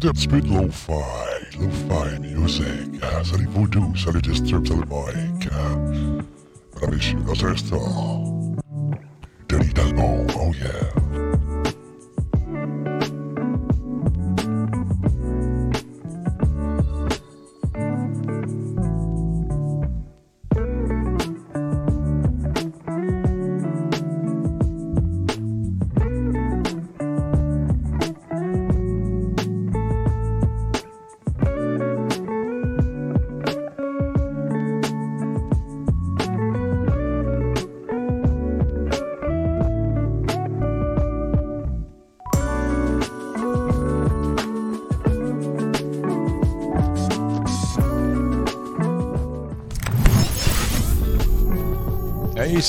On 0.00 0.08
écoute 0.08 0.08
un 0.08 0.12
petit 0.12 0.28
peu 0.28 0.40
de 0.40 0.48
lo-fi, 0.48 0.92
lo-fi 1.58 2.20
music. 2.20 2.64
Ah, 3.02 3.22
salut 3.22 3.48
Voodoo, 3.52 3.94
salut 3.96 4.22
Disturb, 4.22 4.66
salut 4.66 4.80
Mike. 4.88 5.48
Ah, 5.52 5.76
mesdames 6.80 6.94
et 6.94 6.96
messieurs, 6.96 8.29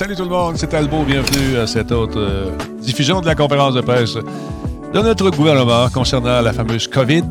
salut 0.01 0.15
tout 0.15 0.23
le 0.23 0.29
monde, 0.29 0.57
c'est 0.57 0.65
Talbot, 0.65 1.03
bienvenue 1.03 1.57
à 1.57 1.67
cette 1.67 1.91
autre 1.91 2.17
euh, 2.17 2.49
diffusion 2.81 3.21
de 3.21 3.27
la 3.27 3.35
conférence 3.35 3.75
de 3.75 3.81
presse 3.81 4.15
de 4.15 4.99
notre 4.99 5.29
gouvernement 5.29 5.89
concernant 5.89 6.41
la 6.41 6.51
fameuse 6.53 6.87
COVID. 6.87 7.25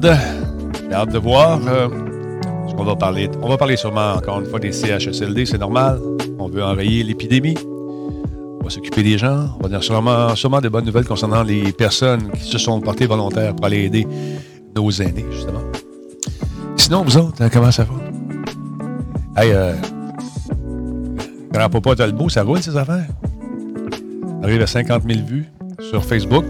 J'ai 0.88 0.94
hâte 0.94 1.10
de 1.10 1.18
voir 1.18 1.58
euh, 1.66 1.88
ce 2.68 2.74
qu'on 2.76 2.84
va 2.84 2.94
parler. 2.94 3.28
On 3.42 3.48
va 3.48 3.56
parler 3.56 3.76
sûrement 3.76 4.12
encore 4.12 4.38
une 4.38 4.46
fois 4.46 4.60
des 4.60 4.70
CHSLD, 4.70 5.46
c'est 5.46 5.58
normal. 5.58 5.98
On 6.38 6.46
veut 6.46 6.62
enrayer 6.62 7.02
l'épidémie. 7.02 7.56
On 8.60 8.62
va 8.62 8.70
s'occuper 8.70 9.02
des 9.02 9.18
gens. 9.18 9.48
On 9.58 9.64
va 9.64 9.68
dire 9.68 9.82
sûrement, 9.82 10.36
sûrement 10.36 10.60
des 10.60 10.70
bonnes 10.70 10.86
nouvelles 10.86 11.06
concernant 11.06 11.42
les 11.42 11.72
personnes 11.72 12.30
qui 12.30 12.48
se 12.48 12.58
sont 12.58 12.80
portées 12.80 13.06
volontaires 13.06 13.56
pour 13.56 13.66
aller 13.66 13.86
aider 13.86 14.06
nos 14.76 14.88
aînés, 14.92 15.26
justement. 15.32 15.64
Sinon, 16.76 17.02
vous 17.02 17.16
autres, 17.16 17.42
comment 17.52 17.72
ça 17.72 17.82
va? 17.82 19.42
Hey, 19.42 19.50
euh, 19.50 19.72
Grand 21.60 21.68
Papa 21.68 21.94
Talbot, 21.94 22.30
ça 22.30 22.42
roule 22.42 22.62
ces 22.62 22.74
affaires? 22.74 23.04
arrive 24.42 24.62
à 24.62 24.66
50 24.66 25.02
000 25.06 25.26
vues 25.26 25.44
sur 25.90 26.02
Facebook. 26.02 26.46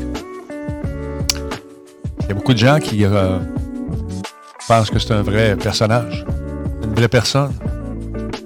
Il 2.21 2.29
y 2.29 2.31
a 2.31 2.35
beaucoup 2.35 2.53
de 2.53 2.59
gens 2.59 2.79
qui 2.79 3.05
euh, 3.05 3.41
pensent 4.69 4.89
que 4.89 5.01
c'est 5.01 5.13
un 5.13 5.23
vrai 5.23 5.57
personnage, 5.57 6.25
une 6.85 6.95
vraie 6.95 7.09
personne. 7.09 7.51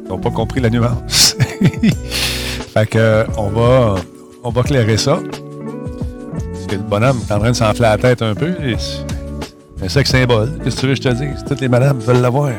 Ils 0.06 0.08
n'ont 0.08 0.18
pas 0.18 0.30
compris 0.30 0.62
la 0.62 0.70
nuance. 0.70 1.36
fait 2.72 2.86
que, 2.86 2.98
euh, 2.98 3.24
on 3.36 3.50
va, 3.50 3.96
on 4.42 4.48
va 4.48 4.62
clairer 4.62 4.96
ça. 4.96 5.18
Parce 5.20 6.66
que 6.66 6.76
le 6.76 6.82
bonhomme 6.82 7.20
est 7.28 7.32
en 7.34 7.40
train 7.40 7.50
de 7.50 7.56
s'enfler 7.56 7.82
la 7.82 7.98
tête 7.98 8.22
un 8.22 8.34
peu. 8.34 8.54
C'est 8.78 9.84
un 9.84 9.88
sexe 9.90 10.12
symbole. 10.12 10.58
Qu'est-ce 10.64 10.76
que 10.76 10.80
tu 10.80 10.86
veux 10.86 10.94
que 10.94 11.02
je 11.02 11.08
te 11.10 11.14
dise? 11.14 11.44
Toutes 11.46 11.60
les 11.60 11.68
madames 11.68 11.98
veulent 11.98 12.22
l'avoir. 12.22 12.52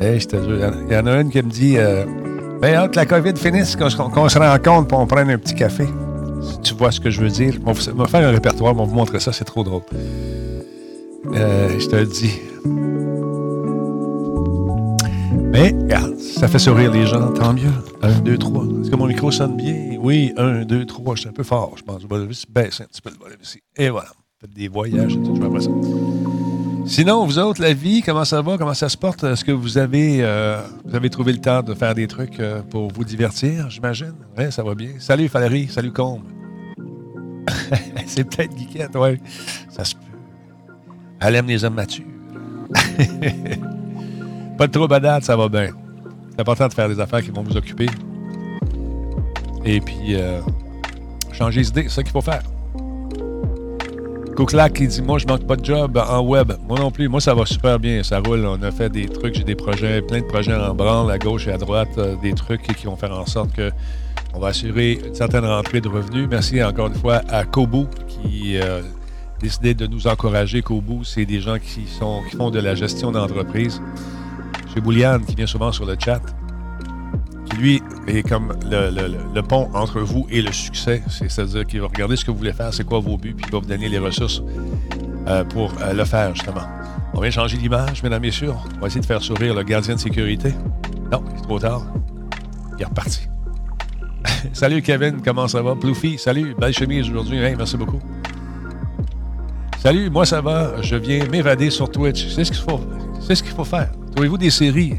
Hey, 0.00 0.18
je 0.18 0.26
te 0.26 0.36
Il 0.36 0.92
y 0.92 0.96
en 0.96 1.06
a 1.06 1.20
une 1.20 1.30
qui 1.30 1.40
me 1.40 1.48
dit 1.48 1.76
euh, 1.78 2.04
ben, 2.62 2.76
hâte 2.76 2.92
que 2.92 2.96
la 2.96 3.06
COVID 3.06 3.34
finisse, 3.36 3.74
qu'on 3.74 3.90
se 3.90 4.38
rencontre 4.38 4.86
pour 4.86 5.00
on 5.00 5.06
prenne 5.08 5.28
un 5.30 5.38
petit 5.38 5.54
café. 5.54 5.84
Si 6.40 6.60
tu 6.60 6.74
vois 6.74 6.92
ce 6.92 7.00
que 7.00 7.10
je 7.10 7.20
veux 7.20 7.28
dire. 7.28 7.54
On 7.66 7.72
va 7.72 8.06
faire 8.06 8.28
un 8.28 8.30
répertoire, 8.30 8.72
on 8.72 8.76
va 8.76 8.84
vous 8.84 8.94
montrer 8.94 9.18
ça, 9.18 9.32
c'est 9.32 9.44
trop 9.44 9.64
drôle. 9.64 9.82
Euh, 11.34 11.78
je 11.78 11.86
te 11.88 11.96
le 11.96 12.06
dis. 12.06 12.38
Mais, 15.50 15.74
regarde, 15.82 16.16
ça 16.18 16.46
fait 16.46 16.60
sourire 16.60 16.92
les 16.92 17.04
gens, 17.04 17.32
tant 17.32 17.52
mieux. 17.52 17.72
Un, 18.00 18.20
deux, 18.20 18.38
trois. 18.38 18.64
Est-ce 18.80 18.90
que 18.90 18.96
mon 18.96 19.06
micro 19.06 19.32
sonne 19.32 19.56
bien? 19.56 19.98
Oui, 20.00 20.32
un, 20.36 20.64
deux, 20.64 20.86
trois. 20.86 21.16
Je 21.16 21.22
suis 21.22 21.28
un 21.28 21.32
peu 21.32 21.42
fort, 21.42 21.74
je 21.76 21.82
pense. 21.82 22.02
Je 22.02 22.06
vais 22.06 22.26
baisser 22.48 22.84
un 22.84 22.86
petit 22.86 23.02
peu 23.02 23.10
le 23.10 23.18
volume 23.18 23.38
ici. 23.42 23.58
Et 23.76 23.90
voilà. 23.90 24.10
Faites 24.40 24.54
des 24.54 24.68
voyages, 24.68 25.14
tout, 25.14 25.34
je 25.34 25.42
vais 25.42 25.60
ça. 25.60 25.70
Sinon, 26.84 27.24
vous 27.24 27.38
autres, 27.38 27.62
la 27.62 27.72
vie, 27.72 28.02
comment 28.02 28.24
ça 28.24 28.42
va? 28.42 28.58
Comment 28.58 28.74
ça 28.74 28.88
se 28.88 28.96
porte? 28.96 29.22
Est-ce 29.24 29.44
que 29.44 29.52
vous 29.52 29.78
avez, 29.78 30.18
euh, 30.20 30.60
trouvé 31.10 31.32
le 31.32 31.38
temps 31.38 31.62
de 31.62 31.74
faire 31.74 31.94
des 31.94 32.08
trucs 32.08 32.40
euh, 32.40 32.60
pour 32.62 32.92
vous 32.92 33.04
divertir, 33.04 33.70
j'imagine? 33.70 34.14
Oui, 34.36 34.50
ça 34.50 34.62
va 34.62 34.74
bien. 34.74 34.90
Salut 34.98 35.28
Valérie, 35.28 35.68
salut 35.68 35.92
Combe. 35.92 36.22
C'est 38.06 38.24
peut-être 38.24 38.54
Guiquette, 38.54 38.90
oui. 38.94 39.18
Ça 39.70 39.84
se 39.84 39.94
peut. 39.94 40.00
Elle 41.20 41.36
aime 41.36 41.46
les 41.46 41.64
hommes 41.64 41.74
matures. 41.74 42.04
Pas 44.58 44.66
de 44.66 44.72
trouble 44.72 44.94
à 45.06 45.20
ça 45.20 45.36
va 45.36 45.48
bien. 45.48 45.70
C'est 46.30 46.40
important 46.40 46.66
de 46.66 46.72
faire 46.72 46.88
des 46.88 46.98
affaires 46.98 47.22
qui 47.22 47.30
vont 47.30 47.42
vous 47.42 47.56
occuper. 47.56 47.86
Et 49.64 49.80
puis, 49.80 50.16
euh, 50.16 50.40
changer 51.32 51.62
d'idée, 51.62 51.84
c'est 51.84 51.90
ça 51.90 52.02
qu'il 52.02 52.12
faut 52.12 52.20
faire. 52.20 52.42
Coquelac 54.36 54.72
qui 54.72 54.86
dit 54.86 55.02
Moi, 55.02 55.18
je 55.18 55.26
manque 55.26 55.46
pas 55.46 55.56
de 55.56 55.64
job 55.64 55.96
en 55.96 56.20
web. 56.20 56.52
Moi 56.66 56.78
non 56.78 56.90
plus. 56.90 57.08
Moi, 57.08 57.20
ça 57.20 57.34
va 57.34 57.44
super 57.44 57.78
bien. 57.78 58.02
Ça 58.02 58.20
roule. 58.20 58.46
On 58.46 58.62
a 58.62 58.70
fait 58.70 58.88
des 58.88 59.06
trucs. 59.06 59.34
J'ai 59.34 59.44
des 59.44 59.54
projets, 59.54 60.00
plein 60.02 60.20
de 60.20 60.26
projets 60.26 60.54
en 60.54 60.74
branle, 60.74 61.10
à 61.10 61.18
gauche 61.18 61.46
et 61.48 61.52
à 61.52 61.58
droite. 61.58 61.90
Euh, 61.98 62.16
des 62.22 62.32
trucs 62.32 62.62
qui 62.62 62.86
vont 62.86 62.96
faire 62.96 63.12
en 63.18 63.26
sorte 63.26 63.52
que 63.52 63.70
on 64.34 64.40
va 64.40 64.48
assurer 64.48 64.98
une 65.06 65.14
certaine 65.14 65.44
rentrée 65.44 65.80
de 65.80 65.88
revenus. 65.88 66.26
Merci 66.30 66.62
encore 66.62 66.86
une 66.86 66.94
fois 66.94 67.20
à 67.28 67.44
Kobu 67.44 67.84
qui 68.08 68.58
a 68.58 68.64
euh, 68.64 68.82
décidé 69.40 69.74
de 69.74 69.86
nous 69.86 70.06
encourager. 70.06 70.62
Kobu, 70.62 71.04
c'est 71.04 71.26
des 71.26 71.40
gens 71.40 71.58
qui, 71.58 71.82
qui 71.82 72.36
font 72.36 72.50
de 72.50 72.58
la 72.58 72.74
gestion 72.74 73.12
d'entreprise. 73.12 73.82
Chez 74.72 74.80
Bouliane, 74.80 75.26
qui 75.26 75.34
vient 75.34 75.46
souvent 75.46 75.70
sur 75.70 75.84
le 75.84 75.96
chat, 76.02 76.22
lui, 77.56 77.82
est 78.06 78.22
comme 78.28 78.54
le, 78.64 79.40
pont 79.42 79.68
entre 79.74 80.00
vous 80.00 80.26
et 80.30 80.42
le 80.42 80.52
succès. 80.52 81.02
C'est-à-dire 81.08 81.66
qu'il 81.66 81.80
va 81.80 81.86
regarder 81.86 82.16
ce 82.16 82.24
que 82.24 82.30
vous 82.30 82.38
voulez 82.38 82.52
faire, 82.52 82.72
c'est 82.72 82.84
quoi 82.84 83.00
vos 83.00 83.16
buts, 83.16 83.34
puis 83.34 83.46
il 83.48 83.52
va 83.52 83.58
vous 83.58 83.66
donner 83.66 83.88
les 83.88 83.98
ressources 83.98 84.42
euh, 85.28 85.44
pour 85.44 85.72
euh, 85.82 85.92
le 85.92 86.04
faire, 86.04 86.34
justement. 86.34 86.62
On 87.14 87.20
vient 87.20 87.30
changer 87.30 87.56
l'image, 87.56 88.02
mesdames 88.02 88.22
messieurs. 88.22 88.52
On 88.76 88.80
va 88.80 88.86
essayer 88.86 89.00
de 89.00 89.06
faire 89.06 89.22
sourire 89.22 89.54
le 89.54 89.62
gardien 89.62 89.94
de 89.94 90.00
sécurité. 90.00 90.54
Non, 91.10 91.22
c'est 91.36 91.42
trop 91.42 91.58
tard. 91.58 91.82
Il 92.76 92.82
est 92.82 92.86
reparti. 92.86 93.28
salut 94.52 94.82
Kevin, 94.82 95.20
comment 95.22 95.46
ça 95.46 95.62
va? 95.62 95.74
Ploufy, 95.74 96.18
salut, 96.18 96.54
belle 96.58 96.72
chemise 96.72 97.08
aujourd'hui. 97.10 97.38
merci 97.56 97.76
beaucoup. 97.76 98.00
Salut, 99.78 100.10
moi 100.10 100.24
ça 100.24 100.40
va. 100.40 100.80
Je 100.80 100.96
viens 100.96 101.26
m'évader 101.26 101.70
sur 101.70 101.90
Twitch. 101.90 102.28
C'est 102.28 102.44
ce 102.44 102.52
qu'il 102.52 102.60
faut, 102.60 102.80
c'est 103.20 103.34
ce 103.34 103.42
qu'il 103.42 103.52
faut 103.52 103.64
faire. 103.64 103.90
Trouvez-vous 104.12 104.38
des 104.38 104.50
séries 104.50 104.94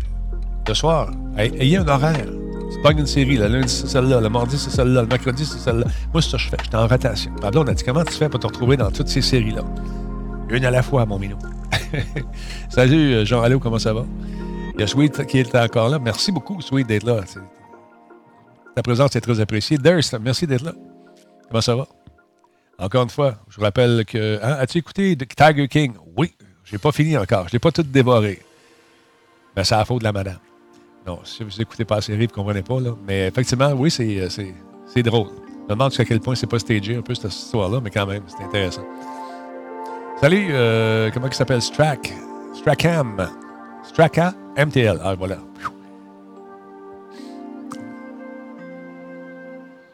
le 0.67 0.73
soir? 0.73 1.09
Ayez 1.37 1.77
un 1.77 1.87
horaire. 1.87 2.42
Pas 2.83 2.91
une 2.91 3.07
série. 3.07 3.37
Le 3.37 3.47
lundi, 3.47 3.69
c'est 3.69 3.87
celle-là. 3.87 4.19
Le 4.19 4.27
mardi, 4.27 4.57
c'est 4.57 4.69
celle-là. 4.69 5.03
Le 5.03 5.07
mercredi, 5.07 5.45
c'est 5.45 5.57
celle-là. 5.57 5.85
Moi, 6.11 6.21
c'est 6.21 6.31
ça 6.31 6.37
que 6.37 6.43
je 6.43 6.49
fais. 6.49 6.57
J'étais 6.61 6.75
en 6.75 6.85
rotation. 6.85 7.31
Pablo, 7.39 7.63
on 7.63 7.67
a 7.67 7.73
dit 7.73 7.81
comment 7.81 8.03
tu 8.03 8.11
fais 8.11 8.27
pour 8.27 8.41
te 8.41 8.47
retrouver 8.47 8.75
dans 8.75 8.91
toutes 8.91 9.07
ces 9.07 9.21
séries-là? 9.21 9.63
Une 10.49 10.65
à 10.65 10.69
la 10.69 10.83
fois, 10.83 11.05
mon 11.05 11.17
minou. 11.17 11.37
Salut, 12.69 13.13
euh, 13.13 13.25
Jean 13.25 13.41
Allo, 13.41 13.57
comment 13.61 13.79
ça 13.79 13.93
va? 13.93 14.05
Il 14.75 14.81
y 14.81 14.83
a 14.83 14.87
Sweet 14.87 15.25
qui 15.27 15.39
est 15.39 15.55
encore 15.55 15.87
là. 15.87 15.97
Merci 15.97 16.33
beaucoup, 16.33 16.59
Sweet, 16.59 16.85
d'être 16.85 17.05
là. 17.05 17.21
Ta 18.75 18.83
présence 18.83 19.15
est 19.15 19.21
très 19.21 19.39
appréciée. 19.39 19.77
Durst, 19.77 20.17
merci 20.19 20.45
d'être 20.45 20.63
là. 20.63 20.73
Comment 21.47 21.61
ça 21.61 21.77
va? 21.77 21.87
Encore 22.79 23.03
une 23.03 23.09
fois, 23.09 23.35
je 23.47 23.55
vous 23.55 23.63
rappelle 23.63 24.03
que. 24.05 24.39
Hein, 24.43 24.57
as-tu 24.59 24.79
écouté 24.79 25.15
Tiger 25.15 25.69
King? 25.69 25.93
Oui, 26.17 26.33
j'ai 26.65 26.79
pas 26.79 26.91
fini 26.91 27.17
encore. 27.17 27.47
Je 27.47 27.53
l'ai 27.53 27.59
pas 27.59 27.71
tout 27.71 27.83
dévoré. 27.83 28.41
Mais 29.55 29.63
c'est 29.63 29.75
la 29.75 29.85
faute 29.85 29.99
de 29.99 30.03
la 30.03 30.11
madame. 30.11 30.39
Non, 31.05 31.19
si 31.23 31.43
vous 31.43 31.49
n'écoutez 31.57 31.85
pas 31.85 31.95
la 31.95 32.01
série, 32.01 32.19
vous 32.19 32.31
ne 32.31 32.35
comprenez 32.35 32.61
pas. 32.61 32.79
Là. 32.79 32.91
Mais 33.05 33.27
effectivement, 33.27 33.71
oui, 33.73 33.91
c'est, 33.91 34.19
euh, 34.19 34.29
c'est, 34.29 35.03
drôle. 35.03 35.27
Je 35.27 35.63
me 35.63 35.69
demande 35.69 35.91
jusqu'à 35.91 36.05
quel 36.05 36.19
point 36.19 36.35
c'est 36.35 36.47
pas 36.47 36.59
stagé 36.59 36.95
un 36.95 37.01
peu 37.01 37.13
cette 37.13 37.33
histoire-là, 37.33 37.79
mais 37.83 37.89
quand 37.89 38.05
même, 38.05 38.23
c'est 38.27 38.43
intéressant. 38.43 38.83
Salut, 40.21 40.47
euh, 40.51 41.09
comment 41.13 41.27
il 41.27 41.33
s'appelle? 41.33 41.61
Strack. 41.61 42.13
Strackham. 42.53 43.29
Stracka 43.83 44.33
MTL. 44.57 44.99
Ah, 45.03 45.15
voilà. 45.15 45.39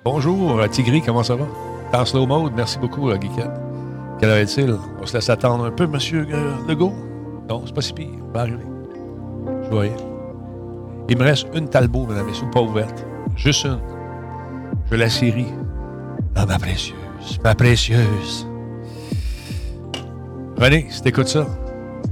Bonjour, 0.03 0.67
Tigri, 0.69 1.01
comment 1.01 1.23
ça 1.23 1.35
va? 1.35 1.45
En 1.91 2.05
slow 2.05 2.27
mode, 2.27 2.53
merci 2.55 2.77
beaucoup, 2.77 3.11
Geekette. 3.11 3.49
Quelle 4.19 4.29
heure 4.29 4.37
est-il? 4.37 4.77
On 5.01 5.05
se 5.05 5.13
laisse 5.13 5.29
attendre 5.29 5.65
un 5.65 5.71
peu, 5.71 5.87
monsieur 5.87 6.27
euh, 6.31 6.53
Legault? 6.67 6.93
Non, 7.49 7.63
c'est 7.65 7.73
pas 7.73 7.81
si 7.81 7.93
pire. 7.93 8.07
Va 8.33 8.41
arriver. 8.41 8.65
Je 9.71 9.75
rien. 9.75 10.08
Il 11.09 11.17
me 11.17 11.23
reste 11.23 11.47
une 11.55 11.67
Talbot, 11.67 12.05
mesdames 12.05 12.27
et 12.27 12.31
messieurs, 12.31 12.45
pas 12.51 12.61
ouverte. 12.61 13.03
Juste 13.35 13.65
une. 13.65 13.79
Je 14.91 14.95
la 14.95 15.09
série. 15.09 15.47
Ah, 16.35 16.45
ma 16.45 16.59
précieuse, 16.59 17.39
ma 17.43 17.55
précieuse. 17.55 18.47
René, 20.57 20.85
si 20.89 21.01
t'écoutes 21.01 21.27
ça, 21.27 21.47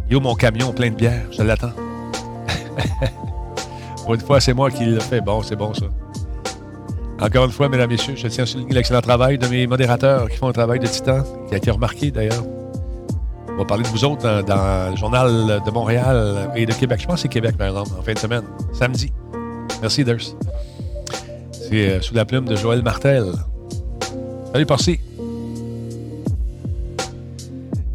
yo, 0.09 0.19
mon 0.19 0.33
camion 0.35 0.73
plein 0.73 0.89
de 0.89 0.95
bière, 0.95 1.27
je 1.31 1.43
l'attends. 1.43 1.73
Une 4.09 4.19
fois, 4.19 4.39
c'est 4.39 4.53
moi 4.53 4.71
qui 4.71 4.85
l'ai 4.85 4.99
fait. 4.99 5.21
Bon, 5.21 5.43
c'est 5.43 5.55
bon, 5.55 5.73
ça. 5.73 5.85
Encore 7.19 7.45
une 7.45 7.51
fois, 7.51 7.67
mesdames, 7.67 7.89
messieurs, 7.89 8.15
je 8.15 8.27
tiens 8.27 8.43
à 8.43 8.47
souligner 8.47 8.73
l'excellent 8.73 9.01
travail 9.01 9.37
de 9.37 9.47
mes 9.47 9.67
modérateurs 9.67 10.29
qui 10.29 10.37
font 10.37 10.47
un 10.47 10.53
travail 10.53 10.79
de 10.79 10.87
titan, 10.87 11.23
qui 11.47 11.55
a 11.55 11.57
été 11.57 11.71
remarqué 11.71 12.11
d'ailleurs. 12.11 12.43
On 13.57 13.61
va 13.61 13.65
parler 13.65 13.83
de 13.85 13.87
vous 13.87 14.05
autres 14.05 14.43
dans, 14.43 14.91
le 14.91 14.95
journal 14.95 15.63
de 15.65 15.71
Montréal 15.71 16.51
et 16.55 16.67
de 16.67 16.73
Québec. 16.73 16.99
Je 17.01 17.07
pense 17.07 17.15
que 17.15 17.21
c'est 17.21 17.27
Québec, 17.27 17.57
par 17.57 17.65
exemple, 17.69 17.89
en 17.97 18.03
fin 18.03 18.13
de 18.13 18.19
semaine, 18.19 18.43
samedi. 18.71 19.11
Merci, 19.81 20.03
Durs. 20.03 20.35
C'est 21.51 21.89
euh, 21.89 22.01
sous 22.01 22.13
la 22.13 22.23
plume 22.23 22.45
de 22.45 22.55
Joël 22.55 22.83
Martel. 22.83 23.25
Salut, 24.53 24.67
Parsi. 24.67 24.99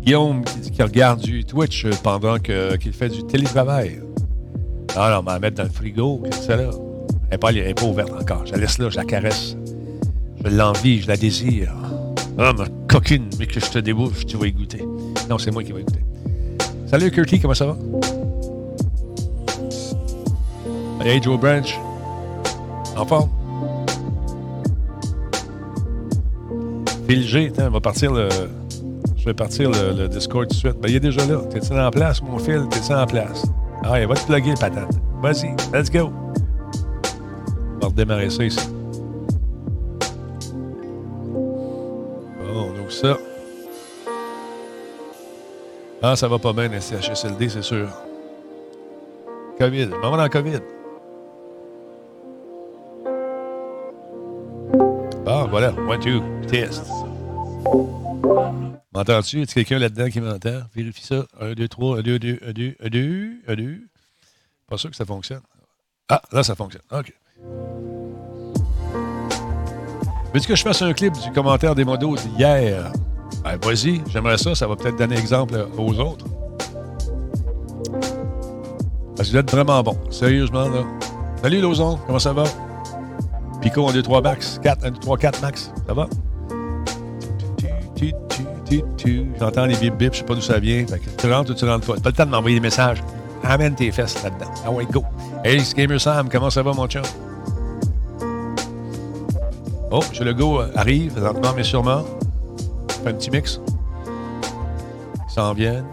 Guillaume 0.03 0.43
qui, 0.73 0.83
regarde 0.83 1.21
du 1.21 1.45
Twitch 1.45 1.87
pendant 2.03 2.41
qu'il 2.41 2.93
fait 2.93 3.09
du 3.11 3.23
télétravail. 3.23 4.01
Non, 4.97 5.03
on 5.21 5.23
va 5.23 5.35
la 5.35 5.39
mettre 5.39 5.59
dans 5.59 5.63
le 5.63 5.69
frigo. 5.69 6.23
Qu'est-ce 6.25 6.39
que 6.39 6.45
c'est 6.45 6.57
là? 6.57 6.71
Elle 7.31 7.55
n'est 7.55 7.75
pas, 7.75 7.87
ouverte 7.87 8.11
encore. 8.21 8.47
Je 8.47 8.53
la 8.53 8.59
laisse 8.59 8.79
là, 8.79 8.91
je 8.91 8.97
la 8.97 9.05
caresse. 9.05 9.57
Je 10.45 10.51
l'envie, 10.51 11.03
je 11.03 11.07
la 11.07 11.17
désire. 11.17 11.73
Ah, 12.37 12.53
ma 12.53 12.65
coquine, 12.89 13.29
mais 13.39 13.47
que 13.47 13.61
je 13.61 13.71
te 13.71 13.79
débouche, 13.79 14.27
tu 14.27 14.37
vas 14.37 14.49
y 14.49 14.53
goûter. 14.53 14.83
Non, 15.29 15.39
c'est 15.39 15.51
moi 15.51 15.63
qui 15.63 15.73
vais 15.73 15.81
y 15.81 15.85
goûter. 15.85 16.05
Salut, 16.87 17.11
Curtis, 17.11 17.41
comment 17.41 17.55
ça 17.55 17.67
va? 17.67 17.77
Hey, 21.05 21.21
Joe 21.23 21.39
Branch. 21.39 21.79
En 22.97 23.05
forme? 23.05 23.31
Phil 27.09 27.23
G, 27.23 27.53
on 27.59 27.71
va 27.71 27.81
partir 27.81 28.13
le. 28.13 28.29
Je 29.17 29.25
vais 29.25 29.35
partir 29.35 29.71
le, 29.71 30.09
Discord 30.09 30.49
tout 30.49 30.55
de 30.55 30.59
suite. 30.59 30.81
Ben, 30.81 30.89
il 30.89 30.97
est 30.97 31.01
déjà 31.01 31.25
là. 31.27 31.39
T'es-tu 31.51 31.73
en 31.73 31.91
place, 31.91 32.23
mon 32.23 32.39
fil? 32.39 32.67
T'es-tu 32.71 32.93
en 32.93 33.07
place? 33.07 33.47
Ah, 33.85 34.01
il 34.01 34.07
va 34.07 34.15
te 34.15 34.27
plugger, 34.27 34.55
patate. 34.55 34.95
Vas-y, 35.21 35.55
let's 35.73 35.91
go. 35.91 36.13
On 37.77 37.79
va 37.81 37.87
redémarrer 37.89 38.31
ça 38.31 38.45
ici. 38.45 38.69
Bon, 41.33 42.69
on 42.71 42.81
ouvre 42.81 42.93
ça. 42.93 43.17
Ah, 46.05 46.17
ça 46.17 46.27
va 46.27 46.39
pas 46.39 46.53
bien, 46.53 46.69
le 46.69 46.81
CHSLD, 46.81 47.49
c'est 47.49 47.63
sûr. 47.63 47.89
COVID. 49.57 49.87
Maman 49.87 50.17
dans 50.17 50.29
COVID. 50.29 50.59
Bon, 55.25 55.47
voilà. 55.49 55.73
One, 55.89 56.01
two, 56.01 56.21
test. 56.49 56.85
M'entends-tu? 58.93 59.39
Y 59.39 59.43
a 59.43 59.47
quelqu'un 59.47 59.79
là-dedans 59.79 60.09
qui 60.09 60.21
m'entend? 60.21 60.63
Vérifie 60.75 61.05
ça. 61.05 61.25
Un, 61.41 61.53
deux, 61.53 61.69
trois, 61.69 61.99
un, 61.99 62.03
deux, 62.03 62.19
deux, 62.19 62.41
un, 62.45 62.53
deux, 62.53 62.75
un, 62.83 62.89
deux, 62.89 63.31
un, 63.47 63.55
deux. 63.55 63.79
Pas 64.69 64.79
sûr 64.79 64.91
que 64.91 64.97
ça 64.97 65.05
fonctionne. 65.05 65.43
Ah, 66.09 66.21
là, 66.33 66.43
ça 66.43 66.57
fonctionne. 66.57 66.83
OK. 66.91 67.15
Veux-tu 70.35 70.49
que 70.49 70.57
je 70.57 70.63
fasse 70.63 70.83
un 70.83 70.93
clip 70.95 71.13
du 71.13 71.31
commentaire 71.31 71.77
des 71.77 71.85
modos 71.85 72.17
d'hier? 72.17 72.93
Ben, 73.45 73.57
vas-y, 73.63 74.03
j'aimerais 74.09 74.39
ça. 74.39 74.55
Ça 74.55 74.67
va 74.67 74.77
peut-être 74.77 74.99
donner 74.99 75.17
exemple 75.17 75.67
aux 75.77 75.99
autres. 75.99 76.25
Parce 79.17 79.29
que 79.29 79.33
vous 79.33 79.37
êtes 79.37 79.51
vraiment 79.51 79.83
bon. 79.83 79.97
Sérieusement, 80.11 80.69
là. 80.69 80.85
Salut, 81.43 81.61
Lozon. 81.61 81.99
Comment 82.07 82.19
ça 82.19 82.33
va? 82.33 82.45
Pico, 83.61 83.89
1, 83.89 83.93
2, 83.93 84.03
3 84.03 84.21
max. 84.23 84.61
4, 84.63 84.87
1, 84.87 84.91
2, 84.91 85.01
3, 85.01 85.19
4 85.19 85.43
max. 85.43 85.73
Ça 85.87 85.95
va? 85.95 86.09
J'entends 89.39 89.67
les 89.67 89.77
bip 89.77 89.97
bip, 89.97 90.15
je 90.15 90.19
sais 90.19 90.25
pas 90.25 90.35
d'où 90.35 90.41
ça 90.41 90.59
vient. 90.59 90.85
tu 91.19 91.33
rentres 91.33 91.51
ou 91.51 91.55
tu 91.55 91.65
rentres 91.65 91.87
pas. 91.87 92.01
Pas 92.01 92.09
le 92.09 92.15
temps 92.15 92.27
de 92.27 92.31
m'envoyer 92.31 92.57
des 92.57 92.63
messages. 92.63 93.03
Amène 93.45 93.75
tes 93.75 93.91
fesses 93.91 94.23
là-dedans. 94.23 94.51
Ah 94.65 94.71
ouais, 94.71 94.87
go. 94.91 95.05
Hey, 95.45 95.61
Gamer 95.77 96.01
Sam, 96.01 96.29
comment 96.31 96.49
ça 96.49 96.63
va, 96.63 96.73
mon 96.73 96.87
chum? 96.87 97.03
Oh, 99.91 100.01
M. 100.01 100.27
Legault 100.27 100.61
arrive, 100.75 101.19
lentement 101.21 101.53
mais 101.55 101.65
sûrement. 101.65 102.03
Fait 103.03 103.11
un 103.11 103.15
petit 103.15 103.31
mix. 103.31 103.61
Ils 104.07 105.33
s'en 105.33 105.53
viennent. 105.55 105.87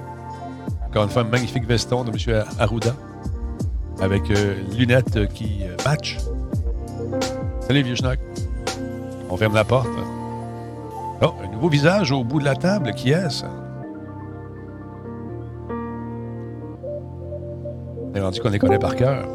Encore 0.87 1.03
une 1.03 1.09
fois, 1.09 1.23
un 1.23 1.25
magnifique 1.25 1.65
veston 1.65 2.03
de 2.03 2.11
M. 2.11 2.43
Arruda. 2.59 2.93
Avec 4.01 4.29
euh, 4.31 4.55
lunettes 4.77 5.27
qui 5.33 5.63
euh, 5.63 5.75
matchent. 5.85 6.17
Salut, 7.61 7.83
vieux 7.83 7.95
schnock. 7.95 8.19
On 9.29 9.37
ferme 9.37 9.55
la 9.55 9.63
porte. 9.63 9.89
Oh, 11.21 11.33
un 11.43 11.47
nouveau 11.51 11.69
visage 11.69 12.11
au 12.11 12.23
bout 12.23 12.39
de 12.39 12.45
la 12.45 12.55
table. 12.55 12.93
Qui 12.93 13.11
est-ce? 13.11 13.45
Est 18.15 18.21
rendu 18.21 18.39
qu'on 18.39 18.49
les 18.49 18.59
connaît 18.59 18.79
par 18.79 18.95
cœur. 18.95 19.27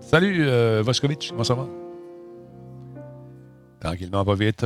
Salut, 0.00 0.46
euh, 0.48 0.82
Voskovitch. 0.84 1.30
Comment 1.30 1.44
ça 1.44 1.54
va? 1.54 1.66
Tranquillement, 3.80 4.24
pas 4.24 4.34
vite. 4.34 4.64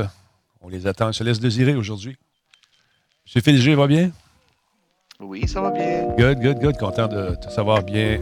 On 0.63 0.69
les 0.69 0.87
attend. 0.87 1.09
On 1.09 1.11
se 1.11 1.23
laisse 1.23 1.41
désirer 1.41 1.75
aujourd'hui. 1.75 2.17
Monsieur 3.25 3.41
Philgé, 3.41 3.75
va 3.75 3.85
bien? 3.85 4.11
Oui, 5.19 5.47
ça 5.47 5.61
va 5.61 5.71
bien. 5.71 6.07
Good, 6.17 6.39
good, 6.39 6.59
good. 6.59 6.77
Content 6.77 7.07
de 7.07 7.35
te 7.35 7.49
savoir 7.51 7.83
bien, 7.83 8.17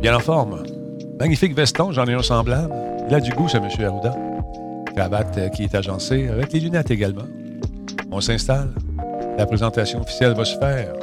bien 0.00 0.16
en 0.16 0.20
forme. 0.20 0.62
Magnifique 1.18 1.54
veston, 1.54 1.90
j'en 1.90 2.06
ai 2.06 2.14
un 2.14 2.22
semblable. 2.22 2.72
Il 3.08 3.14
a 3.14 3.20
du 3.20 3.32
goût, 3.32 3.48
ce 3.48 3.58
monsieur 3.58 3.86
Arruda. 3.86 4.14
Cravate 4.94 5.38
euh, 5.38 5.48
qui 5.48 5.64
est 5.64 5.74
agencée, 5.74 6.28
avec 6.28 6.52
les 6.52 6.60
lunettes 6.60 6.90
également. 6.90 7.26
On 8.10 8.20
s'installe. 8.20 8.72
La 9.36 9.46
présentation 9.46 10.00
officielle 10.00 10.34
va 10.34 10.44
se 10.44 10.56
faire. 10.58 10.94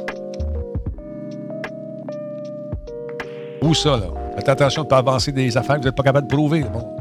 Où 3.62 3.74
ça, 3.74 3.98
là? 3.98 4.06
Faites 4.36 4.48
attention 4.48 4.82
de 4.82 4.86
ne 4.86 4.90
pas 4.90 4.98
avancer 4.98 5.32
des 5.32 5.56
affaires 5.56 5.76
que 5.76 5.82
vous 5.82 5.88
n'êtes 5.88 5.96
pas 5.96 6.02
capable 6.02 6.28
de 6.28 6.34
prouver. 6.34 6.62
Bon. 6.62 6.96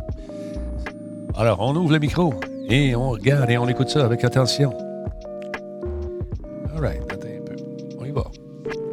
Alors, 1.37 1.59
on 1.61 1.75
ouvre 1.75 1.93
le 1.93 1.99
micro 1.99 2.33
et 2.69 2.95
on 2.95 3.11
regarde 3.11 3.49
et 3.49 3.57
on 3.57 3.67
écoute 3.67 3.89
ça 3.89 4.05
avec 4.05 4.23
attention. 4.23 4.71
All 6.75 6.81
right, 6.81 7.01
attends 7.11 7.27
un 7.27 7.45
peu. 7.45 7.55
On 7.97 8.05
y 8.05 8.11
va. 8.11 8.25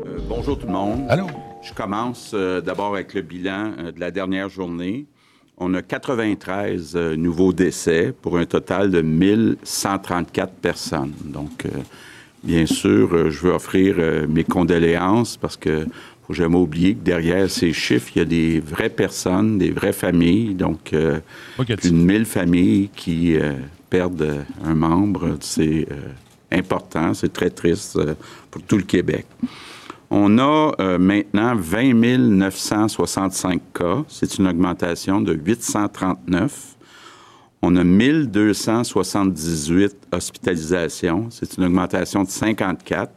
Euh, 0.07 0.19
bonjour 0.29 0.59
tout 0.59 0.67
le 0.67 0.73
monde. 0.73 1.05
Allô? 1.09 1.27
Je 1.63 1.73
commence 1.73 2.33
euh, 2.35 2.61
d'abord 2.61 2.95
avec 2.95 3.15
le 3.15 3.23
bilan 3.23 3.73
euh, 3.79 3.93
de 3.93 4.01
la 4.01 4.11
dernière 4.11 4.49
journée. 4.49 5.07
On 5.57 5.75
a 5.75 5.83
93 5.83 6.97
nouveaux 6.97 7.53
décès 7.53 8.13
pour 8.23 8.39
un 8.39 8.45
total 8.45 8.91
de 8.91 9.03
1134 9.03 10.53
personnes. 10.53 11.13
Donc, 11.23 11.65
bien 12.43 12.67
sûr, 12.67 13.31
je 13.31 13.47
veux 13.47 13.53
offrir 13.53 14.27
mes 14.29 14.43
condoléances 14.43 15.37
parce 15.37 15.57
que 15.57 15.87
faut 16.27 16.33
jamais 16.33 16.57
oublier 16.57 16.95
que 16.95 17.05
derrière 17.05 17.51
ces 17.51 17.73
chiffres, 17.73 18.11
il 18.15 18.19
y 18.19 18.23
a 18.23 18.25
des 18.25 18.61
vraies 18.61 18.89
personnes, 18.89 19.59
des 19.59 19.71
vraies 19.71 19.93
familles. 19.93 20.55
Donc, 20.55 20.93
euh, 20.93 21.21
plus 21.57 21.91
de 21.91 21.97
1000 21.97 22.25
familles 22.25 22.89
qui 22.95 23.37
euh, 23.37 23.55
perdent 23.91 24.45
un 24.65 24.75
membre. 24.75 25.37
C'est 25.41 25.87
euh, 25.91 26.01
important, 26.51 27.13
c'est 27.13 27.33
très 27.33 27.51
triste 27.51 27.99
pour 28.51 28.63
tout 28.63 28.79
le 28.79 28.85
Québec. 28.85 29.27
On 30.11 30.39
a 30.39 30.73
maintenant 30.99 31.55
20 31.57 31.95
965 31.95 33.61
cas. 33.73 34.05
C'est 34.09 34.37
une 34.39 34.47
augmentation 34.47 35.21
de 35.21 35.35
839. 35.35 36.77
On 37.63 37.75
a 37.77 37.83
1278 37.83 39.97
hospitalisations. 40.13 41.27
C'est 41.31 41.57
une 41.57 41.65
augmentation 41.65 42.23
de 42.23 42.29
54. 42.29 43.11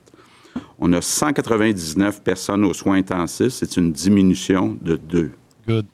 On 0.79 0.93
a 0.93 1.01
199 1.01 2.22
personnes 2.22 2.63
aux 2.63 2.74
soins 2.74 2.98
intensifs. 2.98 3.53
C'est 3.53 3.77
une 3.77 3.91
diminution 3.91 4.77
de 4.81 4.96
deux. 4.96 5.31
Good. 5.67 5.86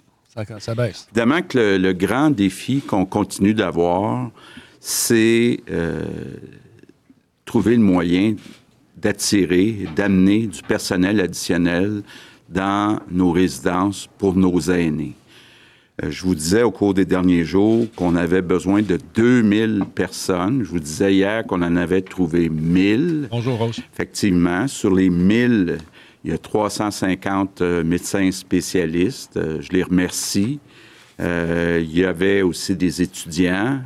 Ça, 0.60 0.74
baisse. 0.74 1.08
Évidemment 1.12 1.44
que 1.44 1.78
le, 1.78 1.94
grand 1.94 2.32
défi 2.32 2.82
qu'on 2.82 3.06
continue 3.06 3.54
d'avoir, 3.54 4.32
c'est 4.80 5.60
euh, 5.70 6.02
trouver 7.46 7.75
le 7.75 7.84
moyen 7.84 8.36
d'attirer, 8.98 9.88
d'amener 9.96 10.48
du 10.48 10.62
personnel 10.63 11.20
additionnel 11.20 12.02
dans 12.50 13.00
nos 13.12 13.32
résidences 13.32 14.10
pour 14.18 14.36
nos 14.36 14.60
aînés. 14.60 15.13
Euh, 16.02 16.10
je 16.10 16.24
vous 16.24 16.34
disais 16.34 16.64
au 16.64 16.72
cours 16.72 16.96
des 16.96 17.06
derniers 17.06 17.44
jours 17.44 17.86
qu'on 17.96 18.16
avait 18.16 18.42
besoin 18.42 18.82
de 18.82 18.98
2000 19.14 19.84
personnes. 19.94 20.64
Je 20.64 20.70
vous 20.70 20.80
disais 20.80 21.14
hier 21.14 21.46
qu'on 21.46 21.62
en 21.62 21.76
avait 21.76 22.02
trouvé 22.02 22.50
1000. 22.50 23.28
Bonjour, 23.30 23.60
Rose. 23.60 23.80
Effectivement, 23.94 24.68
sur 24.68 24.94
les 24.94 25.12
1000, 25.12 25.78
il 26.24 26.32
y 26.32 26.34
a 26.34 26.38
350 26.40 27.62
euh, 27.62 27.84
médecins 27.84 28.32
spécialistes. 28.32 29.38
Euh, 29.38 29.62
je 29.62 29.70
les 29.72 29.84
remercie. 29.84 30.60
il 31.20 31.96
y 31.96 32.04
avait 32.04 32.42
aussi 32.42 32.76
des 32.76 33.02
étudiants, 33.02 33.80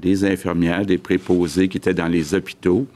des 0.00 0.24
infirmières, 0.24 0.86
des 0.86 0.98
préposés 0.98 1.68
qui 1.68 1.76
étaient 1.76 1.94
dans 1.94 2.08
les 2.08 2.34
hôpitaux. 2.34 2.86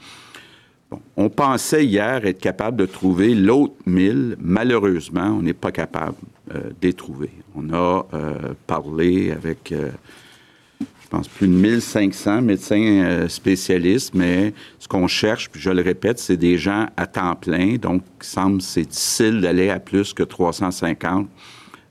on 1.15 1.29
pensait 1.29 1.85
hier 1.85 2.25
être 2.25 2.39
capable 2.39 2.75
de 2.77 2.87
trouver 2.87 3.35
l'autre 3.35 3.75
1000. 3.85 4.35
Malheureusement, 4.39 5.37
on 5.37 5.43
n'est 5.43 5.53
pas 5.53 5.71
capable 5.71 6.17
trouver. 6.93 7.31
On 7.55 7.71
a 7.73 8.05
euh, 8.13 8.53
parlé 8.67 9.31
avec, 9.31 9.71
euh, 9.71 9.89
je 10.79 11.07
pense, 11.09 11.27
plus 11.27 11.47
de 11.47 11.53
1500 11.53 12.41
médecins 12.41 12.75
euh, 12.81 13.27
spécialistes, 13.27 14.13
mais 14.13 14.53
ce 14.79 14.87
qu'on 14.87 15.07
cherche, 15.07 15.49
puis 15.49 15.61
je 15.61 15.69
le 15.69 15.81
répète, 15.81 16.19
c'est 16.19 16.37
des 16.37 16.57
gens 16.57 16.87
à 16.97 17.07
temps 17.07 17.35
plein. 17.35 17.75
Donc, 17.75 18.03
il 18.21 18.25
semble 18.27 18.61
c'est 18.61 18.85
difficile 18.85 19.41
d'aller 19.41 19.69
à 19.69 19.79
plus 19.79 20.13
que 20.13 20.23
350 20.23 21.27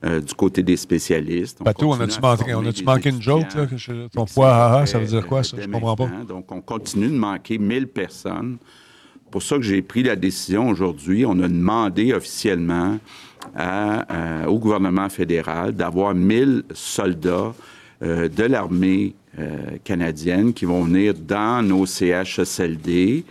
euh, 0.03 0.19
du 0.19 0.33
côté 0.33 0.63
des 0.63 0.77
spécialistes. 0.77 1.61
Bateau, 1.63 1.91
on 1.93 1.99
a-tu 1.99 2.19
manqué, 2.19 2.55
on 2.55 2.63
des 2.63 2.83
manqué 2.83 3.09
une 3.09 3.21
joke? 3.21 3.53
Là, 3.53 3.67
je- 3.75 4.07
ton 4.07 4.25
poids, 4.25 4.49
ah, 4.51 4.79
ah, 4.81 4.85
ça 4.87 4.97
veut 4.97 5.05
dire 5.05 5.27
quoi, 5.27 5.39
euh, 5.39 5.43
ça? 5.43 5.57
Je 5.61 5.67
comprends 5.67 5.95
pas. 5.95 6.09
Donc, 6.27 6.51
on 6.51 6.59
continue 6.61 7.07
de 7.09 7.17
manquer 7.17 7.57
1000 7.59 7.87
personnes. 7.87 8.57
pour 9.29 9.43
ça 9.43 9.55
que 9.57 9.61
j'ai 9.61 9.81
pris 9.81 10.03
la 10.03 10.15
décision 10.17 10.67
aujourd'hui. 10.69 11.23
On 11.25 11.39
a 11.39 11.47
demandé 11.47 12.11
officiellement 12.13 12.97
euh, 13.57 14.45
au 14.45 14.59
gouvernement 14.59 15.09
fédéral 15.09 15.73
d'avoir 15.73 16.13
1000 16.13 16.63
soldats 16.73 17.53
euh, 18.03 18.27
de 18.27 18.43
l'armée 18.45 19.13
euh, 19.37 19.77
canadienne 19.83 20.53
qui 20.53 20.65
vont 20.65 20.83
venir 20.83 21.13
dans 21.13 21.61
nos 21.61 21.85
CHSLD. 21.85 23.23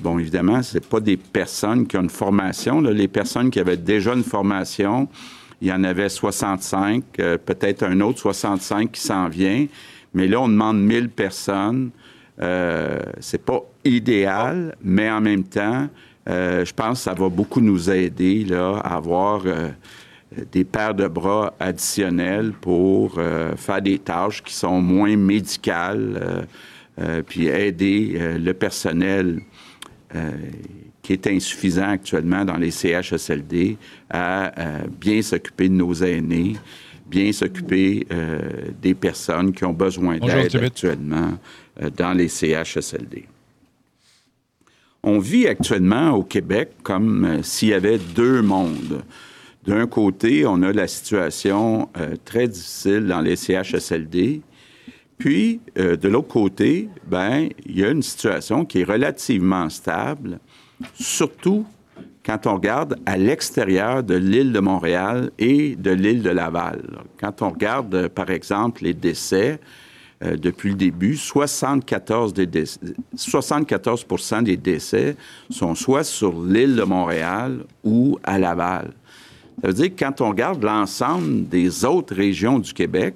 Bon, 0.00 0.18
évidemment, 0.18 0.62
ce 0.62 0.78
pas 0.78 1.00
des 1.00 1.16
personnes 1.16 1.86
qui 1.86 1.96
ont 1.96 2.02
une 2.02 2.10
formation. 2.10 2.82
Les 2.82 3.08
personnes 3.08 3.50
qui 3.50 3.58
avaient 3.58 3.78
déjà 3.78 4.12
une 4.12 4.22
formation, 4.22 5.08
il 5.62 5.68
y 5.68 5.72
en 5.72 5.82
avait 5.82 6.10
65, 6.10 7.02
euh, 7.20 7.38
peut-être 7.38 7.82
un 7.82 8.00
autre 8.00 8.18
65 8.18 8.92
qui 8.92 9.00
s'en 9.00 9.28
vient. 9.28 9.66
Mais 10.12 10.28
là, 10.28 10.42
on 10.42 10.48
demande 10.48 10.78
1000 10.78 11.08
personnes. 11.08 11.90
C'est 13.20 13.44
pas 13.44 13.62
idéal, 13.84 14.74
mais 14.82 15.10
en 15.10 15.20
même 15.20 15.44
temps, 15.44 15.88
euh, 16.28 16.64
je 16.64 16.72
pense 16.72 16.98
que 16.98 17.04
ça 17.04 17.14
va 17.14 17.28
beaucoup 17.28 17.60
nous 17.60 17.90
aider 17.90 18.44
là, 18.44 18.76
à 18.84 18.96
avoir 18.96 19.42
euh, 19.44 19.70
des 20.52 20.64
paires 20.64 20.94
de 20.94 21.08
bras 21.08 21.54
additionnels 21.58 22.52
pour 22.52 23.16
euh, 23.18 23.56
faire 23.56 23.82
des 23.82 23.98
tâches 23.98 24.42
qui 24.42 24.54
sont 24.54 24.80
moins 24.80 25.16
médicales, 25.16 26.46
puis 27.26 27.46
aider 27.46 28.18
le 28.38 28.52
personnel 28.52 29.40
qui 31.00 31.14
est 31.14 31.26
insuffisant 31.26 31.88
actuellement 31.88 32.44
dans 32.44 32.58
les 32.58 32.70
CHSLD 32.70 33.78
à 34.10 34.52
bien 35.00 35.22
s'occuper 35.22 35.70
de 35.70 35.74
nos 35.74 35.94
aînés, 35.94 36.52
bien 37.06 37.32
s'occuper 37.32 38.06
des 38.80 38.92
personnes 38.92 39.52
qui 39.52 39.64
ont 39.64 39.72
besoin 39.72 40.18
d'aide 40.18 40.54
actuellement 40.54 41.38
dans 41.96 42.12
les 42.12 42.28
CHSLD. 42.28 43.24
On 45.04 45.18
vit 45.18 45.48
actuellement 45.48 46.12
au 46.12 46.22
Québec 46.22 46.74
comme 46.84 47.24
euh, 47.24 47.42
s'il 47.42 47.70
y 47.70 47.74
avait 47.74 47.98
deux 47.98 48.40
mondes. 48.40 49.02
D'un 49.66 49.88
côté, 49.88 50.46
on 50.46 50.62
a 50.62 50.72
la 50.72 50.86
situation 50.86 51.88
euh, 51.96 52.14
très 52.24 52.46
difficile 52.46 53.08
dans 53.08 53.20
les 53.20 53.34
CHSLD. 53.34 54.42
Puis, 55.18 55.60
euh, 55.76 55.96
de 55.96 56.08
l'autre 56.08 56.28
côté, 56.28 56.88
ben, 57.04 57.48
il 57.66 57.80
y 57.80 57.84
a 57.84 57.90
une 57.90 58.02
situation 58.02 58.64
qui 58.64 58.82
est 58.82 58.84
relativement 58.84 59.68
stable, 59.70 60.38
surtout 60.94 61.66
quand 62.24 62.46
on 62.46 62.54
regarde 62.54 62.96
à 63.04 63.16
l'extérieur 63.16 64.04
de 64.04 64.14
l'île 64.14 64.52
de 64.52 64.60
Montréal 64.60 65.32
et 65.40 65.74
de 65.74 65.90
l'île 65.90 66.22
de 66.22 66.30
Laval. 66.30 66.80
Quand 67.18 67.42
on 67.42 67.50
regarde, 67.50 68.06
par 68.06 68.30
exemple, 68.30 68.84
les 68.84 68.94
décès 68.94 69.58
euh, 70.24 70.36
depuis 70.36 70.70
le 70.70 70.76
début, 70.76 71.16
74, 71.16 72.32
des 72.32 72.46
décès- 72.46 72.78
74 73.16 74.06
des 74.42 74.56
décès 74.56 75.16
sont 75.50 75.74
soit 75.74 76.04
sur 76.04 76.42
l'île 76.42 76.76
de 76.76 76.82
Montréal 76.84 77.64
ou 77.82 78.18
à 78.22 78.38
Laval. 78.38 78.92
Ça 79.60 79.68
veut 79.68 79.74
dire 79.74 79.94
que 79.94 80.04
quand 80.04 80.20
on 80.20 80.28
regarde 80.30 80.62
l'ensemble 80.62 81.48
des 81.48 81.84
autres 81.84 82.14
régions 82.14 82.58
du 82.58 82.72
Québec, 82.72 83.14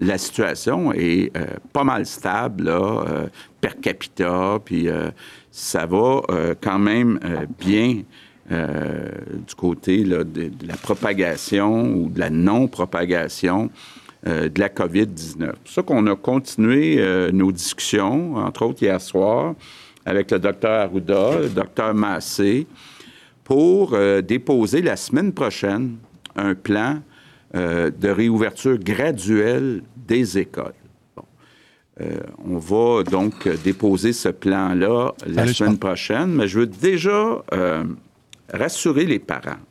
la 0.00 0.18
situation 0.18 0.92
est 0.92 1.36
euh, 1.36 1.46
pas 1.72 1.84
mal 1.84 2.06
stable, 2.06 2.64
là, 2.64 3.04
euh, 3.06 3.26
per 3.60 3.74
capita, 3.80 4.58
puis 4.64 4.88
ça 5.50 5.86
va 5.86 6.22
quand 6.60 6.78
même 6.78 7.18
bien 7.58 8.02
du 8.50 9.54
côté 9.56 10.04
de 10.04 10.48
la 10.64 10.76
propagation 10.76 11.92
ou 11.96 12.08
de 12.08 12.20
la 12.20 12.30
non-propagation 12.30 13.68
euh, 14.26 14.48
de 14.48 14.58
la 14.58 14.68
COVID-19. 14.68 15.38
C'est 15.38 15.52
pour 15.62 15.70
ça 15.70 15.82
qu'on 15.82 16.04
a 16.08 16.16
continué 16.16 16.96
euh, 16.98 17.30
nos 17.30 17.52
discussions, 17.52 18.34
entre 18.34 18.66
autres 18.66 18.82
hier 18.82 19.00
soir, 19.00 19.54
avec 20.04 20.32
le 20.32 20.40
docteur 20.40 20.72
Arruda, 20.72 21.38
le 21.42 21.48
docteur 21.48 21.94
Massé, 21.94 22.66
pour 23.44 23.94
euh, 23.94 24.20
déposer 24.20 24.82
la 24.82 24.96
semaine 24.96 25.32
prochaine 25.32 25.98
un 26.34 26.54
plan 26.54 27.00
de 27.54 28.10
réouverture 28.10 28.76
graduelle 28.76 29.82
des 29.96 30.36
écoles. 30.36 30.74
Bon. 31.16 31.24
On 32.44 32.58
va 32.58 33.02
donc 33.04 33.48
déposer 33.64 34.12
ce 34.12 34.28
plan-là 34.28 35.14
la 35.26 35.46
semaine 35.46 35.78
prochaine, 35.78 36.34
mais 36.34 36.46
je 36.46 36.60
veux 36.60 36.66
déjà 36.66 37.42
rassurer 38.52 39.06
les 39.06 39.18
parents. 39.18 39.62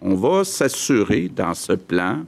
On 0.00 0.14
va 0.14 0.44
s'assurer 0.44 1.28
dans 1.28 1.52
ce 1.52 1.74
plan 1.74 2.24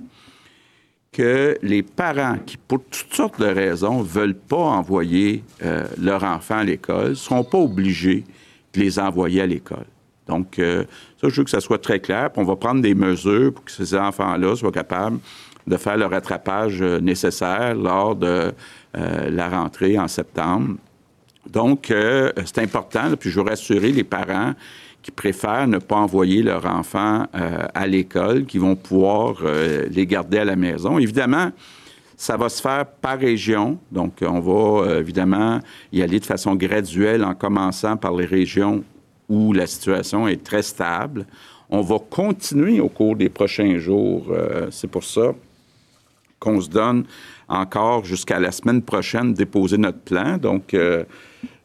que 1.18 1.58
les 1.62 1.82
parents 1.82 2.37
qui, 2.46 2.56
pour 2.56 2.78
toutes 2.78 3.12
sortes 3.12 3.40
de 3.40 3.46
raisons, 3.46 4.02
veulent 4.02 4.37
pas 4.37 4.56
envoyer 4.56 5.42
euh, 5.64 5.84
leur 6.00 6.22
enfant 6.22 6.58
à 6.58 6.64
l'école, 6.64 7.08
ne 7.08 7.14
seront 7.14 7.42
pas 7.42 7.58
obligés 7.58 8.25
de 8.72 8.78
les 8.78 9.00
envoyer 9.00 9.40
à 9.40 9.46
l'école. 9.46 9.87
Donc, 10.28 10.60
euh, 10.60 10.84
ça, 11.20 11.28
je 11.28 11.34
veux 11.34 11.42
que 11.42 11.50
ça 11.50 11.60
soit 11.60 11.82
très 11.82 11.98
clair. 11.98 12.30
On 12.37 12.44
va 12.44 12.54
prendre 12.54 12.80
des 12.82 12.94
mesures 12.94 13.52
pour 13.52 13.64
que 13.64 13.72
ces 13.72 13.96
enfants-là 13.96 14.54
soient 14.54 14.70
capables 14.70 15.18
de 15.66 15.76
faire 15.76 15.96
le 15.96 16.06
rattrapage 16.06 16.80
euh, 16.82 17.00
nécessaire 17.00 17.75
lors 17.75 18.14
de 18.14 18.52
la 18.94 19.48
rentrée 19.48 19.98
en 19.98 20.08
septembre. 20.08 20.76
Donc, 21.50 21.90
euh, 21.90 22.32
c'est 22.44 22.58
important, 22.58 23.08
là, 23.08 23.16
puis 23.16 23.30
je 23.30 23.40
veux 23.40 23.46
rassurer 23.46 23.90
les 23.90 24.04
parents 24.04 24.54
qui 25.02 25.10
préfèrent 25.10 25.66
ne 25.66 25.78
pas 25.78 25.96
envoyer 25.96 26.42
leurs 26.42 26.66
enfants 26.66 27.26
euh, 27.34 27.66
à 27.74 27.86
l'école, 27.86 28.44
qui 28.44 28.58
vont 28.58 28.76
pouvoir 28.76 29.36
euh, 29.42 29.86
les 29.90 30.06
garder 30.06 30.38
à 30.38 30.44
la 30.44 30.56
maison. 30.56 30.98
Évidemment, 30.98 31.50
ça 32.16 32.36
va 32.36 32.48
se 32.48 32.60
faire 32.60 32.84
par 32.84 33.18
région. 33.18 33.78
Donc, 33.92 34.18
on 34.22 34.40
va 34.40 34.86
euh, 34.86 35.00
évidemment 35.00 35.60
y 35.92 36.02
aller 36.02 36.20
de 36.20 36.26
façon 36.26 36.56
graduelle 36.56 37.24
en 37.24 37.34
commençant 37.34 37.96
par 37.96 38.14
les 38.14 38.26
régions 38.26 38.82
où 39.28 39.52
la 39.52 39.66
situation 39.66 40.26
est 40.26 40.42
très 40.42 40.62
stable. 40.62 41.26
On 41.70 41.82
va 41.82 41.98
continuer 41.98 42.80
au 42.80 42.88
cours 42.88 43.14
des 43.14 43.28
prochains 43.28 43.78
jours. 43.78 44.34
c'est 44.70 44.90
pour 44.90 45.04
ça 45.04 45.32
qu'on 46.38 46.61
se 46.61 46.68
donne 46.68 47.04
encore 47.49 48.04
jusqu'à 48.04 48.38
la 48.38 48.52
semaine 48.52 48.83
prochaine 48.83 49.35
déposer 49.35 49.78
notre 49.78 50.00
plan. 50.00 50.37
Donc, 50.37 50.75
euh, 50.75 51.04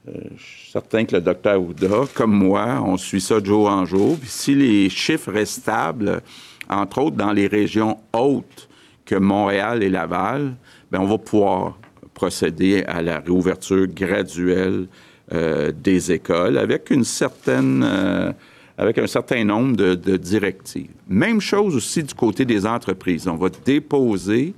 euh, 0.08 0.12
je 0.36 0.44
suis 0.44 0.72
certain 0.72 1.06
que 1.06 1.16
le 1.16 1.22
docteur 1.22 1.62
Ouda, 1.62 2.04
comme 2.14 2.34
moi, 2.34 2.82
on 2.86 2.98
suit 2.98 3.22
ça 3.22 3.40
de 3.40 3.46
jour 3.46 3.68
en 3.70 3.86
jour. 3.86 4.18
Puis 4.20 4.30
si 4.30 4.56
les 4.56 4.90
chiffres 4.90 5.32
restent 5.32 5.62
stables, 5.62 6.22
entre 6.70 7.00
autres 7.00 7.16
dans 7.16 7.32
les 7.32 7.48
régions 7.48 7.98
hautes 8.14 8.70
que 9.06 9.16
Montréal 9.16 9.84
et 9.84 9.90
Laval, 9.90 10.56
bien, 10.92 11.02
on 11.02 11.08
va 11.08 11.18
pouvoir 11.18 11.78
procéder 12.14 12.84
à 12.86 13.02
la 13.02 13.20
réouverture 13.20 13.88
graduelle 13.88 14.88
euh, 15.34 15.72
des 15.72 16.12
écoles 16.12 16.58
avec 16.58 16.90
une 16.90 17.04
certaine... 17.04 18.34
avec 18.78 18.98
un 18.98 19.08
certain 19.08 19.44
nombre 19.44 19.76
de, 19.76 19.96
de 19.96 20.18
directives. 20.18 20.92
Même 21.08 21.40
chose 21.40 21.76
aussi 21.76 22.04
du 22.04 22.14
côté 22.14 22.46
des 22.46 22.66
entreprises. 22.66 23.28
On 23.28 23.36
va 23.36 23.50
déposer 23.50 24.54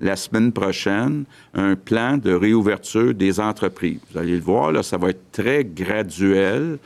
la 0.00 0.16
semaine 0.16 0.52
prochaine 0.52 1.24
un 1.54 1.74
plan 1.74 2.18
de 2.18 2.32
réouverture 2.32 3.14
des 3.14 3.40
entreprises. 3.40 4.00
Vous 4.12 4.18
allez 4.18 4.36
le 4.36 4.42
voir, 4.42 4.72
là, 4.72 4.82
ça 4.82 4.98
va 4.98 5.10
être 5.10 5.32
très 5.32 5.64
graduel. 5.64 6.78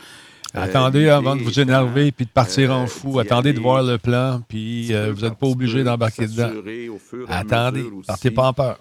Attendez 0.55 1.07
Euh, 1.07 1.17
avant 1.17 1.37
de 1.37 1.43
vous 1.43 1.61
énerver 1.61 2.13
puis 2.13 2.25
de 2.25 2.31
partir 2.31 2.73
en 2.73 2.85
euh, 2.85 2.87
fou. 2.87 3.19
Attendez 3.19 3.53
de 3.53 3.61
voir 3.61 3.83
le 3.83 3.99
plan, 3.99 4.41
puis 4.49 4.93
euh, 4.93 5.13
vous 5.15 5.23
n'êtes 5.23 5.37
pas 5.37 5.47
obligé 5.47 5.85
d'embarquer 5.85 6.27
dedans. 6.27 6.51
Attendez, 7.29 7.83
aussi, 7.83 8.07
partez 8.07 8.31
pas 8.31 8.49
en 8.49 8.53
peur. 8.53 8.79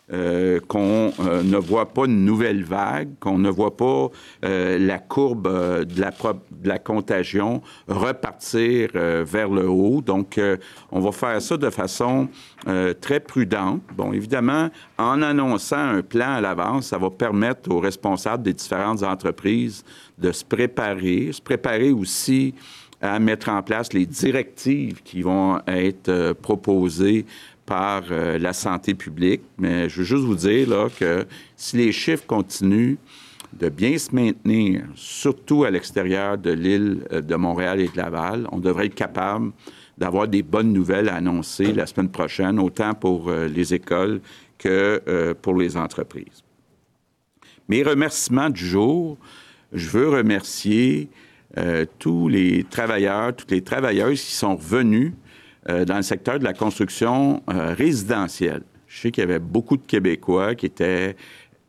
qu'on 0.67 1.13
ne 1.43 1.57
voit 1.57 1.93
pas 1.93 2.05
une 2.05 2.25
nouvelle 2.25 2.63
vague, 2.63 3.09
qu'on 3.19 3.37
ne 3.37 3.49
voit 3.49 3.75
pas 3.75 4.09
la 4.41 4.99
courbe 4.99 5.47
de, 5.85 6.01
la 6.01 6.11
de 6.11 6.67
la 6.67 6.79
contagion 6.79 7.61
repartir 7.87 8.89
vers 8.93 9.49
le 9.49 9.67
haut. 9.67 10.01
Donc, 10.01 10.39
on 10.91 10.99
va 10.99 11.11
faire 11.11 11.41
ça 11.41 11.57
de 11.57 11.69
façon 11.69 12.29
très 13.01 13.19
prudente. 13.19 13.81
Bon, 13.95 14.13
évidemment, 14.13 14.69
en 14.97 15.21
annonçant 15.21 15.77
un 15.77 16.01
plan 16.01 16.33
à 16.33 16.41
l'avance, 16.41 16.87
ça 16.87 16.97
va 16.97 17.09
permettre 17.09 17.71
aux 17.71 17.79
responsables 17.79 18.43
des 18.43 18.53
différentes 18.53 19.03
entreprises 19.03 19.83
de 20.17 20.31
se 20.31 20.43
préparer, 20.43 21.31
se 21.31 21.41
préparer 21.41 21.58
aussi 21.91 22.53
à 23.01 23.19
mettre 23.19 23.49
en 23.49 23.61
place 23.61 23.93
les 23.93 24.05
directives 24.05 25.01
qui 25.03 25.21
vont 25.21 25.59
être 25.67 26.09
euh, 26.09 26.33
proposées 26.33 27.25
par 27.65 28.03
euh, 28.11 28.37
la 28.37 28.53
santé 28.53 28.93
publique. 28.93 29.41
Mais 29.57 29.89
je 29.89 29.99
veux 29.99 30.03
juste 30.03 30.23
vous 30.23 30.35
dire 30.35 30.69
là, 30.69 30.87
que 30.97 31.25
si 31.55 31.77
les 31.77 31.91
chiffres 31.91 32.25
continuent 32.25 32.97
de 33.53 33.69
bien 33.69 33.97
se 33.97 34.13
maintenir, 34.13 34.83
surtout 34.95 35.63
à 35.63 35.71
l'extérieur 35.71 36.37
de 36.37 36.51
l'île 36.51 37.05
euh, 37.11 37.21
de 37.21 37.35
Montréal 37.35 37.79
et 37.79 37.87
de 37.87 37.97
Laval, 37.97 38.47
on 38.51 38.59
devrait 38.59 38.87
être 38.87 38.95
capable 38.95 39.51
d'avoir 39.97 40.27
des 40.27 40.43
bonnes 40.43 40.73
nouvelles 40.73 41.09
à 41.09 41.15
annoncer 41.15 41.73
la 41.73 41.85
semaine 41.85 42.09
prochaine, 42.09 42.59
autant 42.59 42.93
pour 42.93 43.29
les 43.31 43.73
écoles 43.73 44.21
que 44.57 45.35
pour 45.41 45.57
les 45.57 45.75
entreprises. 45.75 46.41
Mes 47.67 47.83
remerciements 47.83 48.49
du 48.49 48.65
jour, 48.65 49.17
je 49.73 49.89
veux 49.89 50.07
remercier 50.07 51.09
euh, 51.57 51.85
tous 51.97 52.27
les 52.29 52.63
travailleurs, 52.63 53.35
toutes 53.35 53.51
les 53.51 53.61
travailleuses 53.61 54.21
qui 54.21 54.33
sont 54.33 54.55
revenus 54.55 55.13
euh, 55.67 55.83
dans 55.83 55.97
le 55.97 56.03
secteur 56.03 56.37
de 56.37 56.43
la 56.43 56.53
construction 56.53 57.41
euh, 57.49 57.73
résidentielle. 57.73 58.61
Je 58.87 58.99
sais 59.01 59.11
qu'il 59.11 59.21
y 59.21 59.23
avait 59.23 59.39
beaucoup 59.39 59.77
de 59.77 59.81
Québécois 59.85 60.55
qui 60.55 60.67
étaient 60.67 61.15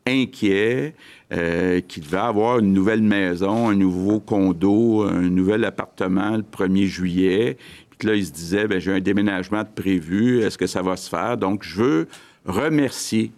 inquiets, 0.07 0.95
qui 1.29 1.99
devaient 2.01 2.17
avoir 2.17 2.57
une 2.57 2.73
nouvelle 2.73 3.03
maison, 3.03 3.69
un 3.69 3.75
nouveau 3.75 4.19
condo, 4.19 5.03
un 5.03 5.29
nouvel 5.29 5.63
appartement 5.63 6.37
le 6.37 6.41
1er 6.43 6.85
juillet. 6.87 7.57
Puis 7.99 8.07
là, 8.07 8.15
ils 8.15 8.25
se 8.25 8.31
disaient, 8.31 8.65
j'ai 8.79 8.91
un 8.93 8.99
déménagement 8.99 9.61
de 9.61 9.69
prévu, 9.69 10.41
est-ce 10.41 10.57
que 10.57 10.65
ça 10.65 10.81
va 10.81 10.97
se 10.97 11.07
faire? 11.07 11.37
Donc, 11.37 11.63
je 11.63 11.83
veux 11.83 12.07
remercier 12.45 13.31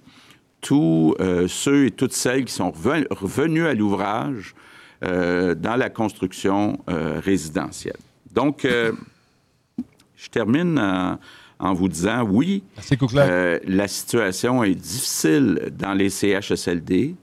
tous 0.62 1.15
ceux 1.50 1.88
et 1.88 1.91
toutes 1.91 2.13
celles 2.13 2.45
qui 2.45 2.53
sont 2.53 2.71
reven- 2.71 3.07
revenus 3.12 3.65
à 3.65 3.73
l'ouvrage 3.73 4.55
dans 5.03 5.75
la 5.75 5.89
construction 5.89 6.79
euh, 6.89 7.19
résidentielle. 7.19 7.98
Donc, 8.33 8.65
euh, 8.65 8.91
je 10.15 10.29
termine 10.29 10.79
en, 10.79 11.19
en 11.60 11.74
vous 11.74 11.88
disant, 11.88 12.24
oui, 12.24 12.63
euh, 13.15 13.60
la 13.65 13.88
situation 13.88 14.63
est 14.63 14.75
difficile 14.75 15.72
dans 15.77 15.93
les 15.93 16.10
CHSLD, 16.10 17.15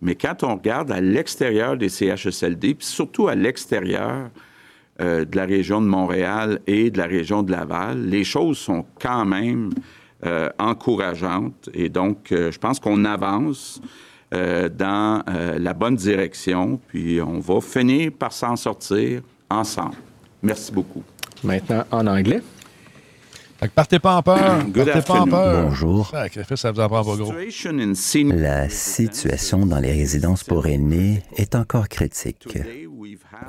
mais 0.00 0.14
quand 0.14 0.44
on 0.44 0.54
regarde 0.54 0.92
à 0.92 1.00
l'extérieur 1.00 1.76
des 1.76 1.88
CHSLD, 1.88 2.74
puis 2.74 2.86
surtout 2.86 3.28
à 3.28 3.34
l'extérieur 3.34 4.30
euh, 5.00 5.24
de 5.24 5.36
la 5.36 5.44
région 5.46 5.80
de 5.80 5.86
Montréal 5.86 6.60
et 6.66 6.90
de 6.90 6.98
la 6.98 7.06
région 7.06 7.42
de 7.42 7.50
Laval, 7.50 8.06
les 8.06 8.24
choses 8.24 8.58
sont 8.58 8.84
quand 9.00 9.24
même 9.24 9.70
euh, 10.26 10.48
encourageantes. 10.58 11.68
Et 11.72 11.88
donc, 11.88 12.32
euh, 12.32 12.50
je 12.50 12.58
pense 12.58 12.80
qu'on 12.80 13.04
avance 13.04 13.80
euh, 14.34 14.68
dans 14.68 15.22
euh, 15.28 15.58
la 15.58 15.72
bonne 15.72 15.96
direction, 15.96 16.78
puis 16.88 17.20
on 17.20 17.40
va 17.40 17.60
finir 17.60 18.12
par 18.18 18.32
s'en 18.32 18.56
sortir 18.56 19.22
ensemble. 19.48 19.96
Merci 20.42 20.70
beaucoup. 20.70 21.02
Maintenant, 21.42 21.84
en 21.90 22.06
anglais. 22.06 22.42
Fait 23.58 23.66
que 23.68 23.72
partez 23.74 23.98
pas 23.98 24.16
en 24.16 24.22
peur. 24.22 24.64
Good 24.68 24.86
partez 24.86 25.02
pas 25.06 25.20
en 25.20 25.26
peur. 25.26 25.64
Bonjour. 25.68 26.12
Ça 26.54 26.70
vous 26.70 26.80
en 26.80 26.88
prend 26.88 27.04
pas 27.04 27.16
gros. 27.16 27.24
Situation 27.26 27.78
in 27.80 27.94
senior- 27.94 28.36
La 28.38 28.68
situation 28.68 29.66
dans 29.66 29.80
les 29.80 29.90
résidences 29.92 30.44
pour 30.44 30.66
aînés 30.68 31.22
est 31.36 31.56
encore 31.56 31.88
critique. 31.88 32.46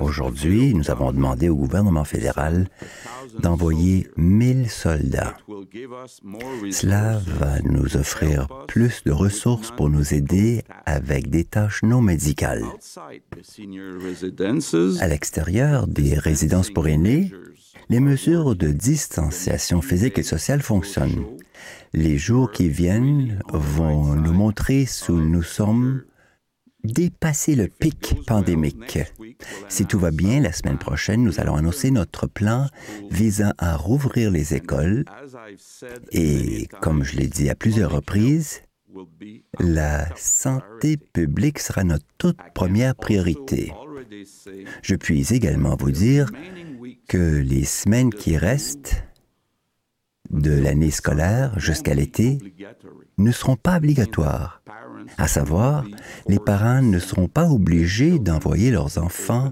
Aujourd'hui, 0.00 0.74
nous 0.74 0.90
avons 0.90 1.12
demandé 1.12 1.48
au 1.48 1.54
gouvernement 1.56 2.04
fédéral 2.04 2.68
d'envoyer 3.38 4.08
1000 4.16 4.68
soldats. 4.68 5.36
will 5.46 5.66
give 5.72 5.90
us 6.04 6.20
more 6.24 6.42
Cela 6.72 7.14
resources 7.18 7.38
va 7.38 7.60
nous 7.64 7.96
offrir 7.96 8.48
plus 8.66 9.02
de 9.04 9.12
ressources 9.12 9.70
pour 9.70 9.90
nous 9.90 10.12
aider 10.14 10.62
avec 10.86 11.30
des 11.30 11.44
tâches 11.44 11.82
non 11.84 12.00
médicales. 12.00 12.64
À 15.00 15.08
l'extérieur 15.08 15.86
des 15.86 16.14
résidences 16.18 16.70
pour 16.70 16.88
aînés, 16.88 17.32
les 17.88 18.00
mesures 18.00 18.56
de 18.56 18.68
distanciation 18.68 19.82
physique 19.82 20.18
et 20.18 20.22
sociale 20.22 20.62
fonctionnent. 20.62 21.24
Les 21.92 22.18
jours 22.18 22.50
qui 22.50 22.68
viennent 22.68 23.40
vont 23.52 24.14
nous 24.14 24.32
montrer 24.32 24.86
où 25.08 25.12
nous 25.12 25.42
sommes 25.42 26.02
dépassé 26.84 27.54
le 27.54 27.68
pic 27.68 28.24
pandémique. 28.26 28.98
Si 29.68 29.86
tout 29.86 29.98
va 29.98 30.10
bien, 30.10 30.40
la 30.40 30.52
semaine 30.52 30.78
prochaine, 30.78 31.22
nous 31.22 31.40
allons 31.40 31.56
annoncer 31.56 31.90
notre 31.90 32.26
plan 32.26 32.68
visant 33.10 33.52
à 33.58 33.76
rouvrir 33.76 34.30
les 34.30 34.54
écoles 34.54 35.04
et, 36.12 36.68
comme 36.80 37.04
je 37.04 37.16
l'ai 37.16 37.26
dit 37.26 37.50
à 37.50 37.54
plusieurs 37.54 37.92
reprises, 37.92 38.62
la 39.58 40.08
santé 40.16 40.96
publique 40.96 41.58
sera 41.58 41.84
notre 41.84 42.06
toute 42.18 42.38
première 42.54 42.94
priorité. 42.94 43.72
Je 44.82 44.96
puis 44.96 45.32
également 45.32 45.76
vous 45.76 45.90
dire 45.92 46.30
que 47.10 47.40
les 47.40 47.64
semaines 47.64 48.14
qui 48.14 48.36
restent 48.36 49.02
de 50.30 50.52
l'année 50.52 50.92
scolaire 50.92 51.58
jusqu'à 51.58 51.92
l'été 51.92 52.38
ne 53.18 53.32
seront 53.32 53.56
pas 53.56 53.78
obligatoires. 53.78 54.62
À 55.18 55.26
savoir, 55.26 55.84
les 56.28 56.38
parents 56.38 56.82
ne 56.82 57.00
seront 57.00 57.26
pas 57.26 57.48
obligés 57.48 58.20
d'envoyer 58.20 58.70
leurs 58.70 58.98
enfants 58.98 59.50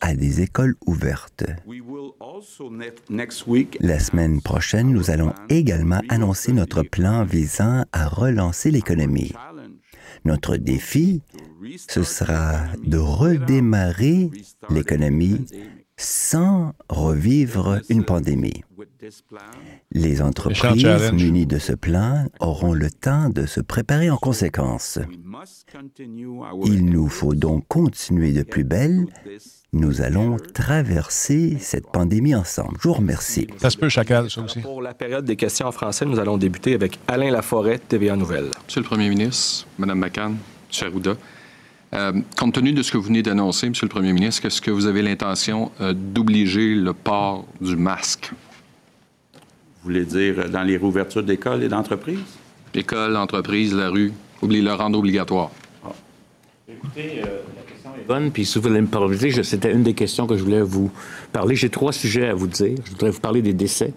à 0.00 0.14
des 0.14 0.40
écoles 0.40 0.76
ouvertes. 0.86 1.44
La 3.80 3.98
semaine 3.98 4.40
prochaine, 4.40 4.90
nous 4.90 5.10
allons 5.10 5.32
également 5.48 6.00
annoncer 6.08 6.52
notre 6.52 6.84
plan 6.84 7.24
visant 7.24 7.82
à 7.90 8.06
relancer 8.06 8.70
l'économie. 8.70 9.32
Notre 10.24 10.56
défi, 10.56 11.22
ce 11.88 12.04
sera 12.04 12.60
de 12.84 12.98
redémarrer 12.98 14.30
l'économie 14.70 15.44
sans 15.96 16.72
revivre 16.88 17.80
une 17.88 18.04
pandémie. 18.04 18.62
Les 19.92 20.22
entreprises 20.22 21.12
munies 21.12 21.46
de 21.46 21.58
ce 21.58 21.72
plan 21.72 22.26
auront 22.40 22.72
le 22.72 22.90
temps 22.90 23.28
de 23.28 23.46
se 23.46 23.60
préparer 23.60 24.10
en 24.10 24.16
conséquence. 24.16 24.98
Il 26.64 26.86
nous 26.86 27.08
faut 27.08 27.34
donc 27.34 27.66
continuer 27.68 28.32
de 28.32 28.42
plus 28.42 28.64
belle. 28.64 29.06
Nous 29.72 30.00
allons 30.00 30.36
traverser 30.54 31.58
cette 31.60 31.90
pandémie 31.90 32.34
ensemble. 32.34 32.78
Je 32.80 32.88
vous 32.88 32.94
remercie. 32.94 33.46
Ça 33.58 33.70
se 33.70 33.76
peut, 33.76 33.88
chacal, 33.88 34.30
ça 34.30 34.42
aussi. 34.42 34.60
Pour 34.60 34.82
la 34.82 34.94
période 34.94 35.24
des 35.24 35.36
questions 35.36 35.66
en 35.66 35.72
français, 35.72 36.06
nous 36.06 36.18
allons 36.18 36.38
débuter 36.38 36.74
avec 36.74 36.98
Alain 37.08 37.30
Laforêt, 37.30 37.78
TVA 37.78 38.16
Nouvelle. 38.16 38.50
Monsieur 38.64 38.80
le 38.80 38.86
Premier 38.86 39.08
ministre, 39.08 39.66
Mme 39.78 39.98
McCann, 39.98 40.32
M. 40.32 40.88
Arruda, 40.88 41.16
euh, 41.94 42.12
compte 42.38 42.54
tenu 42.54 42.72
de 42.72 42.82
ce 42.82 42.92
que 42.92 42.96
vous 42.96 43.04
venez 43.04 43.22
d'annoncer, 43.22 43.68
Monsieur 43.68 43.86
le 43.86 43.90
Premier 43.90 44.12
ministre, 44.12 44.44
est-ce 44.46 44.60
que 44.60 44.70
vous 44.70 44.86
avez 44.86 45.02
l'intention 45.02 45.70
euh, 45.80 45.92
d'obliger 45.94 46.74
le 46.74 46.92
port 46.92 47.46
du 47.60 47.76
masque? 47.76 48.32
Vous 49.84 49.90
voulez 49.90 50.04
dire 50.04 50.38
euh, 50.38 50.48
dans 50.48 50.62
les 50.62 50.76
réouvertures 50.76 51.22
d'écoles 51.22 51.62
et 51.62 51.68
d'entreprises? 51.68 52.18
École, 52.74 53.16
entreprise, 53.16 53.74
la 53.74 53.90
rue, 53.90 54.12
oubliez 54.42 54.62
le 54.62 54.72
rendre 54.72 54.98
obligatoire. 54.98 55.50
Écoutez, 56.66 57.20
euh, 57.22 57.40
la 57.54 57.62
question 57.70 57.90
est 58.00 58.06
bonne, 58.06 58.30
puis 58.30 58.46
si 58.46 58.58
vous 58.58 58.68
voulez 58.68 58.80
me 58.80 58.86
permettre, 58.86 59.42
c'était 59.42 59.70
une 59.70 59.82
des 59.82 59.92
questions 59.92 60.26
que 60.26 60.36
je 60.36 60.42
voulais 60.42 60.62
vous 60.62 60.90
parler. 61.30 61.54
J'ai 61.54 61.68
trois 61.68 61.92
sujets 61.92 62.28
à 62.28 62.34
vous 62.34 62.46
dire. 62.46 62.76
Je 62.84 62.90
voudrais 62.90 63.10
vous 63.10 63.20
parler 63.20 63.42
des 63.42 63.52
décès. 63.52 63.92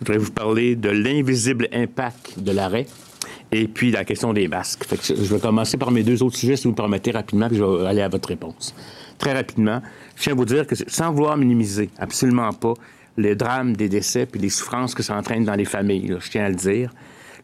Je 0.00 0.06
voudrais 0.06 0.18
vous 0.18 0.32
parler 0.32 0.74
de 0.74 0.88
l'invisible 0.88 1.68
impact 1.72 2.38
de 2.40 2.52
l'arrêt. 2.52 2.86
Et 3.50 3.66
puis 3.66 3.90
la 3.90 4.04
question 4.04 4.32
des 4.32 4.46
masques. 4.46 4.84
Fait 4.84 4.96
que 4.96 5.04
je 5.04 5.34
vais 5.34 5.40
commencer 5.40 5.76
par 5.76 5.90
mes 5.90 6.02
deux 6.02 6.22
autres 6.22 6.36
sujets, 6.36 6.56
si 6.56 6.64
vous 6.64 6.70
me 6.70 6.76
permettez 6.76 7.10
rapidement, 7.10 7.48
puis 7.48 7.56
je 7.56 7.64
vais 7.64 7.86
aller 7.86 8.02
à 8.02 8.08
votre 8.08 8.28
réponse. 8.28 8.74
Très 9.16 9.32
rapidement, 9.32 9.80
je 10.16 10.22
tiens 10.22 10.32
à 10.32 10.36
vous 10.36 10.44
dire 10.44 10.66
que 10.66 10.74
sans 10.86 11.12
vouloir 11.12 11.36
minimiser, 11.36 11.90
absolument 11.98 12.52
pas, 12.52 12.74
les 13.16 13.34
drames 13.34 13.74
des 13.74 13.88
décès 13.88 14.26
puis 14.26 14.40
les 14.40 14.50
souffrances 14.50 14.94
que 14.94 15.02
ça 15.02 15.16
entraîne 15.16 15.44
dans 15.44 15.54
les 15.54 15.64
familles, 15.64 16.16
je 16.20 16.30
tiens 16.30 16.44
à 16.44 16.48
le 16.48 16.54
dire. 16.54 16.92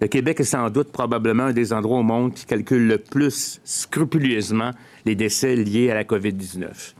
Le 0.01 0.09
Québec 0.09 0.41
est 0.41 0.45
sans 0.45 0.71
doute 0.71 0.93
probablement 0.93 1.45
un 1.45 1.53
des 1.53 1.73
endroits 1.73 1.99
au 1.99 2.03
monde 2.03 2.35
qui 2.35 2.45
calcule 2.45 2.87
le 2.87 2.99
plus 2.99 3.61
scrupuleusement 3.65 4.73
les 5.05 5.15
décès 5.15 5.57
liés 5.57 5.91
à 5.91 5.95
la 5.95 6.05
COVID-19. 6.05 6.95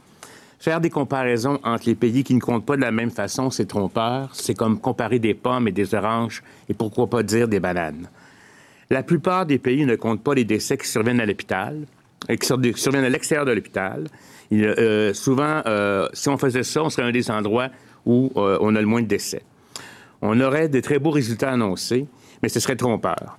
Faire 0.59 0.81
des 0.81 0.89
comparaisons 0.89 1.59
entre 1.63 1.83
les 1.87 1.95
pays 1.95 2.23
qui 2.23 2.33
ne 2.33 2.39
comptent 2.39 2.65
pas 2.65 2.75
de 2.75 2.81
la 2.81 2.91
même 2.91 3.11
façon, 3.11 3.51
c'est 3.51 3.65
trompeur. 3.65 4.31
C'est 4.33 4.55
comme 4.55 4.79
comparer 4.79 5.19
des 5.19 5.35
pommes 5.35 5.67
et 5.67 5.71
des 5.71 5.93
oranges 5.93 6.41
et 6.69 6.73
pourquoi 6.73 7.07
pas 7.07 7.21
dire 7.21 7.47
des 7.47 7.59
bananes. 7.59 8.07
La 8.89 9.03
plupart 9.03 9.45
des 9.45 9.57
pays 9.57 9.85
ne 9.85 9.95
comptent 9.95 10.23
pas 10.23 10.33
les 10.35 10.45
décès 10.45 10.77
qui 10.77 10.87
surviennent 10.87 11.19
à 11.19 11.25
l'hôpital, 11.25 11.85
et 12.29 12.37
qui 12.37 12.45
sur- 12.45 12.59
surviennent 12.75 13.03
à 13.05 13.09
l'extérieur 13.09 13.45
de 13.45 13.51
l'hôpital. 13.51 14.05
Euh, 14.53 15.13
souvent, 15.13 15.61
euh, 15.65 16.07
si 16.13 16.29
on 16.29 16.37
faisait 16.37 16.63
ça, 16.63 16.83
on 16.83 16.89
serait 16.89 17.03
un 17.07 17.11
des 17.11 17.29
endroits 17.31 17.69
où 18.05 18.31
euh, 18.37 18.57
on 18.61 18.75
a 18.75 18.81
le 18.81 18.87
moins 18.87 19.01
de 19.01 19.07
décès. 19.07 19.41
On 20.21 20.39
aurait 20.39 20.69
de 20.69 20.79
très 20.79 20.99
beaux 20.99 21.09
résultats 21.11 21.51
annoncés, 21.51 22.05
mais 22.43 22.49
ce 22.49 22.59
serait 22.59 22.75
trompeur. 22.75 23.37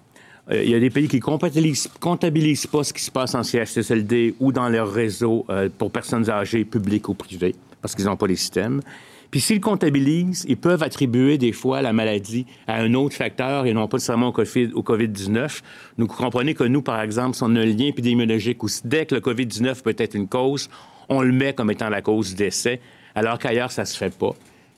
Euh, 0.50 0.62
Il 0.64 0.70
y 0.70 0.74
a 0.74 0.80
des 0.80 0.90
pays 0.90 1.09
qui 1.09 1.20
comptabilisent, 1.20 2.66
pas 2.66 2.85
ce 2.85 2.92
qui 2.92 3.02
se 3.02 3.11
passe 3.11 3.35
en 3.35 3.42
CHSLD 3.42 4.35
ou 4.40 4.52
dans 4.52 4.68
leur 4.68 4.90
réseau 4.92 5.44
euh, 5.48 5.68
pour 5.76 5.90
personnes 5.90 6.28
âgées, 6.28 6.64
publiques 6.64 7.09
ou 7.09 7.14
privées, 7.14 7.54
parce 7.80 7.94
qu'ils 7.94 8.04
n'ont 8.06 8.16
pas 8.16 8.26
les 8.26 8.37
systèmes. 8.37 8.80
Puis 9.30 9.40
s'ils 9.40 9.60
comptabilisent, 9.60 10.44
ils 10.48 10.56
peuvent 10.56 10.82
attribuer 10.82 11.38
des 11.38 11.52
fois 11.52 11.82
la 11.82 11.92
maladie 11.92 12.46
à 12.66 12.76
un 12.76 12.94
autre 12.94 13.14
facteur 13.14 13.66
et 13.66 13.74
non 13.74 13.88
pas 13.88 13.96
nécessairement 13.96 14.28
au 14.28 14.32
COVID- 14.32 14.72
au 14.74 14.82
COVID-19. 14.82 15.62
Nous 15.98 16.06
comprenez 16.06 16.54
que 16.54 16.64
nous, 16.64 16.82
par 16.82 17.00
exemple, 17.00 17.36
si 17.36 17.42
on 17.42 17.54
a 17.56 17.60
un 17.60 17.64
lien 17.64 17.86
épidémiologique 17.86 18.58
si 18.68 18.80
dès 18.84 19.06
que 19.06 19.14
le 19.14 19.20
COVID-19 19.20 19.82
peut 19.82 19.94
être 19.98 20.14
une 20.14 20.28
cause, 20.28 20.68
on 21.08 21.22
le 21.22 21.32
met 21.32 21.52
comme 21.52 21.70
étant 21.70 21.88
la 21.88 22.02
cause 22.02 22.30
du 22.30 22.34
décès, 22.36 22.80
alors 23.14 23.38
qu'ailleurs, 23.38 23.70
ça 23.72 23.84
se 23.84 23.96
fait 23.96 24.16
pas. 24.16 24.32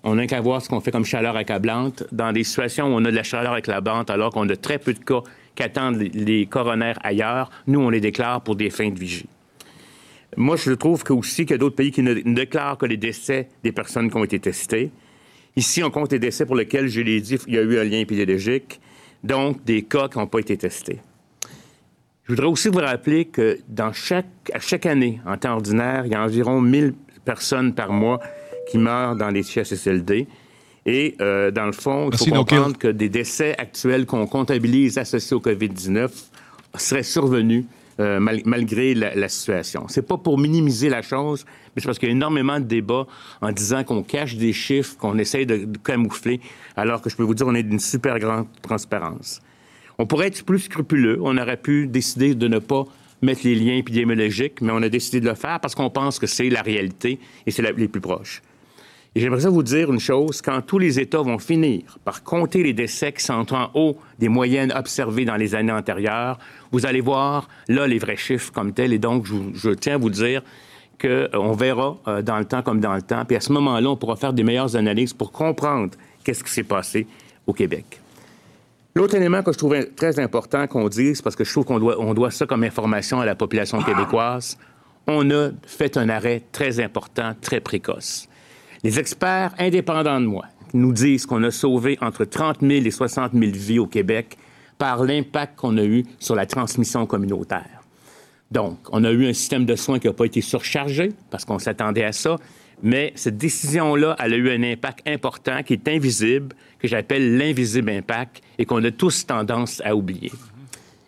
On 0.05 0.15
n'a 0.15 0.27
qu'à 0.27 0.41
voir 0.41 0.63
ce 0.63 0.69
qu'on 0.69 0.81
fait 0.81 0.93
comme 0.93 1.05
chaleur 1.05 1.37
accablante. 1.37 2.05
Dans 2.13 2.33
des 2.33 2.45
situations 2.45 2.87
où 2.87 2.91
on 2.97 3.05
a 3.05 3.11
de 3.11 3.17
la 3.17 3.25
chaleur 3.25 3.53
accablante, 3.53 4.11
alors 4.11 4.33
qu'on 4.33 4.49
a 4.49 4.57
très 4.57 4.79
peu 4.79 4.93
de 4.93 4.99
cas 5.01 5.23
qui 5.57 5.63
attendent 5.65 5.97
les- 5.97 6.09
les 6.11 6.47
coronaires 6.47 6.99
ailleurs, 7.03 7.51
nous, 7.67 7.81
on 7.81 7.91
les 7.91 8.01
déclare 8.01 8.41
pour 8.43 8.55
des 8.55 8.71
fins 8.71 8.91
de 8.91 8.99
vigie. 8.99 9.27
Moi, 10.37 10.57
je 10.57 10.73
trouve 10.73 11.03
que 11.05 11.13
aussi 11.13 11.47
qu'il 11.47 11.53
y 11.53 11.55
a 11.55 11.59
d'autres 11.59 11.77
pays 11.77 11.91
qui 11.91 12.03
ne, 12.03 12.15
ne 12.15 12.35
déclarent 12.35 12.79
que 12.79 12.87
les 12.87 12.97
décès 12.97 13.49
des 13.65 13.73
personnes 13.73 14.11
qui 14.11 14.17
ont 14.17 14.25
été 14.25 14.39
testées. 14.39 14.91
Ici, 15.57 15.83
on 15.83 15.91
compte 15.91 16.13
les 16.13 16.19
décès 16.19 16.47
pour 16.47 16.55
lesquels, 16.57 16.89
je 16.89 17.01
l'ai 17.01 17.21
dit, 17.21 17.37
il 17.47 17.55
y 17.55 17.59
a 17.59 17.63
eu 17.63 17.79
un 17.79 17.85
lien 17.85 17.99
épidémiologique, 17.99 18.81
donc 19.25 19.65
des 19.65 19.83
cas 19.83 20.09
qui 20.09 20.19
n'ont 20.19 20.27
pas 20.27 20.39
été 20.39 20.57
testés. 20.57 21.01
Je 22.25 22.35
voudrais 22.35 22.47
aussi 22.47 22.69
vous 22.69 22.79
rappeler 22.79 23.25
que 23.25 23.59
dans 23.69 23.93
chaque, 23.93 24.27
à 24.53 24.61
chaque 24.61 24.85
année, 24.85 25.19
en 25.27 25.39
temps 25.39 25.55
ordinaire, 25.55 26.05
il 26.05 26.13
y 26.13 26.15
a 26.15 26.23
environ 26.23 26.61
1000 26.61 26.93
personnes 27.25 27.75
par 27.75 27.91
mois 27.91 28.21
qui 28.71 28.77
meurent 28.77 29.17
dans 29.17 29.31
les 29.31 29.43
CHSLD. 29.43 30.27
Et 30.85 31.17
euh, 31.21 31.51
dans 31.51 31.67
le 31.67 31.73
fond, 31.73 32.11
il 32.13 32.19
faut 32.19 32.27
Merci, 32.27 32.31
comprendre 32.31 32.77
que 32.77 32.89
des 32.89 33.09
décès 33.09 33.55
actuels 33.59 34.05
qu'on 34.07 34.27
comptabilise 34.27 34.99
associés 34.99 35.37
au 35.37 35.41
COVID-19 35.41 36.11
seraient 36.77 37.03
survenus 37.03 37.65
euh, 38.01 38.21
mal- 38.21 38.43
malgré 38.45 38.95
la, 38.95 39.15
la 39.15 39.29
situation. 39.29 39.87
C'est 39.89 40.07
pas 40.07 40.17
pour 40.19 40.39
minimiser 40.39 40.89
la 40.89 41.03
chose, 41.03 41.45
mais 41.75 41.83
c'est 41.83 41.87
parce 41.87 41.99
qu'il 41.99 42.09
y 42.09 42.13
a 42.13 42.15
énormément 42.15 42.61
de 42.61 42.65
débats 42.65 43.07
en 43.41 43.53
disant 43.53 43.85
qu'on 43.85 44.03
cache 44.03 44.37
des 44.37 44.53
chiffres, 44.53 44.97
qu'on 44.97 45.19
essaye 45.19 45.47
de, 45.47 45.67
camoufler, 45.85 46.41
alors 46.77 47.03
que 47.03 47.11
je 47.11 47.17
peux 47.17 47.25
vous 47.25 47.35
dire, 47.35 47.47
on 47.47 47.55
est 47.55 47.63
d'une 47.63 47.81
super 47.81 48.19
grande 48.19 48.47
transparence. 48.63 49.41
On 49.99 50.07
pourrait 50.07 50.29
être 50.29 50.45
plus 50.45 50.61
scrupuleux. 50.61 51.19
On 51.21 51.37
aurait 51.39 51.57
pu 51.57 51.89
décider 51.89 52.35
de 52.35 52.47
ne 52.47 52.61
pas 52.61 52.85
mettre 53.21 53.41
les 53.45 53.57
liens 53.57 53.75
épidémiologiques, 53.75 54.61
mais 54.61 54.71
on 54.73 54.83
a 54.83 54.89
décidé 54.89 55.21
de 55.21 55.29
le 55.29 55.35
faire 55.35 55.59
parce 55.59 55.75
qu'on 55.75 55.91
pense 55.91 56.21
que 56.21 56.27
c'est 56.29 56.49
la 56.51 56.63
réalité 56.63 57.19
et 57.47 57.51
c'est 57.51 57.63
les 57.63 57.89
plus 57.89 58.01
proches. 58.01 58.43
J'aimerais 59.19 59.49
vous 59.49 59.65
dire 59.65 59.93
une 59.93 59.99
chose, 59.99 60.41
quand 60.41 60.61
tous 60.61 60.79
les 60.79 61.01
États 61.01 61.23
vont 61.23 61.41
finir 61.41 61.99
par 62.05 62.23
compter 62.23 62.63
les 62.63 62.73
décès 62.73 63.11
qui 63.11 63.25
sont 63.25 63.53
en 63.53 63.69
haut 63.75 63.97
des 64.21 64.29
moyennes 64.29 64.73
observées 64.73 65.25
dans 65.25 65.35
les 65.35 65.57
années 65.57 65.73
antérieures, 65.73 66.39
vous 66.71 66.87
allez 66.87 67.01
voir 67.01 67.49
là 67.67 67.89
les 67.89 67.99
vrais 67.99 68.17
chiffres 68.17 68.53
comme 68.53 68.73
tels. 68.73 68.93
Et 68.93 69.01
donc, 69.01 69.27
je, 69.27 69.71
tiens 69.71 69.97
à 69.97 69.99
vous 69.99 70.11
dire 70.11 70.43
qu'on 71.03 71.51
verra 71.51 71.97
euh, 72.07 72.23
dans 72.23 72.39
le 72.39 72.45
temps 72.45 72.63
comme 72.63 72.79
dans 72.79 72.95
le 72.95 73.03
temps. 73.03 73.25
Puis 73.25 73.37
à 73.37 73.41
ce 73.41 73.53
moment-là, 73.55 73.91
on 73.91 73.97
pourra 73.97 74.15
faire 74.15 74.33
des 74.33 74.45
meilleures 74.45 74.77
analyses 74.77 75.15
pour 75.15 75.33
comprendre 75.33 75.97
qu'est-ce 76.23 76.45
qui 76.45 76.53
s'est 76.53 76.63
passé 76.63 77.05
au 77.45 77.53
Québec. 77.53 78.01
L'autre 78.95 79.17
élément 79.17 79.43
que 79.43 79.53
je 79.53 79.59
trouvais 79.59 79.87
très 79.87 80.21
important 80.21 80.69
qu'on 80.69 80.89
dise, 80.89 81.23
parce 81.23 81.35
que 81.35 81.43
je 81.43 81.51
trouve 81.51 81.65
qu'on 81.65 81.81
doit, 81.81 81.97
doit 82.15 82.31
ça 82.31 82.47
comme 82.47 82.63
information 82.63 83.21
à 83.21 83.27
la 83.27 83.35
population 83.35 83.83
québécoise, 83.83 84.57
on 85.09 85.29
a 85.33 85.49
fait 85.67 85.97
un 85.97 86.09
arrêt 86.09 86.45
très 86.53 86.79
important, 86.79 87.35
très 87.41 87.59
précoce. 87.59 88.28
Les 88.85 89.01
experts 89.01 89.55
indépendants 89.59 90.21
de 90.21 90.27
moi 90.27 90.45
nous 90.73 90.93
disent 90.93 91.27
qu'on 91.27 91.43
a 91.43 91.51
sauvé 91.51 91.99
entre 92.01 92.25
30 92.25 92.59
000 92.61 92.73
et 92.85 92.91
60 92.91 93.33
000 93.33 93.51
vies 93.53 93.79
au 93.81 93.87
Québec 93.87 94.37
par 94.79 95.03
l'impact 95.03 95.59
qu'on 95.59 95.77
a 95.79 95.85
eu 95.85 96.05
sur 96.21 96.37
la 96.37 96.47
transmission 96.47 97.05
communautaire. 97.07 97.83
Donc, 98.51 98.79
on 98.93 99.03
a 99.05 99.11
eu 99.11 99.27
un 99.27 99.33
système 99.33 99.67
de 99.67 99.75
soins 99.75 99.99
qui 99.99 100.07
n'a 100.07 100.13
pas 100.13 100.27
été 100.27 100.41
surchargé 100.41 101.13
parce 101.31 101.45
qu'on 101.45 101.59
s'attendait 101.59 102.05
à 102.05 102.13
ça, 102.13 102.37
mais 102.83 103.13
cette 103.17 103.37
décision-là, 103.37 104.17
elle 104.21 104.35
a 104.35 104.37
eu 104.37 104.51
un 104.51 104.63
impact 104.63 105.07
important 105.07 105.63
qui 105.65 105.73
est 105.73 105.89
invisible, 105.89 106.55
que 106.79 106.87
j'appelle 106.87 107.37
l'invisible 107.37 107.91
impact 107.91 108.41
et 108.59 108.65
qu'on 108.65 108.83
a 108.85 108.91
tous 108.93 109.27
tendance 109.27 109.83
à 109.85 109.97
oublier. 109.97 110.31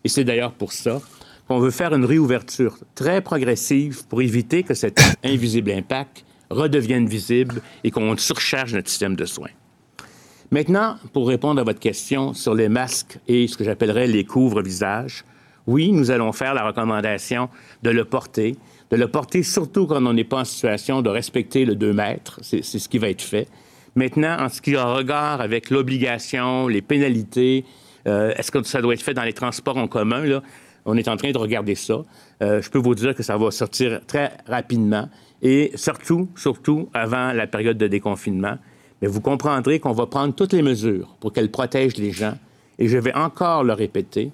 Et 0.02 0.08
c'est 0.08 0.24
d'ailleurs 0.24 0.52
pour 0.52 0.72
ça 0.72 1.00
qu'on 1.46 1.60
veut 1.60 1.70
faire 1.70 1.94
une 1.94 2.04
réouverture 2.04 2.76
très 2.94 3.20
progressive 3.20 4.06
pour 4.08 4.22
éviter 4.22 4.64
que 4.64 4.74
cet 4.74 5.00
invisible 5.22 5.70
impact 5.70 6.24
redevienne 6.50 7.06
visible 7.06 7.62
et 7.84 7.90
qu'on 7.90 8.16
surcharge 8.16 8.74
notre 8.74 8.88
système 8.88 9.16
de 9.16 9.24
soins. 9.24 9.50
Maintenant, 10.50 10.96
pour 11.12 11.28
répondre 11.28 11.60
à 11.60 11.64
votre 11.64 11.78
question 11.78 12.34
sur 12.34 12.54
les 12.54 12.68
masques 12.68 13.18
et 13.28 13.46
ce 13.46 13.56
que 13.56 13.62
j'appellerais 13.62 14.08
les 14.08 14.24
couvre-visages, 14.24 15.24
oui, 15.66 15.92
nous 15.92 16.10
allons 16.10 16.32
faire 16.32 16.54
la 16.54 16.66
recommandation 16.66 17.48
de 17.82 17.90
le 17.90 18.04
porter, 18.04 18.56
de 18.90 18.96
le 18.96 19.06
porter 19.06 19.44
surtout 19.44 19.86
quand 19.86 20.04
on 20.04 20.12
n'est 20.12 20.24
pas 20.24 20.40
en 20.40 20.44
situation 20.44 21.02
de 21.02 21.08
respecter 21.08 21.64
le 21.64 21.76
2 21.76 21.92
mètres. 21.92 22.40
C'est 22.42 22.64
c'est 22.64 22.80
ce 22.80 22.88
qui 22.88 22.98
va 22.98 23.08
être 23.08 23.22
fait. 23.22 23.46
Maintenant, 23.94 24.36
en 24.40 24.48
ce 24.48 24.60
qui 24.60 24.74
a 24.76 24.84
regard 24.84 25.40
avec 25.40 25.70
l'obligation, 25.70 26.66
les 26.66 26.82
pénalités, 26.82 27.64
euh, 28.08 28.32
est-ce 28.36 28.50
que 28.50 28.62
ça 28.62 28.80
doit 28.80 28.94
être 28.94 29.02
fait 29.02 29.14
dans 29.14 29.22
les 29.22 29.32
transports 29.32 29.76
en 29.76 29.86
commun? 29.86 30.24
Là? 30.24 30.42
On 30.84 30.96
est 30.96 31.08
en 31.08 31.16
train 31.16 31.30
de 31.30 31.38
regarder 31.38 31.74
ça. 31.74 32.02
Euh, 32.42 32.62
je 32.62 32.70
peux 32.70 32.78
vous 32.78 32.94
dire 32.94 33.14
que 33.14 33.22
ça 33.22 33.36
va 33.36 33.50
sortir 33.50 34.00
très 34.06 34.32
rapidement 34.46 35.08
et 35.42 35.72
surtout, 35.74 36.28
surtout 36.36 36.88
avant 36.92 37.32
la 37.32 37.46
période 37.46 37.78
de 37.78 37.86
déconfinement. 37.86 38.58
Mais 39.00 39.08
vous 39.08 39.20
comprendrez 39.20 39.80
qu'on 39.80 39.92
va 39.92 40.06
prendre 40.06 40.34
toutes 40.34 40.52
les 40.52 40.62
mesures 40.62 41.16
pour 41.20 41.32
qu'elles 41.32 41.50
protègent 41.50 41.96
les 41.96 42.12
gens. 42.12 42.36
Et 42.78 42.88
je 42.88 42.98
vais 42.98 43.14
encore 43.14 43.64
le 43.64 43.72
répéter, 43.72 44.32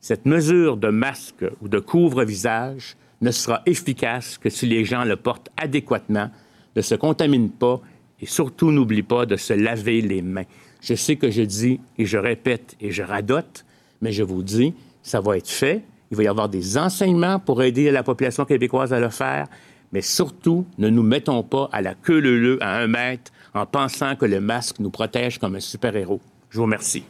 cette 0.00 0.26
mesure 0.26 0.76
de 0.76 0.88
masque 0.88 1.44
ou 1.60 1.68
de 1.68 1.80
couvre-visage 1.80 2.96
ne 3.22 3.30
sera 3.30 3.62
efficace 3.66 4.38
que 4.38 4.50
si 4.50 4.66
les 4.66 4.84
gens 4.84 5.04
le 5.04 5.16
portent 5.16 5.50
adéquatement, 5.56 6.30
ne 6.76 6.82
se 6.82 6.94
contaminent 6.94 7.50
pas 7.50 7.80
et 8.20 8.26
surtout 8.26 8.70
n'oublient 8.70 9.02
pas 9.02 9.26
de 9.26 9.36
se 9.36 9.52
laver 9.52 10.00
les 10.00 10.22
mains. 10.22 10.44
Je 10.80 10.94
sais 10.94 11.16
que 11.16 11.30
je 11.30 11.42
dis 11.42 11.80
et 11.98 12.04
je 12.04 12.18
répète 12.18 12.76
et 12.80 12.90
je 12.92 13.02
radote, 13.02 13.64
mais 14.00 14.12
je 14.12 14.22
vous 14.22 14.42
dis, 14.42 14.74
ça 15.02 15.20
va 15.20 15.36
être 15.38 15.50
fait. 15.50 15.82
Il 16.10 16.16
va 16.16 16.22
y 16.22 16.28
avoir 16.28 16.48
des 16.48 16.78
enseignements 16.78 17.40
pour 17.40 17.62
aider 17.62 17.90
la 17.90 18.02
population 18.02 18.44
québécoise 18.44 18.92
à 18.92 19.00
le 19.00 19.08
faire, 19.08 19.48
mais 19.92 20.02
surtout, 20.02 20.66
ne 20.78 20.88
nous 20.88 21.02
mettons 21.02 21.42
pas 21.42 21.68
à 21.72 21.82
la 21.82 21.94
queue 21.94 22.20
leu 22.20 22.58
à 22.62 22.76
un 22.78 22.86
mètre 22.86 23.30
en 23.54 23.66
pensant 23.66 24.16
que 24.16 24.26
le 24.26 24.40
masque 24.40 24.76
nous 24.80 24.90
protège 24.90 25.38
comme 25.38 25.54
un 25.56 25.60
super-héros. 25.60 26.20
Je 26.50 26.56
vous 26.58 26.64
remercie. 26.64 27.04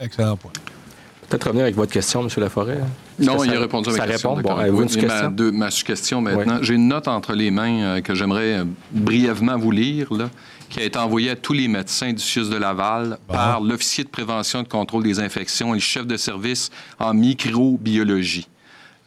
Excellent 0.00 0.36
point. 0.36 0.50
Peut-être 1.28 1.44
revenir 1.46 1.64
avec 1.64 1.74
votre 1.76 1.92
question, 1.92 2.20
M. 2.22 2.28
Laforêt. 2.36 2.78
Est-ce 3.18 3.26
Non, 3.26 3.42
il 3.44 3.54
a 3.54 3.60
répondu 3.60 3.88
à 3.88 3.92
ma 3.92 3.98
ça 3.98 4.06
question. 4.06 4.34
répond. 4.34 4.54
Bon, 4.54 4.60
une 4.60 4.72
ma, 4.80 4.86
question? 4.86 5.30
deux- 5.30 5.52
ma 5.52 5.70
question 5.70 6.20
maintenant. 6.20 6.58
J'ai 6.60 6.74
une 6.74 6.88
note 6.88 7.08
entre 7.08 7.32
les 7.32 7.50
mains 7.50 7.82
euh, 7.82 8.00
que 8.02 8.14
j'aimerais 8.14 8.58
euh, 8.58 8.64
brièvement 8.90 9.56
vous 9.56 9.70
lire, 9.70 10.12
là, 10.12 10.28
qui 10.68 10.80
a 10.80 10.82
été 10.84 10.98
envoyée 10.98 11.30
à 11.30 11.36
tous 11.36 11.54
les 11.54 11.66
médecins 11.68 12.12
du 12.12 12.22
CIUS 12.22 12.50
de 12.50 12.56
Laval 12.56 13.18
par 13.26 13.60
l'officier 13.62 14.04
de 14.04 14.10
prévention 14.10 14.60
et 14.60 14.64
de 14.64 14.68
contrôle 14.68 15.02
des 15.02 15.18
infections 15.20 15.70
et 15.74 15.78
le 15.78 15.80
chef 15.80 16.06
de 16.06 16.16
service 16.16 16.70
en 16.98 17.14
microbiologie. 17.14 18.46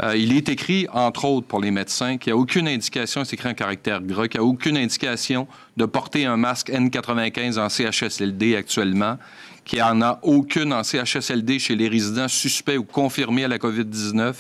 Euh, 0.04 0.16
il 0.16 0.36
est 0.36 0.48
écrit, 0.50 0.88
entre 0.94 1.26
autres, 1.26 1.48
pour 1.48 1.60
les 1.60 1.72
médecins, 1.72 2.18
qu'il 2.18 2.32
n'y 2.32 2.38
a 2.38 2.42
aucune 2.42 2.68
indication, 2.68 3.24
c'est 3.24 3.34
écrit 3.34 3.50
en 3.50 3.56
caractère 3.56 4.02
gras, 4.02 4.28
qu'il 4.28 4.40
n'y 4.40 4.46
a 4.46 4.50
aucune 4.50 4.78
indication 4.78 5.48
de 5.76 5.86
porter 5.86 6.26
un 6.26 6.38
masque 6.38 6.70
N95 6.70 7.60
en 7.60 7.68
CHSLD 7.68 8.56
actuellement, 8.56 9.18
qu'il 9.66 9.80
n'y 9.80 9.84
en 9.84 10.02
a 10.04 10.20
aucune 10.22 10.72
en 10.72 10.84
CHSLD 10.84 11.58
chez 11.58 11.76
les 11.76 11.88
résidents 11.88 12.28
suspects 12.28 12.78
ou 12.78 12.84
confirmés 12.84 13.46
à 13.46 13.48
la 13.48 13.58
COVID-19. 13.58 14.36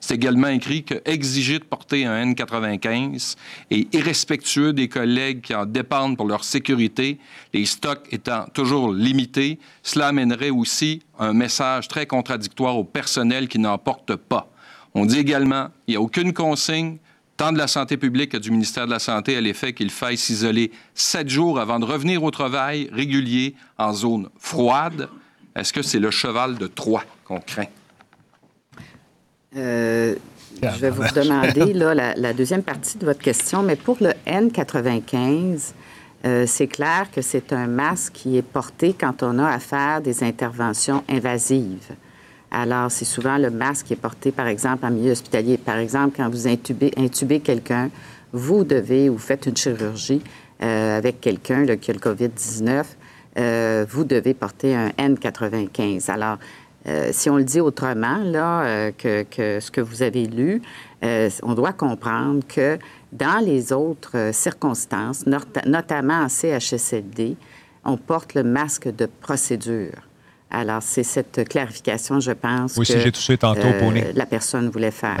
C'est 0.00 0.14
également 0.14 0.48
écrit 0.48 0.84
que 0.84 0.94
exiger 1.04 1.58
de 1.58 1.64
porter 1.64 2.06
un 2.06 2.32
N95 2.32 3.36
est 3.70 3.94
irrespectueux 3.94 4.72
des 4.72 4.88
collègues 4.88 5.42
qui 5.42 5.54
en 5.54 5.66
dépendent 5.66 6.16
pour 6.16 6.26
leur 6.26 6.44
sécurité, 6.44 7.18
les 7.52 7.66
stocks 7.66 8.06
étant 8.10 8.46
toujours 8.54 8.94
limités. 8.94 9.58
Cela 9.82 10.06
amènerait 10.06 10.50
aussi 10.50 11.02
un 11.18 11.34
message 11.34 11.88
très 11.88 12.06
contradictoire 12.06 12.78
au 12.78 12.84
personnel 12.84 13.48
qui 13.48 13.58
n'en 13.58 13.76
porte 13.76 14.16
pas. 14.16 14.50
On 14.94 15.06
dit 15.06 15.18
également 15.18 15.68
qu'il 15.86 15.92
n'y 15.92 15.96
a 15.96 16.00
aucune 16.00 16.32
consigne, 16.32 16.98
tant 17.36 17.52
de 17.52 17.58
la 17.58 17.68
santé 17.68 17.96
publique 17.96 18.32
que 18.32 18.36
du 18.36 18.50
ministère 18.50 18.86
de 18.86 18.90
la 18.90 18.98
Santé, 18.98 19.36
à 19.36 19.40
l'effet 19.40 19.72
qu'il 19.72 19.90
faille 19.90 20.18
s'isoler 20.18 20.72
sept 20.94 21.28
jours 21.28 21.58
avant 21.58 21.78
de 21.78 21.84
revenir 21.84 22.22
au 22.22 22.30
travail 22.30 22.90
régulier 22.92 23.54
en 23.78 23.92
zone 23.92 24.28
froide. 24.38 25.08
Est-ce 25.56 25.72
que 25.72 25.82
c'est 25.82 25.98
le 25.98 26.10
cheval 26.10 26.58
de 26.58 26.66
Troie 26.66 27.04
qu'on 27.24 27.40
craint? 27.40 27.66
Euh, 29.56 30.14
je 30.62 30.78
vais 30.78 30.90
vous 30.90 31.02
demander 31.14 31.72
la, 31.72 32.32
deuxième 32.32 32.62
partie 32.62 32.98
de 32.98 33.04
votre 33.04 33.20
question, 33.20 33.62
mais 33.62 33.76
pour 33.76 33.96
le 34.00 34.12
N95, 34.26 35.72
euh, 36.24 36.44
c'est 36.46 36.66
clair 36.66 37.10
que 37.10 37.22
c'est 37.22 37.52
un 37.52 37.66
masque 37.66 38.12
qui 38.12 38.36
est 38.36 38.42
porté 38.42 38.92
quand 38.92 39.22
on 39.22 39.38
a 39.38 39.58
à 39.72 40.00
des 40.00 40.22
interventions 40.22 41.02
invasives. 41.08 41.94
Alors, 42.50 42.90
c'est 42.90 43.04
souvent 43.04 43.38
le 43.38 43.50
masque 43.50 43.86
qui 43.86 43.92
est 43.92 43.96
porté, 43.96 44.32
par 44.32 44.48
exemple, 44.48 44.84
en 44.84 44.90
milieu 44.90 45.12
hospitalier. 45.12 45.56
Par 45.56 45.76
exemple, 45.76 46.14
quand 46.16 46.28
vous 46.28 46.48
intubez, 46.48 47.40
quelqu'un, 47.40 47.90
vous 48.32 48.64
devez, 48.64 49.08
ou 49.08 49.18
faites 49.18 49.46
une 49.46 49.56
chirurgie 49.56 50.20
euh, 50.62 50.98
avec 50.98 51.20
quelqu'un 51.20 51.64
qui 51.76 51.90
a 51.90 51.94
le 51.94 52.00
COVID-19, 52.00 52.84
euh, 53.38 53.86
vous 53.88 54.04
devez 54.04 54.34
porter 54.34 54.74
un 54.74 54.88
N95. 54.98 56.10
Alors, 56.10 56.38
euh, 56.88 57.10
si 57.12 57.30
on 57.30 57.36
le 57.36 57.44
dit 57.44 57.60
autrement, 57.60 58.18
là, 58.24 58.62
euh, 58.62 58.90
que, 58.96 59.22
que 59.24 59.60
ce 59.60 59.70
que 59.70 59.80
vous 59.80 60.02
avez 60.02 60.26
lu, 60.26 60.60
euh, 61.04 61.30
on 61.42 61.54
doit 61.54 61.72
comprendre 61.72 62.42
que 62.48 62.78
dans 63.12 63.44
les 63.44 63.72
autres 63.72 64.16
euh, 64.16 64.32
circonstances, 64.32 65.26
not- 65.26 65.38
notamment 65.66 66.22
en 66.22 66.28
CHSLD, 66.28 67.36
on 67.84 67.96
porte 67.96 68.34
le 68.34 68.42
masque 68.42 68.88
de 68.94 69.06
procédure. 69.20 69.92
Alors, 70.50 70.82
c'est 70.82 71.04
cette 71.04 71.48
clarification, 71.48 72.18
je 72.20 72.32
pense, 72.32 72.76
Oui, 72.76 72.84
que 72.86 72.92
si 72.92 73.00
j'ai 73.00 73.12
touché 73.12 73.38
tantôt 73.38 73.68
au 73.68 73.72
poney. 73.78 74.12
la 74.14 74.26
personne 74.26 74.68
voulait 74.68 74.90
faire. 74.90 75.16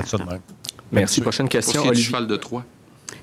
Merci. 0.92 1.20
Prochaine 1.20 1.46
Pour 1.46 1.52
question, 1.52 1.72
ce 1.72 1.78
qui 1.78 1.78
est 1.78 1.82
du 1.82 1.88
Olivier. 1.90 2.04
cheval 2.06 2.26
de 2.26 2.36
Troie. 2.36 2.64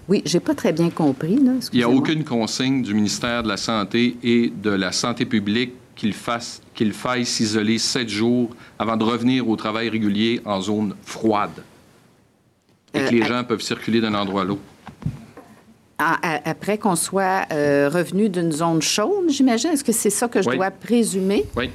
Oui, 0.08 0.22
j'ai 0.26 0.40
pas 0.40 0.56
très 0.56 0.72
bien 0.72 0.90
compris. 0.90 1.36
Là, 1.36 1.52
Il 1.74 1.78
n'y 1.80 1.84
a 1.84 1.90
aucune 1.90 2.24
consigne 2.24 2.82
du 2.82 2.94
ministère 2.94 3.44
de 3.44 3.50
la 3.50 3.58
Santé 3.58 4.16
et 4.24 4.54
de 4.56 4.70
la 4.70 4.94
Santé 4.94 5.26
publique 5.26 5.74
qu'il 5.96 6.14
fasse 6.14 6.62
qu'il 6.74 6.94
faille 6.94 7.26
s'isoler 7.26 7.78
sept 7.78 8.08
jours 8.08 8.52
avant 8.80 8.96
de 8.96 9.04
revenir 9.04 9.50
au 9.50 9.56
travail 9.58 9.90
régulier 9.90 10.40
en 10.46 10.62
zone 10.62 10.96
froide. 11.04 11.64
Et 12.94 13.00
que 13.00 13.06
Euh, 13.06 13.10
les 13.12 13.22
à- 13.24 13.26
gens 13.26 13.44
peuvent 13.44 13.62
circuler 13.62 14.00
d'un 14.00 14.14
endroit 14.14 14.44
à 14.44 14.46
l'autre. 14.46 14.62
Ah, 16.00 16.18
après 16.46 16.78
qu'on 16.78 16.96
soit 16.96 17.46
euh, 17.52 17.90
revenu 17.92 18.30
d'une 18.30 18.52
zone 18.52 18.82
chaude, 18.82 19.30
j'imagine? 19.30 19.72
Est-ce 19.72 19.84
que 19.84 19.92
c'est 19.92 20.12
ça 20.12 20.28
que 20.28 20.42
je 20.42 20.48
Oui. 20.50 20.56
dois 20.56 20.70
présumer? 20.72 21.44
Oui. 21.58 21.70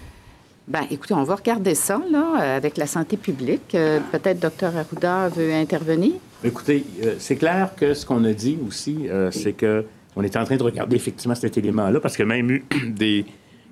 Bien, 0.69 0.87
écoutez, 0.91 1.13
on 1.15 1.25
va 1.25 1.35
regarder 1.35 1.75
ça, 1.75 2.01
là, 2.11 2.41
euh, 2.41 2.57
avec 2.57 2.77
la 2.77 2.87
santé 2.87 3.17
publique. 3.17 3.75
Euh, 3.75 3.99
Peut-être 4.13 4.39
Dr 4.39 4.77
Arruda 4.77 5.29
veut 5.29 5.53
intervenir. 5.53 6.13
Écoutez, 6.45 6.85
euh, 7.03 7.17
c'est 7.19 7.35
clair 7.35 7.75
que 7.77 7.95
ce 7.95 8.07
qu'on 8.07 8.25
a 8.25 8.33
dit 8.33 8.59
aussi, 8.67 9.09
euh, 9.09 9.31
c'est 9.31 9.53
que 9.53 9.85
On 10.15 10.23
est 10.23 10.37
en 10.37 10.45
train 10.45 10.57
de 10.57 10.63
regarder 10.63 10.95
effectivement 10.95 11.35
cet 11.35 11.57
élément-là 11.57 11.99
parce 11.99 12.19
que 12.19 12.23
même 12.23 12.51
eu 12.51 12.65
des 12.87 13.25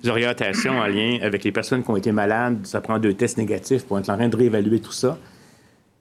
orientations 0.07 0.79
en 0.79 0.87
lien 0.87 1.19
avec 1.21 1.43
les 1.43 1.51
personnes 1.51 1.83
qui 1.83 1.89
ont 1.91 1.95
été 1.95 2.11
malades, 2.11 2.65
ça 2.65 2.81
prend 2.81 2.97
deux 2.97 3.13
tests 3.13 3.37
négatifs 3.37 3.85
pour 3.85 3.99
être 3.99 4.09
en 4.09 4.17
train 4.17 4.27
de 4.27 4.35
réévaluer 4.35 4.79
tout 4.79 4.91
ça. 4.91 5.19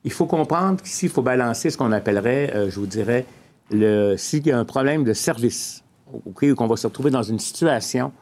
Il 0.03 0.11
faut 0.11 0.25
comprendre 0.25 0.83
qu'ici, 0.83 1.07
il 1.07 1.13
faut 1.13 1.21
balancer 1.21 1.69
ce 1.69 1.77
qu'on 1.77 1.93
appellerait, 1.93 2.71
je 2.71 2.81
vous 2.81 2.87
dirais, 2.87 3.27
le, 3.71 4.17
s'il 4.17 4.47
y 4.47 4.51
a 4.51 4.59
un 4.59 4.65
problème 4.65 5.05
de 5.05 5.13
service, 5.13 5.85
ou 6.25 6.33
qu'on 6.33 6.67
va 6.67 6.77
se 6.77 6.87
retrouver 6.87 7.11
dans 7.11 7.23
une 7.23 7.39
situation 7.39 8.13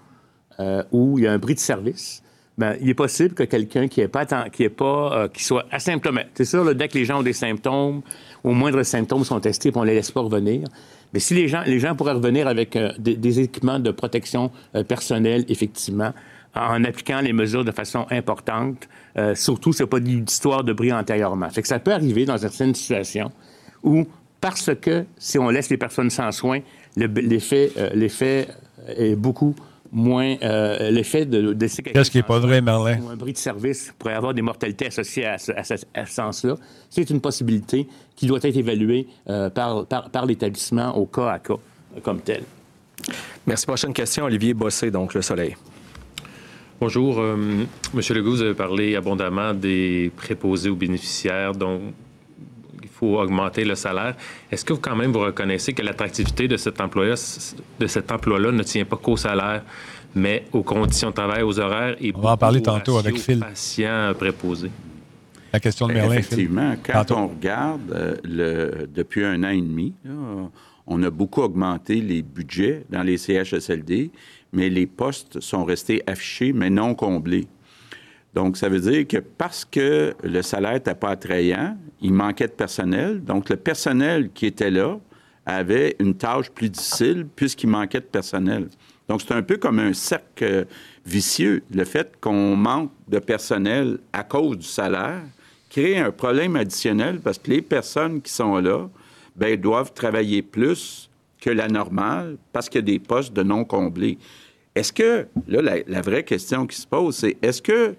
où 0.91 1.21
il 1.21 1.25
y 1.25 1.29
a 1.29 1.33
un 1.33 1.39
bris 1.39 1.55
de 1.55 1.61
service, 1.61 2.21
ben, 2.59 2.77
il 2.81 2.89
est 2.89 2.95
possible 2.95 3.35
que 3.35 3.45
quelqu'un 3.45 3.87
qui 3.87 4.01
est 4.01 4.09
pas, 4.09 4.27
qui 4.51 4.65
est 4.65 4.69
pas, 4.69 5.13
euh, 5.17 5.29
qui 5.29 5.45
soit 5.45 5.65
asymptomatique. 5.71 6.33
C'est 6.35 6.45
sûr, 6.45 6.75
dès 6.75 6.89
que 6.89 6.99
les 6.99 7.05
gens 7.05 7.21
ont 7.21 7.23
des 7.23 7.33
symptômes, 7.33 8.03
au 8.43 8.53
moindre 8.53 8.83
symptômes 8.83 9.23
sont 9.23 9.39
testés, 9.39 9.71
puis 9.71 9.81
on 9.81 9.85
les 9.85 9.95
laisse 9.95 10.11
pas 10.11 10.21
revenir. 10.21 10.67
Mais 11.15 11.21
si 11.21 11.35
les 11.35 11.47
gens, 11.47 11.63
les 11.65 11.79
gens 11.79 11.95
pourraient 11.95 12.13
revenir 12.13 12.49
avec 12.49 12.75
euh, 12.75 12.93
des, 12.99 13.41
équipements 13.41 13.79
de 13.79 13.93
protection 13.93 14.51
personnelle, 14.89 15.45
effectivement, 15.49 16.13
en 16.55 16.83
appliquant 16.83 17.21
les 17.21 17.33
mesures 17.33 17.65
de 17.65 17.71
façon 17.71 18.07
importante, 18.11 18.89
surtout, 19.35 19.73
c'est 19.73 19.87
pas 19.87 20.01
d'histoire 20.01 20.65
de 20.65 20.73
bris 20.73 20.93
antérieurement. 20.93 21.49
Fait 21.51 21.63
que 21.63 21.69
ça 21.69 21.79
peut 21.79 21.93
arriver 21.93 22.25
dans 22.25 22.39
certaines 22.39 22.75
situations 22.75 23.31
où, 23.85 24.07
parce 24.41 24.71
que 24.75 25.05
si 25.19 25.39
on 25.39 25.51
laisse 25.51 25.71
les 25.71 25.77
personnes 25.77 26.11
sans 26.11 26.33
soins, 26.33 26.61
l'effet, 26.97 27.71
l'effet 27.95 28.49
est 28.97 29.15
beaucoup 29.15 29.55
moins 29.93 30.37
euh, 30.43 30.91
l'effet 30.91 31.25
de, 31.25 31.53
de 31.53 31.67
Qu'est-ce 31.67 32.11
qui 32.11 32.19
n'est 32.19 32.23
pas 32.23 32.39
vrai, 32.39 32.61
Merlin? 32.61 32.99
un 33.11 33.17
bris 33.17 33.33
de 33.33 33.39
service 33.39 33.95
pourrait 33.99 34.15
avoir 34.15 34.35
des 34.35 34.43
mortalités 34.43 34.87
associées 34.87 35.27
à 35.27 35.39
ce, 35.39 35.53
sens-là. 36.07 36.57
C'est 36.91 37.09
une 37.11 37.21
possibilité 37.21 37.87
qui 38.17 38.27
doit 38.27 38.41
être 38.43 38.57
évaluée 38.57 39.07
euh, 39.29 39.51
par, 39.51 39.87
par, 39.87 40.27
l'établissement 40.27 40.97
au 40.97 41.07
cas 41.07 41.31
à 41.31 41.39
cas 41.39 41.55
comme 42.03 42.21
tel. 42.21 42.43
Merci. 43.47 43.67
Prochaine 43.67 43.93
question, 43.93 44.25
Olivier 44.25 44.55
Bossé, 44.55 44.91
donc 44.91 45.15
Le 45.15 45.23
Soleil. 45.23 45.57
Bonjour. 46.81 47.19
Euh, 47.19 47.65
Monsieur 47.95 48.15
Legault, 48.15 48.33
vous 48.33 48.43
avez 48.43 48.55
parlé 48.55 48.95
abondamment 48.95 49.53
des 49.55 50.13
préposés 50.17 50.69
aux 50.69 50.77
bénéficiaires, 50.77 51.53
donc 51.53 51.81
faut 52.99 53.19
augmenter 53.19 53.65
le 53.65 53.75
salaire. 53.75 54.15
Est-ce 54.51 54.65
que 54.65 54.73
vous, 54.73 54.81
quand 54.81 54.97
même, 54.97 55.13
vous 55.13 55.21
reconnaissez 55.21 55.73
que 55.73 55.83
l'attractivité 55.83 56.49
de 56.49 56.57
cet 56.57 56.81
emploi-là 56.81 57.15
de 57.79 57.87
cet 57.87 58.11
emploi-là 58.11 58.53
ne 58.53 58.63
tient 58.63 58.85
pas 58.85 58.97
qu'au 58.97 59.17
salaire, 59.17 59.63
mais 60.15 60.45
aux 60.53 60.63
conditions 60.63 61.11
de 61.11 61.15
travail, 61.15 61.43
aux 61.43 61.59
horaires 61.59 61.97
et 62.01 62.13
On 62.15 62.21
va 62.21 62.33
en 62.33 62.37
parler 62.37 62.63
tantôt 62.63 62.99
avec 62.99 63.19
Phil. 63.19 63.41
patients 63.41 64.13
préposés. 64.19 64.71
La 65.53 65.61
question 65.61 65.87
de 65.87 65.95
Merlin. 65.95 66.15
Effectivement, 66.17 66.75
quand 66.83 67.11
on 67.13 67.29
regarde 67.29 67.91
euh, 67.93 68.17
le, 68.25 68.87
depuis 68.87 69.25
un 69.25 69.43
an 69.45 69.49
et 69.49 69.61
demi, 69.61 69.95
on 70.87 71.03
a 71.03 71.11
beaucoup 71.11 71.43
augmenté 71.43 72.01
les 72.01 72.23
budgets 72.23 72.85
dans 72.91 73.03
les 73.03 73.17
CHSLD, 73.17 74.11
mais 74.53 74.69
les 74.69 74.87
postes 74.87 75.41
sont 75.41 75.65
restés 75.65 76.03
affichés, 76.07 76.53
mais 76.53 76.71
non 76.71 76.95
comblés. 76.95 77.47
Donc, 78.39 78.57
ça 78.57 78.69
veut 78.69 78.79
dire 78.79 79.05
que 79.09 79.17
parce 79.17 79.65
que 79.65 80.15
le 80.23 80.43
salaire 80.43 80.75
n'était 80.75 80.95
pas 80.95 81.09
attrayant, 81.09 81.77
il 82.01 82.13
manquait 82.13 82.47
de 82.47 82.53
personnel. 82.53 83.21
Donc, 83.25 83.49
le 83.49 83.57
personnel 83.57 84.31
qui 84.33 84.47
était 84.47 84.71
là 84.71 84.97
avait 85.45 85.97
une 85.99 86.15
tâche 86.15 86.49
plus 86.49 86.71
difficile 86.71 87.27
puisqu'il 87.35 87.67
manquait 87.67 87.99
de 87.99 88.05
personnel. 88.05 88.69
Donc, 89.09 89.23
c'est 89.23 89.35
un 89.35 89.43
peu 89.43 89.57
comme 89.57 89.81
un 89.81 89.93
cercle 89.93 90.69
vicieux. 91.05 91.65
Le 91.75 91.85
fait 91.85 92.13
qu'on 92.21 92.55
manque 92.55 92.93
de 93.09 93.19
personnel 93.19 93.99
à 94.13 94.23
cause 94.23 94.59
du 94.59 94.69
salaire 94.69 95.23
crée 95.69 95.99
un 95.99 96.13
problème 96.13 96.55
additionnel 96.55 97.19
parce 97.19 97.39
que 97.39 97.51
les 97.51 97.61
personnes 97.61 98.23
qui 98.23 98.33
sont 98.33 98.59
là 98.59 98.89
bien, 99.35 99.57
doivent 99.57 99.93
travailler 99.93 100.43
plus 100.43 101.11
que 101.41 101.51
la 101.51 101.67
normale 101.67 102.37
parce 102.53 102.69
qu'il 102.69 102.83
y 102.83 102.85
a 102.85 102.99
des 102.99 103.01
postes 103.01 103.33
de 103.33 103.43
non 103.43 103.65
comblés. 103.65 104.17
Est-ce 104.77 104.93
que, 104.93 105.27
là, 105.49 105.75
la 105.89 106.03
vraie 106.03 106.23
question 106.23 106.69
qui 106.69 106.77
se 106.77 106.87
pose, 106.87 107.17
c'est 107.17 107.37
est-ce 107.43 107.61
que 107.61 107.97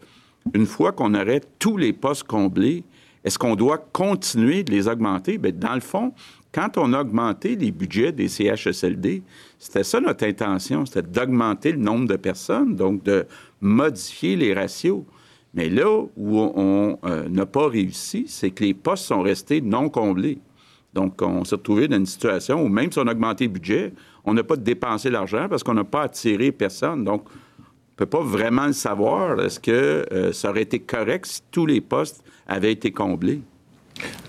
une 0.54 0.66
fois 0.66 0.92
qu'on 0.92 1.14
aurait 1.14 1.42
tous 1.60 1.78
les 1.78 1.94
postes 1.94 2.24
comblés, 2.24 2.84
est-ce 3.24 3.38
qu'on 3.38 3.56
doit 3.56 3.78
continuer 3.78 4.64
de 4.64 4.72
les 4.72 4.88
augmenter? 4.88 5.38
Bien, 5.38 5.52
dans 5.52 5.76
le 5.76 5.82
fond, 5.82 6.14
quand 6.52 6.78
on 6.78 6.94
a 6.94 7.02
augmenté 7.02 7.56
les 7.56 7.72
budgets 7.72 8.12
des 8.12 8.28
CHSLD, 8.28 9.22
c'était 9.60 9.84
ça 9.84 10.00
notre 10.00 10.26
intention, 10.26 10.86
c'était 10.86 11.04
d'augmenter 11.04 11.74
le 11.74 11.80
nombre 11.80 12.08
de 12.08 12.16
personnes, 12.16 12.76
donc 12.76 13.04
de 13.04 13.26
modifier 13.62 14.36
les 14.36 14.54
ratios. 14.54 15.04
Mais 15.54 15.70
là 15.70 16.04
où 16.16 16.40
on 16.40 16.98
euh, 17.06 17.28
n'a 17.28 17.46
pas 17.46 17.68
réussi, 17.68 18.26
c'est 18.28 18.52
que 18.52 18.64
les 18.64 18.74
postes 18.74 19.06
sont 19.06 19.22
restés 19.22 19.62
non 19.62 19.90
comblés. 19.90 20.40
Donc, 20.94 21.22
on 21.22 21.44
s'est 21.44 21.56
retrouvé 21.56 21.88
dans 21.88 21.98
une 21.98 22.06
situation 22.06 22.64
où 22.64 22.68
même 22.68 22.92
si 22.92 23.00
on 23.00 23.08
a 23.08 23.12
augmenté 23.12 23.46
le 23.46 23.52
budget, 23.52 23.94
on 24.26 24.34
n'a 24.34 24.44
pas 24.44 24.56
dépensé 24.56 25.10
l'argent 25.10 25.48
parce 25.50 25.64
qu'on 25.64 25.76
n'a 25.76 25.84
pas 25.84 26.04
attiré 26.04 26.52
personne. 26.52 27.04
Donc, 27.04 27.26
peut 28.00 28.06
pas 28.06 28.24
vraiment 28.24 28.68
le 28.68 28.74
savoir. 28.74 29.42
Est-ce 29.42 29.60
que 29.60 30.06
euh, 30.12 30.32
ça 30.32 30.50
aurait 30.50 30.62
été 30.62 30.80
correct 30.80 31.26
si 31.26 31.42
tous 31.52 31.66
les 31.66 31.82
postes 31.82 32.24
avaient 32.48 32.72
été 32.72 32.92
comblés? 32.92 33.42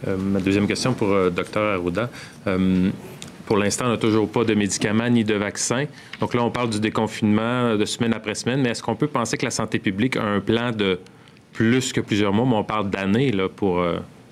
Euh, 0.08 0.16
ma 0.16 0.40
deuxième 0.40 0.66
question 0.66 0.92
pour 0.92 1.06
le 1.06 1.14
euh, 1.14 1.30
Dr 1.30 1.60
Arruda. 1.60 2.10
pour 3.46 3.56
l'instant, 3.56 3.86
on 3.86 3.90
n'a 3.90 3.96
toujours 3.96 4.28
pas 4.28 4.42
de 4.42 4.54
médicaments 4.54 5.08
ni 5.08 5.22
de 5.22 5.34
vaccins. 5.34 5.84
Donc 6.18 6.34
là, 6.34 6.42
on 6.42 6.50
parle 6.50 6.70
du 6.70 6.80
déconfinement 6.80 7.76
de 7.76 7.84
semaine 7.84 8.12
après 8.12 8.34
semaine, 8.34 8.60
mais 8.60 8.70
est-ce 8.70 8.82
qu'on 8.82 8.96
peut 8.96 9.06
penser 9.06 9.36
que 9.36 9.44
la 9.44 9.52
santé 9.52 9.78
publique 9.78 10.16
a 10.16 10.24
un 10.24 10.40
plan 10.40 10.72
de 10.72 10.98
plus 11.52 11.92
que 11.92 12.00
plusieurs 12.00 12.32
mois, 12.32 12.46
mais 12.46 12.56
on 12.56 12.64
parle 12.64 12.90
d'années 12.90 13.32
pour, 13.54 13.84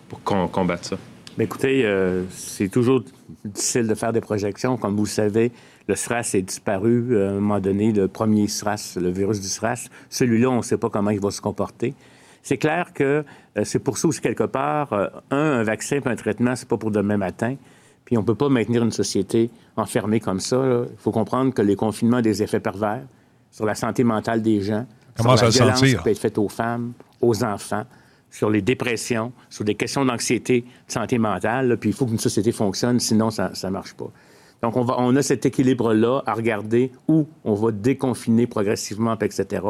pour 0.08 0.22
combattre 0.50 0.84
ça? 0.84 0.96
écoutez, 1.38 1.88
c'est 2.30 2.68
toujours 2.68 3.04
difficile 3.44 3.86
de 3.86 3.94
faire 3.94 4.12
des 4.12 4.20
projections. 4.20 4.76
Comme 4.76 4.96
vous 4.96 5.04
le 5.04 5.08
savez, 5.08 5.52
le 5.88 5.94
SRAS 5.94 6.34
est 6.34 6.42
disparu 6.42 7.08
euh, 7.10 7.28
à 7.28 7.30
un 7.30 7.34
moment 7.34 7.60
donné, 7.60 7.92
le 7.92 8.08
premier 8.08 8.46
SRAS, 8.46 8.98
le 9.00 9.10
virus 9.10 9.40
du 9.40 9.48
SRAS. 9.48 9.88
Celui-là, 10.10 10.50
on 10.50 10.58
ne 10.58 10.62
sait 10.62 10.76
pas 10.76 10.90
comment 10.90 11.10
il 11.10 11.20
va 11.20 11.30
se 11.30 11.40
comporter. 11.40 11.94
C'est 12.42 12.58
clair 12.58 12.92
que 12.92 13.24
euh, 13.56 13.64
c'est 13.64 13.78
pour 13.78 13.96
ça 13.96 14.06
aussi, 14.06 14.20
quelque 14.20 14.44
part, 14.44 14.92
euh, 14.92 15.08
un, 15.30 15.38
un 15.38 15.62
vaccin 15.62 15.96
et 15.96 16.08
un 16.08 16.14
traitement, 16.14 16.54
c'est 16.54 16.68
pas 16.68 16.76
pour 16.76 16.90
demain 16.90 17.16
matin. 17.16 17.56
Puis 18.04 18.16
on 18.16 18.20
ne 18.20 18.26
peut 18.26 18.34
pas 18.34 18.50
maintenir 18.50 18.84
une 18.84 18.92
société 18.92 19.50
enfermée 19.76 20.20
comme 20.20 20.40
ça. 20.40 20.62
Il 20.90 20.98
faut 20.98 21.10
comprendre 21.10 21.52
que 21.52 21.62
les 21.62 21.76
confinements 21.76 22.18
ont 22.18 22.22
des 22.22 22.42
effets 22.42 22.60
pervers 22.60 23.02
sur 23.50 23.64
la 23.64 23.74
santé 23.74 24.04
mentale 24.04 24.42
des 24.42 24.60
gens, 24.60 24.86
Comment 25.16 25.36
sur 25.36 25.46
la 25.46 25.50
violence 25.50 25.82
qui 25.82 25.96
peut 25.96 26.10
être 26.10 26.18
faite 26.18 26.38
aux 26.38 26.48
femmes, 26.48 26.92
aux 27.20 27.44
enfants, 27.44 27.84
sur 28.30 28.50
les 28.50 28.62
dépressions, 28.62 29.32
sur 29.48 29.64
des 29.64 29.74
questions 29.74 30.04
d'anxiété, 30.04 30.60
de 30.60 30.92
santé 30.92 31.18
mentale. 31.18 31.76
puis 31.78 31.90
il 31.90 31.92
faut 31.94 32.06
qu'une 32.06 32.18
société 32.18 32.52
fonctionne, 32.52 33.00
sinon 33.00 33.30
ça 33.30 33.50
ne 33.64 33.70
marche 33.70 33.94
pas. 33.94 34.10
Donc, 34.62 34.76
on, 34.76 34.82
va, 34.82 34.96
on 34.98 35.14
a 35.16 35.22
cet 35.22 35.46
équilibre-là 35.46 36.22
à 36.26 36.34
regarder 36.34 36.90
où 37.06 37.26
on 37.44 37.54
va 37.54 37.70
déconfiner 37.70 38.46
progressivement, 38.46 39.16
etc. 39.18 39.62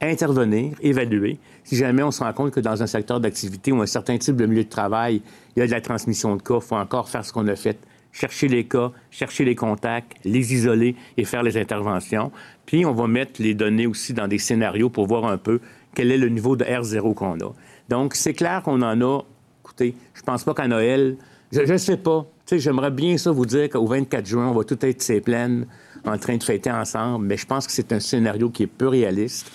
Intervenir, 0.00 0.72
évaluer. 0.80 1.38
Si 1.64 1.76
jamais 1.76 2.02
on 2.02 2.10
se 2.10 2.24
rend 2.24 2.32
compte 2.32 2.52
que 2.52 2.60
dans 2.60 2.82
un 2.82 2.86
secteur 2.86 3.20
d'activité 3.20 3.70
ou 3.70 3.82
un 3.82 3.86
certain 3.86 4.16
type 4.16 4.36
de 4.36 4.46
milieu 4.46 4.64
de 4.64 4.68
travail, 4.68 5.20
il 5.54 5.60
y 5.60 5.62
a 5.62 5.66
de 5.66 5.72
la 5.72 5.82
transmission 5.82 6.36
de 6.36 6.42
cas, 6.42 6.56
il 6.56 6.62
faut 6.62 6.76
encore 6.76 7.08
faire 7.08 7.24
ce 7.24 7.32
qu'on 7.32 7.46
a 7.48 7.56
fait. 7.56 7.78
Chercher 8.12 8.48
les 8.48 8.64
cas, 8.64 8.90
chercher 9.10 9.44
les 9.44 9.54
contacts, 9.54 10.16
les 10.24 10.54
isoler 10.54 10.96
et 11.16 11.24
faire 11.24 11.42
les 11.42 11.56
interventions. 11.58 12.32
Puis, 12.64 12.86
on 12.86 12.92
va 12.92 13.06
mettre 13.06 13.42
les 13.42 13.54
données 13.54 13.86
aussi 13.86 14.14
dans 14.14 14.26
des 14.26 14.38
scénarios 14.38 14.88
pour 14.88 15.06
voir 15.06 15.26
un 15.26 15.36
peu 15.36 15.60
quel 15.94 16.10
est 16.10 16.18
le 16.18 16.28
niveau 16.28 16.56
de 16.56 16.64
R0 16.64 17.14
qu'on 17.14 17.34
a. 17.34 17.52
Donc, 17.88 18.14
c'est 18.14 18.32
clair 18.32 18.62
qu'on 18.62 18.82
en 18.82 19.00
a. 19.00 19.22
Écoutez, 19.62 19.94
je 20.14 20.22
pense 20.22 20.44
pas 20.44 20.54
qu'à 20.54 20.66
Noël, 20.66 21.16
je 21.52 21.72
ne 21.72 21.78
sais 21.78 21.96
pas 21.96 22.26
j'aimerais 22.58 22.90
bien 22.90 23.16
ça 23.16 23.30
vous 23.30 23.46
dire 23.46 23.68
qu'au 23.68 23.86
24 23.86 24.26
juin, 24.26 24.48
on 24.48 24.54
va 24.54 24.64
tout 24.64 24.78
être 24.84 25.02
ces 25.02 25.20
plaines 25.20 25.66
en 26.04 26.18
train 26.18 26.36
de 26.36 26.42
fêter 26.42 26.70
ensemble, 26.70 27.26
mais 27.26 27.36
je 27.36 27.46
pense 27.46 27.66
que 27.66 27.72
c'est 27.72 27.92
un 27.92 28.00
scénario 28.00 28.50
qui 28.50 28.64
est 28.64 28.66
peu 28.66 28.88
réaliste. 28.88 29.50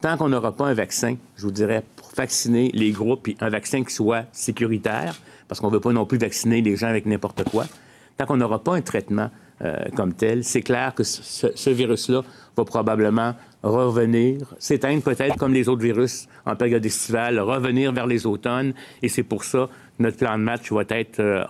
Tant 0.00 0.16
qu'on 0.16 0.28
n'aura 0.28 0.52
pas 0.52 0.66
un 0.66 0.74
vaccin, 0.74 1.16
je 1.36 1.42
vous 1.42 1.50
dirais, 1.50 1.82
pour 1.96 2.10
vacciner 2.16 2.70
les 2.72 2.90
groupes, 2.90 3.22
puis 3.24 3.36
un 3.40 3.50
vaccin 3.50 3.82
qui 3.84 3.92
soit 3.92 4.24
sécuritaire, 4.32 5.18
parce 5.48 5.60
qu'on 5.60 5.68
ne 5.68 5.74
veut 5.74 5.80
pas 5.80 5.92
non 5.92 6.06
plus 6.06 6.18
vacciner 6.18 6.62
les 6.62 6.76
gens 6.76 6.86
avec 6.86 7.06
n'importe 7.06 7.44
quoi, 7.44 7.66
tant 8.16 8.26
qu'on 8.26 8.36
n'aura 8.36 8.62
pas 8.62 8.74
un 8.74 8.82
traitement 8.82 9.30
euh, 9.62 9.76
comme 9.94 10.14
tel, 10.14 10.42
c'est 10.42 10.62
clair 10.62 10.94
que 10.94 11.02
ce, 11.02 11.70
virus-là 11.70 12.22
va 12.56 12.64
probablement 12.64 13.34
revenir, 13.62 14.54
s'éteindre 14.58 15.02
peut-être 15.02 15.36
comme 15.36 15.52
les 15.52 15.68
autres 15.68 15.82
virus 15.82 16.28
en 16.46 16.56
période 16.56 16.84
estivale, 16.84 17.38
revenir 17.38 17.92
vers 17.92 18.06
les 18.06 18.26
automnes, 18.26 18.72
et 19.02 19.08
c'est 19.08 19.22
pour 19.22 19.44
ça 19.44 19.68
notre 20.00 20.16
plan 20.16 20.38
de 20.38 20.42
match 20.42 20.70
va 20.72 20.82
être 20.88 21.20
euh, 21.20 21.44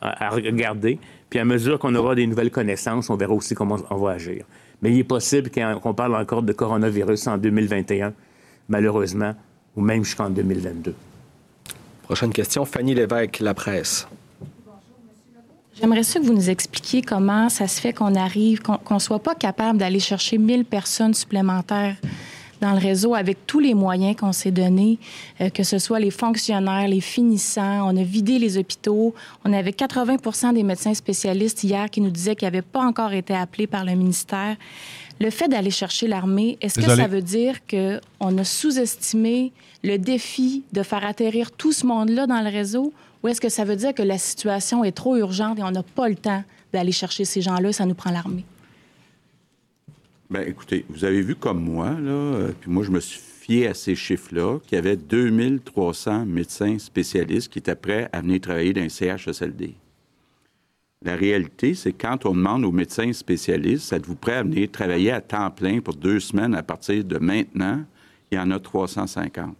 à, 0.00 0.30
regarder. 0.30 0.98
Puis 1.28 1.38
à 1.38 1.44
mesure 1.44 1.78
qu'on 1.78 1.94
aura 1.94 2.14
des 2.14 2.26
nouvelles 2.26 2.50
connaissances, 2.50 3.10
on 3.10 3.16
verra 3.16 3.32
aussi 3.32 3.54
comment 3.54 3.78
on 3.90 3.96
va 3.96 4.12
agir. 4.12 4.44
Mais 4.82 4.90
il 4.90 4.98
est 4.98 5.04
possible 5.04 5.50
qu'on 5.50 5.94
parle 5.94 6.16
encore 6.16 6.42
de 6.42 6.52
coronavirus 6.52 7.26
en 7.28 7.38
2021, 7.38 8.12
malheureusement, 8.68 9.34
ou 9.76 9.82
même 9.82 10.04
jusqu'en 10.04 10.30
2022. 10.30 10.94
Prochaine 12.02 12.32
question, 12.32 12.64
Fanny 12.64 12.94
Lévesque, 12.94 13.38
La 13.40 13.54
Presse. 13.54 14.08
J'aimerais 15.80 16.02
ça 16.02 16.18
que 16.18 16.24
vous 16.24 16.34
nous 16.34 16.50
expliquiez 16.50 17.02
comment 17.02 17.48
ça 17.48 17.68
se 17.68 17.80
fait 17.80 17.92
qu'on 17.92 18.14
arrive, 18.14 18.60
qu'on 18.60 18.94
ne 18.94 18.98
soit 18.98 19.22
pas 19.22 19.34
capable 19.34 19.78
d'aller 19.78 20.00
chercher 20.00 20.36
1000 20.36 20.64
personnes 20.64 21.14
supplémentaires 21.14 21.96
dans 22.60 22.72
le 22.72 22.78
réseau 22.78 23.14
avec 23.14 23.46
tous 23.46 23.60
les 23.60 23.74
moyens 23.74 24.16
qu'on 24.16 24.32
s'est 24.32 24.50
donnés, 24.50 24.98
euh, 25.40 25.48
que 25.50 25.62
ce 25.62 25.78
soit 25.78 26.00
les 26.00 26.10
fonctionnaires, 26.10 26.88
les 26.88 27.00
finissants. 27.00 27.88
On 27.90 27.96
a 27.96 28.02
vidé 28.02 28.38
les 28.38 28.58
hôpitaux. 28.58 29.14
On 29.44 29.52
avait 29.52 29.70
80% 29.72 30.54
des 30.54 30.62
médecins 30.62 30.94
spécialistes 30.94 31.64
hier 31.64 31.90
qui 31.90 32.00
nous 32.00 32.10
disaient 32.10 32.36
qu'ils 32.36 32.46
n'avaient 32.46 32.62
pas 32.62 32.82
encore 32.82 33.12
été 33.12 33.34
appelés 33.34 33.66
par 33.66 33.84
le 33.84 33.94
ministère. 33.94 34.56
Le 35.20 35.30
fait 35.30 35.48
d'aller 35.48 35.70
chercher 35.70 36.06
l'armée, 36.06 36.56
est-ce 36.62 36.80
que 36.80 36.86
ça 36.96 37.06
veut 37.06 37.20
dire 37.20 37.58
qu'on 37.66 38.38
a 38.38 38.44
sous-estimé 38.44 39.52
le 39.84 39.98
défi 39.98 40.62
de 40.72 40.82
faire 40.82 41.04
atterrir 41.04 41.50
tout 41.50 41.72
ce 41.72 41.84
monde-là 41.84 42.26
dans 42.26 42.40
le 42.40 42.48
réseau? 42.48 42.92
Ou 43.22 43.28
est-ce 43.28 43.40
que 43.40 43.50
ça 43.50 43.64
veut 43.64 43.76
dire 43.76 43.94
que 43.94 44.02
la 44.02 44.16
situation 44.16 44.82
est 44.82 44.92
trop 44.92 45.16
urgente 45.16 45.58
et 45.58 45.62
on 45.62 45.70
n'a 45.70 45.82
pas 45.82 46.08
le 46.08 46.14
temps 46.14 46.42
d'aller 46.72 46.92
chercher 46.92 47.26
ces 47.26 47.42
gens-là, 47.42 47.72
ça 47.72 47.84
nous 47.84 47.94
prend 47.94 48.10
l'armée? 48.10 48.46
Bien, 50.30 50.42
écoutez, 50.42 50.84
vous 50.88 51.04
avez 51.04 51.22
vu 51.22 51.34
comme 51.34 51.60
moi, 51.60 51.88
euh, 51.88 52.52
puis 52.60 52.70
moi, 52.70 52.84
je 52.84 52.92
me 52.92 53.00
suis 53.00 53.18
fié 53.18 53.66
à 53.66 53.74
ces 53.74 53.96
chiffres-là, 53.96 54.60
qu'il 54.60 54.76
y 54.76 54.78
avait 54.78 54.94
2300 54.94 56.24
médecins 56.24 56.78
spécialistes 56.78 57.52
qui 57.52 57.58
étaient 57.58 57.74
prêts 57.74 58.08
à 58.12 58.20
venir 58.20 58.40
travailler 58.40 58.72
dans 58.72 58.82
un 58.82 58.88
CHSLD. 58.88 59.74
La 61.02 61.16
réalité, 61.16 61.74
c'est 61.74 61.92
quand 61.92 62.26
on 62.26 62.30
demande 62.30 62.64
aux 62.64 62.70
médecins 62.70 63.12
spécialistes, 63.12 63.92
êtes-vous 63.92 64.14
prêt 64.14 64.36
à 64.36 64.44
venir 64.44 64.70
travailler 64.70 65.10
à 65.10 65.20
temps 65.20 65.50
plein 65.50 65.80
pour 65.80 65.96
deux 65.96 66.20
semaines 66.20 66.54
à 66.54 66.62
partir 66.62 67.02
de 67.02 67.18
maintenant, 67.18 67.82
il 68.30 68.36
y 68.36 68.38
en 68.38 68.52
a 68.52 68.60
350. 68.60 69.56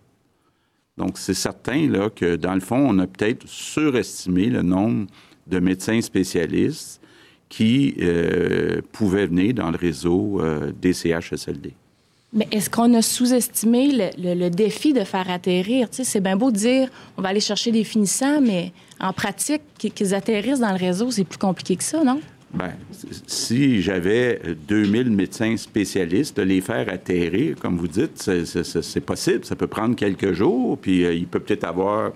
Donc, 0.97 1.19
c'est 1.19 1.35
certain 1.35 1.89
là, 1.89 2.11
que, 2.11 2.37
dans 2.37 2.55
le 2.55 2.61
fond, 2.61 2.79
on 2.79 2.99
a 3.01 3.09
peut-être 3.09 3.49
surestimé 3.49 4.47
le 4.47 4.63
nombre 4.63 5.09
de 5.49 5.59
médecins 5.59 6.01
spécialistes 6.01 7.00
qui 7.51 7.97
euh, 8.01 8.81
pouvaient 8.93 9.27
venir 9.27 9.53
dans 9.53 9.71
le 9.71 9.77
réseau 9.77 10.41
euh, 10.41 10.73
des 10.81 10.95
CHSLD. 10.95 11.75
Mais 12.33 12.47
est-ce 12.53 12.71
qu'on 12.71 12.95
a 12.95 13.03
sous-estimé 13.03 14.13
le, 14.17 14.49
défi 14.49 14.93
de 14.93 15.03
faire 15.03 15.29
atterrir? 15.29 15.89
c'est 15.91 16.21
bien 16.21 16.37
beau 16.37 16.53
de 16.53 16.57
dire 16.57 16.89
on 17.19 17.23
va 17.23 17.31
aller 17.31 17.41
chercher 17.41 17.73
des 17.73 17.83
finissants, 17.83 18.41
mais 18.41 18.73
en 19.01 19.13
pratique, 19.13 19.63
qu'ils 19.77 20.15
atterrissent 20.15 20.61
dans 20.61 20.71
le 20.71 20.79
réseau, 20.79 21.11
c'est 21.11 21.25
plus 21.25 21.39
compliqué 21.39 21.75
que 21.75 21.83
ça, 21.83 22.05
non? 22.05 22.21
Bien, 22.53 22.73
si 23.27 23.81
j'avais 23.81 24.41
2000 24.69 25.11
médecins 25.11 25.57
spécialistes, 25.57 26.37
de 26.37 26.43
les 26.43 26.61
faire 26.61 26.89
atterrir, 26.89 27.57
comme 27.61 27.77
vous 27.77 27.87
dites, 27.87 28.29
c'est 28.45 29.01
possible. 29.01 29.45
Ça 29.45 29.55
peut 29.55 29.69
prendre 29.69 29.95
quelques 29.95 30.33
jours, 30.33 30.77
puis 30.77 31.05
euh, 31.05 31.15
il 31.15 31.27
peut 31.27 31.39
peut-être 31.39 31.65
avoir 31.65 32.13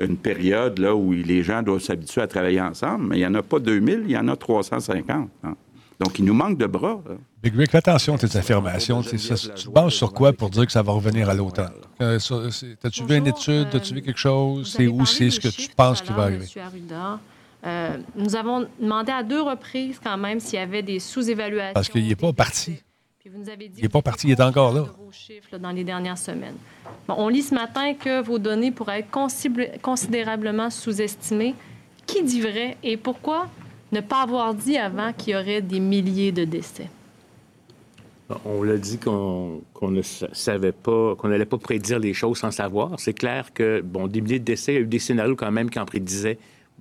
une 0.00 0.16
période 0.16 0.78
là 0.78 0.94
où 0.94 1.12
les 1.12 1.42
gens 1.42 1.62
doivent 1.62 1.80
s'habituer 1.80 2.22
à 2.22 2.26
travailler 2.26 2.60
ensemble, 2.60 3.08
mais 3.08 3.16
il 3.16 3.20
n'y 3.20 3.26
en 3.26 3.34
a 3.34 3.42
pas 3.42 3.58
2000, 3.58 4.02
il 4.04 4.10
y 4.12 4.16
en 4.16 4.28
a 4.28 4.36
350. 4.36 5.28
Hein. 5.44 5.56
Donc, 6.00 6.18
il 6.18 6.24
nous 6.24 6.34
manque 6.34 6.56
de 6.56 6.66
bras. 6.66 7.02
Big 7.42 7.56
Rick, 7.56 7.72
fais 7.72 7.78
attention 7.78 8.14
à 8.14 8.18
tes 8.18 8.36
affirmations. 8.36 9.02
tu 9.02 9.16
te 9.16 9.70
bases 9.70 9.92
sur 9.92 10.12
quoi 10.12 10.32
pour 10.32 10.50
dire 10.50 10.66
que 10.66 10.72
ça 10.72 10.82
va 10.82 10.92
revenir 10.92 11.28
à 11.28 11.34
l'automne? 11.34 11.72
Euh, 12.00 12.18
As-tu 12.84 13.04
vu 13.04 13.16
une 13.16 13.26
étude? 13.26 13.68
Euh, 13.72 13.76
As-tu 13.76 13.94
vu 13.94 14.02
quelque 14.02 14.18
chose? 14.18 14.72
C'est 14.76 14.86
où 14.86 15.04
c'est 15.04 15.30
ce 15.30 15.40
que 15.40 15.48
tu 15.48 15.68
penses 15.76 16.00
qui 16.02 16.12
va 16.12 16.24
arriver? 16.24 16.46
Euh, 17.66 17.96
nous 18.14 18.36
avons 18.36 18.68
demandé 18.80 19.10
à 19.10 19.24
deux 19.24 19.42
reprises 19.42 19.98
quand 20.02 20.16
même 20.16 20.38
s'il 20.38 20.60
y 20.60 20.62
avait 20.62 20.82
des 20.82 21.00
sous-évaluations. 21.00 21.74
Parce 21.74 21.88
qu'il 21.88 22.06
n'est 22.06 22.14
pas 22.14 22.32
parti. 22.32 22.80
Il 23.76 23.82
n'est 23.82 23.88
pas 23.88 24.02
parti, 24.02 24.28
il 24.28 24.32
est 24.32 24.40
encore 24.40 24.72
là. 24.72 24.86
chiffres 25.10 25.58
dans 25.58 25.70
les 25.70 25.84
dernières 25.84 26.18
semaines. 26.18 26.56
on 27.08 27.28
lit 27.28 27.42
ce 27.42 27.54
matin 27.54 27.94
que 27.94 28.22
vos 28.22 28.38
données 28.38 28.70
pourraient 28.70 29.00
être 29.00 29.80
considérablement 29.82 30.70
sous-estimées. 30.70 31.54
Qui 32.06 32.22
dit 32.22 32.40
vrai 32.40 32.76
et 32.82 32.96
pourquoi 32.96 33.48
ne 33.92 34.00
pas 34.00 34.22
avoir 34.22 34.54
dit 34.54 34.78
avant 34.78 35.12
qu'il 35.12 35.34
y 35.34 35.36
aurait 35.36 35.60
des 35.60 35.80
milliers 35.80 36.32
de 36.32 36.44
décès? 36.44 36.88
On 38.44 38.62
l'a 38.62 38.76
dit 38.76 38.98
qu'on 38.98 39.62
ne 39.82 40.02
savait 40.02 40.72
pas, 40.72 41.14
qu'on 41.16 41.28
n'allait 41.28 41.46
pas 41.46 41.58
prédire 41.58 41.98
les 41.98 42.12
choses 42.12 42.38
sans 42.38 42.50
savoir. 42.50 42.98
C'est 42.98 43.14
clair 43.14 43.52
que, 43.54 43.80
bon, 43.80 44.06
des 44.06 44.20
milliers 44.20 44.38
de 44.38 44.44
décès, 44.44 44.72
il 44.72 44.74
y 44.74 44.78
a 44.78 44.82
eu 44.82 44.86
des 44.86 44.98
scénarios 44.98 45.36
quand 45.36 45.50
même 45.50 45.70
qui 45.70 45.78
en 45.78 45.86
prédisaient 45.86 46.38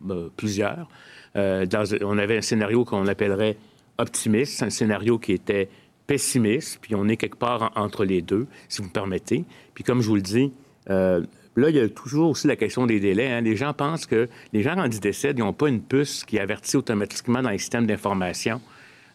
euh, 0.09 0.29
plusieurs. 0.35 0.89
Euh, 1.35 1.65
on 2.01 2.17
avait 2.17 2.37
un 2.37 2.41
scénario 2.41 2.83
qu'on 2.83 3.07
appellerait 3.07 3.57
optimiste, 3.97 4.61
un 4.63 4.69
scénario 4.69 5.19
qui 5.19 5.33
était 5.33 5.69
pessimiste, 6.07 6.79
puis 6.81 6.95
on 6.95 7.07
est 7.07 7.17
quelque 7.17 7.37
part 7.37 7.71
entre 7.75 8.05
les 8.05 8.21
deux, 8.21 8.47
si 8.69 8.81
vous 8.81 8.87
me 8.87 8.93
permettez. 8.93 9.45
Puis 9.73 9.83
comme 9.83 10.01
je 10.01 10.07
vous 10.07 10.15
le 10.15 10.21
dis, 10.21 10.51
euh, 10.89 11.21
Là, 11.57 11.71
il 11.71 11.75
y 11.75 11.79
a 11.79 11.89
toujours 11.89 12.29
aussi 12.29 12.45
la 12.45 12.55
question 12.55 12.85
des 12.85 12.99
délais. 12.99 13.31
Hein. 13.31 13.41
Les 13.41 13.55
gens 13.55 13.73
pensent 13.73 14.05
que 14.05 14.29
les 14.53 14.61
gens, 14.61 14.75
quand 14.75 14.85
ils 14.85 14.99
décèdent, 14.99 15.39
ils 15.39 15.43
n'ont 15.43 15.53
pas 15.53 15.69
une 15.69 15.81
puce 15.81 16.23
qui 16.23 16.37
avertit 16.37 16.77
automatiquement 16.77 17.41
dans 17.41 17.49
les 17.49 17.57
systèmes 17.57 17.87
d'information 17.87 18.61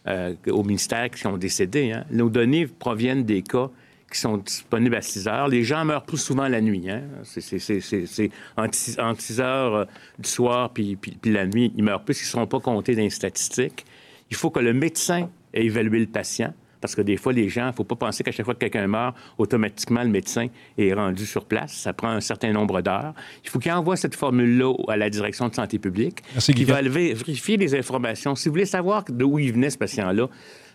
euh, 0.07 0.35
au 0.49 0.61
ministère 0.63 1.09
qui 1.09 1.21
sont 1.21 1.37
décédés. 1.37 1.93
Hein. 1.93 2.03
Nos 2.11 2.29
données 2.29 2.67
proviennent 2.67 3.23
des 3.23 3.43
cas 3.43 3.69
qui 4.11 4.19
sont 4.19 4.37
disponibles 4.37 4.95
à 4.95 5.01
6 5.01 5.27
heures. 5.29 5.47
Les 5.47 5.63
gens 5.63 5.85
meurent 5.85 6.03
plus 6.03 6.17
souvent 6.17 6.49
la 6.49 6.59
nuit. 6.59 6.89
Hein. 6.89 7.03
C'est 7.23 8.29
entre 8.57 9.21
6 9.21 9.39
heures 9.39 9.75
euh, 9.75 9.85
du 10.19 10.29
soir 10.29 10.71
puis, 10.71 10.97
puis, 10.97 11.15
la 11.31 11.47
nuit, 11.47 11.71
ils 11.77 11.83
meurent 11.83 12.03
plus, 12.03 12.19
ils 12.19 12.25
ne 12.25 12.27
seront 12.27 12.47
pas 12.47 12.59
comptés 12.59 12.93
dans 12.93 13.03
les 13.03 13.09
statistiques. 13.09 13.85
Il 14.29 14.35
faut 14.35 14.49
que 14.49 14.59
le 14.59 14.73
médecin 14.73 15.29
ait 15.53 15.63
évalué 15.63 15.99
le 15.99 16.07
patient 16.07 16.53
parce 16.83 16.95
que 16.95 17.01
des 17.01 17.15
fois, 17.15 17.31
les 17.31 17.47
gens, 17.47 17.67
il 17.67 17.67
ne 17.67 17.71
faut 17.71 17.85
pas 17.85 17.95
penser 17.95 18.25
qu'à 18.25 18.33
chaque 18.33 18.43
fois 18.43 18.55
que 18.55 18.59
quelqu'un 18.59 18.87
meurt, 18.87 19.15
automatiquement, 19.37 20.03
le 20.03 20.09
médecin 20.09 20.47
est 20.77 20.91
rendu 20.91 21.25
sur 21.25 21.45
place. 21.45 21.71
Ça 21.71 21.93
prend 21.93 22.09
un 22.09 22.19
certain 22.19 22.51
nombre 22.51 22.81
d'heures. 22.81 23.13
Il 23.45 23.49
faut 23.49 23.57
qu'il 23.59 23.71
envoie 23.71 23.95
cette 23.95 24.15
formule-là 24.15 24.73
à 24.89 24.97
la 24.97 25.09
direction 25.09 25.47
de 25.47 25.55
santé 25.55 25.79
publique, 25.79 26.21
qui 26.37 26.65
va 26.65 26.81
vérifier 26.81 27.55
les 27.55 27.73
informations. 27.73 28.35
Si 28.35 28.49
vous 28.49 28.55
voulez 28.55 28.65
savoir 28.65 29.05
d'où 29.07 29.39
il 29.39 29.53
venait, 29.53 29.69
ce 29.69 29.77
patient-là, 29.77 30.27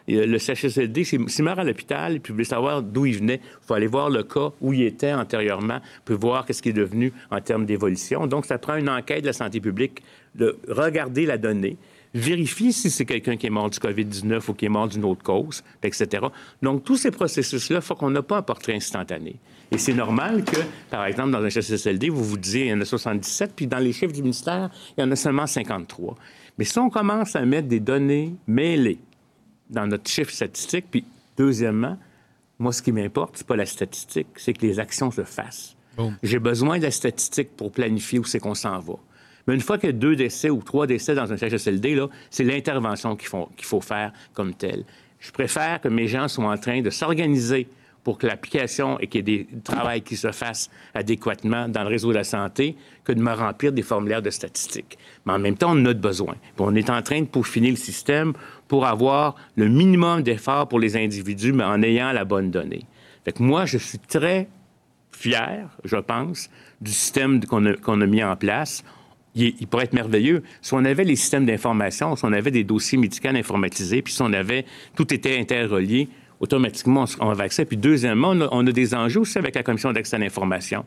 le 0.08 0.38
CHSLD, 0.38 1.04
s'il 1.04 1.44
meurt 1.44 1.58
à 1.58 1.64
l'hôpital, 1.64 2.20
puis 2.20 2.30
vous 2.30 2.36
voulez 2.36 2.44
savoir 2.46 2.82
d'où 2.82 3.04
il 3.04 3.18
venait, 3.18 3.42
il 3.42 3.66
faut 3.66 3.74
aller 3.74 3.86
voir 3.86 4.08
le 4.08 4.22
cas, 4.22 4.48
où 4.62 4.72
il 4.72 4.84
était 4.84 5.12
antérieurement, 5.12 5.80
puis 6.06 6.14
voir 6.14 6.46
qu'est-ce 6.46 6.62
qui 6.62 6.70
est 6.70 6.72
devenu 6.72 7.12
en 7.30 7.42
termes 7.42 7.66
d'évolution. 7.66 8.26
Donc, 8.26 8.46
ça 8.46 8.56
prend 8.56 8.76
une 8.76 8.88
enquête 8.88 9.20
de 9.20 9.26
la 9.26 9.34
santé 9.34 9.60
publique 9.60 10.02
de 10.34 10.56
regarder 10.68 11.26
la 11.26 11.36
donnée, 11.36 11.76
vérifier 12.14 12.72
si 12.72 12.90
c'est 12.90 13.04
quelqu'un 13.04 13.36
qui 13.36 13.46
est 13.46 13.50
mort 13.50 13.70
du 13.70 13.78
COVID-19 13.78 14.50
ou 14.50 14.54
qui 14.54 14.66
est 14.66 14.70
mort 14.70 14.88
d'une 14.88 15.04
autre 15.04 15.22
cause, 15.22 15.62
etc. 15.82 16.26
Donc, 16.62 16.84
tous 16.84 16.96
ces 16.96 17.10
processus-là, 17.10 17.76
il 17.76 17.82
faut 17.82 17.94
qu'on 17.94 18.10
n'a 18.10 18.22
pas 18.22 18.38
un 18.38 18.42
portrait 18.42 18.74
instantané. 18.74 19.36
Et 19.70 19.78
c'est 19.78 19.92
normal 19.92 20.44
que, 20.44 20.60
par 20.90 21.04
exemple, 21.04 21.30
dans 21.30 21.42
un 21.42 21.50
CSSLD, 21.50 22.08
vous 22.08 22.24
vous 22.24 22.38
disiez, 22.38 22.66
il 22.66 22.68
y 22.68 22.72
en 22.72 22.80
a 22.80 22.84
77, 22.84 23.52
puis 23.54 23.66
dans 23.66 23.78
les 23.78 23.92
chiffres 23.92 24.14
du 24.14 24.22
ministère, 24.22 24.70
il 24.96 25.02
y 25.02 25.04
en 25.04 25.10
a 25.10 25.16
seulement 25.16 25.46
53. 25.46 26.16
Mais 26.56 26.64
si 26.64 26.78
on 26.78 26.88
commence 26.88 27.36
à 27.36 27.44
mettre 27.44 27.68
des 27.68 27.80
données 27.80 28.34
mêlées 28.46 28.98
dans 29.68 29.86
notre 29.86 30.10
chiffre 30.10 30.32
statistique, 30.32 30.86
puis 30.90 31.04
deuxièmement, 31.36 31.98
moi, 32.58 32.72
ce 32.72 32.82
qui 32.82 32.92
m'importe, 32.92 33.36
c'est 33.36 33.46
pas 33.46 33.56
la 33.56 33.66
statistique, 33.66 34.26
c'est 34.36 34.52
que 34.52 34.66
les 34.66 34.80
actions 34.80 35.10
se 35.10 35.22
fassent. 35.22 35.76
J'ai 36.22 36.38
besoin 36.38 36.78
de 36.78 36.84
la 36.84 36.90
statistique 36.90 37.56
pour 37.56 37.72
planifier 37.72 38.18
où 38.18 38.24
c'est 38.24 38.38
qu'on 38.38 38.54
s'en 38.54 38.78
va. 38.78 38.94
Mais 39.48 39.54
une 39.54 39.62
fois 39.62 39.78
qu'il 39.78 39.88
y 39.88 39.90
a 39.90 39.96
deux 39.96 40.14
décès 40.14 40.50
ou 40.50 40.62
trois 40.62 40.86
décès 40.86 41.14
dans 41.14 41.32
un 41.32 41.36
CHSLD, 41.38 41.98
c'est 42.28 42.44
l'intervention 42.44 43.16
qu'il 43.16 43.28
faut, 43.28 43.80
faire 43.80 44.12
comme 44.34 44.52
telle. 44.52 44.84
Je 45.18 45.32
préfère 45.32 45.80
que 45.80 45.88
mes 45.88 46.06
gens 46.06 46.28
soient 46.28 46.52
en 46.52 46.58
train 46.58 46.82
de 46.82 46.90
s'organiser 46.90 47.66
pour 48.04 48.18
que 48.18 48.26
l'application 48.26 49.00
et 49.00 49.06
qu'il 49.06 49.28
y 49.28 49.34
ait 49.34 49.44
des 49.44 49.60
travail 49.64 50.02
qui 50.02 50.16
se 50.16 50.32
fasse 50.32 50.70
adéquatement 50.94 51.66
dans 51.66 51.82
le 51.82 51.88
réseau 51.88 52.10
de 52.10 52.16
la 52.16 52.24
santé 52.24 52.76
que 53.04 53.12
de 53.12 53.20
me 53.20 53.32
remplir 53.32 53.72
des 53.72 53.82
formulaires 53.82 54.22
de 54.22 54.30
statistiques. 54.30 54.98
Mais 55.24 55.32
en 55.32 55.38
même 55.38 55.56
temps, 55.56 55.72
on 55.74 55.84
a 55.86 55.94
besoin. 55.94 56.36
on 56.58 56.74
est 56.74 56.90
en 56.90 57.00
train 57.00 57.22
de 57.22 57.26
peaufiner 57.26 57.70
le 57.70 57.76
système 57.76 58.34
pour 58.68 58.84
avoir 58.86 59.34
le 59.56 59.68
minimum 59.68 60.22
d'efforts 60.22 60.68
pour 60.68 60.78
les 60.78 60.96
individus, 60.96 61.52
mais 61.52 61.64
en 61.64 61.82
ayant 61.82 62.12
la 62.12 62.26
bonne 62.26 62.50
donnée. 62.50 62.84
Fait 63.24 63.40
moi, 63.40 63.64
je 63.64 63.78
suis 63.78 63.98
très 63.98 64.48
fier, 65.10 65.68
je 65.84 65.96
pense, 65.96 66.50
du 66.82 66.92
système 66.92 67.44
qu'on 67.44 68.00
a 68.00 68.06
mis 68.06 68.22
en 68.22 68.36
place 68.36 68.84
il, 69.34 69.66
pourrait 69.66 69.84
être 69.84 69.92
merveilleux. 69.92 70.42
Si 70.62 70.74
on 70.74 70.84
avait 70.84 71.04
les 71.04 71.16
systèmes 71.16 71.46
d'information, 71.46 72.16
si 72.16 72.24
on 72.24 72.32
avait 72.32 72.50
des 72.50 72.64
dossiers 72.64 72.98
médicaux 72.98 73.28
informatisés, 73.28 74.02
puis 74.02 74.12
si 74.12 74.22
on 74.22 74.32
avait 74.32 74.64
tout 74.96 75.12
était 75.12 75.38
interrelié, 75.38 76.08
automatiquement, 76.40 77.04
on 77.20 77.32
va 77.32 77.44
accès. 77.44 77.64
Puis 77.64 77.76
deuxièmement, 77.76 78.34
on 78.50 78.66
a, 78.66 78.72
des 78.72 78.94
enjeux 78.94 79.20
aussi 79.20 79.38
avec 79.38 79.54
la 79.54 79.62
commission 79.62 79.92
d'accès 79.92 80.16
à 80.16 80.18
l'information. 80.18 80.84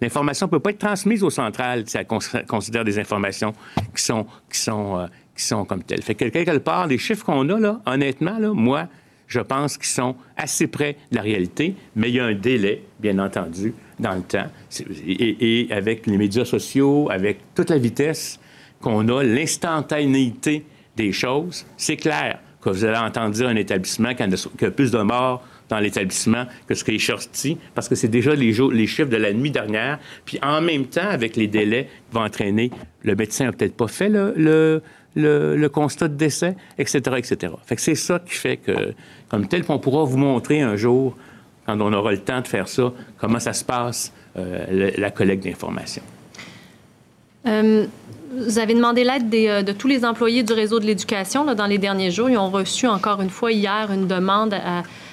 L'information 0.00 0.46
ne 0.46 0.50
peut 0.50 0.60
pas 0.60 0.70
être 0.70 0.78
transmise 0.78 1.22
aux 1.22 1.30
centrales 1.30 1.84
si 1.86 1.96
elle 1.96 2.06
considère 2.46 2.84
des 2.84 2.98
informations 2.98 3.52
qui 3.94 4.02
sont, 4.02 4.26
qui 4.50 4.58
sont, 4.58 4.98
euh, 4.98 5.06
qui 5.36 5.44
sont 5.44 5.64
comme 5.64 5.82
telles. 5.82 6.02
Fait 6.02 6.14
que 6.14 6.24
quelque 6.26 6.58
part, 6.58 6.86
les 6.86 6.98
chiffres 6.98 7.24
qu'on 7.24 7.48
a, 7.48 7.58
là, 7.58 7.80
honnêtement, 7.86 8.38
moi, 8.54 8.88
je 9.34 9.40
pense 9.40 9.76
qu'ils 9.76 9.86
sont 9.86 10.14
assez 10.36 10.68
près 10.68 10.96
de 11.10 11.16
la 11.16 11.22
réalité, 11.22 11.74
mais 11.96 12.08
il 12.08 12.14
y 12.14 12.20
a 12.20 12.24
un 12.24 12.34
délai, 12.34 12.84
bien 13.00 13.18
entendu, 13.18 13.74
dans 13.98 14.14
le 14.14 14.22
temps. 14.22 14.46
Et, 15.06 15.66
avec 15.70 16.06
les 16.06 16.16
médias 16.16 16.44
sociaux, 16.44 17.08
avec 17.10 17.38
toute 17.54 17.70
la 17.70 17.78
vitesse 17.78 18.38
qu'on 18.80 19.08
a, 19.08 19.24
l'instantanéité 19.24 20.64
des 20.96 21.10
choses, 21.10 21.66
c'est 21.76 21.96
clair 21.96 22.38
que 22.60 22.70
vous 22.70 22.84
allez 22.84 22.96
entendre 22.96 23.30
dire 23.30 23.48
un 23.48 23.56
établissement 23.56 24.14
qu'il 24.14 24.30
y 24.62 24.64
a 24.64 24.70
plus 24.70 24.92
de 24.92 24.98
morts 24.98 25.44
dans 25.68 25.80
l'établissement 25.80 26.44
que 26.68 26.74
ce 26.74 26.84
qui 26.84 26.94
est 26.94 26.98
sorti, 26.98 27.58
parce 27.74 27.88
que 27.88 27.96
c'est 27.96 28.08
déjà 28.08 28.34
les, 28.34 28.52
chiffres 28.52 29.10
de 29.10 29.16
la 29.16 29.32
nuit 29.32 29.50
dernière. 29.50 29.98
Puis 30.24 30.38
en 30.42 30.60
même 30.60 30.86
temps, 30.86 31.08
avec 31.08 31.34
les 31.34 31.48
délais 31.48 31.88
qui 32.08 32.16
vont 32.16 32.24
entraîner, 32.24 32.70
le 33.02 33.16
médecin 33.16 33.46
n'a 33.46 33.52
peut-être 33.52 33.76
pas 33.76 33.88
fait 33.88 34.08
le, 34.08 34.82
constat 35.68 36.08
de 36.08 36.14
décès, 36.14 36.56
etc., 36.78 36.98
etc. 37.16 37.52
C'est 37.76 37.94
ça 37.94 38.18
qui 38.18 38.34
fait 38.34 38.56
que, 38.56 38.94
comme 39.28 39.46
tel, 39.46 39.64
on 39.68 39.78
pourra 39.78 40.04
vous 40.04 40.18
montrer 40.18 40.60
un 40.60 40.76
jour 40.76 41.16
quand 41.66 41.80
on 41.80 41.92
aura 41.92 42.12
le 42.12 42.18
temps 42.18 42.40
de 42.40 42.48
faire 42.48 42.68
ça, 42.68 42.92
comment 43.18 43.40
ça 43.40 43.52
se 43.52 43.64
passe, 43.64 44.12
euh, 44.36 44.90
la 44.96 45.10
collecte 45.10 45.44
d'informations. 45.44 46.02
Euh, 47.46 47.86
vous 48.36 48.58
avez 48.58 48.74
demandé 48.74 49.04
l'aide 49.04 49.32
euh, 49.34 49.62
de 49.62 49.72
tous 49.72 49.86
les 49.86 50.04
employés 50.04 50.42
du 50.42 50.52
réseau 50.52 50.80
de 50.80 50.86
l'éducation 50.86 51.44
dans 51.54 51.66
les 51.66 51.78
derniers 51.78 52.10
jours. 52.10 52.28
Ils 52.28 52.38
ont 52.38 52.50
reçu 52.50 52.86
encore 52.86 53.20
une 53.20 53.30
fois 53.30 53.52
hier 53.52 53.90
une 53.92 54.06
demande 54.06 54.54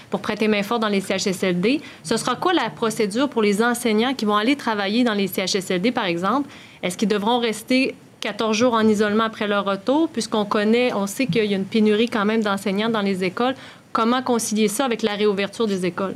pour 0.10 0.22
prêter 0.22 0.47
main 0.47 0.64
forte 0.64 0.82
dans 0.82 0.89
les 0.89 1.02
CHSLD. 1.02 1.82
Ce 2.04 2.18
sera 2.18 2.36
quoi 2.36 2.54
la 2.54 2.70
procédure 2.70 3.30
pour 3.30 3.41
les 3.41 3.64
enseignants 3.64 4.14
qui 4.14 4.26
vont 4.26 4.36
aller 4.36 4.56
travailler 4.56 5.04
dans 5.04 5.14
les 5.14 5.28
CHSLD, 5.28 5.91
par 5.91 6.06
exemple? 6.06 6.49
Est-ce 6.84 6.97
qu'ils 6.97 7.08
devront 7.08 7.39
rester 7.39 7.95
14 8.22 8.55
jours 8.55 8.74
en 8.74 8.88
isolement 8.88 9.26
après 9.26 9.47
leur 9.47 9.65
retour, 9.65 10.07
puisqu'on 10.07 10.45
connaît, 10.45 10.93
on 10.93 11.07
sait 11.07 11.26
qu'il 11.26 11.45
y 11.45 11.53
a 11.53 11.57
une 11.57 11.65
pénurie 11.65 12.07
quand 12.07 12.24
même 12.24 12.41
d'enseignants 12.41 12.89
dans 12.89 13.01
les 13.01 13.24
écoles. 13.24 13.55
Comment 13.91 14.22
concilier 14.22 14.69
ça 14.69 14.86
avec 14.86 15.01
la 15.01 15.15
réouverture 15.15 15.67
des 15.67 15.86
écoles? 15.86 16.15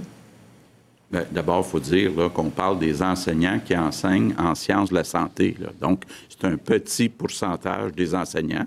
Ben, 1.11 1.25
d'abord, 1.31 1.63
il 1.65 1.69
faut 1.69 1.79
dire 1.79 2.11
qu'on 2.33 2.49
parle 2.49 2.79
des 2.79 3.01
enseignants 3.01 3.59
qui 3.63 3.75
enseignent 3.75 4.33
en 4.37 4.55
sciences 4.55 4.89
de 4.89 4.95
la 4.95 5.03
santé. 5.03 5.57
Donc, 5.81 6.03
c'est 6.29 6.45
un 6.45 6.57
petit 6.57 7.09
pourcentage 7.09 7.91
des 7.91 8.15
enseignants 8.15 8.65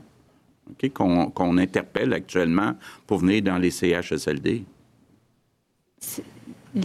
qu'on 0.92 1.58
interpelle 1.58 2.12
actuellement 2.12 2.74
pour 3.06 3.18
venir 3.18 3.42
dans 3.42 3.56
les 3.56 3.70
CHSLD. 3.70 4.64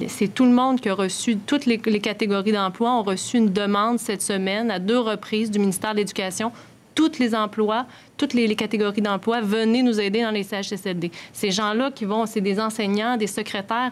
C'est 0.07 0.33
tout 0.33 0.45
le 0.45 0.51
monde 0.51 0.79
qui 0.79 0.89
a 0.89 0.93
reçu, 0.93 1.37
toutes 1.37 1.65
les, 1.65 1.77
catégories 1.77 2.53
d'emploi 2.53 2.91
ont 2.91 3.03
reçu 3.03 3.37
une 3.37 3.51
demande 3.51 3.99
cette 3.99 4.21
semaine 4.21 4.71
à 4.71 4.79
deux 4.79 4.99
reprises 4.99 5.51
du 5.51 5.59
ministère 5.59 5.91
de 5.91 5.97
l'Éducation 5.97 6.51
tous 6.95 7.17
les 7.17 7.33
emplois, 7.33 7.87
toutes 8.17 8.35
les, 8.35 8.55
catégories 8.55 9.01
d'emploi, 9.01 9.41
venez 9.41 9.81
nous 9.81 9.99
aider 9.99 10.21
dans 10.21 10.29
les 10.29 10.43
CHSLD. 10.43 11.11
Ces 11.31 11.49
gens-là 11.49 11.89
qui 11.89 12.05
vont, 12.05 12.27
c'est 12.27 12.39
des 12.39 12.59
enseignants, 12.59 13.17
des 13.17 13.25
secrétaires, 13.25 13.91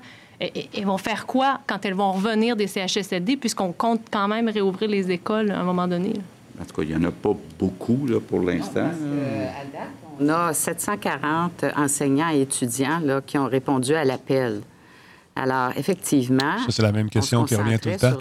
ils 0.75 0.85
vont 0.85 0.97
faire 0.97 1.25
quoi 1.25 1.59
quand 1.67 1.83
elles 1.85 1.93
vont 1.93 2.11
revenir 2.11 2.55
des 2.55 2.67
CHSLD, 2.67 3.37
puisqu'on 3.37 3.71
compte 3.71 4.01
quand 4.11 4.27
même 4.27 4.49
réouvrir 4.49 4.89
les 4.89 5.11
écoles 5.11 5.51
à 5.51 5.59
un 5.59 5.63
moment 5.63 5.87
donné? 5.87 6.13
En 6.59 6.65
tout 6.65 6.75
cas, 6.75 6.83
il 6.83 6.89
n'y 6.89 6.95
en 6.95 7.09
a 7.09 7.11
pas 7.11 7.35
beaucoup 7.57 8.05
là, 8.07 8.19
pour 8.19 8.41
l'instant. 8.41 8.89
On 10.19 10.29
a 10.29 10.53
740 10.53 11.65
enseignants 11.75 12.29
et 12.29 12.41
étudiants 12.41 12.99
là, 13.03 13.21
qui 13.21 13.37
ont 13.37 13.47
répondu 13.47 13.95
à 13.95 14.03
l'appel. 14.03 14.61
Alors, 15.35 15.71
effectivement. 15.77 16.57
Ça, 16.65 16.71
c'est 16.71 16.81
la 16.81 16.91
même 16.91 17.09
question 17.09 17.45
qui 17.45 17.55
revient 17.55 17.79
tout 17.79 17.89
le 17.89 17.97
temps. 17.97 18.17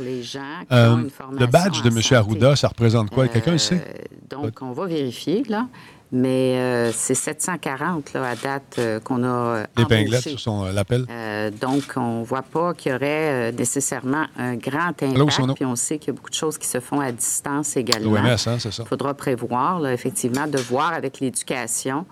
Euh, 0.73 1.09
le 1.39 1.47
badge 1.47 1.83
de 1.83 1.89
M. 1.89 2.01
Arruda, 2.13 2.57
ça 2.57 2.69
représente 2.69 3.11
quoi? 3.11 3.29
Quelqu'un 3.29 3.53
le 3.53 3.59
sait? 3.59 3.75
Euh, 3.75 4.05
donc, 4.29 4.63
on 4.63 4.73
va 4.73 4.87
vérifier, 4.87 5.43
là. 5.49 5.67
Mais 6.13 6.59
euh, 6.59 6.91
c'est 6.93 7.15
740 7.15 8.15
là, 8.15 8.31
à 8.31 8.35
date 8.35 8.77
euh, 8.81 8.99
qu'on 8.99 9.23
a 9.23 9.63
Épinglette 9.79 10.29
sur 10.29 10.41
son 10.41 10.65
l'appel? 10.65 11.07
donc, 11.61 11.85
on 11.95 12.21
ne 12.21 12.25
voit 12.25 12.43
pas 12.43 12.75
qu'il 12.75 12.91
y 12.91 12.95
aurait 12.97 13.53
nécessairement 13.53 14.27
un 14.37 14.57
grand 14.57 14.89
impact. 15.01 15.55
Puis 15.55 15.65
on 15.65 15.77
sait 15.77 15.99
qu'il 15.99 16.09
y 16.09 16.11
a 16.11 16.15
beaucoup 16.15 16.31
de 16.31 16.35
choses 16.35 16.59
qui 16.59 16.67
se 16.67 16.81
font 16.81 16.99
à 16.99 17.13
distance 17.13 17.77
également. 17.77 18.11
L'OMS, 18.11 18.27
hein, 18.27 18.57
c'est 18.59 18.73
ça. 18.73 18.83
Il 18.85 18.89
faudra 18.89 19.15
prévoir, 19.15 19.79
là, 19.79 19.93
effectivement, 19.93 20.49
de 20.49 20.59
voir 20.59 20.93
avec 20.93 21.21
l'éducation 21.21 22.07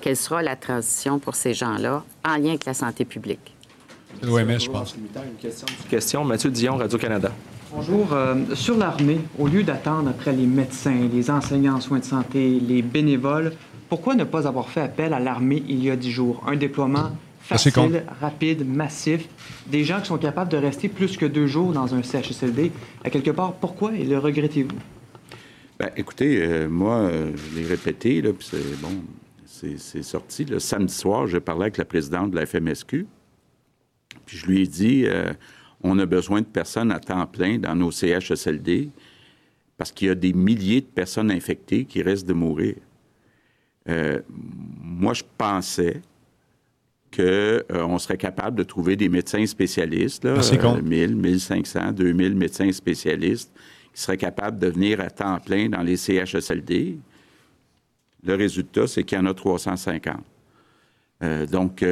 quelle 0.00 0.16
sera 0.16 0.40
la 0.40 0.56
transition 0.56 1.18
pour 1.18 1.34
ces 1.34 1.52
gens-là 1.52 2.02
en 2.24 2.36
lien 2.36 2.50
avec 2.50 2.64
la 2.64 2.72
santé 2.72 3.04
publique. 3.04 3.53
C'est 4.20 4.26
l'OMS, 4.26 4.58
je 4.58 4.70
pense. 4.70 4.94
Une 4.96 5.34
question, 5.40 5.66
question. 5.88 6.24
Mathieu 6.24 6.50
Dion, 6.50 6.76
Radio-Canada. 6.76 7.32
Bonjour. 7.72 8.12
Euh, 8.12 8.54
sur 8.54 8.76
l'armée, 8.76 9.20
au 9.38 9.48
lieu 9.48 9.62
d'attendre 9.62 10.10
après 10.10 10.32
les 10.32 10.46
médecins, 10.46 11.08
les 11.12 11.30
enseignants 11.30 11.74
en 11.74 11.80
soins 11.80 11.98
de 11.98 12.04
santé, 12.04 12.60
les 12.60 12.82
bénévoles, 12.82 13.52
pourquoi 13.88 14.14
ne 14.14 14.24
pas 14.24 14.46
avoir 14.46 14.68
fait 14.68 14.80
appel 14.80 15.12
à 15.12 15.20
l'armée 15.20 15.62
il 15.68 15.82
y 15.82 15.90
a 15.90 15.96
dix 15.96 16.10
jours? 16.10 16.42
Un 16.46 16.56
déploiement 16.56 17.10
facile, 17.40 18.04
rapide, 18.20 18.66
massif, 18.66 19.28
des 19.66 19.84
gens 19.84 20.00
qui 20.00 20.06
sont 20.06 20.18
capables 20.18 20.50
de 20.50 20.56
rester 20.56 20.88
plus 20.88 21.16
que 21.16 21.26
deux 21.26 21.46
jours 21.46 21.72
dans 21.72 21.94
un 21.94 22.02
CHSLD. 22.02 22.72
À 23.04 23.10
quelque 23.10 23.30
part, 23.30 23.54
pourquoi 23.54 23.92
et 23.94 24.04
le 24.04 24.18
regrettez-vous? 24.18 24.76
Bien, 25.78 25.90
écoutez, 25.96 26.42
euh, 26.42 26.68
moi, 26.68 26.94
euh, 26.94 27.32
je 27.34 27.58
l'ai 27.58 27.66
répété, 27.66 28.22
là, 28.22 28.30
c'est 28.40 28.80
bon, 28.80 29.02
c'est 29.44 30.02
sorti. 30.02 30.44
Le 30.44 30.58
samedi 30.58 30.94
soir, 30.94 31.26
j'ai 31.26 31.40
parlé 31.40 31.62
avec 31.62 31.78
la 31.78 31.84
présidente 31.84 32.30
de 32.30 32.36
la 32.36 32.46
FMSQ. 32.46 33.06
Puis 34.26 34.38
je 34.38 34.46
lui 34.46 34.62
ai 34.62 34.66
dit, 34.66 35.04
euh, 35.06 35.32
on 35.82 35.98
a 35.98 36.06
besoin 36.06 36.40
de 36.40 36.46
personnes 36.46 36.90
à 36.92 36.98
temps 36.98 37.26
plein 37.26 37.58
dans 37.58 37.74
nos 37.74 37.90
CHSLD 37.90 38.90
parce 39.76 39.92
qu'il 39.92 40.08
y 40.08 40.10
a 40.10 40.14
des 40.14 40.32
milliers 40.32 40.80
de 40.80 40.86
personnes 40.86 41.30
infectées 41.30 41.84
qui 41.84 42.02
restent 42.02 42.26
de 42.26 42.32
mourir. 42.32 42.76
Euh, 43.88 44.20
moi, 44.28 45.12
je 45.14 45.22
pensais 45.36 46.00
qu'on 47.14 47.22
euh, 47.22 47.98
serait 47.98 48.16
capable 48.16 48.56
de 48.56 48.62
trouver 48.62 48.96
des 48.96 49.08
médecins 49.08 49.44
spécialistes, 49.46 50.24
là, 50.24 50.40
1000, 50.82 51.16
1500, 51.16 51.92
2000 51.92 52.34
médecins 52.34 52.72
spécialistes 52.72 53.52
qui 53.92 54.00
seraient 54.00 54.16
capables 54.16 54.58
de 54.58 54.68
venir 54.68 55.00
à 55.00 55.10
temps 55.10 55.38
plein 55.38 55.68
dans 55.68 55.82
les 55.82 55.96
CHSLD. 55.96 56.98
Le 58.24 58.34
résultat, 58.34 58.86
c'est 58.86 59.04
qu'il 59.04 59.18
y 59.18 59.20
en 59.20 59.26
a 59.26 59.34
350. 59.34 60.16
donc, 61.50 61.84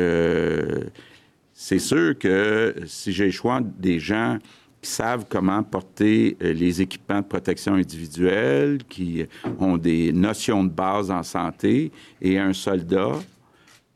c'est 1.62 1.78
sûr 1.78 2.18
que 2.18 2.74
si 2.86 3.12
j'ai 3.12 3.26
le 3.26 3.30
choix 3.30 3.60
des 3.60 4.00
gens 4.00 4.38
qui 4.80 4.90
savent 4.90 5.26
comment 5.28 5.62
porter 5.62 6.36
euh, 6.42 6.52
les 6.52 6.82
équipements 6.82 7.20
de 7.20 7.26
protection 7.26 7.74
individuelle, 7.74 8.78
qui 8.88 9.24
ont 9.60 9.76
des 9.76 10.12
notions 10.12 10.64
de 10.64 10.70
base 10.70 11.12
en 11.12 11.22
santé, 11.22 11.92
et 12.20 12.36
un 12.36 12.52
soldat 12.52 13.12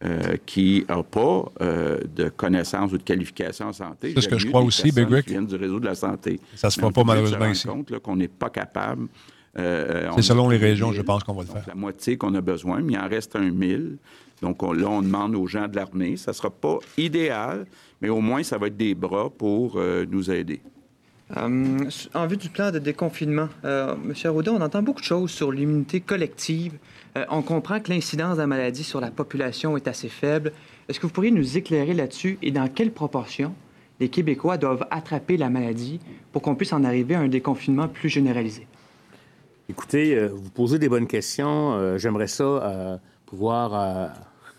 euh, 0.04 0.36
qui 0.46 0.84
n'a 0.88 1.02
pas 1.02 1.50
euh, 1.60 1.98
de 2.14 2.28
connaissances 2.28 2.92
ou 2.92 2.98
de 2.98 3.02
qualifications 3.02 3.66
en 3.66 3.72
santé. 3.72 4.12
C'est 4.14 4.20
ce 4.20 4.28
que 4.28 4.38
je 4.38 4.46
crois 4.46 4.62
aussi, 4.62 4.92
Big 4.92 5.08
Rick. 5.08 5.24
Qui 5.24 5.32
viennent 5.32 5.46
du 5.46 5.56
réseau 5.56 5.80
de 5.80 5.86
la 5.86 5.96
santé. 5.96 6.38
Ça 6.54 6.70
se 6.70 6.78
fait 6.78 6.92
pas 6.92 7.02
malheureusement 7.02 7.46
ici. 7.46 7.66
compte 7.66 7.98
qu'on 7.98 8.14
n'est 8.14 8.28
pas 8.28 8.50
capable. 8.50 9.08
C'est 9.56 10.22
selon 10.22 10.48
les 10.48 10.58
régions, 10.58 10.92
je 10.92 11.02
pense 11.02 11.24
qu'on 11.24 11.34
va 11.34 11.42
le 11.42 11.48
faire. 11.48 11.64
La 11.66 11.74
moitié 11.74 12.16
qu'on 12.16 12.32
a 12.36 12.40
besoin, 12.40 12.80
mais 12.80 12.92
il 12.92 12.98
en 12.98 13.08
reste 13.08 13.34
un 13.34 13.50
mille. 13.50 13.96
Donc 14.42 14.62
là, 14.62 14.88
on 14.88 15.02
demande 15.02 15.34
aux 15.34 15.46
gens 15.46 15.68
de 15.68 15.76
l'armée. 15.76 16.16
Ça 16.16 16.32
ne 16.32 16.34
sera 16.34 16.50
pas 16.50 16.78
idéal, 16.96 17.66
mais 18.00 18.08
au 18.08 18.20
moins, 18.20 18.42
ça 18.42 18.58
va 18.58 18.66
être 18.66 18.76
des 18.76 18.94
bras 18.94 19.30
pour 19.30 19.76
euh, 19.76 20.04
nous 20.08 20.30
aider. 20.30 20.60
Euh, 21.36 21.78
en 22.14 22.26
vue 22.26 22.36
du 22.36 22.48
plan 22.50 22.70
de 22.70 22.78
déconfinement, 22.78 23.48
euh, 23.64 23.94
M. 23.94 24.14
Arruda, 24.24 24.52
on 24.52 24.60
entend 24.60 24.82
beaucoup 24.82 25.00
de 25.00 25.06
choses 25.06 25.30
sur 25.30 25.50
l'immunité 25.50 26.00
collective. 26.00 26.74
on 27.30 27.42
comprend 27.42 27.80
que 27.80 27.90
l'incidence 27.90 28.36
de 28.36 28.42
la 28.42 28.46
maladie 28.46 28.84
sur 28.84 29.00
la 29.00 29.10
population 29.10 29.76
est 29.76 29.88
assez 29.88 30.08
faible. 30.08 30.52
Est-ce 30.88 31.00
que 31.00 31.06
vous 31.06 31.12
pourriez 31.12 31.32
nous 31.32 31.56
éclairer 31.56 31.94
là-dessus 31.94 32.38
et 32.42 32.52
dans 32.52 32.68
quelle 32.68 32.92
proportion 32.92 33.54
les 33.98 34.08
Québécois 34.08 34.58
doivent 34.58 34.86
attraper 34.90 35.36
la 35.36 35.48
maladie 35.48 35.98
pour 36.30 36.42
qu'on 36.42 36.54
puisse 36.54 36.74
en 36.74 36.84
arriver 36.84 37.14
à 37.16 37.20
un 37.20 37.28
déconfinement 37.28 37.88
plus 37.88 38.10
généralisé? 38.10 38.66
Écoutez, 39.68 40.28
vous 40.28 40.50
posez 40.50 40.78
des 40.78 40.88
bonnes 40.88 41.08
questions. 41.08 41.96
J'aimerais 41.98 42.28
ça 42.28 43.00
pouvoir 43.26 44.12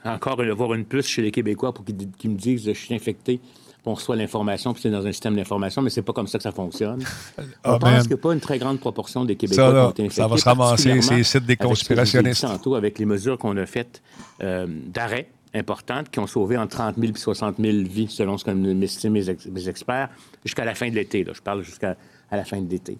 encore 0.05 0.41
avoir 0.41 0.73
une 0.73 0.85
puce 0.85 1.07
chez 1.07 1.21
les 1.21 1.31
Québécois 1.31 1.73
pour 1.73 1.85
qu'ils 1.85 2.31
me 2.31 2.37
disent 2.37 2.65
je 2.65 2.71
suis 2.71 2.93
infecté. 2.93 3.39
On 3.85 3.93
reçoit 3.93 4.17
l'information, 4.17 4.73
puis 4.73 4.81
c'est 4.81 4.89
dans 4.89 5.07
un 5.07 5.13
système 5.13 5.37
d'information, 5.37 5.81
mais 5.81 5.89
c'est 5.89 6.01
pas 6.01 6.11
comme 6.11 6.27
ça 6.27 6.37
que 6.37 6.43
ça 6.43 6.51
fonctionne. 6.51 7.01
On 7.37 7.43
ah, 7.63 7.79
pense 7.79 8.11
a 8.11 8.17
pas 8.17 8.33
une 8.33 8.41
très 8.41 8.59
grande 8.59 8.81
proportion 8.81 9.23
des 9.23 9.37
Québécois 9.37 9.87
ont 9.87 9.91
été 9.91 10.03
infectés. 10.03 10.21
Ça 10.21 10.27
va 10.27 10.35
se 10.35 10.43
ramasser, 10.43 11.01
c'est 11.01 11.23
sites 11.23 11.45
des 11.45 11.55
conspirationnistes. 11.55 12.41
Tantôt, 12.41 12.75
avec 12.75 12.99
les 12.99 13.05
mesures 13.05 13.37
qu'on 13.37 13.55
a 13.55 13.65
faites 13.65 14.01
euh, 14.43 14.67
d'arrêt 14.87 15.29
importantes 15.53 16.09
qui 16.09 16.19
ont 16.19 16.27
sauvé 16.27 16.57
entre 16.57 16.75
30 16.75 16.97
000 16.97 17.13
et 17.13 17.17
60 17.17 17.55
000 17.59 17.77
vies, 17.89 18.09
selon 18.09 18.37
ce 18.37 18.43
que 18.43 18.51
m'estiment 18.51 19.13
mes, 19.13 19.69
experts, 19.69 20.09
jusqu'à 20.43 20.65
la 20.65 20.75
fin 20.75 20.89
de 20.89 20.95
l'été. 20.95 21.25
Je 21.31 21.41
parle 21.41 21.63
jusqu'à 21.63 21.95
la 22.29 22.43
fin 22.43 22.59
de 22.59 22.69
l'été. 22.69 22.97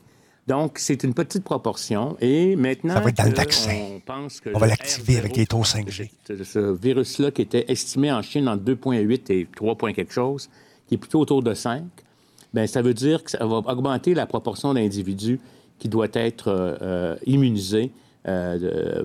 Donc, 0.48 0.80
c'est 0.80 1.04
une 1.04 1.14
petite 1.14 1.43
proportion. 1.43 2.16
Et 2.22 2.56
maintenant. 2.56 2.93
Ça 2.93 3.02
va 3.02 3.10
être 3.10 3.18
dans 3.18 3.26
le 3.26 3.36
vaccin. 3.36 3.76
On, 3.95 4.00
pense 4.00 4.39
que 4.39 4.50
on 4.54 4.60
va 4.60 4.68
l'activer 4.68 5.18
avec 5.18 5.36
les 5.36 5.45
taux 5.45 5.64
5G. 5.64 6.10
Ce 6.43 6.60
virus-là, 6.60 7.32
qui 7.32 7.41
était 7.41 7.66
estimé 7.68 8.12
en 8.12 8.22
Chine 8.22 8.48
entre 8.48 8.64
2,8 8.64 9.32
et 9.32 9.48
3, 9.54 9.76
quelque 9.93 10.14
chose, 10.14 10.50
qui 10.88 10.95
est 10.95 10.98
plutôt 10.98 11.20
autour 11.20 11.43
de 11.43 11.54
5, 11.54 11.84
bien, 12.54 12.66
ça 12.66 12.82
veut 12.82 12.93
dire 12.93 13.24
que 13.24 13.32
ça 13.32 13.45
va 13.45 13.58
augmenter 13.58 14.14
la 14.14 14.26
proportion 14.26 14.74
d'individus 14.74 15.39
qui 15.80 15.89
doit 15.89 16.08
être 16.14 16.48
euh, 16.48 16.76
euh, 16.82 17.16
immunisés. 17.26 17.91
Euh, 18.28 19.04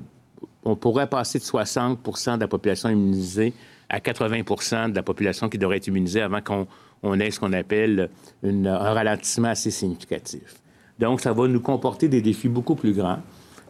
on 0.65 0.77
pourrait 0.77 1.09
passer 1.09 1.41
de 1.41 1.45
60% 1.45 2.37
de 2.37 2.41
la 2.41 2.49
population 2.49 2.89
immunisée 2.89 3.53
à 3.89 3.99
80% 3.99 4.91
de 4.91 4.97
la 4.97 5.03
population 5.03 5.49
qui 5.49 5.59
devrait 5.59 5.79
être 5.79 5.89
immunisée 5.89 6.23
avant 6.23 6.41
qu'on 6.41 7.21
ait 7.21 7.31
ce 7.33 7.41
qu'on 7.41 7.53
appelle 7.53 8.09
un 8.45 8.77
ralentissement 8.79 9.49
assez 9.49 9.71
significatif. 9.71 10.62
Donc, 10.99 11.21
ça 11.21 11.33
va 11.33 11.49
nous 11.49 11.61
comporter 11.61 12.09
des 12.09 12.21
défis 12.21 12.49
beaucoup 12.49 12.75
plus 12.75 12.93
grands. 12.93 13.19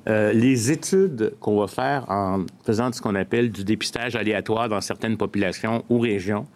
Euh, 0.08 0.32
les 0.32 0.72
études 0.72 1.34
qu'on 1.38 1.60
va 1.60 1.68
faire 1.68 2.04
en 2.10 2.44
faisant 2.64 2.90
ce 2.92 3.00
qu'on 3.00 3.14
appelle 3.14 3.52
du 3.52 3.62
dépistage 3.62 4.16
aléatoire 4.16 4.68
dans 4.68 4.80
certaines 4.80 5.16
populations 5.16 5.84
ou 5.88 6.00
régions 6.00 6.46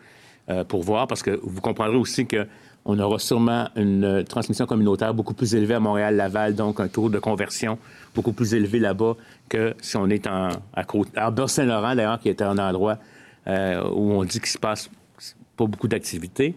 euh, 0.50 0.64
pour 0.64 0.82
voir, 0.82 1.06
parce 1.06 1.22
que 1.22 1.38
vous 1.42 1.60
comprendrez 1.60 1.96
aussi 1.96 2.26
qu'on 2.26 2.98
aura 2.98 3.20
sûrement 3.20 3.68
une 3.76 4.24
transmission 4.24 4.66
communautaire 4.66 5.14
beaucoup 5.14 5.34
plus 5.34 5.54
élevée 5.54 5.74
à 5.74 5.80
Montréal-Laval, 5.80 6.56
donc 6.56 6.80
un 6.80 6.88
taux 6.88 7.08
de 7.08 7.20
conversion 7.20 7.78
beaucoup 8.16 8.32
plus 8.32 8.52
élevé 8.54 8.80
là-bas 8.80 9.14
que 9.48 9.74
si 9.80 9.96
on 9.96 10.08
est 10.08 10.26
en, 10.26 10.48
à, 10.74 10.84
côte, 10.84 11.08
saint 11.46 11.64
laurent 11.66 11.94
d'ailleurs, 11.94 12.18
qui 12.18 12.28
est 12.28 12.42
un 12.42 12.58
endroit 12.58 12.98
euh, 13.46 13.88
où 13.90 14.12
on 14.12 14.24
dit 14.24 14.40
qu'il 14.40 14.48
se 14.48 14.58
passe 14.58 14.90
pas 15.56 15.66
beaucoup 15.66 15.88
d'activités. 15.88 16.56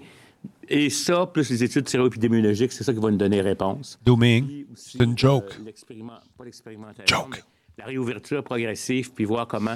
Et 0.72 0.91
ça, 0.91 1.26
plus 1.26 1.49
les 1.49 1.63
études 1.63 1.89
séroépidémiologiques, 1.89 2.72
c'est 2.72 2.84
ça 2.84 2.93
qui 2.93 2.99
va 2.99 3.09
nous 3.09 3.17
donner 3.17 3.41
réponse. 3.41 3.99
Dooming, 4.05 4.65
c'est 4.76 5.03
une 5.03 5.17
joke. 5.17 5.57
pas 6.38 6.43
l'expérimentation, 6.45 7.28
mais 7.32 7.39
la 7.80 7.86
réouverture 7.86 8.43
progressive, 8.43 9.11
puis 9.11 9.26
voir 9.26 9.47
comment, 9.47 9.76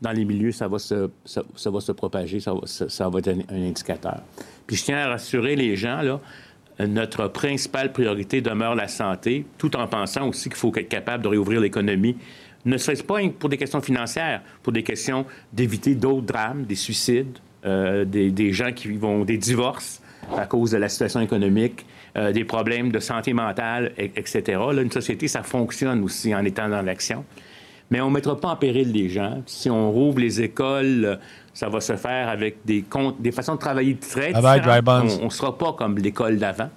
dans 0.00 0.10
les 0.10 0.24
milieux, 0.24 0.50
ça 0.50 0.66
va 0.66 0.80
se, 0.80 1.08
ça, 1.24 1.70
va 1.70 1.80
se 1.80 1.92
propager, 1.92 2.40
ça 2.40 2.54
va, 2.54 2.60
ça, 2.64 3.08
va 3.08 3.18
être 3.20 3.28
un, 3.28 3.62
indicateur. 3.62 4.20
Puis 4.66 4.76
je 4.76 4.84
tiens 4.84 4.98
à 4.98 5.08
rassurer 5.10 5.54
les 5.54 5.76
gens, 5.76 6.02
là, 6.02 6.20
notre 6.80 7.28
principale 7.28 7.92
priorité 7.92 8.40
demeure 8.40 8.74
la 8.74 8.88
santé, 8.88 9.46
tout 9.58 9.76
en 9.76 9.86
pensant 9.86 10.28
aussi 10.28 10.48
qu'il 10.48 10.58
faut 10.58 10.74
être 10.74 10.88
capable 10.88 11.22
de 11.22 11.28
réouvrir 11.28 11.60
l'économie, 11.60 12.16
ne 12.64 12.76
serait-ce 12.78 13.04
pas 13.04 13.18
pour 13.38 13.48
des 13.48 13.58
questions 13.58 13.80
financières, 13.80 14.42
pour 14.62 14.72
des 14.72 14.82
questions 14.82 15.24
d'éviter 15.52 15.94
d'autres 15.94 16.26
drames, 16.26 16.64
des 16.64 16.74
suicides, 16.74 17.38
euh, 17.64 18.04
des, 18.04 18.30
des, 18.30 18.52
gens 18.52 18.72
qui 18.72 18.90
vont 18.96 19.24
des 19.24 19.36
divorces, 19.36 20.01
à 20.36 20.46
cause 20.46 20.70
de 20.72 20.78
la 20.78 20.88
situation 20.88 21.20
économique, 21.20 21.84
euh, 22.16 22.32
des 22.32 22.44
problèmes 22.44 22.92
de 22.92 22.98
santé 22.98 23.32
mentale, 23.32 23.92
etc. 23.96 24.60
Là, 24.72 24.82
une 24.82 24.90
société, 24.90 25.28
ça 25.28 25.42
fonctionne 25.42 26.02
aussi 26.02 26.34
en 26.34 26.44
étant 26.44 26.68
dans 26.68 26.82
l'action. 26.82 27.24
Mais 27.90 28.00
on 28.00 28.08
ne 28.08 28.14
mettra 28.14 28.40
pas 28.40 28.48
en 28.48 28.56
péril 28.56 28.92
les 28.92 29.08
gens. 29.08 29.42
Si 29.46 29.68
on 29.68 29.92
rouvre 29.92 30.18
les 30.18 30.40
écoles, 30.40 31.18
ça 31.52 31.68
va 31.68 31.80
se 31.80 31.96
faire 31.96 32.28
avec 32.28 32.58
des, 32.64 32.84
des 33.18 33.32
façons 33.32 33.54
de 33.54 33.60
travailler 33.60 33.96
très 33.96 34.32
différentes. 34.32 35.18
On 35.20 35.26
ne 35.26 35.30
sera 35.30 35.56
pas 35.58 35.74
comme 35.74 35.98
l'école 35.98 36.38
d'avant. 36.38 36.70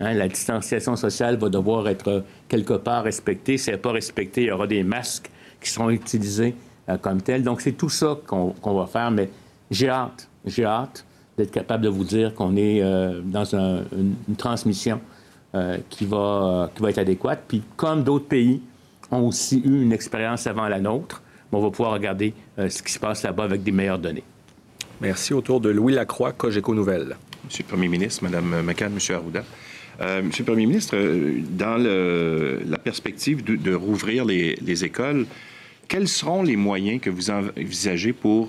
Hein. 0.00 0.14
la 0.14 0.28
distanciation 0.28 0.94
sociale 0.94 1.36
va 1.38 1.48
devoir 1.48 1.88
être 1.88 2.24
quelque 2.48 2.74
part 2.74 3.02
respectée. 3.04 3.56
Si 3.56 3.70
elle 3.70 3.76
n'est 3.76 3.82
pas 3.82 3.92
respectée, 3.92 4.42
il 4.42 4.48
y 4.48 4.50
aura 4.50 4.66
des 4.66 4.82
masques 4.82 5.30
qui 5.60 5.70
seront 5.70 5.90
utilisés 5.90 6.54
euh, 6.88 6.98
comme 6.98 7.22
tels. 7.22 7.42
Donc, 7.42 7.62
c'est 7.62 7.72
tout 7.72 7.88
ça 7.88 8.18
qu'on 8.26 8.54
va 8.62 8.86
faire. 8.86 9.10
Mais 9.10 9.30
j'ai 9.70 9.88
hâte, 9.88 10.28
j'ai 10.44 10.64
hâte 10.64 11.04
d'être 11.38 11.52
capable 11.52 11.84
de 11.84 11.88
vous 11.88 12.04
dire 12.04 12.34
qu'on 12.34 12.56
est 12.56 12.82
euh, 12.82 13.20
dans 13.24 13.54
une, 13.54 14.36
transmission 14.36 15.00
euh, 15.54 15.78
qui, 15.88 16.04
va, 16.04 16.70
qui 16.74 16.82
va 16.82 16.90
être 16.90 16.98
adéquate. 16.98 17.44
Puis 17.48 17.62
comme 17.76 18.02
d'autres 18.02 18.26
pays 18.26 18.60
ont 19.10 19.28
aussi 19.28 19.62
eu 19.64 19.82
une 19.82 19.92
expérience 19.92 20.46
avant 20.46 20.68
la 20.68 20.80
nôtre, 20.80 21.22
on 21.52 21.60
va 21.60 21.70
pouvoir 21.70 21.92
regarder 21.92 22.34
euh, 22.58 22.68
ce 22.68 22.82
qui 22.82 22.92
se 22.92 22.98
passe 22.98 23.22
là-bas 23.22 23.44
avec 23.44 23.62
des 23.62 23.70
meilleures 23.70 23.98
données. 23.98 24.24
Merci. 25.00 25.32
Autour 25.32 25.60
de 25.60 25.70
Louis 25.70 25.94
Lacroix, 25.94 26.32
Cogeco 26.32 26.74
Nouvelles. 26.74 27.16
Monsieur 27.44 27.64
le 27.64 27.68
Premier 27.68 27.88
ministre, 27.88 28.24
Mme 28.24 28.62
McCann, 28.62 28.92
Monsieur 28.92 29.14
Arruda. 29.14 29.44
Monsieur 30.22 30.44
le 30.44 30.52
Premier 30.52 30.66
ministre, 30.66 30.96
dans 31.50 31.76
la 31.76 32.78
perspective 32.78 33.42
de, 33.42 33.74
rouvrir 33.74 34.24
les, 34.24 34.56
les, 34.60 34.84
écoles, 34.84 35.26
quels 35.88 36.06
seront 36.06 36.44
les 36.44 36.54
moyens 36.54 37.00
que 37.00 37.10
vous 37.10 37.30
envisagez 37.30 38.12
pour 38.12 38.48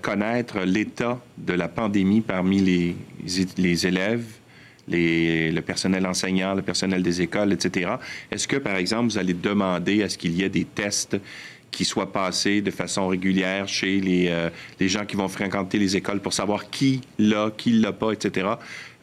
connaître 0.00 0.60
l'état 0.60 1.20
de 1.36 1.52
la 1.52 1.68
pandémie 1.68 2.20
parmi 2.20 2.60
les, 2.60 2.96
les 3.58 3.86
élèves, 3.86 4.24
les, 4.88 5.50
le 5.50 5.60
personnel 5.62 6.06
enseignant, 6.06 6.54
le 6.54 6.62
personnel 6.62 7.02
des 7.02 7.22
écoles, 7.22 7.52
etc. 7.52 7.92
Est-ce 8.30 8.48
que, 8.48 8.56
par 8.56 8.76
exemple, 8.76 9.10
vous 9.10 9.18
allez 9.18 9.34
demander 9.34 10.02
à 10.02 10.08
ce 10.08 10.18
qu'il 10.18 10.32
y 10.32 10.42
ait 10.42 10.48
des 10.48 10.64
tests 10.64 11.16
qui 11.70 11.84
soient 11.84 12.12
passés 12.12 12.60
de 12.60 12.70
façon 12.70 13.08
régulière 13.08 13.66
chez 13.66 14.00
les, 14.00 14.28
euh, 14.28 14.48
les 14.78 14.88
gens 14.88 15.04
qui 15.04 15.16
vont 15.16 15.26
fréquenter 15.28 15.78
les 15.78 15.96
écoles 15.96 16.20
pour 16.20 16.32
savoir 16.32 16.70
qui 16.70 17.00
l'a, 17.18 17.50
qui 17.56 17.72
l'a 17.72 17.92
pas, 17.92 18.12
etc. 18.12 18.46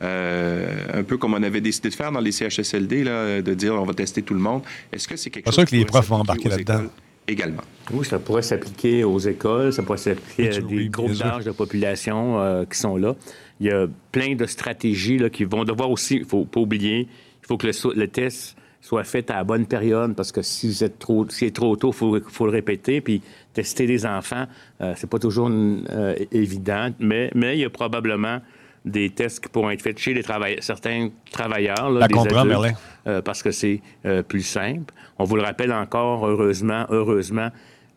Euh, 0.01 0.99
un 0.99 1.03
peu 1.03 1.17
comme 1.17 1.33
on 1.33 1.43
avait 1.43 1.61
décidé 1.61 1.89
de 1.89 1.95
faire 1.95 2.11
dans 2.11 2.21
les 2.21 2.31
CHSLD, 2.31 3.03
là, 3.03 3.41
de 3.41 3.53
dire 3.53 3.75
on 3.75 3.83
va 3.83 3.93
tester 3.93 4.21
tout 4.21 4.33
le 4.33 4.39
monde. 4.39 4.61
Est-ce 4.91 5.07
que 5.07 5.17
c'est 5.17 5.29
quelque 5.29 5.45
chose... 5.47 5.55
Sûr 5.55 5.65
que 5.65 5.75
les 5.75 5.85
profs 5.85 6.07
vont 6.07 6.17
embarquer 6.17 6.49
là-dedans 6.49 6.83
également. 7.27 7.63
Oui, 7.91 8.05
ça 8.05 8.19
pourrait 8.19 8.41
s'appliquer 8.41 9.03
aux 9.03 9.19
écoles, 9.19 9.73
ça 9.73 9.83
pourrait 9.83 9.97
s'appliquer 9.97 10.49
à 10.49 10.61
des 10.61 10.89
groupes 10.89 11.13
d'âge 11.13 11.45
de 11.45 11.51
population 11.51 12.39
euh, 12.39 12.65
qui 12.65 12.77
sont 12.77 12.97
là. 12.97 13.15
Il 13.59 13.67
y 13.67 13.71
a 13.71 13.87
plein 14.11 14.35
de 14.35 14.45
stratégies 14.45 15.17
là, 15.17 15.29
qui 15.29 15.43
vont 15.43 15.63
devoir 15.63 15.91
aussi, 15.91 16.15
il 16.15 16.21
ne 16.21 16.27
faut 16.27 16.45
pas 16.45 16.59
oublier, 16.59 17.07
il 17.41 17.47
faut 17.47 17.57
que 17.57 17.67
le, 17.67 18.07
test 18.07 18.55
soit 18.81 19.03
fait 19.03 19.29
à 19.29 19.35
la 19.35 19.43
bonne 19.43 19.65
période, 19.65 20.15
parce 20.15 20.31
que 20.31 20.41
si 20.41 20.73
c'est 20.73 20.97
trop, 20.97 21.27
si 21.29 21.51
trop 21.51 21.75
tôt, 21.75 21.89
il 21.89 21.95
faut, 21.95 22.19
faut, 22.27 22.45
le 22.45 22.51
répéter. 22.51 23.01
Puis 23.01 23.21
tester 23.53 23.85
les 23.85 24.05
enfants, 24.05 24.45
euh, 24.81 24.93
c'est 24.95 25.09
pas 25.09 25.19
toujours 25.19 25.49
euh, 25.51 26.15
évident, 26.31 26.89
mais, 26.99 27.29
mais 27.35 27.57
il 27.57 27.61
y 27.61 27.65
a 27.65 27.69
probablement 27.69 28.39
des 28.85 29.09
tests 29.11 29.43
qui 29.43 29.49
pourront 29.49 29.69
être 29.69 29.81
faits 29.81 29.99
chez 29.99 30.13
les 30.13 30.23
certains 30.61 31.09
travailleurs, 31.31 31.89
là, 31.89 32.07
des 32.07 32.17
adultes, 32.17 32.75
euh, 33.07 33.21
parce 33.21 33.43
que 33.43 33.51
c'est 33.51 33.81
euh, 34.05 34.23
plus 34.23 34.41
simple. 34.41 34.93
On 35.19 35.23
vous 35.23 35.35
le 35.35 35.43
rappelle 35.43 35.71
encore, 35.71 36.25
heureusement, 36.25 36.85
heureusement, 36.89 37.49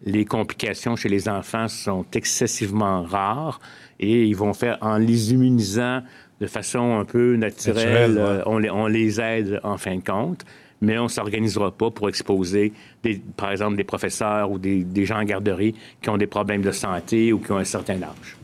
les 0.05 0.25
complications 0.25 0.97
chez 0.97 1.09
les 1.09 1.29
enfants 1.29 1.69
sont 1.69 2.05
excessivement 2.13 3.03
rares 3.03 3.61
et 3.99 4.25
ils 4.25 4.37
vont 4.37 4.53
faire 4.53 4.77
en 4.83 4.99
les 4.99 5.33
immunisant 5.33 6.03
de 6.41 6.47
façon 6.47 6.99
un 6.99 7.05
peu 7.05 7.37
naturelle, 7.37 8.19
euh, 8.19 8.43
on, 8.45 8.59
les, 8.59 8.69
on, 8.69 8.87
les, 8.87 9.21
aide 9.21 9.61
en 9.63 9.79
fin 9.79 9.97
de 9.97 10.05
compte, 10.05 10.45
mais 10.83 10.99
on 10.99 11.05
ne 11.05 11.09
s'organisera 11.09 11.71
pas 11.71 11.91
pour 11.91 12.09
exposer, 12.09 12.73
des, 13.03 13.23
par 13.37 13.53
exemple, 13.53 13.77
des 13.77 13.85
professeurs 13.85 14.51
ou 14.51 14.59
des, 14.59 14.85
des, 14.85 15.07
gens 15.07 15.21
en 15.21 15.25
garderie 15.25 15.75
qui 16.03 16.11
ont 16.11 16.19
des 16.19 16.27
problèmes 16.27 16.61
de 16.61 16.73
santé 16.73 17.33
ou 17.33 17.39
qui 17.39 17.53
ont 17.53 17.59
un 17.59 17.65
certain 17.65 18.01
âge. 18.03 18.37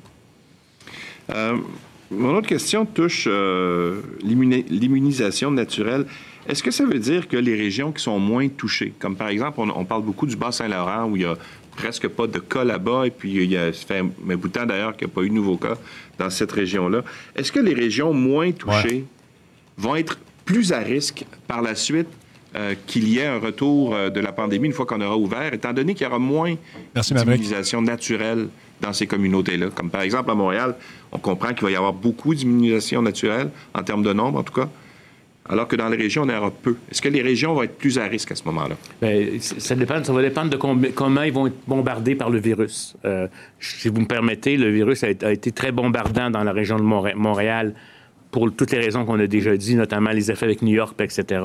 Mon 2.11 2.37
autre 2.37 2.49
question 2.49 2.85
touche 2.87 3.27
euh, 3.29 4.01
l'immunisation 4.23 5.51
naturelle. 5.51 6.07
Est-ce 6.49 6.63
que 6.63 6.71
ça 6.71 6.85
veut 6.85 6.99
dire 6.99 7.29
que 7.29 7.37
les 7.37 7.55
régions 7.55 7.93
qui 7.93 8.03
sont 8.03 8.19
moins 8.19 8.49
touchées, 8.49 8.93
comme 8.99 9.15
par 9.15 9.29
exemple, 9.29 9.61
on, 9.61 9.85
parle 9.85 10.03
beaucoup 10.03 10.27
du 10.27 10.37
Bas-Saint-Laurent 10.37 11.05
où 11.05 11.17
il 11.17 11.23
y 11.23 11.25
a 11.25 11.37
presque 11.77 12.09
pas 12.09 12.27
de 12.27 12.39
cas 12.39 12.65
là-bas, 12.65 13.07
et 13.07 13.11
puis 13.11 13.45
il 13.45 13.51
y 13.51 13.57
a, 13.57 13.73
ça 13.73 13.87
fait 13.87 13.99
un 13.99 14.37
bout 14.37 14.49
de 14.49 14.53
temps 14.53 14.67
d'ailleurs 14.67 14.97
qu'il 14.97 15.07
n'y 15.07 15.13
a 15.13 15.15
pas 15.15 15.23
eu 15.23 15.29
de 15.29 15.35
nouveaux 15.35 15.57
cas 15.57 15.77
dans 16.19 16.31
cette 16.31 16.51
région-là. 16.51 17.05
Est-ce 17.37 17.53
que 17.53 17.61
les 17.61 17.75
régions 17.75 18.13
moins 18.13 18.51
touchées 18.53 19.05
vont 19.79 19.95
être 19.97 20.19
plus 20.45 20.73
à 20.73 20.79
risque 20.79 21.25
par 21.47 21.63
la 21.63 21.75
suite 21.75 22.09
euh, 22.57 22.75
qu'il 22.87 23.09
y 23.09 23.19
ait 23.19 23.27
un 23.27 23.39
retour 23.39 23.95
euh, 23.95 24.11
de 24.11 24.19
la 24.19 24.33
pandémie 24.33 24.67
une 24.67 24.73
fois 24.73 24.85
qu'on 24.85 25.01
aura 25.01 25.17
ouvert, 25.17 25.55
étant 25.55 25.73
donné 25.73 25.95
qu'il 25.95 26.05
y 26.05 26.11
aura 26.11 26.19
moins 26.19 26.57
d'immunisation 26.97 27.81
naturelle 27.81 28.49
dans 28.81 28.93
ces 28.93 29.07
communautés-là? 29.07 29.69
Comme 29.73 29.89
par 29.89 30.01
exemple 30.01 30.33
à 30.33 30.35
Montréal, 30.35 30.75
on 31.13 31.19
comprend 31.19 31.53
qu'il 31.55 31.65
va 31.65 31.71
y 31.71 31.77
avoir 31.77 31.93
beaucoup 31.93 32.35
d'immunisation 32.35 33.03
naturelle, 33.03 33.51
en 33.75 33.83
termes 33.83 34.03
de 34.03 34.13
nombre 34.13 34.39
en 34.39 34.43
tout 34.43 34.53
cas, 34.53 34.69
alors 35.51 35.67
que 35.67 35.75
dans 35.75 35.89
les 35.89 35.97
régions, 35.97 36.23
on 36.23 36.29
en 36.29 36.39
aura 36.39 36.51
peu. 36.53 36.77
Est-ce 36.91 37.03
que 37.03 37.09
les 37.09 37.23
régions 37.23 37.55
vont 37.55 37.65
être 37.65 37.77
plus 37.77 37.99
à 37.99 38.05
risque 38.05 38.31
à 38.31 38.37
ce 38.37 38.45
moment-là? 38.45 38.77
Bien, 39.03 39.39
ça, 39.41 39.75
dépend, 39.75 40.03
ça 40.05 40.13
va 40.13 40.23
dépendre 40.23 40.51
de 40.51 40.57
comment 40.57 41.23
ils 41.23 41.33
vont 41.33 41.49
être 41.49 41.59
bombardés 41.67 42.15
par 42.15 42.31
le 42.31 42.39
virus. 42.39 42.95
Euh, 43.05 43.27
si 43.59 43.89
vous 43.89 44.01
me 44.01 44.07
permettez, 44.07 44.57
le 44.57 44.71
virus 44.71 45.03
a, 45.03 45.11
été 45.11 45.51
très 45.51 45.73
bombardant 45.73 46.31
dans 46.31 46.45
la 46.45 46.53
région 46.53 46.77
de 46.77 46.83
Montréal 46.83 47.75
pour 48.31 48.55
toutes 48.55 48.71
les 48.71 48.79
raisons 48.79 49.05
qu'on 49.05 49.19
a 49.19 49.27
déjà 49.27 49.57
dit, 49.57 49.75
notamment 49.75 50.11
les 50.11 50.31
effets 50.31 50.45
avec 50.45 50.63
New 50.63 50.75
York, 50.75 50.95
etc. 51.01 51.43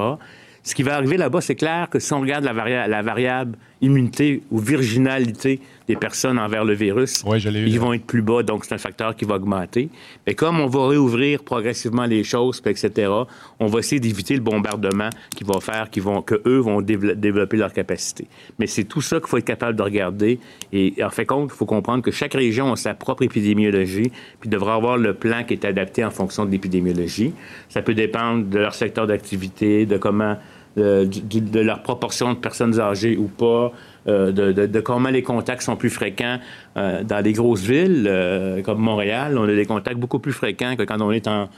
Ce 0.61 0.75
qui 0.75 0.83
va 0.83 0.95
arriver 0.95 1.17
là-bas, 1.17 1.41
c'est 1.41 1.55
clair 1.55 1.89
que 1.89 1.97
si 1.97 2.13
on 2.13 2.21
regarde 2.21 2.43
la, 2.43 2.87
la 2.87 3.01
variable 3.01 3.57
immunité 3.81 4.43
ou 4.51 4.59
virginalité 4.59 5.61
des 5.87 5.95
personnes 5.95 6.39
envers 6.39 6.65
le 6.65 6.73
virus, 6.73 7.23
ils 7.35 7.79
vont 7.79 7.93
être 7.93 8.05
plus 8.05 8.21
bas, 8.21 8.41
donc 8.43 8.65
c'est 8.65 8.73
un 8.73 8.79
facteur 8.79 9.15
qui 9.15 9.25
va 9.25 9.35
augmenter. 9.35 9.89
Mais 10.25 10.33
comme 10.33 10.59
on 10.59 10.67
va 10.67 10.87
réouvrir 10.87 11.43
progressivement 11.43 12.05
les 12.05 12.23
choses, 12.23 12.61
etc., 12.65 13.11
on 13.59 13.67
va 13.67 13.79
essayer 13.79 13.99
d'éviter 13.99 14.35
le 14.35 14.41
bombardement 14.41 15.09
qui 15.35 15.43
va 15.43 15.59
faire 15.59 15.89
qu'ils 15.89 16.03
vont, 16.03 16.21
que 16.21 16.41
eux 16.45 16.57
vont 16.57 16.81
développer 16.81 17.57
leur 17.57 17.71
capacité. 17.71 18.27
Mais 18.57 18.67
c'est 18.67 18.85
tout 18.85 19.01
ça 19.01 19.19
qu'il 19.19 19.27
faut 19.27 19.37
être 19.37 19.45
capable 19.45 19.77
de 19.77 19.83
regarder. 19.83 20.39
Et 20.73 20.95
en 21.03 21.09
fait 21.09 21.25
compte, 21.25 21.51
il 21.53 21.57
faut 21.57 21.65
comprendre 21.65 22.03
que 22.03 22.11
chaque 22.11 22.33
région 22.33 22.71
a 22.71 22.75
sa 22.75 22.93
propre 22.93 23.23
épidémiologie, 23.23 24.11
puis 24.39 24.49
devra 24.49 24.75
avoir 24.75 24.97
le 24.97 25.13
plan 25.13 25.43
qui 25.43 25.53
est 25.53 25.65
adapté 25.65 26.03
en 26.03 26.11
fonction 26.11 26.45
de 26.45 26.51
l'épidémiologie. 26.51 27.33
Ça 27.69 27.81
peut 27.81 27.93
dépendre 27.93 28.45
de 28.45 28.59
leur 28.59 28.73
secteur 28.73 29.07
d'activité, 29.07 29.85
de 29.85 29.97
comment 29.97 30.37
de, 30.75 31.59
leur 31.61 31.81
proportion 31.83 32.33
de 32.33 32.37
personnes 32.37 32.79
âgées 32.79 33.17
ou 33.17 33.27
pas, 33.27 33.71
euh, 34.07 34.31
de, 34.31 34.79
comment 34.81 35.09
les 35.09 35.23
contacts 35.23 35.63
sont 35.63 35.75
plus 35.75 35.89
fréquents 35.89 36.37
euh, 36.77 37.03
dans 37.03 37.23
les 37.23 37.33
grosses 37.33 37.63
villes 37.63 38.05
euh, 38.07 38.61
comme 38.61 38.79
Montréal. 38.79 39.37
On 39.37 39.43
a 39.43 39.55
des 39.55 39.65
contacts 39.65 39.97
beaucoup 39.97 40.19
plus 40.19 40.33
fréquents 40.33 40.75
que 40.75 40.83
quand 40.83 41.01
on 41.01 41.11
est 41.11 41.27
en, 41.27 41.49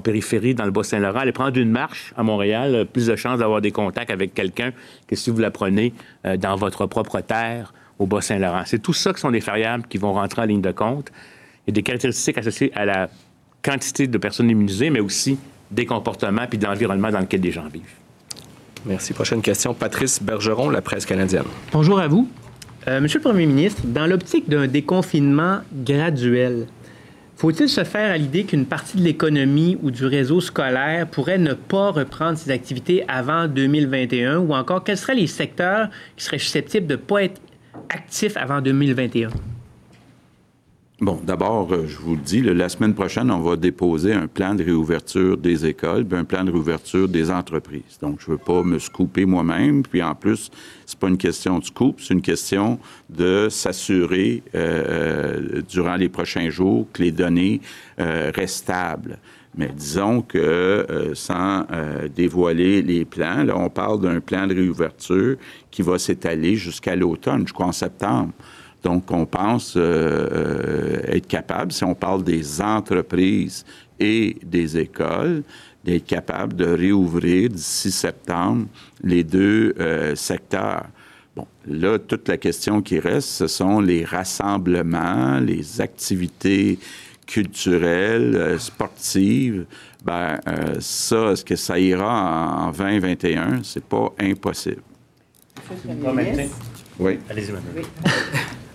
périphérie 0.00 0.54
dans 0.54 0.64
le 0.64 0.70
Bas-Saint-Laurent. 0.70 1.20
Aller 1.20 1.32
prendre 1.32 1.56
une 1.56 1.70
marche 1.70 2.12
à 2.16 2.22
Montréal, 2.22 2.86
plus 2.92 3.06
de 3.06 3.14
chances 3.14 3.38
d'avoir 3.38 3.60
des 3.60 3.70
contacts 3.70 4.10
avec 4.10 4.34
quelqu'un 4.34 4.72
que 5.06 5.14
si 5.14 5.30
vous 5.30 5.38
la 5.38 5.52
prenez 5.52 5.94
dans 6.38 6.56
votre 6.56 6.86
propre 6.86 7.20
terre 7.20 7.72
au 8.00 8.06
Bas-Saint-Laurent. 8.06 8.62
C'est 8.66 8.82
tout 8.82 8.92
ça 8.92 9.12
qui 9.12 9.20
sont 9.20 9.30
des 9.30 9.38
variables 9.38 9.84
qui 9.88 9.98
vont 9.98 10.12
rentrer 10.12 10.42
en 10.42 10.46
ligne 10.46 10.60
de 10.60 10.72
compte. 10.72 11.12
Il 11.64 11.70
y 11.70 11.72
a 11.72 11.74
des 11.74 11.82
caractéristiques 11.84 12.38
associées 12.38 12.72
à 12.74 12.84
la 12.84 13.08
quantité 13.62 14.08
de 14.08 14.18
personnes 14.18 14.50
immunisées, 14.50 14.90
mais 14.90 15.00
aussi 15.00 15.38
des 15.70 15.86
comportements 15.86 16.46
puis 16.48 16.58
de 16.58 16.66
l'environnement 16.66 17.10
dans 17.10 17.20
lequel 17.20 17.40
les 17.40 17.52
gens 17.52 17.68
vivent. 17.68 18.05
Merci. 18.86 19.12
Prochaine 19.12 19.42
question, 19.42 19.74
Patrice 19.74 20.22
Bergeron, 20.22 20.70
La 20.70 20.80
Presse 20.80 21.04
canadienne. 21.04 21.44
Bonjour 21.72 21.98
à 21.98 22.06
vous. 22.06 22.28
Euh, 22.88 23.00
Monsieur 23.00 23.18
le 23.18 23.24
Premier 23.24 23.46
ministre, 23.46 23.82
dans 23.84 24.06
l'optique 24.06 24.48
d'un 24.48 24.68
déconfinement 24.68 25.58
graduel, 25.72 26.66
faut-il 27.36 27.68
se 27.68 27.82
faire 27.84 28.12
à 28.12 28.16
l'idée 28.16 28.44
qu'une 28.44 28.64
partie 28.64 28.96
de 28.96 29.02
l'économie 29.02 29.76
ou 29.82 29.90
du 29.90 30.06
réseau 30.06 30.40
scolaire 30.40 31.06
pourrait 31.08 31.38
ne 31.38 31.52
pas 31.52 31.90
reprendre 31.90 32.38
ses 32.38 32.50
activités 32.50 33.04
avant 33.08 33.48
2021 33.48 34.38
ou 34.38 34.54
encore 34.54 34.84
quels 34.84 34.96
seraient 34.96 35.16
les 35.16 35.26
secteurs 35.26 35.88
qui 36.16 36.24
seraient 36.24 36.38
susceptibles 36.38 36.86
de 36.86 36.94
ne 36.94 37.00
pas 37.00 37.24
être 37.24 37.40
actifs 37.90 38.36
avant 38.36 38.60
2021? 38.60 39.30
Bon, 40.98 41.20
d'abord, 41.22 41.74
euh, 41.74 41.86
je 41.86 41.98
vous 41.98 42.14
le 42.14 42.22
dis, 42.22 42.40
la 42.40 42.70
semaine 42.70 42.94
prochaine, 42.94 43.30
on 43.30 43.40
va 43.40 43.56
déposer 43.56 44.14
un 44.14 44.28
plan 44.28 44.54
de 44.54 44.64
réouverture 44.64 45.36
des 45.36 45.66
écoles, 45.66 46.06
puis 46.06 46.18
un 46.18 46.24
plan 46.24 46.42
de 46.42 46.50
réouverture 46.50 47.06
des 47.06 47.30
entreprises. 47.30 47.98
Donc, 48.00 48.18
je 48.20 48.30
ne 48.30 48.36
veux 48.36 48.42
pas 48.42 48.62
me 48.62 48.78
scooper 48.78 49.26
moi-même. 49.26 49.82
Puis 49.82 50.02
en 50.02 50.14
plus, 50.14 50.50
c'est 50.86 50.98
pas 50.98 51.08
une 51.08 51.18
question 51.18 51.58
de 51.58 51.64
scoop, 51.64 52.00
c'est 52.00 52.14
une 52.14 52.22
question 52.22 52.78
de 53.10 53.48
s'assurer 53.50 54.42
euh, 54.54 55.60
durant 55.68 55.96
les 55.96 56.08
prochains 56.08 56.48
jours 56.48 56.86
que 56.94 57.02
les 57.02 57.12
données 57.12 57.60
euh, 58.00 58.32
restent 58.34 58.64
stables. 58.64 59.18
Mais 59.56 59.70
disons 59.74 60.20
que 60.20 60.38
euh, 60.38 61.14
sans 61.14 61.64
euh, 61.72 62.08
dévoiler 62.08 62.82
les 62.82 63.04
plans, 63.04 63.42
là, 63.42 63.56
on 63.56 63.70
parle 63.70 64.00
d'un 64.00 64.20
plan 64.20 64.46
de 64.46 64.54
réouverture 64.54 65.36
qui 65.70 65.82
va 65.82 65.98
s'étaler 65.98 66.56
jusqu'à 66.56 66.94
l'automne, 66.94 67.42
jusqu'en 67.42 67.72
septembre. 67.72 68.32
Donc, 68.86 69.10
on 69.10 69.26
pense 69.26 69.74
euh, 69.76 71.00
être 71.08 71.26
capable, 71.26 71.72
si 71.72 71.82
on 71.82 71.96
parle 71.96 72.22
des 72.22 72.62
entreprises 72.62 73.64
et 73.98 74.36
des 74.44 74.78
écoles, 74.78 75.42
d'être 75.84 76.06
capable 76.06 76.54
de 76.54 76.66
réouvrir 76.66 77.48
d'ici 77.50 77.90
septembre 77.90 78.66
les 79.02 79.24
deux 79.24 79.74
secteurs. 80.14 80.86
Bon, 81.34 81.48
là, 81.66 81.98
toute 81.98 82.28
la 82.28 82.36
question 82.36 82.80
qui 82.80 83.00
reste, 83.00 83.28
ce 83.28 83.48
sont 83.48 83.80
les 83.80 84.04
rassemblements, 84.04 85.40
les 85.40 85.80
activités 85.80 86.78
culturelles, 87.26 88.56
sportives. 88.60 89.66
Ben, 90.04 90.38
ça, 90.78 91.32
est-ce 91.32 91.44
que 91.44 91.56
ça 91.56 91.76
ira 91.76 92.68
en 92.68 92.70
2021? 92.70 93.64
C'est 93.64 93.84
pas 93.84 94.12
impossible. 94.20 94.82
Oui. 97.00 97.18
Allez-y, 97.28 97.50
madame. 97.50 97.84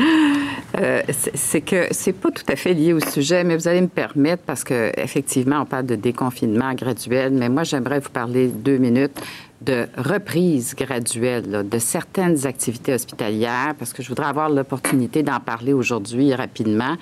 Euh, 0.00 1.02
c'est 1.34 1.60
que 1.60 1.86
c'est 1.90 2.12
pas 2.12 2.30
tout 2.30 2.44
à 2.48 2.54
fait 2.54 2.74
lié 2.74 2.92
au 2.92 3.00
sujet, 3.00 3.42
mais 3.42 3.56
vous 3.56 3.66
allez 3.66 3.80
me 3.80 3.88
permettre 3.88 4.42
parce 4.44 4.62
que 4.62 4.92
effectivement 4.96 5.62
on 5.62 5.64
parle 5.64 5.86
de 5.86 5.96
déconfinement 5.96 6.74
graduel, 6.74 7.32
mais 7.32 7.48
moi 7.48 7.64
j'aimerais 7.64 7.98
vous 7.98 8.10
parler 8.10 8.48
deux 8.48 8.76
minutes 8.76 9.20
de 9.60 9.86
reprise 9.96 10.76
graduelle 10.76 11.68
de 11.68 11.78
certaines 11.78 12.46
activités 12.46 12.94
hospitalières 12.94 13.74
parce 13.78 13.92
que 13.92 14.02
je 14.02 14.08
voudrais 14.08 14.28
avoir 14.28 14.50
l'opportunité 14.50 15.22
d'en 15.22 15.40
parler 15.40 15.72
aujourd'hui 15.72 16.32
rapidement. 16.34 16.96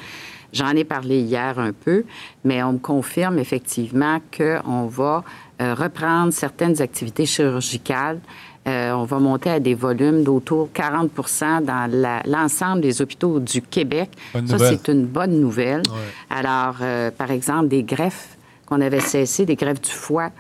J'en 0.53 0.71
ai 0.71 0.85
parlé 0.85 1.21
hier 1.21 1.59
un 1.59 1.73
peu, 1.73 2.05
mais 2.45 2.63
on 2.63 2.75
me 2.75 2.79
confirme 2.79 3.39
effectivement 3.39 4.21
qu'on 4.35 4.87
va 4.87 5.23
euh, 5.61 5.75
reprendre 5.75 6.33
certaines 6.33 6.81
activités 6.81 7.27
chirurgicales 7.27 8.21
euh, 8.67 8.93
on 8.93 9.05
va 9.05 9.21
monter 9.21 9.51
à 9.51 9.61
des 9.61 9.75
volumes 9.75 10.25
d'autour 10.25 10.69
de 10.73 10.81
40% 10.81 11.65
dans 11.65 12.21
l'ensemble 12.27 12.81
des 12.81 13.01
hôpitaux 13.01 13.39
du 13.39 13.63
Québec. 13.63 14.11
Ça, 14.47 14.59
c'est 14.59 14.89
une 14.89 15.07
bonne 15.07 15.41
nouvelle. 15.41 15.83
Alors, 16.31 16.77
euh, 16.83 17.11
par 17.13 17.31
exemple, 17.31 17.69
des 17.69 17.85
greffes 17.85 18.37
qu'on 18.67 18.81
avait 18.81 19.01
cessées, 19.01 19.47
des 19.47 19.55
greffes 19.55 19.81
du 19.81 19.91
foie, 19.91 20.31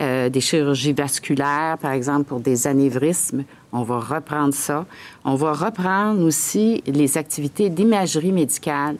euh, 0.00 0.28
des 0.28 0.40
chirurgies 0.40 0.92
vasculaires, 0.92 1.76
par 1.80 1.90
exemple, 1.90 2.24
pour 2.24 2.38
des 2.38 2.68
anévrismes. 2.68 3.42
On 3.72 3.82
va 3.82 3.98
reprendre 3.98 4.54
ça. 4.54 4.86
On 5.24 5.34
va 5.34 5.52
reprendre 5.52 6.22
aussi 6.24 6.84
les 6.86 7.18
activités 7.18 7.68
d'imagerie 7.68 8.32
médicale 8.32 8.96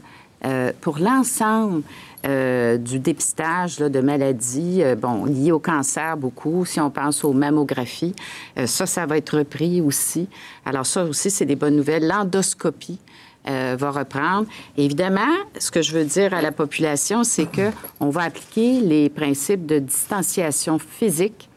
pour 0.80 0.98
l'ensemble 0.98 1.84
euh, 2.24 2.78
du 2.78 3.00
dépistage 3.00 3.78
de 3.78 4.00
maladies 4.00 4.82
euh, 4.82 4.94
bon, 4.94 5.24
liées 5.24 5.50
au 5.50 5.58
cancer 5.58 6.16
beaucoup. 6.16 6.64
Si 6.64 6.80
on 6.80 6.88
pense 6.88 7.24
aux 7.24 7.32
mammographies, 7.32 8.14
euh, 8.58 8.66
ça, 8.66 8.86
ça 8.86 9.06
va 9.06 9.16
être 9.16 9.38
repris 9.38 9.80
aussi. 9.80 10.28
Alors 10.64 10.86
ça 10.86 11.04
aussi, 11.04 11.32
c'est 11.32 11.46
des 11.46 11.56
bonnes 11.56 11.76
nouvelles. 11.76 12.06
L'endoscopie. 12.06 13.00
va 13.44 13.90
reprendre. 13.90 14.46
Évidemment, 14.76 15.34
ce 15.58 15.72
que 15.72 15.82
je 15.82 15.92
veux 15.92 16.04
dire 16.04 16.32
à 16.32 16.42
la 16.42 16.52
population, 16.52 17.24
c'est 17.24 17.46
que 17.46 17.72
on 17.98 18.08
va 18.08 18.22
appliquer 18.22 18.80
les 18.80 19.08
principes 19.08 19.66
de 19.66 19.80
distanciation 19.80 20.78
physique 20.78 21.48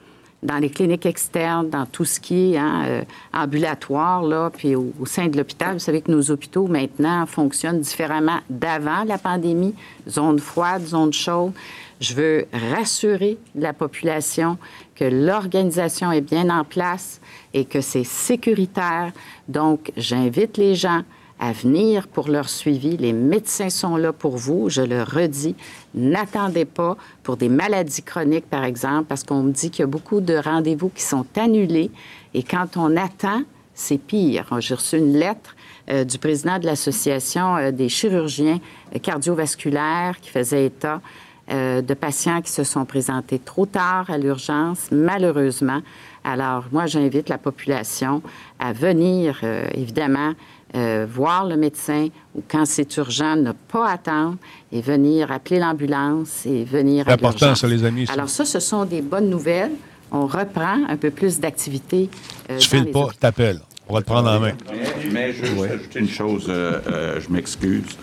dans 0.45 0.57
les 0.57 0.69
cliniques 0.69 1.05
externes, 1.05 1.69
dans 1.69 1.85
tout 1.85 2.05
ce 2.05 2.19
qui 2.19 2.53
est 2.53 2.57
hein, 2.57 2.83
euh, 2.85 3.01
ambulatoire, 3.33 4.51
puis 4.51 4.75
au, 4.75 4.93
sein 5.05 5.27
de 5.27 5.37
l'hôpital. 5.37 5.73
Vous 5.73 5.79
savez 5.79 6.01
que 6.01 6.11
nos 6.11 6.31
hôpitaux, 6.31 6.67
maintenant, 6.67 7.25
fonctionnent 7.25 7.81
différemment 7.81 8.39
d'avant 8.49 9.03
la 9.03 9.17
pandémie, 9.17 9.73
zone 10.07 10.39
froide, 10.39 10.85
zone 10.85 11.11
chaude. 11.11 11.51
Je 11.99 12.13
veux 12.13 12.45
rassurer 12.73 13.37
la 13.55 13.73
population 13.73 14.57
que 14.95 15.05
l'organisation 15.05 16.11
est 16.11 16.21
bien 16.21 16.49
en 16.49 16.63
place 16.63 17.19
et 17.53 17.65
que 17.65 17.81
c'est 17.81 18.03
sécuritaire. 18.03 19.11
Donc, 19.47 19.91
j'invite 19.97 20.57
les 20.57 20.75
gens 20.75 21.01
à 21.39 21.51
venir 21.51 22.07
pour 22.07 22.29
leur 22.29 22.49
suivi. 22.49 22.97
Les 22.97 23.13
médecins 23.13 23.69
sont 23.69 23.97
là 23.97 24.13
pour 24.13 24.37
vous, 24.37 24.69
je 24.69 24.81
le 24.81 25.03
redis. 25.03 25.55
N'attendez 25.93 26.65
pas 26.65 26.97
pour 27.23 27.37
des 27.37 27.49
maladies 27.49 28.03
chroniques, 28.03 28.49
par 28.49 28.63
exemple, 28.63 29.05
parce 29.09 29.23
qu'on 29.23 29.43
me 29.43 29.51
dit 29.51 29.69
qu'il 29.69 29.81
y 29.81 29.83
a 29.83 29.87
beaucoup 29.87 30.21
de 30.21 30.35
rendez-vous 30.35 30.89
qui 30.89 31.03
sont 31.03 31.25
annulés. 31.35 31.91
Et 32.33 32.43
quand 32.43 32.77
on 32.77 32.95
attend, 32.95 33.43
c'est 33.73 33.97
pire. 33.97 34.47
J'ai 34.59 34.75
reçu 34.75 34.97
une 34.97 35.13
lettre 35.13 35.55
euh, 35.89 36.03
du 36.03 36.17
président 36.17 36.57
de 36.57 36.65
l'Association 36.65 37.57
euh, 37.57 37.71
des 37.71 37.89
chirurgiens 37.89 38.59
cardiovasculaires 39.03 40.19
qui 40.19 40.29
faisait 40.29 40.65
état 40.65 41.01
euh, 41.51 41.81
de 41.81 41.93
patients 41.93 42.41
qui 42.41 42.51
se 42.51 42.63
sont 42.63 42.85
présentés 42.85 43.37
trop 43.37 43.67
tard 43.67 44.09
à 44.09 44.17
l'urgence, 44.17 44.87
malheureusement. 44.91 45.81
Alors, 46.23 46.65
moi, 46.71 46.87
j'invite 46.87 47.29
la 47.29 47.37
population 47.37 48.23
à 48.57 48.73
venir, 48.73 49.41
évidemment, 49.75 50.33
euh, 50.73 51.05
voir 51.09 51.45
le 51.45 51.55
médecin 51.55 52.07
ou 52.33 52.41
quand 52.47 52.65
c'est 52.65 52.97
urgent, 52.97 53.35
ne 53.35 53.51
pas 53.51 53.89
attendre 53.89 54.37
et 54.71 54.81
venir 54.81 55.31
appeler 55.31 55.59
l'ambulance 55.59 56.45
et 56.45 56.65
venir 56.65 57.05
C'est 57.07 57.13
important, 57.13 57.55
ça, 57.55 57.67
les 57.67 57.83
amis. 57.83 58.05
Alors 58.09 58.29
ça, 58.29 58.45
ce 58.45 58.59
sont 58.59 58.83
des 58.83 59.01
bonnes 59.01 59.29
nouvelles. 59.29 59.71
On 60.11 60.27
reprend 60.27 60.83
un 60.87 60.97
peu 60.97 61.11
plus 61.11 61.39
d'activité. 61.39 62.09
Euh, 62.49 62.57
tu 62.57 62.67
files 62.67 62.91
pas, 62.91 63.09
t'appelles. 63.19 63.59
On 63.87 63.93
va 63.93 64.01
te 64.01 64.07
prendre 64.07 64.29
en 64.29 64.39
main. 64.39 64.53
Mais, 65.11 65.31
je 65.33 65.45
veux 65.45 65.71
ajouter 65.71 65.99
une 65.99 66.09
chose, 66.09 66.47
euh, 66.49 66.81
euh, 66.87 67.21
je 67.21 67.31
m'excuse. 67.31 67.97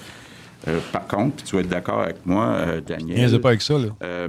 par 0.93 1.07
contre, 1.09 1.37
puis 1.37 1.45
tu 1.45 1.57
vas 1.57 1.63
être 1.63 1.69
d'accord 1.69 2.01
avec 2.01 2.25
moi, 2.25 2.81
Daniel? 2.87 3.29
Viens 3.29 3.39
pas 3.39 3.49
avec 3.49 3.63
ça, 3.63 3.75
là. 3.79 4.29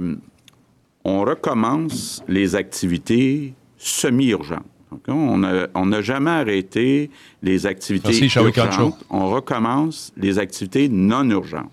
on 1.04 1.20
recommence 1.20 2.22
les 2.28 2.56
activités 2.56 3.54
semi-urgentes. 3.78 4.64
On 5.08 5.86
n'a 5.86 6.02
jamais 6.02 6.30
arrêté 6.30 7.10
les 7.42 7.66
activités 7.66 8.26
urgentes. 8.26 9.04
On 9.10 9.28
recommence 9.30 10.12
les 10.16 10.38
activités 10.38 10.88
non 10.88 11.28
urgentes. 11.30 11.70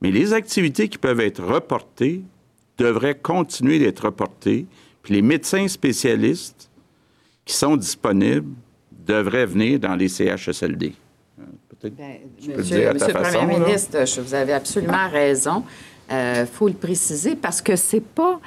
Mais 0.00 0.10
les 0.10 0.32
activités 0.32 0.88
qui 0.88 0.98
peuvent 0.98 1.20
être 1.20 1.42
reportées 1.42 2.22
devraient 2.78 3.14
continuer 3.14 3.78
d'être 3.78 4.06
reportées. 4.06 4.66
Puis 5.02 5.14
les 5.14 5.22
médecins 5.22 5.68
spécialistes 5.68 6.68
qui 7.44 7.54
sont 7.54 7.76
disponibles 7.76 8.52
devraient 9.06 9.46
venir 9.46 9.78
dans 9.78 9.94
les 9.94 10.08
CHSLD. 10.08 10.94
Peut-être 11.68 11.96
ben, 11.96 12.16
monsieur, 12.56 12.92
le 12.92 13.12
Premier 13.12 13.58
ministre, 13.58 14.20
vous 14.20 14.34
avez 14.34 14.52
absolument 14.52 15.08
raison. 15.10 15.64
Il 16.08 16.14
euh, 16.14 16.46
faut 16.46 16.68
le 16.68 16.74
préciser 16.74 17.34
parce 17.34 17.60
que 17.62 17.76
c'est 17.76 18.04
pas 18.04 18.40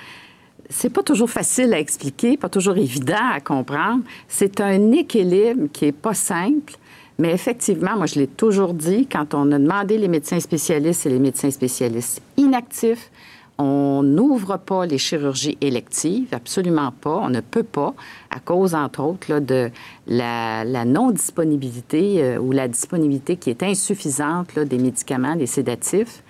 c'est 0.69 0.89
pas 0.89 1.03
toujours 1.03 1.29
facile 1.29 1.73
à 1.73 1.79
expliquer, 1.79 2.37
pas 2.37 2.49
toujours 2.49 2.77
évident 2.77 3.31
à 3.33 3.39
comprendre. 3.39 4.03
C'est 4.27 4.59
un 4.61 4.91
équilibre 4.91 5.67
qui 5.71 5.85
est 5.85 5.91
pas 5.91 6.13
simple. 6.13 6.73
Mais 7.19 7.31
effectivement, 7.31 7.95
moi, 7.97 8.05
je 8.05 8.15
l'ai 8.15 8.27
toujours 8.27 8.73
dit, 8.73 9.07
quand 9.07 9.33
on 9.33 9.51
a 9.51 9.57
demandé 9.57 9.97
les 9.97 10.07
médecins 10.07 10.39
spécialistes 10.39 11.05
et 11.07 11.09
les 11.09 11.19
médecins 11.19 11.49
spécialistes 11.49 12.21
inactifs, 12.37 13.09
on 13.57 14.03
n'ouvre 14.03 14.57
pas 14.57 14.85
les 14.85 14.99
chirurgies 14.99 15.57
électives, 15.61 16.27
absolument 16.31 16.91
pas. 16.91 17.17
On 17.17 17.29
ne 17.29 17.41
peut 17.41 17.63
pas, 17.63 17.95
à 18.29 18.39
cause, 18.39 18.75
entre 18.75 19.01
autres, 19.01 19.31
là, 19.31 19.39
de 19.39 19.71
la, 20.05 20.85
non-disponibilité 20.85 22.23
euh, 22.23 22.37
ou 22.37 22.51
la 22.51 22.67
disponibilité 22.67 23.35
qui 23.35 23.49
est 23.49 23.63
insuffisante 23.63 24.59
des 24.59 24.77
médicaments, 24.77 25.35
des 25.35 25.47
sédatifs. 25.47 26.21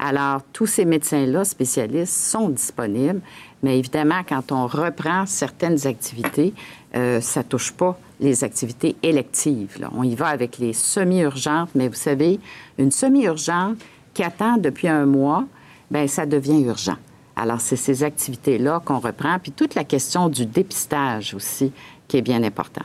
Alors, 0.00 0.40
tous 0.52 0.66
ces 0.66 0.84
médecins-là, 0.84 1.44
spécialistes, 1.44 2.16
sont 2.16 2.48
disponibles. 2.48 3.20
Mais 3.62 3.78
évidemment, 3.78 4.22
quand 4.28 4.50
on 4.52 4.66
reprend 4.66 5.24
certaines 5.26 5.86
activités, 5.86 6.52
euh, 6.94 7.20
ça 7.20 7.40
ne 7.40 7.48
touche 7.48 7.72
pas 7.72 7.98
les 8.20 8.44
activités 8.44 8.96
électives. 9.02 9.78
On 9.92 10.02
y 10.02 10.14
va 10.14 10.28
avec 10.28 10.58
les 10.58 10.72
semi-urgentes, 10.72 11.70
mais 11.74 11.88
vous 11.88 11.94
savez, 11.94 12.40
une 12.78 12.90
semi-urgente 12.90 13.78
qui 14.14 14.22
attend 14.22 14.56
depuis 14.56 14.88
un 14.88 15.06
mois, 15.06 15.44
bien, 15.90 16.06
ça 16.06 16.26
devient 16.26 16.62
urgent. 16.62 16.96
Alors, 17.36 17.60
c'est 17.60 17.76
ces 17.76 18.04
activités-là 18.04 18.82
qu'on 18.84 18.98
reprend, 18.98 19.38
puis 19.38 19.52
toute 19.52 19.74
la 19.74 19.84
question 19.84 20.28
du 20.28 20.44
dépistage 20.44 21.34
aussi 21.34 21.72
qui 22.06 22.18
est 22.18 22.22
bien 22.22 22.42
important. 22.42 22.82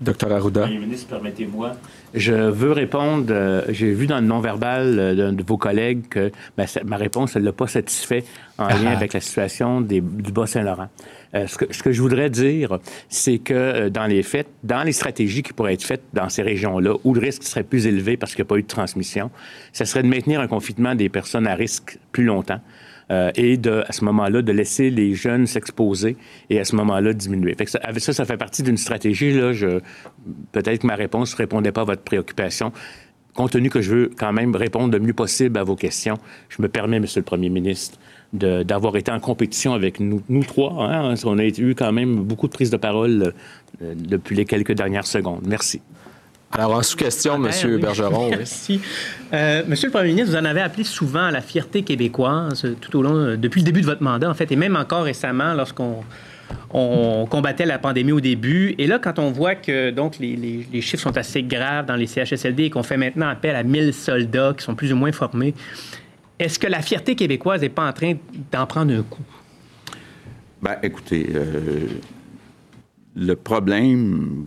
Docteur 0.00 0.32
Arruda. 0.32 0.62
Monsieur 0.62 0.80
le 0.80 0.86
ministre, 0.86 1.08
permettez-moi. 1.08 1.72
Je 2.14 2.32
veux 2.32 2.72
répondre. 2.72 3.26
euh, 3.30 3.62
J'ai 3.68 3.92
vu 3.92 4.06
dans 4.06 4.20
le 4.20 4.26
non-verbal 4.26 4.98
euh, 4.98 5.14
d'un 5.14 5.32
de 5.32 5.42
vos 5.44 5.56
collègues 5.56 6.08
que 6.08 6.32
ma, 6.58 6.64
ma 6.84 6.96
réponse 6.96 7.36
ne 7.36 7.40
l'a 7.42 7.52
pas 7.52 7.68
satisfait 7.68 8.24
en 8.58 8.66
lien 8.82 8.90
avec 8.90 9.12
la 9.12 9.20
situation 9.20 9.80
des- 9.80 10.00
du 10.00 10.32
Bas-Saint-Laurent. 10.32 10.88
Euh, 11.36 11.46
ce, 11.46 11.56
que, 11.56 11.72
ce 11.72 11.82
que 11.84 11.92
je 11.92 12.02
voudrais 12.02 12.28
dire, 12.28 12.78
c'est 13.08 13.38
que 13.38 13.54
euh, 13.54 13.90
dans 13.90 14.06
les 14.06 14.24
faits, 14.24 14.48
dans 14.64 14.82
les 14.82 14.90
stratégies 14.92 15.42
qui 15.44 15.52
pourraient 15.52 15.74
être 15.74 15.84
faites 15.84 16.02
dans 16.12 16.28
ces 16.28 16.42
régions-là, 16.42 16.94
où 17.04 17.14
le 17.14 17.20
risque 17.20 17.44
serait 17.44 17.62
plus 17.62 17.86
élevé 17.86 18.16
parce 18.16 18.34
qu'il 18.34 18.42
n'y 18.42 18.48
a 18.48 18.50
pas 18.50 18.56
eu 18.58 18.62
de 18.62 18.66
transmission, 18.66 19.30
ce 19.72 19.84
serait 19.84 20.02
de 20.02 20.08
maintenir 20.08 20.40
un 20.40 20.48
confinement 20.48 20.96
des 20.96 21.08
personnes 21.08 21.46
à 21.46 21.54
risque 21.54 21.98
plus 22.10 22.24
longtemps. 22.24 22.60
Euh, 23.10 23.30
et 23.36 23.58
à 23.66 23.92
ce 23.92 24.04
moment-là, 24.04 24.42
de 24.42 24.52
laisser 24.52 24.90
les 24.90 25.14
jeunes 25.14 25.46
s'exposer 25.46 26.16
et 26.48 26.60
à 26.60 26.64
ce 26.64 26.76
moment-là 26.76 27.12
diminuer. 27.12 27.56
Ça, 27.66 28.12
ça, 28.12 28.24
fait 28.24 28.36
partie 28.36 28.62
d'une 28.62 28.76
stratégie. 28.76 29.32
Là, 29.32 29.52
je, 29.52 29.80
peut-être 30.52 30.82
que 30.82 30.86
ma 30.86 30.94
réponse 30.94 31.32
ne 31.32 31.38
répondait 31.38 31.72
pas 31.72 31.82
à 31.82 31.84
votre 31.84 32.02
préoccupation. 32.02 32.72
Compte 33.34 33.52
tenu 33.52 33.70
que 33.70 33.80
je 33.80 33.94
veux 33.94 34.10
quand 34.16 34.32
même 34.32 34.54
répondre 34.56 34.92
le 34.92 35.00
mieux 35.00 35.12
possible 35.12 35.58
à 35.58 35.62
vos 35.62 35.76
questions, 35.76 36.18
je 36.48 36.60
me 36.62 36.68
permets, 36.68 36.98
Monsieur 36.98 37.20
le 37.20 37.24
Premier 37.24 37.48
ministre, 37.48 37.98
d'avoir 38.32 38.96
été 38.96 39.10
en 39.10 39.20
compétition 39.20 39.72
avec 39.72 40.00
nous, 40.00 40.22
nous 40.28 40.44
trois. 40.44 40.72
Hein, 40.84 41.14
on 41.24 41.38
a 41.38 41.44
eu 41.44 41.74
quand 41.74 41.92
même 41.92 42.16
beaucoup 42.16 42.46
de 42.46 42.52
prises 42.52 42.70
de 42.70 42.76
parole 42.76 43.32
euh, 43.82 43.94
depuis 43.96 44.36
les 44.36 44.44
quelques 44.44 44.72
dernières 44.72 45.06
secondes. 45.06 45.42
Merci. 45.46 45.80
Alors, 46.52 46.74
en 46.74 46.82
sous-question, 46.82 47.34
Ah, 47.34 47.38
Monsieur 47.38 47.76
oui. 47.76 47.80
Bergeron. 47.80 48.30
oui. 48.30 48.34
Merci. 48.38 48.80
Euh, 49.32 49.62
Monsieur 49.68 49.86
le 49.88 49.92
Premier 49.92 50.08
ministre, 50.08 50.30
vous 50.32 50.36
en 50.36 50.44
avez 50.44 50.60
appelé 50.60 50.82
souvent 50.84 51.24
à 51.26 51.30
la 51.30 51.40
fierté 51.40 51.82
québécoise 51.82 52.66
tout 52.80 52.98
au 52.98 53.02
long, 53.02 53.14
euh, 53.14 53.36
depuis 53.36 53.60
le 53.60 53.64
début 53.66 53.80
de 53.82 53.86
votre 53.86 54.02
mandat, 54.02 54.28
en 54.28 54.34
fait, 54.34 54.50
et 54.50 54.56
même 54.56 54.74
encore 54.76 55.04
récemment, 55.04 55.54
lorsqu'on 55.54 56.02
on 56.72 57.26
combattait 57.30 57.66
la 57.66 57.78
pandémie 57.78 58.10
au 58.10 58.20
début. 58.20 58.74
Et 58.78 58.88
là, 58.88 58.98
quand 58.98 59.20
on 59.20 59.30
voit 59.30 59.54
que 59.54 59.90
donc 59.90 60.18
les, 60.18 60.34
les- 60.34 60.66
les 60.72 60.80
chiffres 60.80 61.04
sont 61.04 61.16
assez 61.16 61.44
graves 61.44 61.86
dans 61.86 61.94
les 61.94 62.08
CHSLD 62.08 62.64
et 62.64 62.70
qu'on 62.70 62.82
fait 62.82 62.96
maintenant 62.96 63.28
appel 63.28 63.54
à 63.54 63.62
1000 63.62 63.94
soldats 63.94 64.52
qui 64.58 64.64
sont 64.64 64.74
plus 64.74 64.92
ou 64.92 64.96
moins 64.96 65.12
formés, 65.12 65.54
est-ce 66.40 66.58
que 66.58 66.66
la 66.66 66.82
fierté 66.82 67.14
québécoise 67.14 67.60
n'est 67.60 67.68
pas 67.68 67.88
en 67.88 67.92
train 67.92 68.14
d'en 68.50 68.66
prendre 68.66 68.92
un 68.92 69.02
coup? 69.02 69.22
Ben, 70.60 70.76
écoutez, 70.82 71.28
euh, 71.36 71.86
le 73.14 73.36
problème 73.36 74.46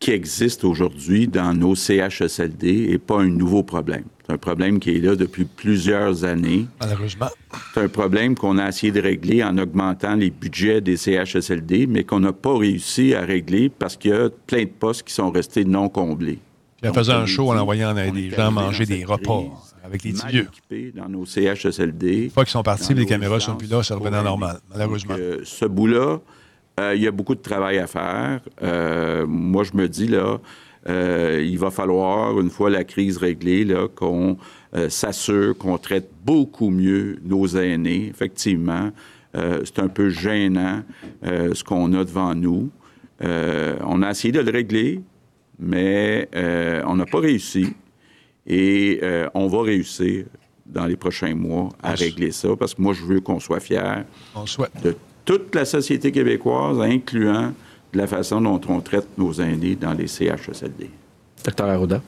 qui 0.00 0.12
existe 0.12 0.64
aujourd'hui 0.64 1.26
dans 1.26 1.54
nos 1.54 1.74
CHSLD 1.74 2.88
n'est 2.88 2.98
pas 2.98 3.20
un 3.20 3.28
nouveau 3.28 3.62
problème. 3.62 4.04
C'est 4.26 4.32
un 4.34 4.38
problème 4.38 4.78
qui 4.78 4.90
est 4.90 5.00
là 5.00 5.16
depuis 5.16 5.44
plusieurs 5.44 6.24
années. 6.24 6.66
Malheureusement. 6.80 7.28
C'est 7.74 7.80
un 7.80 7.88
problème 7.88 8.34
qu'on 8.34 8.58
a 8.58 8.68
essayé 8.68 8.92
de 8.92 9.00
régler 9.00 9.42
en 9.42 9.56
augmentant 9.58 10.14
les 10.14 10.30
budgets 10.30 10.80
des 10.80 10.96
CHSLD, 10.96 11.86
mais 11.86 12.04
qu'on 12.04 12.20
n'a 12.20 12.32
pas 12.32 12.56
réussi 12.56 13.14
à 13.14 13.22
régler 13.22 13.70
parce 13.70 13.96
qu'il 13.96 14.10
y 14.10 14.14
a 14.14 14.28
plein 14.46 14.64
de 14.64 14.68
postes 14.68 15.02
qui 15.02 15.14
sont 15.14 15.30
restés 15.30 15.64
non 15.64 15.88
comblés. 15.88 16.38
Puis 16.80 16.90
en 16.90 16.94
faisant 16.94 17.14
un 17.14 17.26
show, 17.26 17.50
en 17.50 17.56
envoyant 17.58 17.92
des 17.94 18.30
gens 18.30 18.52
manger 18.52 18.86
des 18.86 19.04
repas 19.04 19.44
avec 19.82 20.04
les 20.04 20.12
mal 20.12 20.36
équipés 20.36 20.92
dans 20.94 21.08
nos 21.08 21.24
CHSLD. 21.24 22.24
Une 22.24 22.30
fois 22.30 22.44
qu'ils 22.44 22.52
sont 22.52 22.62
partis, 22.62 22.94
les 22.94 23.06
caméras 23.06 23.40
sont 23.40 23.56
résidences 23.56 23.58
plus 23.58 23.70
là, 23.70 23.82
ça 23.82 23.96
revenait 23.96 24.22
normal, 24.22 24.60
malheureusement. 24.70 25.14
Donc, 25.14 25.20
euh, 25.20 25.40
ce 25.44 25.64
bout-là, 25.64 26.20
euh, 26.78 26.94
il 26.94 27.02
y 27.02 27.06
a 27.06 27.10
beaucoup 27.10 27.34
de 27.34 27.40
travail 27.40 27.78
à 27.78 27.86
faire. 27.86 28.40
Euh, 28.62 29.26
moi, 29.26 29.64
je 29.64 29.76
me 29.76 29.88
dis, 29.88 30.06
là, 30.06 30.38
euh, 30.88 31.44
il 31.44 31.58
va 31.58 31.70
falloir, 31.70 32.38
une 32.40 32.50
fois 32.50 32.70
la 32.70 32.84
crise 32.84 33.16
réglée, 33.16 33.64
là, 33.64 33.88
qu'on 33.88 34.36
s'assure 34.88 35.56
qu'on 35.56 35.78
traite 35.78 36.10
beaucoup 36.24 36.70
mieux 36.70 37.18
nos 37.24 37.46
aînés. 37.48 38.06
Effectivement, 38.08 38.90
c'est 39.32 39.78
un 39.78 39.88
peu 39.88 40.10
gênant 40.10 40.82
ce 41.22 41.64
qu'on 41.64 41.94
a 41.94 42.04
devant 42.04 42.34
nous. 42.34 42.70
On 43.22 44.02
a 44.02 44.10
essayé 44.10 44.30
de 44.30 44.40
le 44.40 44.52
régler, 44.52 45.00
mais 45.58 46.28
on 46.86 46.96
n'a 46.96 47.06
pas 47.06 47.20
réussi. 47.20 47.68
Et 48.46 49.00
on 49.32 49.46
va 49.46 49.62
réussir 49.62 50.26
dans 50.66 50.84
les 50.84 50.96
prochains 50.96 51.34
mois 51.34 51.70
à 51.82 51.94
régler 51.94 52.30
ça, 52.30 52.50
parce 52.58 52.74
que 52.74 52.82
moi, 52.82 52.92
je 52.92 53.04
veux 53.04 53.20
qu'on 53.20 53.40
soit 53.40 53.60
fiers 53.60 54.04
On 54.34 54.44
de 54.82 54.94
toute 55.28 55.54
la 55.54 55.66
société 55.66 56.10
québécoise, 56.10 56.80
incluant 56.80 57.52
de 57.92 57.98
la 57.98 58.06
façon 58.06 58.40
dont 58.40 58.58
on 58.70 58.80
traite 58.80 59.08
nos 59.18 59.30
aînés 59.34 59.76
dans 59.76 59.92
les 59.92 60.06
CHSLD. 60.06 60.88
Docteur 61.44 61.68
Arruda? 61.68 62.00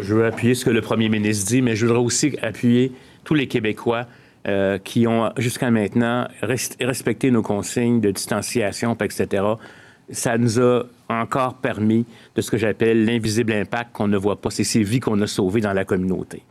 Je 0.00 0.14
veux 0.14 0.24
appuyer 0.24 0.54
ce 0.54 0.64
que 0.64 0.70
le 0.70 0.80
premier 0.80 1.08
ministre 1.08 1.46
dit, 1.48 1.60
mais 1.60 1.74
je 1.74 1.86
voudrais 1.86 2.00
aussi 2.00 2.36
appuyer 2.40 2.92
tous 3.24 3.34
les 3.34 3.48
Québécois 3.48 4.06
euh, 4.46 4.78
qui 4.78 5.08
ont 5.08 5.32
jusqu'à 5.38 5.72
maintenant 5.72 6.28
res- 6.40 6.76
respecté 6.80 7.32
nos 7.32 7.42
consignes 7.42 8.00
de 8.00 8.12
distanciation, 8.12 8.96
etc. 9.00 9.42
Ça 10.08 10.38
nous 10.38 10.60
a 10.60 10.84
encore 11.08 11.54
permis 11.54 12.06
de 12.36 12.42
ce 12.42 12.50
que 12.52 12.58
j'appelle 12.58 13.04
l'invisible 13.06 13.52
impact 13.54 13.90
qu'on 13.92 14.06
ne 14.06 14.16
voit 14.18 14.40
pas. 14.40 14.50
C'est 14.50 14.62
ces 14.62 14.84
vies 14.84 15.00
qu'on 15.00 15.20
a 15.20 15.26
sauvées 15.26 15.62
dans 15.62 15.72
la 15.72 15.84
communauté. 15.84 16.42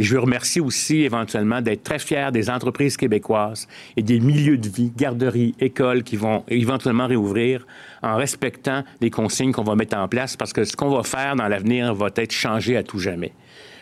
Et 0.00 0.02
je 0.02 0.14
veux 0.14 0.20
remercier 0.20 0.62
aussi 0.62 1.02
éventuellement 1.02 1.60
d'être 1.60 1.82
très 1.82 1.98
fier 1.98 2.32
des 2.32 2.48
entreprises 2.48 2.96
québécoises 2.96 3.68
et 3.98 4.02
des 4.02 4.18
milieux 4.18 4.56
de 4.56 4.66
vie, 4.66 4.90
garderies, 4.96 5.54
écoles 5.60 6.04
qui 6.04 6.16
vont 6.16 6.42
éventuellement 6.48 7.06
réouvrir 7.06 7.66
en 8.02 8.16
respectant 8.16 8.82
les 9.02 9.10
consignes 9.10 9.52
qu'on 9.52 9.62
va 9.62 9.74
mettre 9.74 9.98
en 9.98 10.08
place 10.08 10.38
parce 10.38 10.54
que 10.54 10.64
ce 10.64 10.74
qu'on 10.74 10.88
va 10.88 11.02
faire 11.02 11.36
dans 11.36 11.48
l'avenir 11.48 11.94
va 11.94 12.08
être 12.16 12.32
changé 12.32 12.78
à 12.78 12.82
tout 12.82 12.98
jamais. 12.98 13.32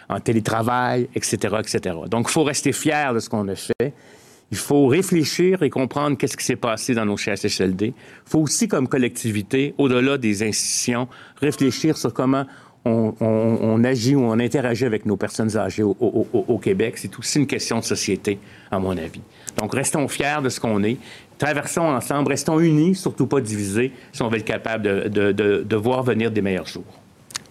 En 0.08 0.18
télétravail, 0.18 1.08
etc., 1.14 1.36
etc. 1.60 1.94
Donc, 2.10 2.26
il 2.28 2.32
faut 2.32 2.42
rester 2.42 2.72
fier 2.72 3.14
de 3.14 3.20
ce 3.20 3.28
qu'on 3.30 3.46
a 3.46 3.54
fait. 3.54 3.94
Il 4.50 4.58
faut 4.58 4.88
réfléchir 4.88 5.62
et 5.62 5.70
comprendre 5.70 6.16
qu'est-ce 6.16 6.36
qui 6.36 6.44
s'est 6.44 6.56
passé 6.56 6.94
dans 6.94 7.04
nos 7.04 7.16
CHSLD. 7.16 7.86
Il 7.86 8.30
faut 8.30 8.40
aussi, 8.40 8.66
comme 8.66 8.88
collectivité, 8.88 9.72
au-delà 9.78 10.18
des 10.18 10.42
institutions, 10.42 11.06
réfléchir 11.40 11.96
sur 11.96 12.12
comment 12.12 12.44
on, 12.84 13.14
on- 13.20 13.58
on 13.62 13.84
agit 13.84 14.14
ou 14.14 14.22
on 14.22 14.38
interagit 14.38 14.84
avec 14.84 15.04
nos 15.06 15.16
personnes 15.16 15.56
âgées 15.56 15.82
au, 15.82 15.96
au- 16.00 16.26
au- 16.32 16.44
au 16.48 16.58
Québec. 16.58 16.94
C'est 16.98 17.16
aussi 17.18 17.38
une 17.38 17.46
question 17.46 17.78
de 17.78 17.84
société, 17.84 18.38
à 18.70 18.78
mon 18.78 18.96
avis. 18.96 19.20
Donc, 19.56 19.74
restons 19.74 20.06
fiers 20.08 20.40
de 20.42 20.48
ce 20.48 20.60
qu'on 20.60 20.82
est. 20.84 20.96
Traversons 21.38 21.82
ensemble, 21.82 22.28
restons 22.30 22.58
unis, 22.60 22.94
surtout 22.94 23.26
pas 23.26 23.40
divisés, 23.40 23.92
si 24.12 24.22
on 24.22 24.28
veut 24.28 24.38
être 24.38 24.44
capable 24.44 24.84
de, 24.84 25.08
de- 25.08 25.32
de- 25.32 25.64
de 25.68 25.76
voir 25.76 26.02
venir 26.02 26.30
des 26.30 26.42
meilleurs 26.42 26.66
jours. 26.66 26.84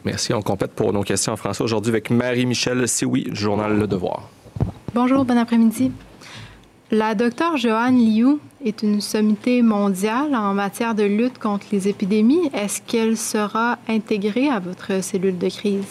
Merci. 0.05 0.33
On 0.33 0.41
complète 0.41 0.71
pour 0.71 0.93
nos 0.93 1.03
questions 1.03 1.33
en 1.33 1.37
français 1.37 1.63
aujourd'hui 1.63 1.91
avec 1.91 2.09
Marie-Michel 2.09 2.87
Sioui, 2.87 3.23
du 3.25 3.35
journal 3.35 3.77
Le 3.77 3.87
Devoir. 3.87 4.29
Bonjour, 4.93 5.25
bon 5.25 5.37
après-midi. 5.37 5.91
La 6.91 7.15
docteure 7.15 7.57
Joanne 7.57 7.97
Liu 7.97 8.37
est 8.63 8.81
une 8.81 9.01
sommité 9.01 9.61
mondiale 9.61 10.33
en 10.35 10.53
matière 10.53 10.95
de 10.95 11.03
lutte 11.03 11.37
contre 11.37 11.65
les 11.71 11.87
épidémies. 11.89 12.49
Est-ce 12.53 12.81
qu'elle 12.81 13.17
sera 13.17 13.77
intégrée 13.89 14.47
à 14.49 14.59
votre 14.59 15.03
cellule 15.03 15.37
de 15.37 15.49
crise? 15.49 15.83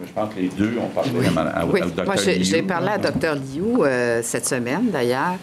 Je 0.00 0.12
pense 0.12 0.34
que 0.34 0.40
les 0.40 0.48
deux 0.48 0.74
ont 0.78 0.88
parlé 0.88 1.10
à, 1.36 1.40
à- 1.60 1.66
Oui, 1.66 1.80
au 1.80 1.84
docteur 1.84 2.04
moi, 2.06 2.16
j'ai 2.16 2.36
Liu. 2.38 2.44
j'ai 2.44 2.62
parlé 2.62 2.88
à 2.88 2.98
Dr 2.98 3.34
Liu 3.34 3.82
euh, 3.82 4.20
cette 4.22 4.46
semaine, 4.46 4.90
d'ailleurs. 4.90 5.36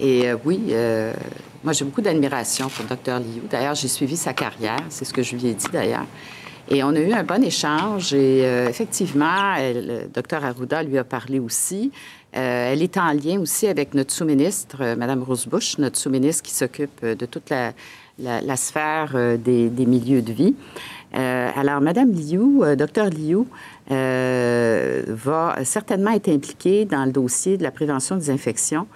Et 0.00 0.28
euh, 0.30 0.36
oui, 0.44 0.60
euh, 0.70 1.12
moi, 1.62 1.72
j'ai 1.72 1.84
beaucoup 1.84 2.00
d'admiration 2.02 2.68
pour 2.68 2.84
Dr 2.86 3.18
Liu. 3.18 3.42
D'ailleurs, 3.50 3.74
j'ai 3.74 3.88
suivi 3.88 4.16
sa 4.16 4.32
carrière, 4.32 4.78
c'est 4.88 5.04
ce 5.04 5.12
que 5.12 5.22
je 5.22 5.36
lui 5.36 5.46
ai 5.48 5.54
dit, 5.54 5.66
d'ailleurs. 5.72 6.06
Et 6.68 6.82
on 6.82 6.88
a 6.88 6.98
eu 6.98 7.12
un 7.12 7.22
bon 7.24 7.42
échange. 7.44 8.14
Et 8.14 8.40
euh, 8.44 8.68
effectivement, 8.68 9.54
elle- 9.56 9.86
le 10.14 10.22
Dr 10.22 10.44
Arruda 10.44 10.82
lui 10.82 10.98
a 10.98 11.04
parlé 11.04 11.38
aussi. 11.38 11.92
Euh, 12.36 12.72
elle 12.72 12.82
est 12.82 12.96
en 12.96 13.12
lien 13.12 13.38
aussi 13.40 13.68
avec 13.68 13.94
notre 13.94 14.12
sous-ministre, 14.12 14.78
euh, 14.80 14.96
Mme 14.96 15.22
Rose 15.22 15.46
Bush, 15.46 15.78
notre 15.78 15.96
sous-ministre 15.96 16.42
qui 16.42 16.52
s'occupe 16.52 16.98
euh, 17.04 17.14
de 17.14 17.26
toute 17.26 17.50
la, 17.50 18.56
sphère 18.56 19.16
des, 19.38 19.86
milieux 19.86 20.22
de 20.22 20.32
vie. 20.32 20.54
Alors, 21.12 21.80
Mme 21.80 22.12
Liu, 22.12 22.76
Dr 22.76 23.10
Liu, 23.10 23.44
va 23.88 25.56
certainement 25.64 26.12
être 26.12 26.28
impliquée 26.28 26.84
dans 26.84 27.04
le 27.04 27.12
dossier 27.12 27.56
de 27.56 27.64
la 27.64 27.72
prévention 27.72 28.16
des 28.16 28.30
infections. 28.30 28.86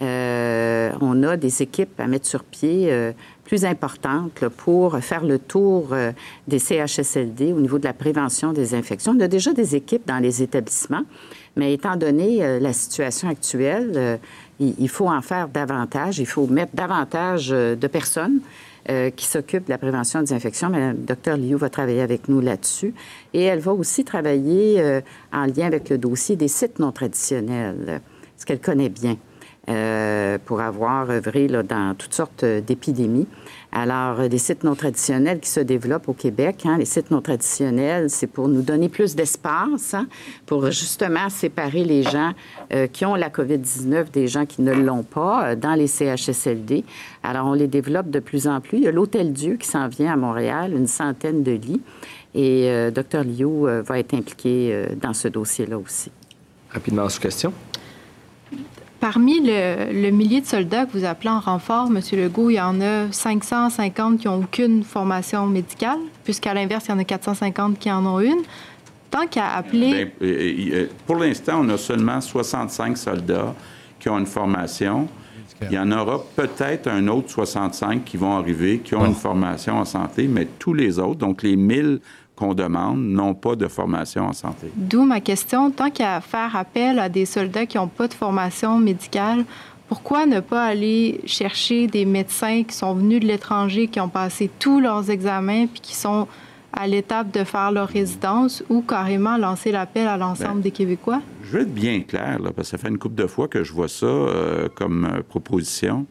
On 0.00 1.22
a 1.24 1.36
des 1.36 1.62
équipes 1.62 1.98
à 1.98 2.06
mettre 2.06 2.26
sur 2.26 2.44
pied 2.44 3.12
plus 3.48 3.64
importantes 3.64 4.40
là, 4.40 4.50
pour 4.50 4.96
faire 5.00 5.24
le 5.24 5.40
tour 5.40 5.88
euh, 5.92 6.12
des 6.46 6.60
CHSLD 6.60 7.52
au 7.52 7.60
niveau 7.60 7.78
de 7.78 7.84
la 7.84 7.94
prévention 7.94 8.52
des 8.52 8.74
infections. 8.74 9.14
On 9.16 9.20
a 9.20 9.28
déjà 9.28 9.52
des 9.52 9.74
équipes 9.74 10.06
dans 10.06 10.18
les 10.18 10.42
établissements, 10.42 11.02
mais 11.56 11.72
étant 11.72 11.96
donné 11.96 12.44
euh, 12.44 12.60
la 12.60 12.72
situation 12.72 13.28
actuelle, 13.28 13.92
euh, 13.96 14.16
il, 14.60 14.74
il 14.78 14.88
faut 14.88 15.08
en 15.08 15.22
faire 15.22 15.48
davantage. 15.48 16.18
Il 16.18 16.26
faut 16.26 16.46
mettre 16.46 16.76
davantage 16.76 17.48
euh, 17.50 17.74
de 17.74 17.86
personnes 17.86 18.40
euh, 18.90 19.10
qui 19.10 19.26
s'occupe 19.26 19.66
de 19.66 19.70
la 19.70 19.76
prévention 19.76 20.22
des 20.22 20.32
infections. 20.32 20.70
Mme 20.70 20.96
Dr 21.04 21.36
Liu 21.36 21.56
va 21.56 21.68
travailler 21.68 22.00
avec 22.00 22.26
nous 22.28 22.40
là-dessus. 22.40 22.94
Et 23.34 23.42
elle 23.42 23.58
va 23.58 23.72
aussi 23.72 24.02
travailler 24.02 24.80
euh, 24.80 25.02
en 25.30 25.44
lien 25.44 25.66
avec 25.66 25.90
le 25.90 25.98
dossier 25.98 26.36
des 26.36 26.48
sites 26.48 26.78
non 26.78 26.90
traditionnels, 26.90 28.00
ce 28.38 28.46
qu'elle 28.46 28.60
connaît 28.60 28.88
bien. 28.88 29.16
Euh, 29.68 30.38
pour 30.44 30.60
avoir 30.60 31.10
œuvré 31.10 31.48
là, 31.48 31.62
dans 31.62 31.94
toutes 31.96 32.14
sortes 32.14 32.44
d'épidémies. 32.44 33.26
Alors, 33.70 34.20
euh, 34.20 34.28
des 34.28 34.38
sites 34.38 34.64
non 34.64 34.74
traditionnels 34.74 35.40
qui 35.40 35.50
se 35.50 35.60
développent 35.60 36.08
au 36.08 36.14
Québec, 36.14 36.62
hein, 36.64 36.78
les 36.78 36.86
sites 36.86 37.10
non 37.10 37.20
traditionnels, 37.20 38.08
c'est 38.08 38.26
pour 38.26 38.48
nous 38.48 38.62
donner 38.62 38.88
plus 38.88 39.14
d'espace, 39.14 39.92
hein, 39.92 40.06
pour 40.46 40.70
justement 40.70 41.28
séparer 41.28 41.84
les 41.84 42.02
gens 42.02 42.32
euh, 42.72 42.86
qui 42.86 43.04
ont 43.04 43.14
la 43.14 43.28
COVID-19 43.28 44.10
des 44.10 44.26
gens 44.26 44.46
qui 44.46 44.62
ne 44.62 44.72
l'ont 44.72 45.02
pas 45.02 45.50
euh, 45.50 45.54
dans 45.54 45.74
les 45.74 45.86
CHSLD. 45.86 46.84
Alors, 47.22 47.46
on 47.46 47.52
les 47.52 47.66
développe 47.66 48.08
de 48.08 48.20
plus 48.20 48.46
en 48.46 48.60
plus. 48.60 48.78
Il 48.78 48.84
y 48.84 48.88
a 48.88 48.92
l'Hôtel 48.92 49.34
Dieu 49.34 49.56
qui 49.56 49.68
s'en 49.68 49.86
vient 49.88 50.12
à 50.12 50.16
Montréal, 50.16 50.72
une 50.74 50.86
centaine 50.86 51.42
de 51.42 51.52
lits. 51.52 51.82
Et 52.34 52.68
euh, 52.68 52.90
Dr 52.90 53.24
Liu 53.24 53.66
euh, 53.66 53.82
va 53.82 53.98
être 53.98 54.14
impliqué 54.14 54.70
euh, 54.72 54.86
dans 54.94 55.14
ce 55.14 55.28
dossier-là 55.28 55.78
aussi. 55.78 56.10
Rapidement, 56.70 57.08
sous 57.08 57.20
question. 57.20 57.52
Parmi 59.00 59.40
le, 59.40 59.92
le 59.92 60.10
millier 60.10 60.40
de 60.40 60.46
soldats 60.46 60.84
que 60.84 60.92
vous 60.92 61.04
appelez 61.04 61.30
en 61.30 61.38
renfort, 61.38 61.86
M. 61.86 62.00
Legault, 62.18 62.50
il 62.50 62.54
y 62.54 62.60
en 62.60 62.80
a 62.80 63.12
550 63.12 64.18
qui 64.18 64.26
n'ont 64.26 64.40
aucune 64.40 64.82
formation 64.82 65.46
médicale, 65.46 65.98
puisqu'à 66.24 66.52
l'inverse, 66.52 66.86
il 66.88 66.90
y 66.90 66.94
en 66.94 66.98
a 66.98 67.04
450 67.04 67.78
qui 67.78 67.92
en 67.92 68.04
ont 68.06 68.18
une. 68.18 68.42
Tant 69.10 69.26
qu'à 69.26 69.54
appeler... 69.54 69.92
Ben, 69.92 70.10
euh, 70.22 70.54
euh, 70.72 70.86
pour 71.06 71.16
l'instant, 71.16 71.60
on 71.62 71.68
a 71.68 71.78
seulement 71.78 72.20
65 72.20 72.98
soldats 72.98 73.54
qui 74.00 74.08
ont 74.08 74.18
une 74.18 74.26
formation. 74.26 75.08
Il 75.62 75.72
y 75.72 75.78
en 75.78 75.90
aura 75.90 76.22
peut-être 76.36 76.88
un 76.88 77.08
autre 77.08 77.30
65 77.30 78.04
qui 78.04 78.16
vont 78.16 78.36
arriver, 78.36 78.78
qui 78.78 78.94
ont 78.94 79.04
une 79.04 79.14
formation 79.14 79.78
en 79.78 79.84
santé, 79.84 80.28
mais 80.28 80.46
tous 80.58 80.74
les 80.74 80.98
autres, 80.98 81.18
donc 81.18 81.42
les 81.42 81.56
1000 81.56 82.00
qu'on 82.38 82.54
demande, 82.54 83.00
n'ont 83.00 83.34
pas 83.34 83.56
de 83.56 83.66
formation 83.66 84.26
en 84.26 84.32
santé. 84.32 84.70
D'où 84.76 85.04
ma 85.04 85.20
question, 85.20 85.72
tant 85.72 85.90
qu'à 85.90 86.20
faire 86.20 86.54
appel 86.54 87.00
à 87.00 87.08
des 87.08 87.26
soldats 87.26 87.66
qui 87.66 87.76
n'ont 87.76 87.88
pas 87.88 88.06
de 88.06 88.14
formation 88.14 88.78
médicale, 88.78 89.44
pourquoi 89.88 90.24
ne 90.26 90.38
pas 90.38 90.64
aller 90.64 91.20
chercher 91.24 91.88
des 91.88 92.04
médecins 92.04 92.62
qui 92.62 92.76
sont 92.76 92.94
venus 92.94 93.20
de 93.20 93.26
l'étranger, 93.26 93.88
qui 93.88 93.98
ont 93.98 94.08
passé 94.08 94.48
tous 94.60 94.80
leurs 94.80 95.10
examens, 95.10 95.66
puis 95.66 95.80
qui 95.80 95.96
sont 95.96 96.28
à 96.72 96.86
l'étape 96.86 97.32
de 97.32 97.42
faire 97.42 97.72
leur 97.72 97.88
résidence, 97.88 98.62
ou 98.68 98.82
carrément 98.82 99.36
lancer 99.36 99.72
l'appel 99.72 100.06
à 100.06 100.16
l'ensemble 100.16 100.56
Ben, 100.56 100.60
des 100.60 100.70
Québécois? 100.70 101.20
Je 101.42 101.50
veux 101.50 101.62
être 101.62 101.74
bien 101.74 102.02
clair, 102.02 102.38
là, 102.38 102.52
parce 102.54 102.70
que 102.70 102.76
ça 102.76 102.78
fait 102.78 102.88
une 102.88 102.98
couple 102.98 103.16
de 103.16 103.26
fois 103.26 103.48
que 103.48 103.64
je 103.64 103.72
vois 103.72 103.88
ça 103.88 104.06
euh, 104.06 104.68
comme 104.74 105.06
euh, 105.06 105.22
proposition. 105.28 106.06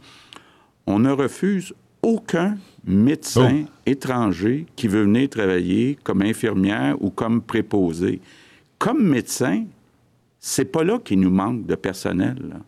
On 0.88 1.00
ne 1.00 1.12
refuse 1.12 1.74
aucun 2.02 2.58
médecin 2.86 3.66
étranger 3.86 4.66
qui 4.76 4.88
veut 4.88 5.04
venir 5.04 5.30
travailler 5.30 5.98
comme 6.04 6.22
infirmière 6.22 6.96
ou 7.02 7.10
comme 7.10 7.42
préposé. 7.42 8.22
Comme 8.78 9.04
médecin, 9.04 9.66
c'est 10.40 10.72
pas 10.72 10.84
là 10.84 11.00
qu'il 11.00 11.20
nous 11.20 11.32
manque 11.32 11.66
de 11.66 11.76
personnel. 11.76 12.38
là. 12.50 12.60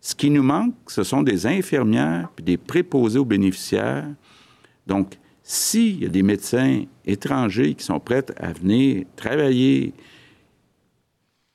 Ce 0.00 0.14
qui 0.14 0.30
nous 0.30 0.42
manque, 0.42 0.74
ce 0.86 1.02
sont 1.02 1.22
des 1.22 1.46
infirmières 1.46 2.30
puis 2.34 2.44
des 2.44 2.56
préposés 2.56 3.18
aux 3.18 3.24
bénéficiaires. 3.24 4.08
Donc, 4.86 5.18
s'il 5.42 6.02
y 6.02 6.06
a 6.06 6.08
des 6.08 6.22
médecins 6.22 6.84
étrangers 7.04 7.74
qui 7.74 7.84
sont 7.84 8.00
prêts 8.00 8.24
à 8.38 8.52
venir 8.52 9.04
travailler 9.16 9.92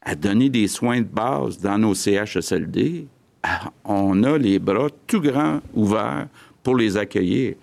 à 0.02 0.14
donner 0.14 0.50
des 0.50 0.68
soins 0.68 1.00
de 1.00 1.08
base 1.08 1.60
dans 1.60 1.80
nos 1.80 1.96
CHSLD, 1.96 3.08
ah, 3.42 3.72
on 3.84 4.24
a 4.24 4.38
les 4.38 4.60
bras 4.60 4.90
tout 5.08 5.22
grands 5.22 5.62
ouverts 5.74 6.28
pour 6.66 6.76
les 6.76 6.98
accueillir. 6.98 7.54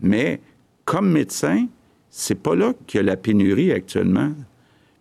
Mais 0.00 0.40
comme 0.86 1.10
médecin, 1.10 1.66
c'est 2.08 2.40
pas 2.40 2.54
là 2.54 2.72
qu'il 2.86 2.98
y 2.98 3.00
a 3.00 3.02
la 3.02 3.16
pénurie 3.16 3.72
actuellement. 3.72 4.30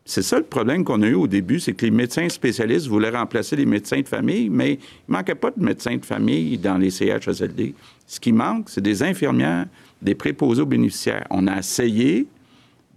C'est 0.03 0.23
ça 0.23 0.37
le 0.39 0.45
problème 0.45 0.83
qu'on 0.83 1.03
a 1.03 1.07
eu 1.07 1.13
au 1.13 1.27
début, 1.27 1.59
c'est 1.59 1.73
que 1.73 1.85
les 1.85 1.91
médecins 1.91 2.27
spécialistes 2.27 2.87
voulaient 2.87 3.11
remplacer 3.11 3.55
les 3.55 3.67
médecins 3.67 4.01
de 4.01 4.07
famille, 4.07 4.49
mais 4.49 4.73
il 4.73 4.79
manquait 5.07 5.35
pas 5.35 5.51
de 5.51 5.63
médecins 5.63 5.95
de 5.95 6.03
famille 6.03 6.57
dans 6.57 6.77
les 6.77 6.89
CHSLD. 6.89 7.75
Ce 8.07 8.19
qui 8.19 8.31
manque, 8.31 8.69
c'est 8.69 8.81
des 8.81 9.03
infirmières, 9.03 9.67
des 10.01 10.15
préposés 10.15 10.63
aux 10.63 10.65
bénéficiaires. 10.65 11.27
On 11.29 11.45
a 11.45 11.59
essayé 11.59 12.25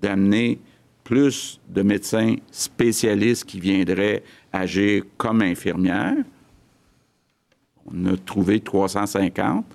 d'amener 0.00 0.58
plus 1.04 1.60
de 1.68 1.82
médecins 1.82 2.36
spécialistes 2.50 3.44
qui 3.44 3.60
viendraient 3.60 4.22
agir 4.50 5.04
comme 5.18 5.42
infirmières. 5.42 6.16
On 7.86 8.06
a 8.06 8.16
trouvé 8.16 8.60
350, 8.60 9.66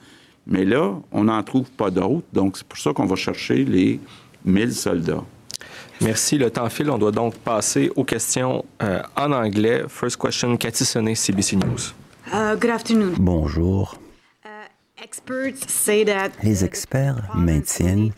mais 0.49 0.65
là, 0.65 0.95
on 1.11 1.25
n'en 1.25 1.41
trouve 1.43 1.69
pas 1.71 1.91
d'autres. 1.91 2.25
Donc, 2.33 2.57
c'est 2.57 2.67
pour 2.67 2.79
ça 2.79 2.91
qu'on 2.91 3.05
va 3.05 3.15
chercher 3.15 3.63
les 3.63 3.99
1000 4.43 4.73
soldats. 4.73 5.23
Merci. 6.01 6.37
Le 6.37 6.49
temps 6.49 6.69
file. 6.69 6.89
On 6.89 6.97
doit 6.97 7.11
donc 7.11 7.35
passer 7.35 7.91
aux 7.95 8.03
questions 8.03 8.65
euh, 8.81 9.01
en 9.15 9.31
anglais. 9.31 9.83
First 9.87 10.17
question, 10.17 10.57
Cathy 10.57 10.85
Sonnet, 10.85 11.15
CBC 11.15 11.57
News. 11.57 11.93
Uh, 12.33 12.55
good 12.59 12.71
afternoon. 12.71 13.13
Bonjour. 13.19 13.97
Les 16.43 16.65
experts 16.65 17.35
maintiennent 17.35 18.11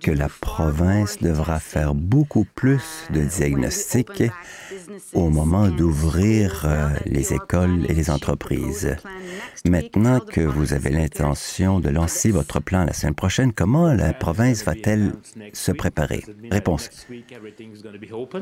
que 0.00 0.10
la 0.10 0.28
province 0.28 1.18
devra 1.18 1.58
faire 1.58 1.94
beaucoup 1.94 2.44
plus 2.54 2.82
de 3.10 3.22
diagnostics 3.22 4.30
au 5.14 5.30
moment 5.30 5.68
d'ouvrir 5.68 6.64
euh, 6.64 6.88
les 7.06 7.32
écoles 7.32 7.86
et 7.88 7.94
les 7.94 8.10
entreprises. 8.10 8.96
Maintenant 9.64 10.20
que 10.20 10.40
vous 10.40 10.72
avez 10.72 10.90
l'intention 10.90 11.80
de 11.80 11.88
lancer 11.88 12.30
votre 12.30 12.60
plan 12.60 12.84
la 12.84 12.92
semaine 12.92 13.14
prochaine, 13.14 13.52
comment 13.52 13.92
la 13.92 14.12
province 14.12 14.64
va-t-elle 14.64 15.12
se 15.52 15.72
préparer? 15.72 16.24
Réponse. 16.50 16.90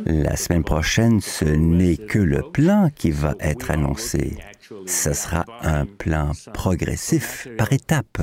La 0.06 0.36
semaine 0.36 0.64
prochaine, 0.64 1.20
ce 1.20 1.44
n'est 1.44 1.96
que 1.96 2.18
le 2.18 2.42
plan 2.42 2.90
qui 2.94 3.10
va 3.10 3.34
être 3.40 3.70
annoncé. 3.70 4.36
Ce 4.86 5.12
sera 5.12 5.44
un 5.62 5.86
plan 5.86 6.32
progressif 6.52 7.48
par 7.56 7.72
étapes. 7.72 8.22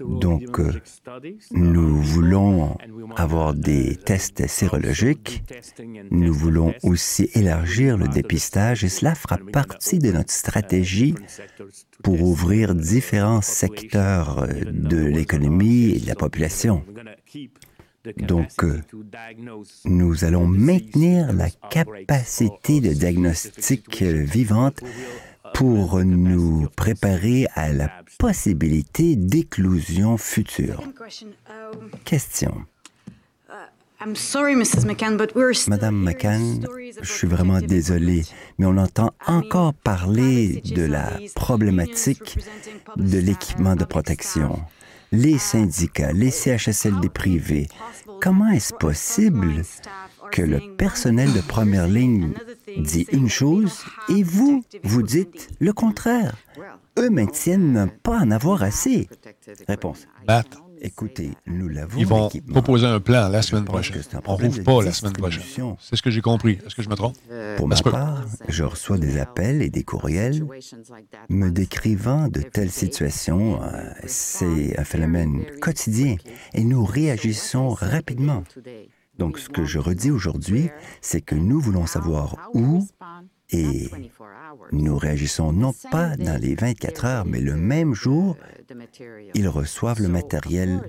Donc, 0.00 0.60
euh, 0.60 0.72
nous 1.50 2.00
voulons 2.00 2.76
avoir 3.16 3.54
des 3.54 3.96
tests 3.96 4.46
sérologiques. 4.46 5.42
Nous 6.10 6.32
voulons 6.32 6.74
aussi 6.82 7.28
élargir 7.34 7.96
le 7.96 8.08
dépistage 8.08 8.84
et 8.84 8.88
cela 8.88 9.14
fera 9.14 9.38
partie 9.52 9.98
de 9.98 10.12
notre 10.12 10.32
stratégie 10.32 11.14
pour 12.02 12.22
ouvrir 12.22 12.74
différents 12.74 13.42
secteurs 13.42 14.38
euh, 14.38 14.48
de 14.64 14.98
l'économie 14.98 15.90
et 15.90 16.00
de 16.00 16.06
la 16.06 16.14
population. 16.14 16.84
Donc, 18.16 18.64
euh, 18.64 18.80
nous 19.84 20.24
allons 20.24 20.46
maintenir 20.46 21.32
la 21.32 21.50
capacité 21.50 22.80
de 22.80 22.92
diagnostic 22.92 24.02
euh, 24.02 24.22
vivante 24.22 24.80
pour 25.54 26.02
nous 26.04 26.68
préparer 26.76 27.46
à 27.54 27.72
la 27.72 27.90
possibilité 28.18 29.16
d'éclosion 29.16 30.16
future. 30.16 30.82
Question. 32.04 32.66
I'm 34.00 34.14
sorry, 34.14 34.54
Mrs. 34.54 34.84
McCann, 34.86 35.16
but 35.16 35.34
we're 35.34 35.54
still 35.54 35.72
Madame 35.72 36.04
McCann, 36.04 36.64
je 37.02 37.12
suis 37.12 37.26
vraiment 37.26 37.60
désolé, 37.60 38.22
mais 38.56 38.66
on 38.66 38.76
entend 38.76 39.10
encore 39.26 39.74
parler 39.74 40.62
de 40.64 40.84
la 40.84 41.10
problématique 41.34 42.38
de 42.96 43.18
l'équipement 43.18 43.74
de 43.74 43.84
protection. 43.84 44.60
Les 45.10 45.38
syndicats, 45.38 46.12
les 46.12 46.30
CHSLD 46.30 47.08
privés, 47.08 47.68
comment 48.20 48.48
est-ce 48.48 48.74
possible 48.74 49.62
que 50.30 50.42
le 50.42 50.76
personnel 50.76 51.32
de 51.32 51.40
première 51.40 51.88
ligne 51.88 52.34
dit 52.76 53.06
une 53.12 53.28
chose 53.28 53.84
et 54.10 54.22
vous, 54.22 54.62
vous 54.82 55.02
dites 55.02 55.48
le 55.60 55.72
contraire? 55.72 56.36
Eux 56.98 57.10
maintiennent 57.10 57.72
ne 57.72 57.86
pas 57.86 58.18
en 58.18 58.30
avoir 58.30 58.62
assez. 58.62 59.08
Réponse. 59.66 60.06
Bat. 60.26 60.44
Écoutez, 60.80 61.30
nous 61.46 61.68
l'avons. 61.68 61.98
Ils 61.98 62.06
vont 62.06 62.28
proposer 62.48 62.86
un 62.86 63.00
plan 63.00 63.28
la 63.28 63.42
semaine 63.42 63.64
prochaine. 63.64 64.02
On 64.14 64.20
problème 64.20 64.52
rouvre 64.52 64.62
pas 64.64 64.82
la 64.82 64.92
semaine 64.92 65.12
prochaine. 65.12 65.74
C'est 65.80 65.96
ce 65.96 66.02
que 66.02 66.10
j'ai 66.10 66.20
compris. 66.20 66.58
Est-ce 66.66 66.74
que 66.74 66.82
je 66.82 66.88
me 66.88 66.94
trompe? 66.94 67.16
Pour 67.56 67.68
ma 67.68 67.76
part, 67.76 68.24
je 68.48 68.64
reçois 68.64 68.98
des 68.98 69.18
appels 69.18 69.62
et 69.62 69.70
des 69.70 69.82
courriels 69.82 70.46
me 71.28 71.50
décrivant 71.50 72.28
de 72.28 72.40
telles 72.40 72.70
situations. 72.70 73.62
Euh, 73.62 73.90
C'est 74.06 74.78
un 74.78 74.84
phénomène 74.84 75.44
quotidien 75.60 76.16
et 76.54 76.64
nous 76.64 76.84
réagissons 76.84 77.68
rapidement. 77.70 78.44
Donc, 79.18 79.38
ce 79.38 79.48
que 79.48 79.64
je 79.64 79.80
redis 79.80 80.12
aujourd'hui, 80.12 80.70
c'est 81.00 81.20
que 81.20 81.34
nous 81.34 81.60
voulons 81.60 81.86
savoir 81.86 82.36
où 82.54 82.86
et 83.50 83.90
nous 84.72 84.96
réagissons 84.98 85.52
non 85.52 85.72
pas 85.90 86.16
dans 86.16 86.40
les 86.40 86.54
24 86.54 87.04
heures, 87.04 87.24
mais 87.24 87.40
le 87.40 87.56
même 87.56 87.94
jour, 87.94 88.36
ils 89.34 89.48
reçoivent 89.48 90.00
le 90.00 90.08
matériel 90.08 90.80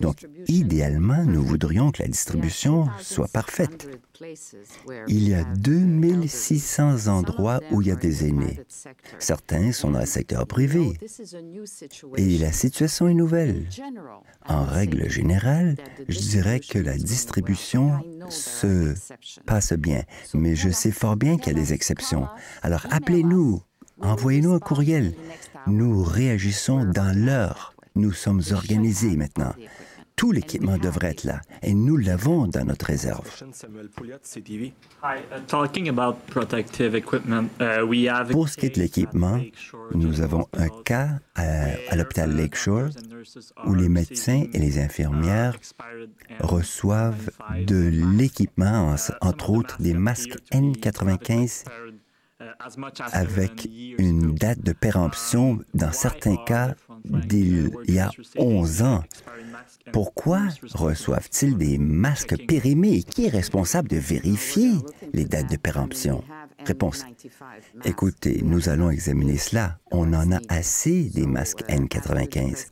Donc, 0.00 0.26
idéalement, 0.48 1.24
nous 1.24 1.42
voudrions 1.44 1.90
que 1.90 2.02
la 2.02 2.08
distribution 2.08 2.88
soit 3.00 3.28
parfaite. 3.28 3.88
Il 5.08 5.28
y 5.28 5.34
a 5.34 5.44
2600 5.44 7.08
endroits 7.08 7.60
où 7.70 7.82
il 7.82 7.88
y 7.88 7.90
a 7.90 7.96
des 7.96 8.26
aînés. 8.26 8.60
Certains 9.18 9.72
sont 9.72 9.90
dans 9.90 10.00
le 10.00 10.06
secteur 10.06 10.46
privé. 10.46 10.94
Et 12.16 12.38
la 12.38 12.52
situation 12.52 13.08
est 13.08 13.14
nouvelle. 13.14 13.68
En 14.46 14.64
règle 14.64 15.08
générale, 15.08 15.76
je 16.08 16.18
dirais 16.18 16.60
que 16.60 16.78
la 16.78 16.96
distribution 16.96 18.00
se 18.28 18.94
passe 19.46 19.72
bien, 19.72 20.02
mais 20.34 20.56
je 20.56 20.70
sais 20.70 20.92
fort 20.92 21.16
bien 21.16 21.36
qu'il 21.36 21.56
y 21.56 21.56
a 21.56 21.60
des 21.60 21.72
exceptions. 21.72 22.26
Alors 22.62 22.86
appelez-nous 22.90 23.62
envoyez-nous 24.00 24.52
un 24.52 24.58
courriel. 24.58 25.14
Nous 25.66 26.02
réagissons 26.02 26.84
dans 26.84 27.16
l'heure. 27.16 27.74
Nous 27.94 28.12
sommes 28.12 28.42
organisés 28.52 29.16
maintenant. 29.16 29.54
Tout 30.18 30.32
l'équipement 30.32 30.78
devrait 30.78 31.10
être 31.10 31.22
là 31.22 31.40
et 31.62 31.74
nous 31.74 31.96
l'avons 31.96 32.48
dans 32.48 32.64
notre 32.64 32.86
réserve. 32.86 33.30
Pour 38.32 38.48
ce 38.48 38.56
qui 38.56 38.66
est 38.66 38.74
de 38.74 38.80
l'équipement, 38.80 39.40
nous 39.94 40.20
avons 40.20 40.48
un 40.54 40.68
cas 40.82 41.20
à, 41.36 41.68
à 41.88 41.94
l'hôpital 41.94 42.34
Lakeshore 42.34 42.88
où 43.64 43.74
les 43.74 43.88
médecins 43.88 44.44
et 44.52 44.58
les 44.58 44.80
infirmières 44.80 45.56
reçoivent 46.40 47.30
de 47.64 47.88
l'équipement, 48.16 48.96
entre 49.20 49.50
autres 49.50 49.80
des 49.80 49.94
masques 49.94 50.36
N95 50.52 51.62
avec 53.12 53.68
une 53.98 54.34
date 54.34 54.60
de 54.60 54.72
péremption, 54.72 55.58
dans 55.74 55.92
certains 55.92 56.36
cas, 56.36 56.74
d'il 57.04 57.70
y 57.86 57.98
a 57.98 58.10
11 58.36 58.82
ans. 58.82 59.02
Pourquoi 59.92 60.42
reçoivent-ils 60.74 61.56
des 61.56 61.78
masques 61.78 62.36
périmés? 62.46 63.02
Qui 63.02 63.26
est 63.26 63.30
responsable 63.30 63.88
de 63.88 63.96
vérifier 63.96 64.72
les 65.12 65.24
dates 65.24 65.50
de 65.50 65.56
péremption? 65.56 66.22
Réponse. 66.66 67.04
Écoutez, 67.84 68.42
nous 68.44 68.68
allons 68.68 68.90
examiner 68.90 69.38
cela. 69.38 69.78
On 69.90 70.12
en 70.12 70.32
a 70.32 70.40
assez 70.48 71.04
des 71.04 71.26
masques 71.26 71.62
N95. 71.68 72.66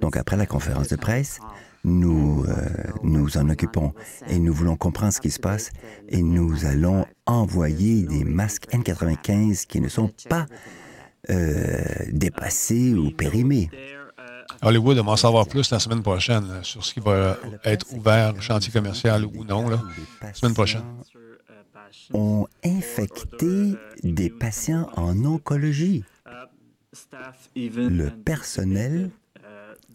Donc, 0.00 0.16
après 0.16 0.36
la 0.36 0.46
conférence 0.46 0.88
de 0.88 0.96
presse, 0.96 1.40
nous 1.84 2.44
euh, 2.48 2.68
nous 3.02 3.36
en 3.36 3.48
occupons 3.48 3.92
et 4.28 4.38
nous 4.38 4.52
voulons 4.52 4.76
comprendre 4.76 5.12
ce 5.12 5.20
qui 5.20 5.30
se 5.30 5.40
passe 5.40 5.72
et 6.08 6.22
nous 6.22 6.64
allons 6.64 7.06
envoyer 7.26 8.04
des 8.04 8.24
masques 8.24 8.68
N95 8.72 9.66
qui 9.66 9.80
ne 9.80 9.88
sont 9.88 10.10
pas 10.28 10.46
euh, 11.30 11.84
dépassés 12.10 12.94
ou 12.94 13.10
périmés. 13.10 13.70
Hollywood 14.62 14.96
va 14.98 15.12
en 15.12 15.16
savoir 15.16 15.46
plus 15.46 15.70
la 15.70 15.78
semaine 15.78 16.02
prochaine 16.02 16.46
là, 16.48 16.62
sur 16.62 16.84
ce 16.84 16.94
qui 16.94 17.00
va 17.00 17.36
être 17.64 17.92
ouvert, 17.92 18.40
chantier 18.40 18.72
commercial 18.72 19.24
ou 19.24 19.44
non, 19.44 19.68
là, 19.68 19.82
la 20.20 20.34
semaine 20.34 20.54
prochaine. 20.54 20.84
Ont 22.14 22.46
infecté 22.64 23.74
des 24.02 24.30
patients 24.30 24.88
en 24.96 25.24
oncologie. 25.24 26.04
Le 27.54 28.08
personnel 28.08 29.10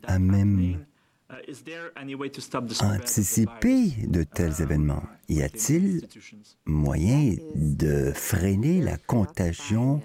a 0.03 0.19
même 0.19 0.77
anticiper 2.81 3.89
de 4.07 4.23
tels 4.23 4.61
événements? 4.61 5.03
Y 5.29 5.41
a-t-il 5.41 6.07
moyen 6.65 7.35
de 7.55 8.11
freiner 8.13 8.81
la 8.81 8.97
contagion 8.97 10.01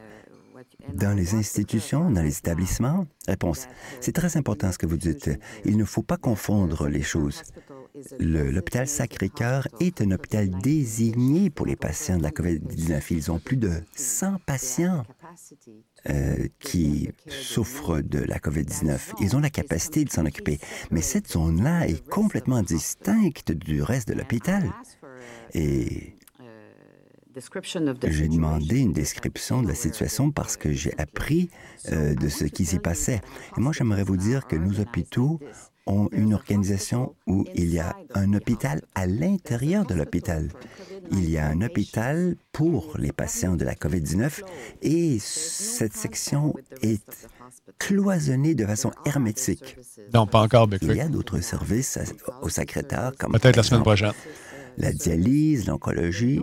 dans 0.95 1.15
les 1.15 1.35
institutions, 1.35 2.11
dans 2.11 2.23
les 2.23 2.39
établissements? 2.39 3.07
Réponse. 3.27 3.69
C'est 4.01 4.13
très 4.13 4.37
important 4.37 4.73
ce 4.73 4.79
que 4.79 4.87
vous 4.87 4.97
dites. 4.97 5.31
Il 5.65 5.77
ne 5.77 5.85
faut 5.85 6.03
pas 6.03 6.17
confondre 6.17 6.89
les 6.89 7.03
choses. 7.03 7.43
L'hôpital 8.19 8.89
Sacré-Cœur 8.89 9.69
est 9.81 10.01
un 10.01 10.11
hôpital 10.13 10.49
désigné 10.49 11.51
pour 11.51 11.67
les 11.67 11.77
patients 11.77 12.17
de 12.17 12.23
la 12.23 12.31
COVID-19. 12.31 13.03
Ils 13.11 13.31
ont 13.31 13.39
plus 13.39 13.59
de 13.59 13.83
100 13.95 14.39
patients 14.47 15.05
euh, 16.09 16.49
qui 16.59 17.11
souffrent 17.29 18.01
de 18.01 18.19
la 18.19 18.39
COVID-19. 18.39 18.99
Ils 19.21 19.37
ont 19.37 19.41
la 19.41 19.51
capacité 19.51 20.05
de 20.05 20.11
s'en 20.11 20.25
occuper. 20.25 20.59
Mais 20.91 21.03
cette 21.03 21.31
zone-là 21.31 21.87
est 21.87 22.07
complètement 22.09 22.63
distincte 22.63 23.53
du 23.53 23.83
reste 23.83 24.09
de 24.09 24.15
l'hôpital. 24.15 24.71
Et 25.55 26.17
j'ai 28.09 28.29
demandé 28.29 28.81
une 28.81 28.93
description 28.93 29.63
de 29.63 29.69
la 29.69 29.75
situation 29.75 30.31
parce 30.31 30.57
que 30.57 30.73
j'ai 30.73 30.93
appris 30.99 31.51
euh, 31.91 32.15
de 32.15 32.29
ce 32.29 32.45
qui 32.45 32.65
s'y 32.65 32.79
passait. 32.79 33.21
Et 33.57 33.61
moi, 33.61 33.73
j'aimerais 33.73 34.05
vous 34.05 34.17
dire 34.17 34.47
que 34.47 34.57
nos 34.57 34.81
hôpitaux 34.81 35.41
ont 35.87 36.09
une 36.13 36.33
organisation 36.35 37.15
où 37.27 37.45
il 37.55 37.73
y 37.73 37.81
a 37.81 37.97
un 38.15 38.35
hôpital 38.35 38.83
à 38.95 39.07
l'intérieur 39.07 39.85
de 39.85 39.95
l'hôpital. 39.95 40.49
Il 41.11 41.29
y 41.29 41.39
a 41.39 41.47
un 41.47 41.61
hôpital 41.61 42.37
pour 42.53 42.97
les 42.99 43.13
patients 43.13 43.57
de 43.57 43.65
la 43.65 43.75
COVID-19 43.75 44.43
et 44.83 45.19
cette 45.19 45.95
section 45.95 46.55
est 46.83 47.03
cloisonnée 47.79 48.55
de 48.55 48.65
façon 48.65 48.93
hermétique. 49.05 49.77
Non, 50.15 50.27
pas 50.27 50.41
encore, 50.41 50.69
Il 50.83 50.95
y 50.95 51.01
a 51.01 51.09
d'autres 51.09 51.41
services 51.41 51.99
au 52.43 52.49
secrétaire, 52.49 53.13
comme 53.19 53.33
peut-être 53.33 53.57
la 53.57 53.63
semaine 53.63 53.83
prochaine. 53.83 54.13
La 54.79 54.93
dialyse, 54.93 55.67
l'oncologie, 55.67 56.41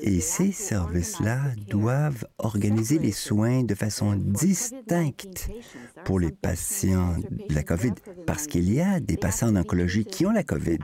et 0.00 0.20
ces 0.20 0.52
services-là 0.52 1.40
doivent 1.68 2.26
organiser 2.38 2.98
les 2.98 3.12
soins 3.12 3.62
de 3.62 3.74
façon 3.74 4.14
distincte 4.16 5.50
pour 6.04 6.18
les 6.18 6.32
patients 6.32 7.16
de 7.48 7.54
la 7.54 7.62
COVID, 7.62 7.94
parce 8.26 8.46
qu'il 8.46 8.72
y 8.72 8.80
a 8.80 9.00
des 9.00 9.16
patients 9.16 9.48
en 9.48 9.56
oncologie 9.56 10.04
qui 10.04 10.26
ont 10.26 10.32
la 10.32 10.44
COVID 10.44 10.78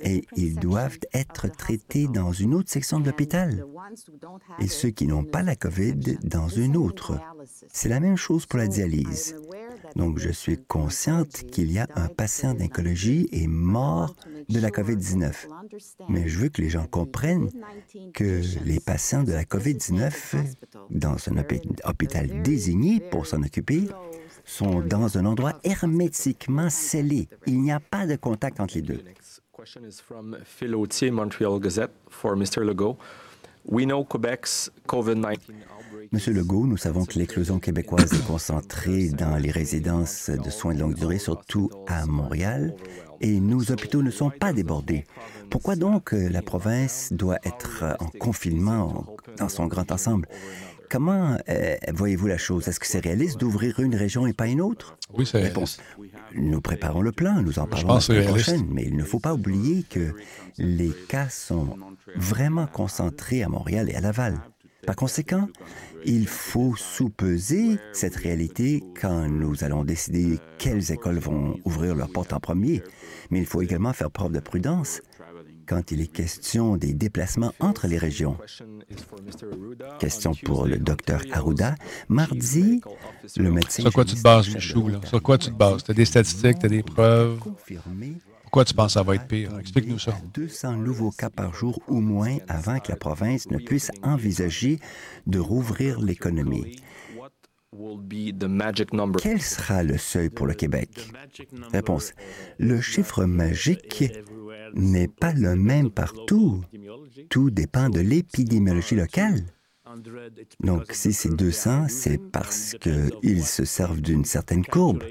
et 0.00 0.24
ils 0.36 0.56
doivent 0.56 0.98
être 1.12 1.48
traités 1.48 2.06
dans 2.08 2.32
une 2.32 2.54
autre 2.54 2.70
section 2.70 3.00
de 3.00 3.06
l'hôpital 3.06 3.64
et 4.58 4.68
ceux 4.68 4.90
qui 4.90 5.06
n'ont 5.06 5.24
pas 5.24 5.42
la 5.42 5.56
COVID 5.56 6.18
dans 6.22 6.48
une 6.48 6.76
autre. 6.76 7.18
C'est 7.72 7.88
la 7.88 8.00
même 8.00 8.16
chose 8.16 8.46
pour 8.46 8.58
la 8.58 8.66
dialyse. 8.66 9.36
Donc, 9.96 10.18
je 10.18 10.30
suis 10.30 10.58
consciente 10.58 11.46
qu'il 11.50 11.72
y 11.72 11.78
a 11.78 11.88
un 11.96 12.08
patient 12.08 12.52
d'oncologie 12.52 13.28
est 13.32 13.46
mort 13.46 14.14
de 14.48 14.60
la 14.60 14.70
COVID-19. 14.70 15.32
Mais 16.10 16.28
je 16.28 16.38
veux 16.38 16.48
que 16.50 16.60
les 16.60 16.68
gens 16.68 16.86
comprennent 16.86 17.50
que 18.12 18.42
les 18.64 18.78
patients 18.78 19.22
de 19.22 19.32
la 19.32 19.44
COVID-19, 19.44 20.36
dans 20.90 21.16
un 21.28 21.42
hôpital 21.84 22.42
désigné 22.42 23.00
pour 23.00 23.26
s'en 23.26 23.42
occuper, 23.42 23.88
sont 24.44 24.80
dans 24.80 25.16
un 25.16 25.24
endroit 25.24 25.58
hermétiquement 25.64 26.68
scellé. 26.68 27.28
Il 27.46 27.62
n'y 27.62 27.72
a 27.72 27.80
pas 27.80 28.06
de 28.06 28.16
contact 28.16 28.60
entre 28.60 28.74
les 28.74 28.82
deux. 28.82 29.02
question 29.56 29.84
is 29.84 30.00
from 30.00 30.36
Phil 30.44 30.74
Autier, 30.74 31.10
Montreal 31.10 31.58
Gazette, 31.58 31.90
for 32.10 32.36
Mr. 32.36 32.62
Legault. 32.62 32.98
We 33.64 33.86
know 33.86 34.04
Quebec's 34.04 34.70
COVID-19 34.86 35.38
Monsieur 36.12 36.32
Legault, 36.32 36.66
nous 36.66 36.76
savons 36.76 37.04
que 37.04 37.18
l'éclosion 37.18 37.58
québécoise 37.58 38.12
est 38.12 38.26
concentrée 38.26 39.08
dans 39.08 39.36
les 39.36 39.50
résidences 39.50 40.30
de 40.30 40.50
soins 40.50 40.74
de 40.74 40.80
longue 40.80 40.94
durée, 40.94 41.18
surtout 41.18 41.70
à 41.86 42.06
Montréal, 42.06 42.74
et 43.20 43.40
nos 43.40 43.70
hôpitaux 43.70 44.02
ne 44.02 44.10
sont 44.10 44.30
pas 44.30 44.52
débordés. 44.52 45.04
Pourquoi 45.50 45.76
donc 45.76 46.12
euh, 46.12 46.28
la 46.28 46.42
province 46.42 47.12
doit 47.12 47.38
être 47.44 47.96
en 48.00 48.06
confinement 48.18 49.06
dans 49.38 49.48
son 49.48 49.66
grand 49.66 49.90
ensemble? 49.90 50.28
Comment 50.90 51.36
euh, 51.48 51.74
voyez-vous 51.92 52.28
la 52.28 52.38
chose? 52.38 52.68
Est-ce 52.68 52.78
que 52.78 52.86
c'est 52.86 53.00
réaliste 53.00 53.40
d'ouvrir 53.40 53.80
une 53.80 53.94
région 53.94 54.26
et 54.26 54.32
pas 54.32 54.46
une 54.46 54.60
autre? 54.60 54.96
Oui, 55.14 55.26
c'est 55.26 55.40
Réponse. 55.40 55.80
Nous 56.34 56.60
préparons 56.60 57.00
le 57.00 57.12
plan, 57.12 57.42
nous 57.42 57.58
en 57.58 57.66
parlons 57.66 57.94
la 57.94 58.00
semaine 58.00 58.26
prochaine, 58.26 58.66
mais 58.70 58.84
il 58.84 58.96
ne 58.96 59.04
faut 59.04 59.20
pas 59.20 59.34
oublier 59.34 59.84
que 59.88 60.14
les 60.58 60.92
cas 61.08 61.28
sont 61.28 61.76
vraiment 62.14 62.66
concentrés 62.66 63.42
à 63.42 63.48
Montréal 63.48 63.90
et 63.90 63.94
à 63.94 64.00
Laval. 64.00 64.40
Par 64.86 64.94
conséquent, 64.94 65.48
il 66.06 66.26
faut 66.28 66.74
sous-peser 66.76 67.78
cette 67.92 68.16
réalité 68.16 68.82
quand 69.00 69.28
nous 69.28 69.64
allons 69.64 69.84
décider 69.84 70.38
quelles 70.58 70.92
écoles 70.92 71.18
vont 71.18 71.58
ouvrir 71.64 71.94
leurs 71.94 72.10
portes 72.10 72.32
en 72.32 72.40
premier. 72.40 72.82
Mais 73.30 73.40
il 73.40 73.46
faut 73.46 73.60
également 73.60 73.92
faire 73.92 74.10
preuve 74.10 74.32
de 74.32 74.40
prudence 74.40 75.02
quand 75.66 75.90
il 75.90 76.00
est 76.00 76.06
question 76.06 76.76
des 76.76 76.94
déplacements 76.94 77.52
entre 77.58 77.88
les 77.88 77.98
régions. 77.98 78.38
Question 79.98 80.32
pour 80.44 80.66
le 80.66 80.78
docteur 80.78 81.22
Arruda. 81.32 81.74
Mardi, 82.08 82.80
le 83.36 83.50
médecin... 83.50 83.82
Sur 83.82 83.92
quoi 83.92 84.04
tu 84.04 84.14
te 84.14 84.22
bases, 84.22 84.54
Michou? 84.54 84.88
Là? 84.88 85.00
Sur 85.04 85.20
quoi 85.20 85.38
tu 85.38 85.50
te 85.50 85.56
bases? 85.56 85.82
Tu 85.82 85.90
as 85.90 85.94
des 85.94 86.04
statistiques, 86.04 86.60
tu 86.60 86.66
as 86.66 86.68
des 86.68 86.84
preuves? 86.84 87.40
Pourquoi 88.46 88.64
tu 88.64 88.74
penses 88.74 88.94
que 88.94 89.00
ça 89.00 89.02
va 89.02 89.16
être 89.16 89.26
pire? 89.26 89.58
Explique-nous 89.58 89.98
ça. 89.98 90.16
200 90.32 90.76
nouveaux 90.76 91.10
cas 91.10 91.30
par 91.30 91.52
jour 91.52 91.80
ou 91.88 92.00
moins 92.00 92.38
avant 92.46 92.78
que 92.78 92.92
la 92.92 92.96
province 92.96 93.50
ne 93.50 93.58
puisse 93.58 93.90
envisager 94.04 94.78
de 95.26 95.40
rouvrir 95.40 95.98
l'économie. 96.00 96.76
Quel 99.20 99.42
sera 99.42 99.82
le 99.82 99.98
seuil 99.98 100.30
pour 100.30 100.46
le 100.46 100.54
Québec? 100.54 101.10
Réponse. 101.72 102.12
Le 102.58 102.80
chiffre 102.80 103.24
magique 103.24 104.04
n'est 104.74 105.08
pas 105.08 105.32
le 105.32 105.56
même 105.56 105.90
partout. 105.90 106.62
Tout 107.28 107.50
dépend 107.50 107.90
de 107.90 107.98
l'épidémiologie 107.98 108.94
locale. 108.94 109.42
Donc, 110.60 110.92
si 110.92 111.12
c'est 111.12 111.34
200, 111.34 111.88
c'est 111.88 112.18
parce 112.18 112.74
qu'ils 112.80 113.44
se 113.44 113.64
servent 113.64 114.00
d'une 114.00 114.24
certaine 114.24 114.64
courbe. 114.64 115.02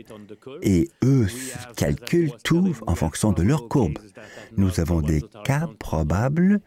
Et 0.62 0.90
eux 1.04 1.28
calculent 1.76 2.34
tout 2.44 2.76
en 2.88 2.96
fonction 2.96 3.32
de 3.32 3.44
leur 3.44 3.68
courbe. 3.68 3.98
Nous 4.58 4.80
avons 4.80 5.02
des 5.02 5.22
cas 5.44 5.70
probables 5.80 6.62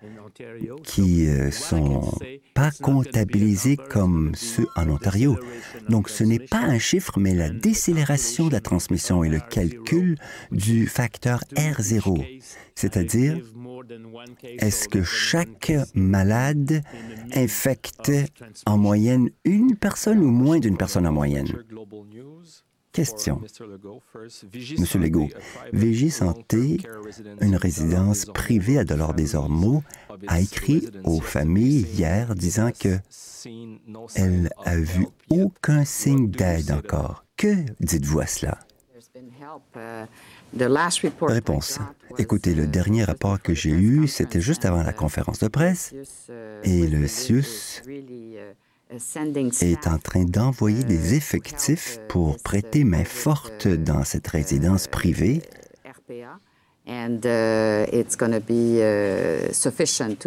qui 0.85 1.27
ne 1.27 1.51
sont 1.51 2.13
pas 2.55 2.71
comptabilisés 2.83 3.77
comme 3.77 4.33
ceux 4.35 4.67
en 4.77 4.89
Ontario. 4.89 5.37
Donc, 5.89 6.09
ce 6.09 6.23
n'est 6.23 6.39
pas 6.39 6.61
un 6.61 6.79
chiffre, 6.79 7.19
mais 7.19 7.35
la 7.35 7.51
décélération 7.51 8.47
de 8.47 8.53
la 8.53 8.61
transmission 8.61 9.25
et 9.25 9.29
le 9.29 9.41
calcul 9.41 10.17
du 10.53 10.87
facteur 10.87 11.41
R0, 11.55 12.41
c'est-à-dire 12.75 13.39
est-ce 14.59 14.89
que 14.89 15.03
chaque 15.03 15.73
malade 15.95 16.83
infecte 17.35 18.13
en 18.67 18.79
moyenne 18.79 19.31
une 19.45 19.77
personne 19.77 20.19
ou 20.19 20.31
moins 20.31 20.59
d'une 20.59 20.77
personne 20.77 21.07
en 21.07 21.13
moyenne? 21.13 21.53
Question. 22.99 23.41
Monsieur 24.77 24.99
Legault, 24.99 25.29
Vigie 25.73 26.11
Santé, 26.11 26.79
une 27.41 27.55
résidence 27.55 28.25
privée 28.25 28.77
à 28.77 28.83
Dolores 28.83 29.15
des 29.15 29.37
Ormeaux, 29.37 29.85
a 30.27 30.41
écrit 30.41 30.89
aux 31.05 31.21
familles 31.21 31.87
hier 31.95 32.35
disant 32.35 32.73
que 32.73 32.99
elle 34.17 34.51
a 34.65 34.77
vu 34.77 35.07
aucun 35.31 35.85
signe 35.85 36.29
d'aide 36.29 36.73
encore. 36.73 37.25
Que 37.37 37.55
dites-vous 37.79 38.19
à 38.19 38.27
cela? 38.27 38.59
Réponse. 41.23 41.79
Écoutez, 42.19 42.53
le 42.57 42.67
dernier 42.67 43.05
rapport 43.05 43.41
que 43.41 43.55
j'ai 43.55 43.71
eu, 43.71 44.09
c'était 44.09 44.41
juste 44.41 44.65
avant 44.65 44.83
la 44.83 44.93
conférence 44.93 45.39
de 45.39 45.47
presse, 45.47 45.95
et 46.65 46.89
le 46.89 47.07
CIUS 47.07 47.81
est 48.91 49.87
en 49.87 49.99
train 49.99 50.25
d'envoyer 50.25 50.83
des 50.83 51.15
effectifs 51.15 51.99
pour 52.09 52.39
prêter 52.39 52.85
main 52.85 53.05
forte 53.05 53.69
dans 53.69 54.05
cette 54.05 54.29
résidence 54.29 54.87
privée. 54.87 55.43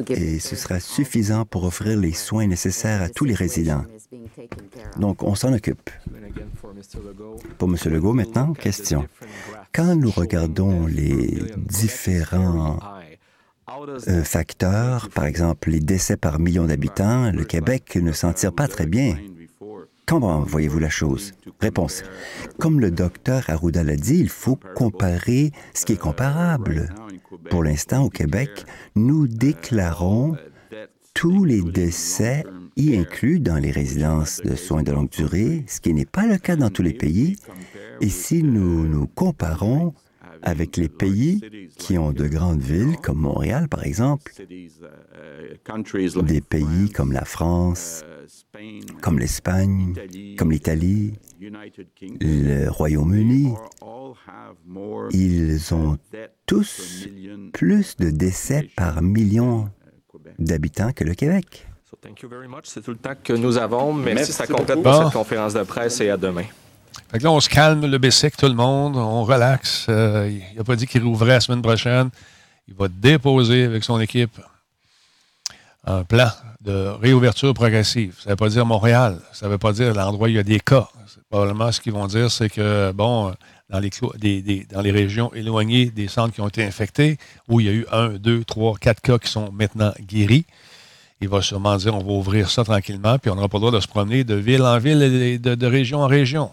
Et 0.09 0.39
ce 0.39 0.55
sera 0.55 0.80
suffisant 0.80 1.45
pour 1.45 1.64
offrir 1.64 1.97
les 1.97 2.14
soins 2.14 2.45
nécessaires 2.45 3.01
à 3.01 3.09
tous 3.09 3.26
les 3.26 3.34
résidents. 3.34 3.84
Donc, 4.97 5.24
on 5.24 5.34
s'en 5.34 5.53
occupe. 5.53 5.89
Pour 7.57 7.68
M. 7.68 7.78
Legault, 7.86 8.14
maintenant, 8.14 8.53
question. 8.53 9.07
Quand 9.74 9.95
nous 9.95 10.12
regardons 10.12 10.86
les 10.86 11.51
différents 11.57 12.78
euh, 12.78 13.01
facteurs, 14.24 15.09
par 15.09 15.26
exemple 15.26 15.69
les 15.69 15.80
décès 15.80 16.17
par 16.17 16.39
million 16.39 16.65
d'habitants, 16.65 17.32
le 17.32 17.43
Québec 17.43 17.97
ne 18.01 18.11
s'en 18.11 18.34
tire 18.34 18.53
pas 18.53 18.67
très 18.67 18.86
bien. 18.86 19.17
Comment 20.05 20.41
voyez-vous 20.41 20.80
la 20.80 20.89
chose? 20.89 21.32
Réponse. 21.61 22.03
Comme 22.59 22.82
le 22.82 22.91
docteur 22.91 23.49
Arruda 23.49 23.84
l'a 23.84 23.95
dit, 23.95 24.19
il 24.19 24.30
faut 24.30 24.59
comparer 24.76 25.51
ce 25.74 25.86
qui 25.86 25.93
est 25.93 25.97
comparable. 25.97 26.93
Pour 27.49 27.63
l'instant, 27.63 28.03
au 28.03 28.09
Québec, 28.09 28.65
nous 28.95 29.28
déclarons 29.28 30.36
tous 31.13 31.45
les 31.45 31.61
décès, 31.61 32.43
y 32.76 32.97
inclus 32.97 33.39
dans 33.39 33.57
les 33.57 33.72
résidences 33.72 34.41
de 34.43 34.55
soins 34.55 34.84
de 34.84 34.91
longue 34.91 35.09
durée, 35.09 35.63
ce 35.67 35.80
qui 35.80 35.93
n'est 35.93 36.05
pas 36.05 36.26
le 36.26 36.38
cas 36.38 36.55
dans 36.55 36.69
tous 36.69 36.84
les 36.84 36.93
pays. 36.93 37.38
Et 38.01 38.09
si 38.09 38.43
nous 38.43 38.88
nous 38.88 39.07
comparons 39.07 39.93
avec 40.44 40.78
les 40.78 40.89
pays 40.89 41.42
qui 41.78 41.98
ont 41.98 42.12
de 42.12 42.28
grandes 42.28 42.62
villes, 42.62 42.98
comme 42.98 43.20
Montréal 43.20 43.68
par 43.70 43.86
exemple, 43.86 44.32
des 46.24 46.42
pays 46.42 46.89
comme 46.92 47.12
la 47.12 47.26
France, 47.26 48.04
comme 49.02 49.20
l'Espagne, 49.20 49.94
comme 50.38 50.52
l'Italie, 50.52 51.14
le 51.39 52.70
Royaume-Uni, 52.70 53.54
ils 55.12 55.74
ont 55.74 55.98
tous 56.46 57.08
plus 57.54 57.96
de 57.98 58.10
décès 58.10 58.70
par 58.76 59.02
million 59.02 59.70
d'habitants 60.39 60.92
que 60.92 61.04
le 61.04 61.14
Québec. 61.14 61.68
C'est 62.64 62.84
tout 62.84 62.92
le 62.92 62.98
temps 62.98 63.14
que 63.22 63.34
nous 63.34 63.58
avons. 63.58 63.94
Merci, 63.94 64.32
ça 64.32 64.48
complète 64.48 64.82
pour 64.82 64.96
cette 64.96 65.14
conférence 65.14 65.54
de 65.54 65.64
presse 65.64 66.02
et 66.02 66.10
à 66.10 66.18
demain. 66.18 66.46
Fait 67.12 67.20
que 67.20 67.24
là, 67.24 67.32
on 67.32 67.39
se 67.39 67.50
calme, 67.50 67.86
le 67.86 67.98
BSEC, 67.98 68.38
tout 68.38 68.48
le 68.48 68.54
monde, 68.54 68.96
on 68.96 69.24
relaxe. 69.24 69.86
Euh, 69.89 70.30
il 70.52 70.58
n'a 70.58 70.64
pas 70.64 70.76
dit 70.76 70.88
qu'il 70.88 71.04
rouvrait 71.04 71.34
la 71.34 71.39
semaine 71.42 71.62
prochaine. 71.62 72.10
Il 72.68 72.74
va 72.74 72.88
déposer 72.88 73.66
avec 73.66 73.84
son 73.84 74.00
équipe 74.00 74.39
un 75.86 76.04
plan 76.04 76.30
de 76.62 76.88
réouverture 77.02 77.54
progressive. 77.54 78.16
Ça 78.20 78.30
ne 78.30 78.32
veut 78.32 78.38
pas 78.38 78.50
dire 78.50 78.66
Montréal. 78.66 79.20
Ça 79.34 79.48
ne 79.48 79.52
veut 79.52 79.58
pas 79.58 79.74
dire 79.74 79.94
l'endroit 79.94 80.28
où 80.28 80.30
il 80.30 80.36
y 80.36 80.39
a 80.39 80.44
des 80.44 80.60
cas. 80.60 80.88
Probablement, 81.30 81.72
ce 81.72 81.82
qu'ils 81.82 81.94
vont 81.94 82.08
dire, 82.08 82.30
c'est 82.30 82.50
que, 82.50 82.92
bon, 82.92 83.34
dans 83.70 83.80
les, 83.80 84.68
dans 84.70 84.82
les 84.82 84.92
régions 84.92 85.34
éloignées 85.34 85.86
des 85.86 86.08
centres 86.08 86.34
qui 86.34 86.42
ont 86.42 86.48
été 86.48 86.64
infectés, 86.64 87.18
où 87.48 87.60
il 87.60 87.66
y 87.66 87.70
a 87.70 87.74
eu 87.74 87.86
un, 87.92 88.10
deux, 88.10 88.44
trois, 88.44 88.76
quatre 88.78 89.02
cas 89.02 89.18
qui 89.18 89.30
sont 89.30 89.52
maintenant 89.52 89.94
guéris, 90.02 90.46
il 91.22 91.30
va 91.30 91.41
sûrement 91.41 91.78
dire 91.78 91.95
on 91.95 92.03
va 92.03 92.11
ouvrir 92.11 92.49
ça 92.49 92.63
tranquillement, 92.63 93.19
puis 93.19 93.30
on 93.30 93.36
n'aura 93.36 93.47
pas 93.47 93.57
le 93.57 93.61
droit 93.61 93.72
de 93.72 93.80
se 93.80 93.88
promener 93.88 94.24
de 94.24 94.34
ville 94.34 94.63
en 94.63 94.80
ville 94.80 95.01
et 95.03 95.38
de, 95.38 95.65
région 95.67 96.01
en 96.01 96.07
région. 96.07 96.51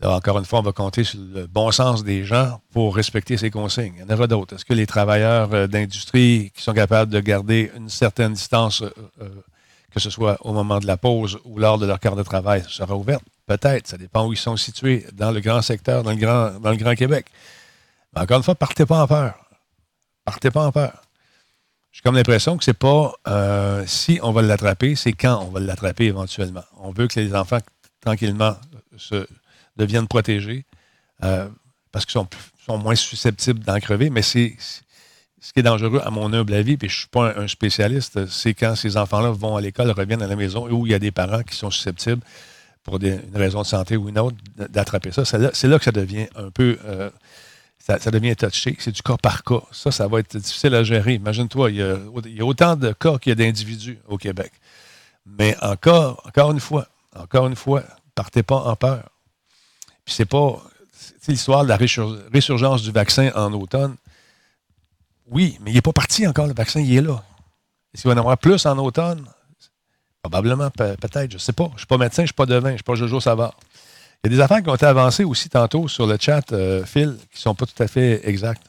Là, 0.00 0.16
encore 0.16 0.38
une 0.38 0.44
fois, 0.44 0.60
on 0.60 0.62
va 0.62 0.72
compter 0.72 1.04
sur 1.04 1.20
le 1.20 1.46
bon 1.46 1.70
sens 1.70 2.04
des 2.04 2.24
gens 2.24 2.60
pour 2.72 2.96
respecter 2.96 3.36
ces 3.36 3.50
consignes. 3.50 3.94
Il 3.96 4.02
y 4.02 4.04
en 4.04 4.14
aura 4.14 4.26
d'autres. 4.26 4.54
Est-ce 4.56 4.64
que 4.64 4.72
les 4.72 4.86
travailleurs 4.86 5.52
euh, 5.54 5.66
d'industrie 5.68 6.52
qui 6.54 6.62
sont 6.62 6.72
capables 6.72 7.12
de 7.12 7.20
garder 7.20 7.70
une 7.76 7.88
certaine 7.88 8.32
distance, 8.32 8.82
euh, 8.82 8.90
euh, 9.22 9.28
que 9.92 10.00
ce 10.00 10.10
soit 10.10 10.36
au 10.44 10.52
moment 10.52 10.80
de 10.80 10.86
la 10.86 10.96
pause 10.96 11.38
ou 11.44 11.58
lors 11.58 11.78
de 11.78 11.86
leur 11.86 12.00
quart 12.00 12.16
de 12.16 12.24
travail, 12.24 12.64
sera 12.68 12.96
ouverte? 12.96 13.22
Peut-être. 13.46 13.86
Ça 13.86 13.96
dépend 13.96 14.26
où 14.26 14.32
ils 14.32 14.38
sont 14.38 14.56
situés, 14.56 15.06
dans 15.12 15.30
le 15.30 15.40
grand 15.40 15.62
secteur, 15.62 16.02
dans 16.02 16.10
le 16.10 16.16
grand, 16.16 16.58
dans 16.58 16.70
le 16.70 16.76
grand 16.76 16.94
Québec. 16.94 17.26
Mais 18.14 18.22
encore 18.22 18.38
une 18.38 18.42
fois, 18.42 18.56
partez 18.56 18.86
pas 18.86 19.02
en 19.02 19.06
peur. 19.06 19.34
Partez 20.24 20.50
pas 20.50 20.66
en 20.66 20.72
peur. 20.72 21.04
J'ai 21.94 22.00
comme 22.02 22.16
l'impression 22.16 22.56
que 22.56 22.64
c'est 22.64 22.74
pas 22.74 23.12
si 23.86 24.18
on 24.20 24.32
va 24.32 24.42
l'attraper, 24.42 24.96
c'est 24.96 25.12
quand 25.12 25.44
on 25.44 25.50
va 25.50 25.60
l'attraper 25.60 26.06
éventuellement. 26.06 26.64
On 26.80 26.90
veut 26.90 27.06
que 27.06 27.20
les 27.20 27.36
enfants, 27.36 27.60
tranquillement, 28.00 28.56
se 28.96 29.24
deviennent 29.76 30.08
protégés 30.08 30.64
euh, 31.22 31.48
parce 31.92 32.04
qu'ils 32.04 32.20
sont, 32.20 32.78
moins 32.78 32.96
susceptibles 32.96 33.60
d'en 33.60 33.78
crever. 33.78 34.10
Mais 34.10 34.22
c'est 34.22 34.56
ce 35.40 35.52
qui 35.52 35.60
est 35.60 35.62
dangereux, 35.62 36.00
à 36.02 36.10
mon 36.10 36.32
humble 36.32 36.54
avis, 36.54 36.76
puis 36.76 36.88
je 36.88 36.94
ne 36.94 36.98
suis 36.98 37.08
pas 37.08 37.38
un, 37.38 37.46
spécialiste, 37.46 38.26
c'est 38.26 38.54
quand 38.54 38.74
ces 38.74 38.96
enfants-là 38.96 39.30
vont 39.30 39.56
à 39.56 39.60
l'école, 39.60 39.90
reviennent 39.92 40.22
à 40.22 40.26
la 40.26 40.36
maison, 40.36 40.68
où 40.68 40.86
il 40.86 40.92
y 40.92 40.94
a 40.94 40.98
des 40.98 41.12
parents 41.12 41.44
qui 41.44 41.54
sont 41.54 41.70
susceptibles, 41.70 42.22
pour 42.82 42.98
des, 42.98 43.12
une 43.12 43.36
raison 43.36 43.62
de 43.62 43.66
santé 43.66 43.96
ou 43.96 44.08
une 44.08 44.18
autre, 44.18 44.36
d'attraper 44.56 45.12
ça. 45.12 45.24
C'est 45.24 45.68
là, 45.68 45.78
que 45.78 45.84
ça 45.84 45.92
devient 45.92 46.26
un 46.34 46.50
peu... 46.50 46.76
Euh, 46.84 47.10
ça, 47.84 48.10
devient 48.10 48.34
touché. 48.34 48.76
C'est 48.78 48.92
du 48.92 49.02
cas 49.02 49.16
par 49.18 49.44
cas. 49.44 49.60
Ça, 49.70 49.90
ça 49.90 50.08
va 50.08 50.20
être 50.20 50.38
difficile 50.38 50.74
à 50.74 50.82
gérer. 50.82 51.14
Imagine-toi, 51.14 51.70
il, 51.70 51.76
y 51.76 52.40
a 52.40 52.44
autant 52.44 52.76
de 52.76 52.92
cas 52.92 53.18
qu'il 53.18 53.30
y 53.30 53.32
a 53.32 53.34
d'individus 53.34 53.98
au 54.08 54.16
Québec. 54.16 54.52
Mais 55.26 55.54
encore, 55.60 56.22
encore 56.26 56.50
une 56.52 56.60
fois, 56.60 56.88
encore 57.14 57.46
une 57.46 57.56
fois, 57.56 57.82
partez 58.14 58.42
pas 58.42 58.56
en 58.56 58.76
peur. 58.76 59.10
Puis 60.04 60.14
c'est 60.14 60.24
pas. 60.24 60.62
L'histoire 61.28 61.64
de 61.64 61.68
la 61.68 61.76
résurgence 61.76 62.82
du 62.82 62.90
vaccin 62.90 63.30
en 63.34 63.52
automne. 63.52 63.96
Oui, 65.26 65.58
mais 65.60 65.70
il 65.70 65.74
n'est 65.74 65.82
pas 65.82 65.92
parti 65.92 66.26
encore, 66.26 66.46
le 66.46 66.54
vaccin, 66.54 66.80
il 66.80 66.94
est 66.96 67.00
là. 67.00 67.22
Est-ce 67.92 68.02
qu'il 68.02 68.10
va 68.10 68.14
en 68.14 68.18
avoir 68.18 68.38
plus 68.38 68.64
en 68.66 68.78
automne? 68.78 69.26
Probablement, 70.22 70.70
peut-être, 70.70 71.30
je 71.30 71.36
ne 71.36 71.40
sais 71.40 71.52
pas. 71.52 71.64
Je 71.68 71.72
ne 71.72 71.78
suis 71.78 71.86
pas 71.86 71.98
médecin, 71.98 72.22
je 72.22 72.22
ne 72.22 72.26
suis 72.28 72.34
pas 72.34 72.46
devin, 72.46 72.68
je 72.68 72.72
ne 72.72 72.78
suis 72.78 72.84
pas 72.84 72.94
Jojo 72.94 73.20
Savard. 73.20 73.56
Il 74.24 74.30
y 74.30 74.34
a 74.34 74.36
des 74.36 74.42
affaires 74.42 74.62
qui 74.62 74.70
ont 74.70 74.74
été 74.74 74.86
avancées 74.86 75.24
aussi 75.24 75.50
tantôt 75.50 75.86
sur 75.86 76.06
le 76.06 76.16
chat, 76.18 76.50
euh, 76.52 76.82
Phil, 76.86 77.14
qui 77.30 77.36
ne 77.36 77.40
sont 77.40 77.54
pas 77.54 77.66
tout 77.66 77.82
à 77.82 77.86
fait 77.86 78.26
exactes 78.26 78.66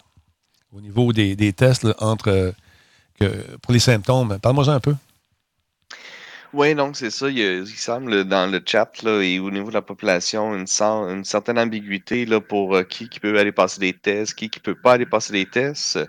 au 0.76 0.82
niveau 0.82 1.14
des, 1.14 1.54
tests 1.54 1.88
entre, 2.00 2.54
euh, 3.22 3.44
pour 3.62 3.72
les 3.72 3.80
symptômes. 3.80 4.38
Parle-moi 4.42 4.68
un 4.68 4.82
peu. 4.82 4.96
Oui, 6.56 6.74
donc 6.74 6.96
c'est 6.96 7.10
ça. 7.10 7.30
Il, 7.30 7.68
semble 7.68 8.24
dans 8.24 8.50
le 8.50 8.62
chat 8.66 9.04
là, 9.04 9.22
et 9.22 9.40
au 9.40 9.52
niveau 9.52 9.68
de 9.68 9.74
la 9.74 9.82
population 9.82 10.56
une, 10.56 10.66
une 11.10 11.26
certaine 11.26 11.60
ambiguïté 11.60 12.26
là, 12.26 12.40
pour 12.40 12.78
euh, 12.78 12.84
qui, 12.84 13.10
qui 13.10 13.20
peut 13.20 13.38
aller 13.38 13.52
passer 13.52 13.82
des 13.82 13.92
tests, 13.92 14.36
qui 14.36 14.50
qui 14.50 14.62
peut 14.62 14.74
pas 14.74 14.94
aller 14.94 15.06
passer 15.06 15.34
des 15.34 15.46
tests. 15.46 16.00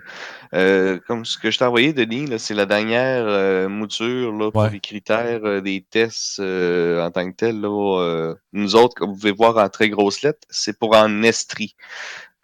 Euh, 0.53 0.99
comme 1.05 1.25
ce 1.25 1.37
que 1.37 1.51
je 1.51 1.57
t'ai 1.57 1.65
envoyé, 1.65 1.91
Denis, 1.91 2.29
c'est 2.39 2.53
la 2.53 2.65
dernière 2.65 3.25
euh, 3.27 3.67
mouture 3.67 4.31
là, 4.31 4.49
pour 4.49 4.67
les 4.67 4.79
critères 4.79 5.61
des 5.61 5.85
tests 5.89 6.39
en 6.39 7.11
tant 7.11 7.29
que 7.29 7.35
tel. 7.35 7.59
Là, 7.59 8.33
nous 8.53 8.75
autres, 8.77 8.95
comme 8.95 9.09
vous 9.09 9.17
pouvez 9.17 9.33
voir 9.33 9.57
en 9.57 9.67
très 9.67 9.89
grosses 9.89 10.21
lettres, 10.21 10.47
c'est 10.49 10.79
pour 10.79 10.95
en 10.95 11.23
estrie. 11.23 11.75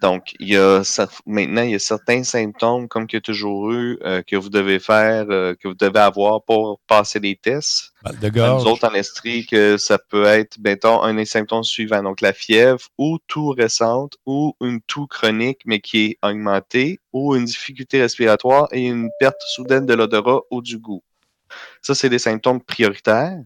Donc, 0.04 0.36
il 0.42 0.50
y 0.50 0.58
a 0.58 0.82
maintenant, 1.26 1.62
il 1.62 1.72
y 1.72 1.76
a 1.76 1.80
certains 1.80 2.26
symptômes, 2.26 2.90
comme 2.90 3.08
qu'il 3.08 3.16
y 3.16 3.20
a 3.20 3.22
toujours 3.22 3.72
eu, 3.72 3.98
euh, 4.04 4.22
que 4.22 4.36
vous 4.36 4.50
devez 4.50 4.80
faire, 4.80 5.28
euh, 5.30 5.56
que 5.56 5.70
vous 5.70 5.76
devez 5.76 6.02
avoir 6.02 6.44
pour 6.44 6.82
passer 6.88 7.22
les 7.22 7.38
tests. 7.38 7.94
de 8.22 8.28
gorge. 8.28 8.66
Nous 8.66 8.70
autres, 8.70 8.86
en 8.86 8.94
estrie, 8.96 9.46
que 9.46 9.78
ça 9.78 9.98
peut 9.98 10.26
être, 10.26 10.58
mettons, 10.60 11.02
un 11.02 11.14
des 11.14 11.24
symptômes 11.26 11.64
suivants. 11.64 12.04
Donc, 12.04 12.20
la 12.20 12.34
fièvre, 12.34 12.82
ou 12.98 13.18
toux 13.28 13.52
récente, 13.52 14.18
ou 14.26 14.54
une 14.60 14.82
toux 14.82 15.08
chronique, 15.08 15.62
mais 15.66 15.80
qui 15.80 16.04
est 16.04 16.18
augmentée, 16.22 17.00
ou 17.14 17.34
une 17.38 17.46
difficulté 17.46 18.02
respiratoire 18.02 18.68
et 18.74 18.86
une 18.86 19.10
perte 19.22 19.42
soudaine 19.56 19.86
de 19.86 19.94
l'odorat 19.94 20.42
ou 20.52 20.62
du 20.62 20.80
goût. 20.80 21.02
Ça, 21.82 21.96
c'est 21.96 22.10
des 22.10 22.20
symptômes 22.20 22.62
prioritaires. 22.62 23.40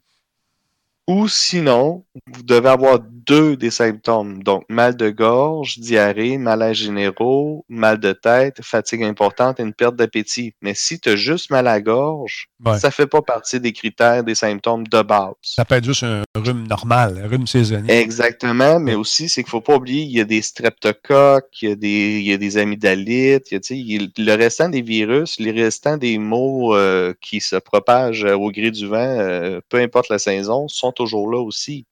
Ou 1.08 1.30
sinon, 1.30 2.04
vous 2.34 2.44
devez 2.44 2.68
avoir 2.68 3.00
deux 3.00 3.56
des 3.56 3.72
symptômes. 3.72 4.44
Donc, 4.44 4.64
mal 4.68 4.98
de 4.98 5.10
gorge, 5.10 5.80
diarrhée, 5.80 6.38
malaise 6.38 6.76
généraux, 6.78 7.66
mal 7.70 7.98
de 8.00 8.12
tête, 8.12 8.58
fatigue 8.62 9.04
importante 9.04 9.60
et 9.60 9.64
une 9.64 9.74
perte 9.74 9.96
d'appétit. 9.96 10.54
Mais 10.62 10.74
si 10.76 11.00
tu 11.00 11.10
as 11.10 11.16
juste 11.16 11.50
mal 11.50 11.68
à 11.68 11.80
gorge, 11.80 12.48
Ouais. 12.66 12.78
ça 12.80 12.90
fait 12.92 13.08
pas 13.08 13.22
partie 13.22 13.60
des 13.60 13.72
critères 13.72 14.24
des 14.24 14.36
symptômes 14.36 14.86
de 14.88 15.02
base. 15.02 15.34
Ça 15.44 15.64
peut 15.64 15.76
être 15.76 15.86
juste 15.86 16.04
un 16.04 16.24
rhume 16.36 16.68
normal, 16.68 17.22
un 17.24 17.28
rhume 17.28 17.48
saisonnier. 17.48 17.94
Exactement, 17.94 18.80
mais 18.80 18.96
aussi, 18.96 19.30
c'est 19.30 19.44
qu'il 19.44 19.52
faut 19.52 19.62
pas 19.62 19.76
oublier, 19.76 20.04
il 20.04 20.12
y 20.12 20.20
a 20.20 20.26
des 20.26 20.42
streptocoques, 20.42 21.62
il 21.62 21.70
y 21.70 21.72
a 21.72 21.76
des, 21.76 22.20
il 22.20 22.28
y 22.28 22.34
a 22.34 22.38
des 22.38 22.58
amygdalites, 22.58 23.52
il 23.52 23.54
y 23.54 23.58
a, 23.58 23.60
tu 23.60 23.68
sais, 23.68 23.78
il- 23.78 24.12
le 24.18 24.34
restant 24.36 24.70
des 24.70 24.82
virus, 24.82 25.40
les 25.40 25.52
restants 25.52 25.98
des 25.98 26.18
maux 26.18 26.76
euh, 26.76 27.14
qui 27.22 27.40
se 27.42 27.56
propagent 27.56 28.24
au 28.26 28.52
gré 28.52 28.72
du 28.72 28.88
vent, 28.88 28.98
euh, 28.98 29.62
peu 29.70 29.78
importe 29.78 30.10
la 30.10 30.20
saison, 30.20 30.68
sont 30.68 30.94
toujours 30.98 31.32
là 31.32 31.40
aussi. 31.40 31.86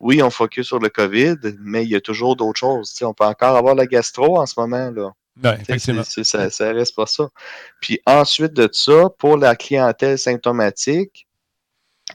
Oui, 0.00 0.22
on 0.22 0.30
focus 0.30 0.66
sur 0.66 0.78
le 0.78 0.88
COVID, 0.88 1.36
mais 1.58 1.84
il 1.84 1.90
y 1.90 1.96
a 1.96 2.00
toujours 2.00 2.36
d'autres 2.36 2.58
choses. 2.58 2.94
On 3.02 3.14
peut 3.14 3.24
encore 3.24 3.56
avoir 3.56 3.74
la 3.74 3.86
gastro 3.86 4.38
en 4.38 4.46
ce 4.46 4.58
moment, 4.58 4.90
là. 4.90 5.12
Ouais, 5.44 5.78
ça, 6.24 6.50
ça 6.50 6.72
reste 6.72 6.96
pas 6.96 7.06
ça. 7.06 7.28
Puis 7.80 8.00
ensuite 8.06 8.54
de 8.54 8.68
ça, 8.72 9.10
pour 9.18 9.36
la 9.36 9.54
clientèle 9.54 10.18
symptomatique, 10.18 11.26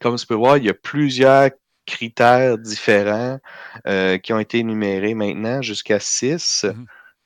comme 0.01 0.15
tu 0.15 0.25
peux 0.25 0.35
voir, 0.35 0.57
il 0.57 0.65
y 0.65 0.69
a 0.69 0.73
plusieurs 0.73 1.51
critères 1.85 2.57
différents 2.57 3.39
euh, 3.87 4.17
qui 4.17 4.33
ont 4.33 4.39
été 4.39 4.59
énumérés 4.59 5.13
maintenant, 5.13 5.61
jusqu'à 5.61 5.99
six. 5.99 6.65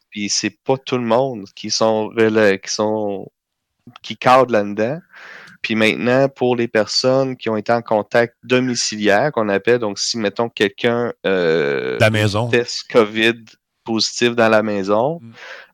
Puis 0.10 0.30
c'est 0.30 0.58
pas 0.64 0.78
tout 0.78 0.98
le 0.98 1.04
monde 1.04 1.46
qui 1.56 1.72
sont 1.72 2.10
qui 2.64 2.72
sont 2.72 3.32
qui 4.02 4.18
cadrent 4.18 4.52
là-dedans. 4.52 5.00
Puis 5.66 5.74
maintenant, 5.74 6.30
pour 6.30 6.56
les 6.56 6.68
personnes 6.68 7.36
qui 7.36 7.50
ont 7.50 7.58
été 7.58 7.72
en 7.74 7.82
contact 7.82 8.36
domiciliaire, 8.44 9.32
qu'on 9.32 9.50
appelle, 9.50 9.80
donc 9.80 9.98
si, 9.98 10.16
mettons, 10.20 10.48
quelqu'un 10.48 11.12
euh, 11.26 11.98
La 12.00 12.12
maison. 12.12 12.50
test 12.50 12.84
COVID 12.92 13.34
positif 13.84 14.36
dans 14.36 14.48
la 14.50 14.62
maison, 14.62 15.18
Mm. 15.24 15.32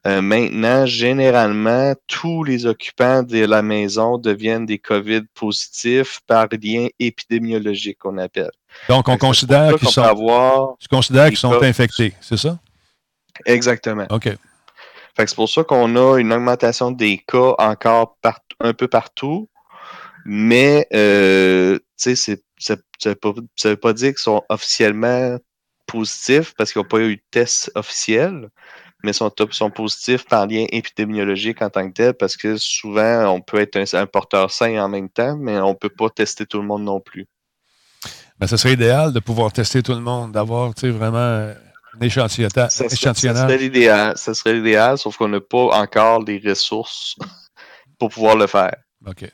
euh, 0.07 0.21
maintenant, 0.21 0.85
généralement, 0.85 1.93
tous 2.07 2.45
les 2.45 2.65
occupants 2.65 3.21
de 3.21 3.43
la 3.43 3.61
maison 3.61 4.17
deviennent 4.17 4.65
des 4.65 4.79
COVID 4.79 5.23
positifs 5.33 6.21
par 6.25 6.47
lien 6.63 6.87
épidémiologique, 6.97 7.97
qu'on 7.99 8.17
appelle. 8.17 8.51
Donc, 8.87 9.09
on 9.09 9.17
considère 9.17 9.75
qu'ils 9.77 9.89
sont, 9.89 10.03
peut 10.03 10.07
avoir 10.07 10.77
tu 10.79 10.87
considères 10.87 11.25
des 11.25 11.31
qu'ils 11.31 11.37
sont 11.37 11.51
cas- 11.59 11.65
infectés, 11.65 12.13
c'est 12.21 12.37
ça? 12.37 12.57
Exactement. 13.45 14.05
OK. 14.09 14.23
Fait 15.17 15.27
c'est 15.27 15.35
pour 15.35 15.49
ça 15.49 15.65
qu'on 15.65 15.97
a 15.97 16.17
une 16.17 16.31
augmentation 16.31 16.91
des 16.91 17.17
cas 17.27 17.55
encore 17.57 18.15
un 18.61 18.73
peu 18.73 18.87
partout, 18.87 19.49
mais 20.25 20.87
euh, 20.93 21.77
tu 21.77 21.83
sais, 21.97 22.15
c'est- 22.15 22.43
ça 22.59 22.75
ne 22.75 23.09
veut, 23.11 23.15
pas- 23.15 23.33
ça 23.55 23.69
veut 23.69 23.75
pas 23.77 23.93
dire 23.93 24.09
qu'ils 24.09 24.19
sont 24.19 24.43
officiellement 24.49 25.37
positifs 25.87 26.53
parce 26.57 26.71
qu'ils 26.71 26.81
n'ont 26.81 26.87
pas 26.87 26.99
eu 26.99 27.15
de 27.17 27.21
test 27.31 27.71
officiel, 27.75 28.49
mais 29.03 29.13
sont, 29.13 29.31
sont 29.51 29.71
positifs 29.71 30.25
par 30.25 30.45
lien 30.47 30.65
épidémiologique 30.69 31.61
en 31.61 31.69
tant 31.69 31.87
que 31.89 31.93
tel 31.93 32.13
parce 32.13 32.37
que 32.37 32.55
souvent 32.57 33.25
on 33.33 33.41
peut 33.41 33.59
être 33.59 33.75
un, 33.77 33.99
un 33.99 34.05
porteur 34.05 34.51
sain 34.51 34.77
en 34.81 34.87
même 34.89 35.09
temps, 35.09 35.35
mais 35.37 35.57
on 35.59 35.69
ne 35.71 35.75
peut 35.75 35.89
pas 35.89 36.09
tester 36.09 36.45
tout 36.45 36.59
le 36.61 36.67
monde 36.67 36.83
non 36.83 36.99
plus. 36.99 37.27
Ben, 38.39 38.47
ce 38.47 38.57
serait 38.57 38.73
idéal 38.73 39.13
de 39.13 39.19
pouvoir 39.19 39.51
tester 39.51 39.83
tout 39.83 39.93
le 39.93 39.99
monde, 39.99 40.31
d'avoir 40.31 40.73
tu 40.73 40.81
sais, 40.81 40.89
vraiment 40.89 41.19
un 41.19 41.53
échantillonnage. 42.01 42.71
Ça 42.71 43.47
serait 43.47 43.57
l'idéal, 43.57 44.17
ça 44.17 44.33
serait 44.33 44.53
l'idéal, 44.53 44.97
sauf 44.97 45.17
qu'on 45.17 45.27
n'a 45.27 45.41
pas 45.41 45.65
encore 45.79 46.23
les 46.23 46.41
ressources 46.43 47.15
pour 47.99 48.09
pouvoir 48.09 48.35
le 48.35 48.47
faire. 48.47 48.75
OK. 49.05 49.29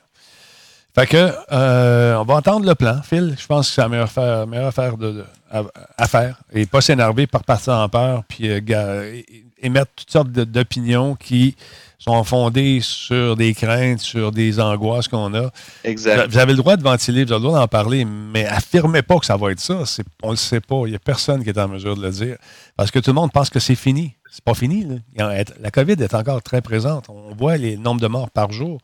Fait 0.98 1.06
que, 1.06 1.32
euh, 1.52 2.16
on 2.16 2.24
va 2.24 2.34
entendre 2.34 2.66
le 2.66 2.74
plan. 2.74 3.00
Phil, 3.02 3.36
je 3.38 3.46
pense 3.46 3.68
que 3.68 3.74
c'est 3.74 3.80
la 3.82 3.88
meilleure 3.88 4.04
affaire, 4.06 4.46
meilleure 4.46 4.66
affaire 4.66 4.96
de, 4.96 5.12
de- 5.12 5.24
à, 5.50 5.62
à 5.96 6.08
faire. 6.08 6.40
Et 6.52 6.66
pas 6.66 6.80
s'énerver 6.80 7.26
par 7.26 7.44
partir 7.44 7.74
en 7.74 7.88
peur, 7.88 8.24
puis 8.26 8.48
euh, 8.50 9.20
émettre 9.62 9.92
toutes 9.94 10.10
sortes 10.10 10.28
d'opinions 10.30 11.14
qui 11.14 11.54
sont 12.00 12.22
fondées 12.24 12.80
sur 12.82 13.36
des 13.36 13.54
craintes, 13.54 14.00
sur 14.00 14.32
des 14.32 14.58
angoisses 14.60 15.08
qu'on 15.08 15.32
a. 15.34 15.50
Exact. 15.84 16.28
Vous 16.30 16.38
avez 16.38 16.52
le 16.52 16.58
droit 16.58 16.76
de 16.76 16.82
ventiler, 16.82 17.24
vous 17.24 17.32
avez 17.32 17.42
le 17.42 17.48
droit 17.48 17.60
d'en 17.60 17.68
parler, 17.68 18.04
mais 18.04 18.46
affirmez 18.46 19.02
pas 19.02 19.18
que 19.18 19.26
ça 19.26 19.36
va 19.36 19.52
être 19.52 19.60
ça. 19.60 19.82
On 20.22 20.28
ne 20.28 20.32
le 20.32 20.36
sait 20.36 20.60
pas. 20.60 20.82
Il 20.86 20.90
n'y 20.90 20.96
a 20.96 21.00
personne 21.00 21.42
qui 21.44 21.50
est 21.50 21.58
en 21.58 21.68
mesure 21.68 21.96
de 21.96 22.02
le 22.02 22.10
dire. 22.10 22.36
Parce 22.76 22.90
que 22.90 22.98
tout 22.98 23.10
le 23.10 23.14
monde 23.14 23.30
pense 23.32 23.50
que 23.50 23.60
c'est 23.60 23.74
fini. 23.76 24.14
C'est 24.30 24.44
pas 24.44 24.54
fini. 24.54 24.86
là. 25.16 25.44
La 25.60 25.70
COVID 25.70 25.94
est 26.00 26.14
encore 26.14 26.42
très 26.42 26.60
présente. 26.60 27.06
On 27.08 27.34
voit 27.36 27.56
les 27.56 27.76
nombres 27.76 28.00
de 28.00 28.06
morts 28.08 28.30
par 28.30 28.50
jour. 28.52 28.80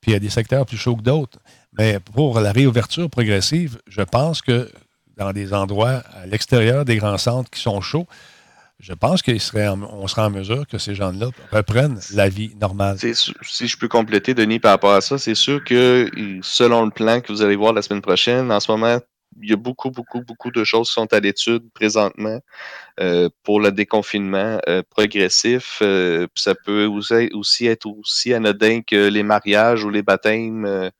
Puis 0.00 0.10
il 0.10 0.14
y 0.14 0.16
a 0.16 0.20
des 0.20 0.30
secteurs 0.30 0.66
plus 0.66 0.76
chauds 0.76 0.96
que 0.96 1.02
d'autres. 1.02 1.38
Mais 1.78 1.98
pour 2.00 2.40
la 2.40 2.52
réouverture 2.52 3.08
progressive, 3.10 3.78
je 3.88 4.02
pense 4.02 4.42
que 4.42 4.70
dans 5.16 5.32
des 5.32 5.52
endroits 5.52 6.02
à 6.22 6.26
l'extérieur 6.26 6.84
des 6.84 6.96
grands 6.96 7.18
centres 7.18 7.50
qui 7.50 7.60
sont 7.60 7.80
chauds, 7.80 8.06
je 8.80 8.92
pense 8.92 9.22
qu'on 9.22 9.38
serait, 9.40 9.66
en- 9.66 10.30
mesure 10.30 10.64
que 10.68 10.78
ces 10.78 10.94
gens-là 10.94 11.30
reprennent 11.50 11.98
la 12.14 12.28
vie 12.28 12.54
normale. 12.60 12.96
Si 13.42 13.66
je 13.66 13.76
peux 13.76 13.88
compléter, 13.88 14.34
Denis, 14.34 14.60
par 14.60 14.70
rapport 14.70 14.92
à 14.92 15.00
ça, 15.00 15.18
c'est 15.18 15.34
sûr 15.34 15.64
que 15.64 16.08
selon 16.42 16.84
le 16.84 16.90
plan 16.92 17.20
que 17.20 17.32
vous 17.32 17.42
allez 17.42 17.56
voir 17.56 17.72
la 17.72 17.82
semaine 17.82 18.02
prochaine, 18.02 18.52
en 18.52 18.60
ce 18.60 18.70
moment, 18.70 19.00
il 19.42 19.50
y 19.50 19.52
a 19.52 19.56
beaucoup, 19.56 19.90
beaucoup, 19.90 20.20
beaucoup 20.22 20.50
de 20.52 20.62
choses 20.62 20.88
qui 20.88 20.94
sont 20.94 21.12
à 21.12 21.18
l'étude 21.20 21.64
présentement 21.74 22.38
pour 23.44 23.60
le 23.60 23.70
déconfinement 23.70 24.58
euh, 24.68 24.82
progressif. 24.90 25.78
Euh, 25.82 26.26
ça 26.34 26.54
peut 26.54 26.86
aussi, 26.86 27.66
être 27.66 27.86
aussi 27.86 28.34
anodin 28.34 28.80
que 28.82 29.08
les 29.08 29.22
mariages 29.22 29.84
ou 29.84 29.90
les 29.90 30.02
baptêmes 30.02 30.64
euh, 30.66 30.90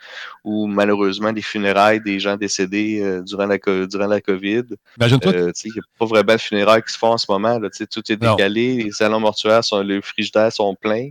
ou 0.44 0.66
malheureusement 0.66 1.32
les 1.32 1.42
funérailles 1.42 2.00
des 2.00 2.20
gens 2.20 2.36
décédés 2.36 3.00
euh, 3.02 3.22
durant, 3.22 3.46
la, 3.46 3.58
durant 3.86 4.06
la 4.06 4.20
COVID. 4.20 4.64
Imagine-toi- 4.98 5.32
Euh, 5.32 5.46
tu 5.52 5.62
sais, 5.62 5.68
Il 5.68 5.72
n'y 5.74 5.80
a 5.80 5.82
pas 5.98 6.06
vraiment 6.06 6.32
de 6.34 6.38
funérailles 6.40 6.82
qui 6.82 6.92
se 6.92 6.98
font 6.98 7.08
en 7.12 7.18
ce 7.18 7.26
moment. 7.28 7.58
Là, 7.58 7.68
tu 7.70 7.78
sais, 7.78 7.86
tout 7.86 8.02
est 8.12 8.22
Non. 8.22 8.34
décalé, 8.36 8.82
les 8.84 8.92
salons 8.92 9.20
mortuaires, 9.20 9.64
sont, 9.64 9.80
les 9.80 10.00
frigidaires 10.00 10.52
sont 10.52 10.74
pleins. 10.74 11.10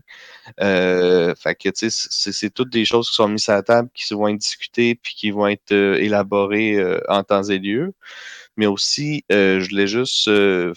Euh, 0.62 1.36
fait 1.36 1.56
que, 1.56 1.70
tu 1.70 1.90
sais, 1.90 2.08
c'est 2.10 2.32
c'est 2.32 2.50
toutes 2.50 2.70
des 2.70 2.86
choses 2.86 3.10
qui 3.10 3.16
sont 3.16 3.28
mises 3.28 3.50
à 3.50 3.56
la 3.56 3.64
table, 3.64 3.90
qui 3.94 4.14
vont 4.14 4.28
être 4.30 4.38
discutées, 4.38 4.96
puis 4.96 5.14
qui 5.16 5.32
vont 5.32 5.48
être 5.48 5.72
euh, 5.74 5.96
élaborées 5.96 6.76
euh, 6.76 7.00
en 7.10 7.24
temps 7.24 7.44
et 7.44 7.60
lieu. 7.60 7.94
Mais 8.58 8.66
aussi, 8.68 9.24
euh, 9.32 9.60
je 9.60 9.70
voulais 9.70 9.88
juste, 9.88 10.28
euh, 10.28 10.74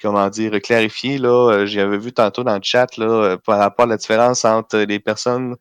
comment 0.00 0.28
dire, 0.28 0.60
clarifier, 0.60 1.18
là, 1.18 1.50
euh, 1.52 1.66
j'avais 1.66 1.98
vu 1.98 2.12
tantôt 2.12 2.44
dans 2.44 2.56
le 2.56 2.62
chat, 2.62 2.96
là, 2.98 3.06
euh, 3.06 3.36
par 3.38 3.58
rapport 3.58 3.84
à 3.86 3.88
la 3.88 3.96
différence 3.96 4.44
entre 4.44 4.78
les 4.78 5.00
personnes 5.00 5.56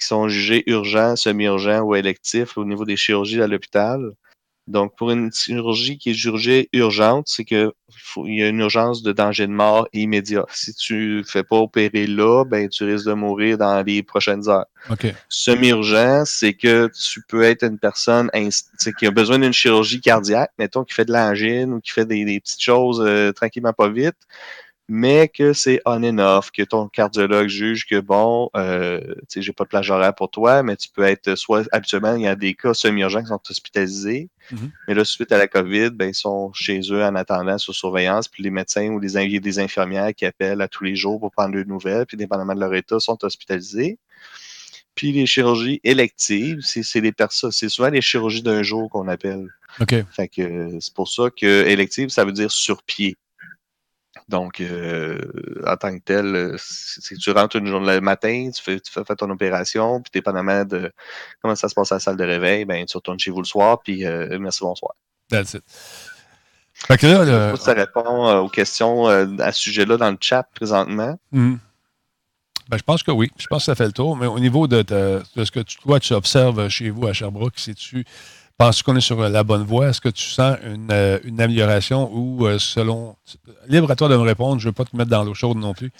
qui 0.00 0.06
sont 0.06 0.28
jugées 0.28 0.64
urgents, 0.70 1.16
semi-urgents 1.16 1.80
ou 1.82 1.94
électifs 1.94 2.56
au 2.58 2.64
niveau 2.64 2.84
des 2.84 2.96
chirurgies 2.96 3.42
à 3.42 3.46
l'hôpital. 3.46 4.12
Donc, 4.66 4.96
pour 4.96 5.10
une 5.10 5.30
chirurgie 5.30 5.98
qui 5.98 6.10
est 6.10 6.14
jugée 6.14 6.70
urgente, 6.72 7.26
c'est 7.28 7.44
que 7.44 7.72
faut- 7.90 8.26
il 8.26 8.38
y 8.38 8.42
a 8.42 8.48
une 8.48 8.60
urgence 8.60 9.02
de 9.02 9.12
danger 9.12 9.46
de 9.46 9.52
mort 9.52 9.86
immédiat. 9.92 10.46
Si 10.50 10.74
tu 10.74 11.22
fais 11.26 11.42
pas 11.42 11.56
opérer 11.56 12.06
là, 12.06 12.44
ben 12.44 12.68
tu 12.68 12.84
risques 12.84 13.06
de 13.06 13.12
mourir 13.12 13.58
dans 13.58 13.82
les 13.82 14.02
prochaines 14.02 14.48
heures. 14.48 14.66
OK. 14.90 15.06
Semi-urgent, 15.28 16.24
c'est 16.24 16.54
que 16.54 16.90
tu 17.10 17.22
peux 17.28 17.42
être 17.42 17.62
une 17.64 17.78
personne 17.78 18.30
qui 18.98 19.06
a 19.06 19.10
besoin 19.10 19.38
d'une 19.38 19.52
chirurgie 19.52 20.00
cardiaque, 20.00 20.50
mettons, 20.58 20.84
qui 20.84 20.94
fait 20.94 21.04
de 21.04 21.12
l'angine 21.12 21.74
ou 21.74 21.80
qui 21.80 21.90
fait 21.92 22.06
des, 22.06 22.24
des 22.24 22.40
petites 22.40 22.62
choses 22.62 23.02
euh, 23.04 23.32
tranquillement 23.32 23.72
pas 23.72 23.88
vite, 23.88 24.16
mais 24.88 25.28
que 25.28 25.52
c'est 25.54 25.80
on 25.86 26.02
and 26.04 26.18
off, 26.18 26.50
que 26.50 26.62
ton 26.62 26.88
cardiologue 26.88 27.48
juge 27.48 27.86
que 27.86 27.98
bon, 28.00 28.50
euh, 28.56 29.00
tu 29.00 29.14
sais, 29.28 29.42
j'ai 29.42 29.52
pas 29.52 29.64
de 29.64 29.70
plage 29.70 29.90
horaire 29.90 30.14
pour 30.14 30.30
toi, 30.30 30.62
mais 30.62 30.76
tu 30.76 30.88
peux 30.90 31.02
être 31.04 31.34
soit 31.36 31.66
habituellement, 31.72 32.14
il 32.16 32.22
y 32.22 32.26
a 32.26 32.36
des 32.36 32.54
cas 32.54 32.74
semi-urgents 32.74 33.22
qui 33.22 33.28
sont 33.28 33.40
hospitalisés, 33.48 34.28
Mhm. 34.50 34.70
mais 34.86 34.94
là, 34.94 35.04
suite 35.06 35.32
à 35.32 35.38
la 35.38 35.48
COVID, 35.48 35.90
ben, 35.90 36.08
ils 36.10 36.14
sont 36.14 36.52
chez 36.52 36.80
eux 36.90 37.02
en 37.02 37.14
attendant 37.14 37.56
sur 37.56 37.74
surveillance, 37.74 38.28
puis 38.28 38.42
les 38.42 38.50
médecins 38.50 38.88
ou 38.90 38.98
les, 39.00 39.16
in- 39.16 39.22
il 39.22 39.32
y 39.32 39.36
a 39.38 39.40
des 39.40 39.58
infirmières 39.58 40.14
qui 40.14 40.26
appellent 40.26 40.60
à 40.60 40.68
tous 40.68 40.84
les 40.84 40.96
jours 40.96 41.18
pour 41.18 41.30
prendre 41.32 41.54
des 41.54 41.64
nouvelles, 41.64 42.04
puis 42.04 42.16
dépendamment 42.18 42.54
de 42.54 42.60
leur 42.60 42.74
état, 42.74 43.00
sont 43.00 43.16
hospitalisés. 43.24 43.98
Puis 44.94 45.12
les 45.12 45.26
chirurgies 45.26 45.80
électives, 45.82 46.60
c'est 46.62 46.84
c'est 46.84 47.00
les 47.00 47.10
personnes, 47.10 47.50
c'est 47.50 47.68
souvent 47.68 47.88
les 47.88 48.00
chirurgies 48.00 48.42
d'un 48.42 48.62
jour 48.62 48.88
qu'on 48.90 49.08
appelle. 49.08 49.48
OK. 49.80 49.94
Fait 50.12 50.28
que 50.28 50.78
c'est 50.78 50.94
pour 50.94 51.08
ça 51.08 51.30
que 51.30 51.66
élective, 51.66 52.10
ça 52.10 52.24
veut 52.24 52.30
dire 52.32 52.52
sur 52.52 52.82
pied. 52.84 53.16
Donc, 54.28 54.60
euh, 54.60 55.18
en 55.66 55.76
tant 55.76 55.94
que 55.96 56.02
tel, 56.02 56.26
euh, 56.34 56.56
si 56.58 57.02
si 57.02 57.16
tu 57.16 57.30
rentres 57.30 57.56
une 57.56 57.66
journée 57.66 57.94
le 57.94 58.00
matin, 58.00 58.50
tu 58.54 58.62
fais, 58.62 58.80
tu 58.80 58.90
fais 58.90 59.04
faire 59.04 59.16
ton 59.16 59.28
opération, 59.30 60.00
puis 60.00 60.10
dépendamment 60.14 60.64
de 60.64 60.90
comment 61.42 61.54
ça 61.54 61.68
se 61.68 61.74
passe 61.74 61.92
à 61.92 61.96
la 61.96 62.00
salle 62.00 62.16
de 62.16 62.24
réveil, 62.24 62.64
ben 62.64 62.86
tu 62.86 62.96
retournes 62.96 63.18
chez 63.18 63.30
vous 63.30 63.40
le 63.40 63.44
soir, 63.46 63.80
puis 63.82 64.06
euh, 64.06 64.38
merci, 64.40 64.60
bonsoir. 64.62 64.94
That's 65.28 65.54
it. 65.54 65.62
Fait 66.72 66.96
que 66.98 67.06
là, 67.06 67.50
le- 67.52 67.56
ça 67.56 67.72
répond 67.74 68.38
aux 68.38 68.48
questions 68.48 69.06
à 69.06 69.52
ce 69.52 69.60
sujet-là 69.60 69.96
dans 69.96 70.10
le 70.10 70.18
chat 70.20 70.42
présentement. 70.54 71.18
Mhm. 71.32 71.58
Ben, 72.68 72.78
je 72.78 72.82
pense 72.82 73.02
que 73.02 73.10
oui. 73.10 73.30
Je 73.38 73.46
pense 73.46 73.62
que 73.62 73.66
ça 73.66 73.74
fait 73.74 73.84
le 73.86 73.92
tour. 73.92 74.16
Mais 74.16 74.26
au 74.26 74.38
niveau 74.38 74.66
de, 74.66 74.80
ta- 74.82 75.18
de 75.36 75.44
ce 75.44 75.50
que 75.50 75.60
tu, 75.60 75.76
toi, 75.76 76.00
tu 76.00 76.14
observes 76.14 76.68
chez 76.70 76.88
vous 76.88 77.06
à 77.06 77.12
Sherbrooke, 77.12 77.58
si 77.58 77.74
tu 78.54 78.64
penses 78.64 78.84
qu'on 78.84 78.94
est 78.94 79.00
sur 79.00 79.20
la 79.20 79.42
bonne 79.42 79.64
voie, 79.64 79.88
est-ce 79.88 80.00
que 80.00 80.08
tu 80.08 80.26
sens 80.26 80.56
une, 80.64 80.92
euh, 80.92 81.18
une 81.24 81.40
amélioration 81.40 82.08
ou 82.12 82.46
euh, 82.46 82.60
selon. 82.60 83.16
Libre 83.66 83.90
à 83.90 83.96
toi 83.96 84.08
de 84.08 84.16
me 84.16 84.22
répondre, 84.22 84.60
je 84.60 84.66
ne 84.66 84.70
veux 84.70 84.74
pas 84.74 84.84
te 84.84 84.96
mettre 84.96 85.10
dans 85.10 85.24
l'eau 85.24 85.34
chaude 85.34 85.58
non 85.58 85.74
plus. 85.74 85.90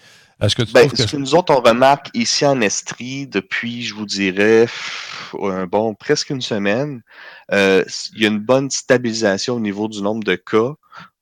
Est-ce 0.41 0.55
que 0.55 0.63
tu 0.63 0.73
Ben, 0.73 0.87
trouves 0.87 0.97
ce 0.99 1.05
que... 1.07 1.11
que 1.11 1.17
nous 1.17 1.35
autres, 1.35 1.53
on 1.53 1.61
remarque 1.61 2.11
ici 2.15 2.47
en 2.47 2.61
Estrie 2.61 3.27
depuis, 3.27 3.83
je 3.83 3.95
vous 3.95 4.07
dirais, 4.07 4.69
un 5.43 5.67
bon, 5.67 5.95
presque 5.95 6.31
une 6.31 6.41
semaine, 6.41 7.03
euh, 7.53 7.85
il 8.15 8.23
y 8.23 8.25
a 8.25 8.29
une 8.29 8.39
bonne 8.39 8.71
stabilisation 8.71 9.55
au 9.55 9.61
niveau 9.61 9.89
du 9.89 10.01
nombre 10.01 10.23
de 10.23 10.37
cas. 10.37 10.75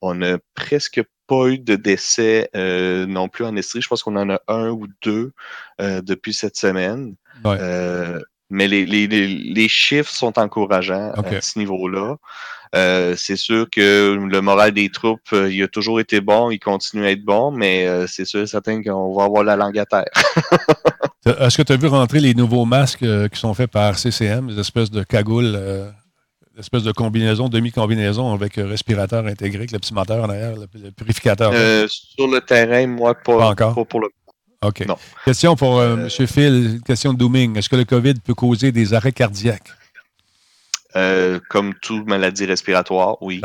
On 0.03 0.15
n'a 0.15 0.37
presque 0.55 1.03
pas 1.27 1.47
eu 1.47 1.59
de 1.59 1.77
décès 1.77 2.51
euh, 2.55 3.07
non 3.07 3.29
plus 3.29 3.47
en 3.47 3.57
Estrie. 3.57 3.81
Je 3.81 3.89
pense 3.89 4.03
qu'on 4.03 4.17
en 4.17 4.29
a 4.29 4.41
un 4.49 4.69
ou 4.69 4.87
deux 5.03 5.33
euh, 5.81 6.03
depuis 6.03 6.35
cette 6.35 6.57
semaine. 6.57 7.15
Ouais. 7.43 7.59
Mais 8.53 8.69
les, 8.69 8.85
les, 8.87 9.07
les, 9.07 9.27
les 9.27 9.69
chiffres 9.69 10.11
sont 10.11 10.39
encourageants 10.39 11.11
à 11.17 11.41
ce 11.41 11.59
niveau-là. 11.59 12.17
Euh, 12.75 13.15
c'est 13.19 13.37
sûr 13.37 13.69
que 13.71 14.15
le 14.15 14.41
moral 14.41 14.73
des 14.73 14.89
troupes, 14.89 15.21
euh, 15.35 15.53
il 15.53 15.63
a 15.63 15.69
toujours 15.69 16.01
été 16.01 16.21
bon, 16.23 16.51
il 16.51 16.59
continue 16.59 17.05
à 17.05 17.11
être 17.11 17.23
bon, 17.23 17.51
mais 17.51 17.87
euh, 17.87 18.07
c'est 18.07 18.25
sûr 18.25 18.41
et 18.41 18.47
certain 18.47 18.83
qu'on 18.83 19.15
va 19.15 19.25
avoir 19.25 19.45
la 19.45 19.57
langue 19.57 19.79
à 19.79 19.85
terre. 19.85 20.05
Est-ce 21.27 21.57
que 21.57 21.63
tu 21.63 21.73
as 21.73 21.77
vu 21.77 21.87
rentrer 21.87 22.21
les 22.21 22.33
nouveaux 22.35 22.65
masques 22.65 23.05
qui 23.31 23.39
sont 23.39 23.53
faits 23.55 23.71
par 23.71 23.99
CCM, 23.99 24.49
des 24.49 24.59
espèces 24.59 24.91
de 24.91 25.03
cagoules, 25.03 25.53
des 25.53 26.61
espèces 26.61 26.83
de 26.83 26.93
combinaisons, 26.93 27.49
demi-combinaisons 27.49 28.33
avec 28.33 28.55
respirateur 28.57 29.27
intégré, 29.27 29.61
avec 29.61 29.73
le 29.73 29.79
petit 29.79 29.95
moteur 29.95 30.25
en 30.25 30.31
arrière, 30.31 30.55
le, 30.57 30.67
le 30.83 30.91
purificateur? 30.91 31.53
Sur 31.89 32.27
le 32.27 32.41
terrain, 32.41 32.87
moi, 32.87 33.15
pas, 33.15 33.39
Pas 33.39 33.49
encore? 33.51 33.87
pour 33.87 34.01
le 34.01 34.09
OK. 34.63 34.87
non. 34.87 34.97
Question 35.25 35.57
pour 35.57 35.79
euh, 35.79 36.09
M. 36.09 36.27
Phil, 36.27 36.81
question 36.85 37.13
de 37.13 37.19
Dooming. 37.19 37.57
Est-ce 37.59 37.69
que 37.69 37.77
le 37.77 37.85
COVID 37.85 38.15
peut 38.25 38.35
causer 38.35 38.73
des 38.73 38.95
arrêts 38.95 39.13
cardiaques? 39.13 39.71
Euh, 40.95 41.41
comme 41.49 41.75
toute 41.75 42.07
maladie 42.07 42.45
respiratoire, 42.45 43.17
oui. 43.23 43.41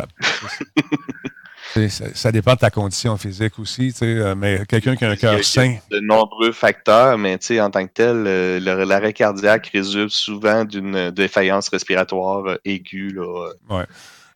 Ça, 1.73 2.05
ça 2.13 2.31
dépend 2.31 2.53
de 2.53 2.59
ta 2.59 2.69
condition 2.69 3.17
physique 3.17 3.59
aussi, 3.59 3.91
tu 3.91 3.99
sais, 3.99 4.05
euh, 4.05 4.35
mais 4.35 4.61
quelqu'un 4.67 4.95
qui 4.95 5.05
a 5.05 5.09
un 5.11 5.15
cœur 5.15 5.43
sain. 5.43 5.75
de 5.91 5.99
nombreux 5.99 6.51
facteurs, 6.51 7.17
mais 7.17 7.37
tu 7.37 7.47
sais, 7.47 7.61
en 7.61 7.69
tant 7.69 7.85
que 7.85 7.91
tel, 7.93 8.23
euh, 8.25 8.85
l'arrêt 8.85 9.13
cardiaque 9.13 9.69
résulte 9.73 10.11
souvent 10.11 10.65
d'une 10.65 11.11
défaillance 11.11 11.69
respiratoire 11.69 12.45
euh, 12.45 12.57
aiguë 12.65 13.13
là, 13.13 13.23
euh, 13.69 13.75
Ouais. 13.77 13.85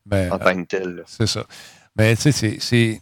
Ben, 0.06 0.32
en 0.32 0.40
tant 0.40 0.56
que 0.62 0.68
tel. 0.68 1.04
C'est 1.08 1.28
ça. 1.28 1.46
Mais 1.96 2.16
tu 2.16 2.32
sais, 2.32 2.58
c'est. 2.60 3.02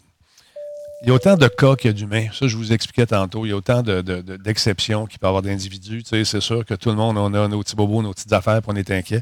Il 1.01 1.07
y 1.07 1.11
a 1.11 1.13
autant 1.13 1.37
de 1.37 1.47
cas 1.47 1.75
qu'il 1.77 1.89
y 1.89 1.91
a 1.91 1.93
d'humains. 1.93 2.27
Ça, 2.33 2.47
je 2.47 2.57
vous 2.57 2.73
expliquais 2.73 3.05
tantôt. 3.05 3.45
Il 3.45 3.49
y 3.49 3.51
a 3.53 3.55
autant 3.55 3.81
de- 3.81 4.01
de- 4.01 4.21
de- 4.21 4.35
d'exceptions 4.35 5.05
qu'il 5.05 5.17
peut 5.17 5.27
y 5.27 5.29
avoir 5.29 5.41
d'individus. 5.41 6.03
Tu 6.03 6.09
sais, 6.09 6.25
c'est 6.25 6.41
sûr 6.41 6.65
que 6.65 6.73
tout 6.73 6.89
le 6.89 6.95
monde, 6.95 7.17
on 7.17 7.33
a 7.33 7.47
nos 7.47 7.61
petits 7.63 7.75
bobos, 7.77 8.01
nos 8.01 8.13
petites 8.13 8.33
affaires, 8.33 8.61
puis 8.61 8.71
on 8.73 8.75
est 8.75 8.91
inquiet. 8.91 9.21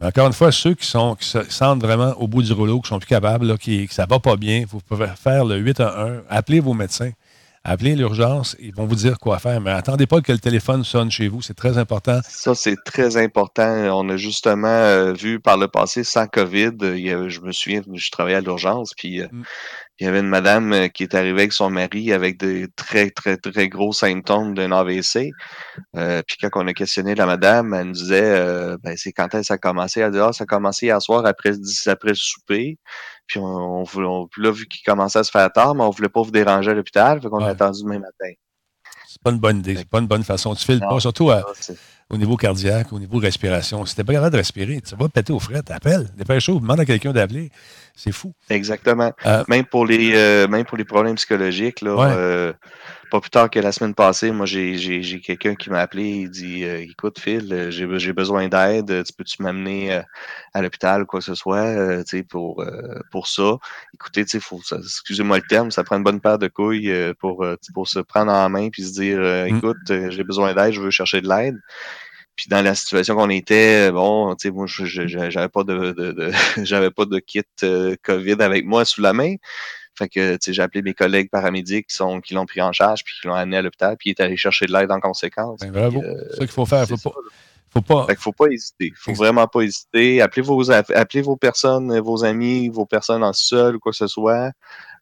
Mais 0.00 0.06
encore 0.08 0.26
une 0.26 0.32
fois, 0.32 0.50
ceux 0.50 0.74
qui, 0.74 0.86
sont, 0.86 1.14
qui 1.14 1.28
se 1.28 1.42
sentent 1.44 1.80
vraiment 1.82 2.12
au 2.18 2.26
bout 2.26 2.42
du 2.42 2.52
rouleau, 2.52 2.80
qui 2.80 2.88
sont 2.88 2.98
plus 2.98 3.06
capables, 3.06 3.46
là, 3.46 3.56
qui, 3.56 3.86
que 3.86 3.94
ça 3.94 4.06
va 4.08 4.18
pas 4.18 4.34
bien, 4.36 4.64
vous 4.68 4.80
pouvez 4.80 5.06
faire 5.16 5.44
le 5.44 5.58
8 5.58 5.78
à 5.80 6.06
1, 6.06 6.22
appelez 6.28 6.58
vos 6.58 6.74
médecins, 6.74 7.10
appelez 7.62 7.94
l'urgence, 7.94 8.56
ils 8.58 8.74
vont 8.74 8.86
vous 8.86 8.96
dire 8.96 9.18
quoi 9.20 9.38
faire. 9.38 9.60
Mais 9.60 9.70
attendez 9.70 10.06
pas 10.08 10.20
que 10.22 10.32
le 10.32 10.38
téléphone 10.38 10.82
sonne 10.82 11.10
chez 11.12 11.28
vous, 11.28 11.40
c'est 11.42 11.54
très 11.54 11.78
important. 11.78 12.20
Ça, 12.28 12.56
c'est 12.56 12.76
très 12.84 13.16
important. 13.16 13.68
On 13.96 14.08
a 14.08 14.16
justement 14.16 14.66
euh, 14.66 15.12
vu 15.12 15.38
par 15.38 15.56
le 15.56 15.68
passé, 15.68 16.02
sans 16.02 16.26
COVID, 16.26 16.72
euh, 16.82 17.28
je 17.28 17.40
me 17.40 17.52
souviens, 17.52 17.82
je 17.94 18.10
travaillais 18.10 18.38
à 18.38 18.40
l'urgence, 18.40 18.92
puis 18.96 19.20
euh, 19.20 19.28
il 20.02 20.06
y 20.06 20.08
avait 20.08 20.18
une 20.18 20.28
madame 20.28 20.72
euh, 20.72 20.88
qui 20.88 21.04
est 21.04 21.14
arrivée 21.14 21.42
avec 21.42 21.52
son 21.52 21.70
mari 21.70 22.12
avec 22.12 22.36
des 22.36 22.66
très, 22.74 23.10
très, 23.10 23.36
très 23.36 23.68
gros 23.68 23.92
symptômes 23.92 24.52
d'un 24.52 24.72
AVC. 24.72 25.30
Euh, 25.96 26.22
puis 26.26 26.36
quand 26.40 26.48
on 26.56 26.66
a 26.66 26.72
questionné 26.74 27.14
la 27.14 27.24
madame, 27.24 27.72
elle 27.72 27.86
nous 27.86 27.92
disait 27.92 28.20
euh, 28.20 28.76
ben, 28.82 28.96
c'est 28.96 29.12
quand 29.12 29.28
que 29.28 29.44
ça 29.44 29.54
a 29.54 29.58
commencé? 29.58 30.00
Elle 30.00 30.10
dit 30.10 30.18
Ah, 30.18 30.32
ça 30.32 30.42
a 30.42 30.46
commencé 30.48 30.86
hier 30.86 31.00
soir 31.00 31.24
après, 31.24 31.52
après 31.86 32.08
le 32.08 32.14
souper. 32.16 32.78
Puis 33.28 33.38
on, 33.38 33.84
on, 33.84 34.28
là, 34.38 34.50
vu 34.50 34.66
qu'il 34.66 34.82
commençait 34.84 35.20
à 35.20 35.24
se 35.24 35.30
faire 35.30 35.52
tard, 35.52 35.76
mais 35.76 35.84
on 35.84 35.90
voulait 35.90 36.08
pas 36.08 36.22
vous 36.22 36.32
déranger 36.32 36.72
à 36.72 36.74
l'hôpital, 36.74 37.22
fait 37.22 37.28
qu'on 37.28 37.44
a 37.44 37.50
attendu 37.50 37.84
demain 37.84 38.00
matin. 38.00 38.32
C'est 39.12 39.20
pas 39.22 39.30
une 39.30 39.38
bonne 39.38 39.58
idée, 39.58 39.76
c'est 39.76 39.88
pas 39.88 39.98
une 39.98 40.06
bonne 40.06 40.24
façon. 40.24 40.54
Tu 40.54 40.64
files 40.64 40.78
Non, 40.80 40.88
pas, 40.88 41.00
surtout 41.00 41.30
à- 41.30 41.44
c'est- 41.60 41.76
au 42.08 42.16
niveau 42.16 42.36
cardiaque, 42.38 42.92
au 42.94 42.98
niveau 42.98 43.18
respiration. 43.18 43.84
Si 43.84 43.94
t'es 43.94 44.04
pas 44.04 44.14
capable 44.14 44.32
de 44.32 44.38
respirer, 44.38 44.80
tu 44.80 44.96
vas 44.96 45.08
péter 45.10 45.32
aux 45.34 45.38
frettes, 45.38 45.70
appelle, 45.70 46.08
dépêche-toi, 46.16 46.54
demande 46.60 46.80
à 46.80 46.86
quelqu'un 46.86 47.12
d'appeler. 47.12 47.50
C'est 47.94 48.12
fou. 48.12 48.32
Exactement. 48.48 49.12
Euh, 49.26 49.44
même 49.48 49.66
pour 49.66 49.84
les 49.84 50.12
euh, 50.14 50.48
même 50.48 50.64
pour 50.64 50.78
les 50.78 50.84
problèmes 50.86 51.16
psychologiques, 51.16 51.82
là, 51.82 51.94
Ouais. 51.94 52.06
euh, 52.10 52.52
pas 53.12 53.20
plus 53.20 53.30
tard 53.30 53.50
que 53.50 53.60
la 53.60 53.72
semaine 53.72 53.94
passée, 53.94 54.32
moi 54.32 54.46
j'ai 54.46 54.76
j'ai- 54.78 55.02
j'ai 55.02 55.20
quelqu'un 55.20 55.54
qui 55.54 55.70
m'a 55.70 55.80
appelé, 55.80 56.04
il 56.08 56.30
dit 56.30 56.64
euh, 56.64 56.80
écoute 56.80 57.20
Phil, 57.20 57.52
euh, 57.52 57.70
j'ai 57.70 57.86
be- 57.86 57.98
j'ai 57.98 58.14
besoin 58.14 58.48
d'aide, 58.48 58.90
euh, 58.90 59.04
tu 59.04 59.12
peux-tu 59.12 59.42
m'amener 59.42 59.92
euh, 59.94 60.02
à 60.54 60.62
l'hôpital 60.62 61.02
ou 61.02 61.06
quoi 61.06 61.20
que 61.20 61.26
ce 61.26 61.34
soit, 61.36 61.58
euh, 61.60 62.02
tu 62.04 62.18
sais, 62.18 62.24
pour 62.24 62.62
euh, 62.62 63.00
pour 63.12 63.28
ça? 63.28 63.58
Écoutez, 63.94 64.24
tu 64.24 64.30
sais, 64.32 64.40
faut 64.40 64.62
ça- 64.62 64.78
excusez-moi 64.78 65.38
le 65.38 65.44
terme, 65.48 65.70
ça 65.70 65.84
prend 65.84 65.98
une 65.98 66.04
bonne 66.04 66.20
paire 66.22 66.38
de 66.38 66.48
couilles 66.48 66.90
euh, 66.90 67.14
pour 67.20 67.44
pour 67.74 67.88
se 67.88 68.00
prendre 68.00 68.32
en 68.32 68.48
main 68.50 68.70
puis 68.70 68.82
se 68.84 68.92
dire 68.94 69.18
euh, 69.20 69.44
Mm. 69.50 69.58
écoute, 69.58 69.76
j'ai 69.88 70.24
besoin 70.24 70.54
d'aide, 70.54 70.72
je 70.72 70.80
veux 70.80 70.90
chercher 70.90 71.20
de 71.20 71.28
l'aide. 71.28 71.58
Puis 72.36 72.46
dans 72.48 72.62
la 72.62 72.74
situation 72.74 73.14
qu'on 73.16 73.28
était, 73.30 73.90
bon, 73.92 74.34
tu 74.36 74.48
sais, 74.48 74.50
moi, 74.50 74.66
j'avais 74.66 75.48
pas 75.48 75.64
de, 75.64 75.92
de- 75.92 76.12
de- 76.12 76.30
j'avais 76.64 76.90
pas 76.90 77.04
de 77.04 77.18
kit 77.18 77.42
euh, 77.62 77.94
COVID 78.02 78.36
avec 78.40 78.64
moi 78.64 78.84
sous 78.84 79.02
la 79.02 79.12
main. 79.12 79.34
Fait 80.02 80.08
que, 80.08 80.38
j'ai 80.52 80.62
appelé 80.62 80.82
mes 80.82 80.94
collègues 80.94 81.30
paramédics 81.30 81.86
qui 81.88 81.94
sont, 81.96 82.20
qui 82.20 82.34
l'ont 82.34 82.46
pris 82.46 82.60
en 82.60 82.72
charge 82.72 83.04
puis 83.04 83.14
qui 83.20 83.26
l'ont 83.28 83.34
amené 83.34 83.56
à 83.58 83.62
l'hôpital 83.62 83.96
puis 83.98 84.10
il 84.10 84.12
est 84.12 84.20
allé 84.20 84.36
chercher 84.36 84.66
de 84.66 84.72
l'aide 84.72 84.90
en 84.90 85.00
conséquence. 85.00 85.60
Ben, 85.60 85.70
bravo. 85.70 86.00
Puis, 86.00 86.08
euh, 86.08 86.14
c'est 86.30 86.34
ça 86.34 86.38
qu'il 86.40 86.48
faut 86.48 86.66
faire. 86.66 86.86
Faut 86.88 86.96
c'est 86.96 87.02
pas, 87.04 87.14
faut 87.70 87.80
pas. 87.82 88.06
fait 88.06 88.18
faut 88.18 88.32
pas 88.32 88.46
hésiter. 88.48 88.92
Faut 88.96 89.14
vraiment 89.14 89.46
pas 89.46 89.60
hésiter. 89.62 90.20
Appelez 90.20 90.42
vos, 90.42 90.70
appelez 90.70 91.22
vos 91.22 91.36
personnes, 91.36 91.98
vos 92.00 92.24
amis, 92.24 92.68
vos 92.68 92.84
personnes 92.86 93.22
en 93.24 93.32
sol 93.32 93.76
ou 93.76 93.78
quoi 93.78 93.92
que 93.92 93.98
ce 93.98 94.06
soit. 94.08 94.50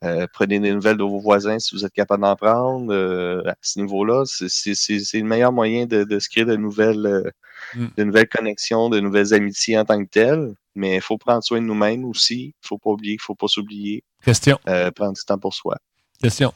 Euh, 0.04 0.26
prenez 0.32 0.60
des 0.60 0.72
nouvelles 0.72 0.96
de 0.96 1.02
vos 1.02 1.18
voisins 1.18 1.58
si 1.58 1.74
vous 1.74 1.84
êtes 1.84 1.92
capable 1.92 2.22
d'en 2.22 2.36
prendre. 2.36 2.92
Euh, 2.92 3.42
à 3.46 3.54
ce 3.60 3.80
niveau-là, 3.80 4.22
c'est- 4.26 4.48
c'est 4.48 4.74
c'est- 4.74 5.00
c'est 5.00 5.18
le 5.18 5.24
meilleur 5.26 5.52
moyen 5.52 5.86
de, 5.86 6.04
de 6.04 6.18
se 6.18 6.28
créer 6.28 6.44
de 6.44 6.56
nouvelles, 6.56 7.06
euh, 7.06 7.30
Mm. 7.74 7.86
de 7.98 8.04
nouvelles 8.04 8.28
connexions, 8.28 8.88
de 8.88 9.00
nouvelles 9.00 9.34
amitiés 9.34 9.78
en 9.78 9.84
tant 9.84 10.02
que 10.02 10.08
telles. 10.08 10.54
Mais 10.74 10.96
il 10.96 11.00
faut 11.00 11.18
prendre 11.18 11.42
soin 11.42 11.60
de 11.60 11.66
nous-mêmes 11.66 12.04
aussi. 12.04 12.54
Il 12.62 12.66
faut 12.66 12.78
pas 12.78 12.90
oublier, 12.90 13.14
il 13.14 13.20
faut 13.20 13.34
pas 13.34 13.48
s'oublier. 13.48 14.04
Question. 14.22 14.58
Euh, 14.68 14.90
prendre 14.90 15.14
du 15.14 15.24
temps 15.24 15.38
pour 15.38 15.54
soi. 15.54 15.76
Question. 16.22 16.52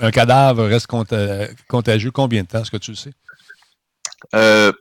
Un 0.00 0.10
cadavre 0.10 0.64
reste 0.66 0.86
conta- 0.86 1.48
contagieux 1.68 2.10
combien 2.10 2.42
de 2.42 2.48
temps? 2.48 2.60
Est-ce 2.60 2.70
que 2.70 2.76
tu 2.76 2.90
le 2.92 2.96
sais? 2.96 3.12
Euh, 4.34 4.72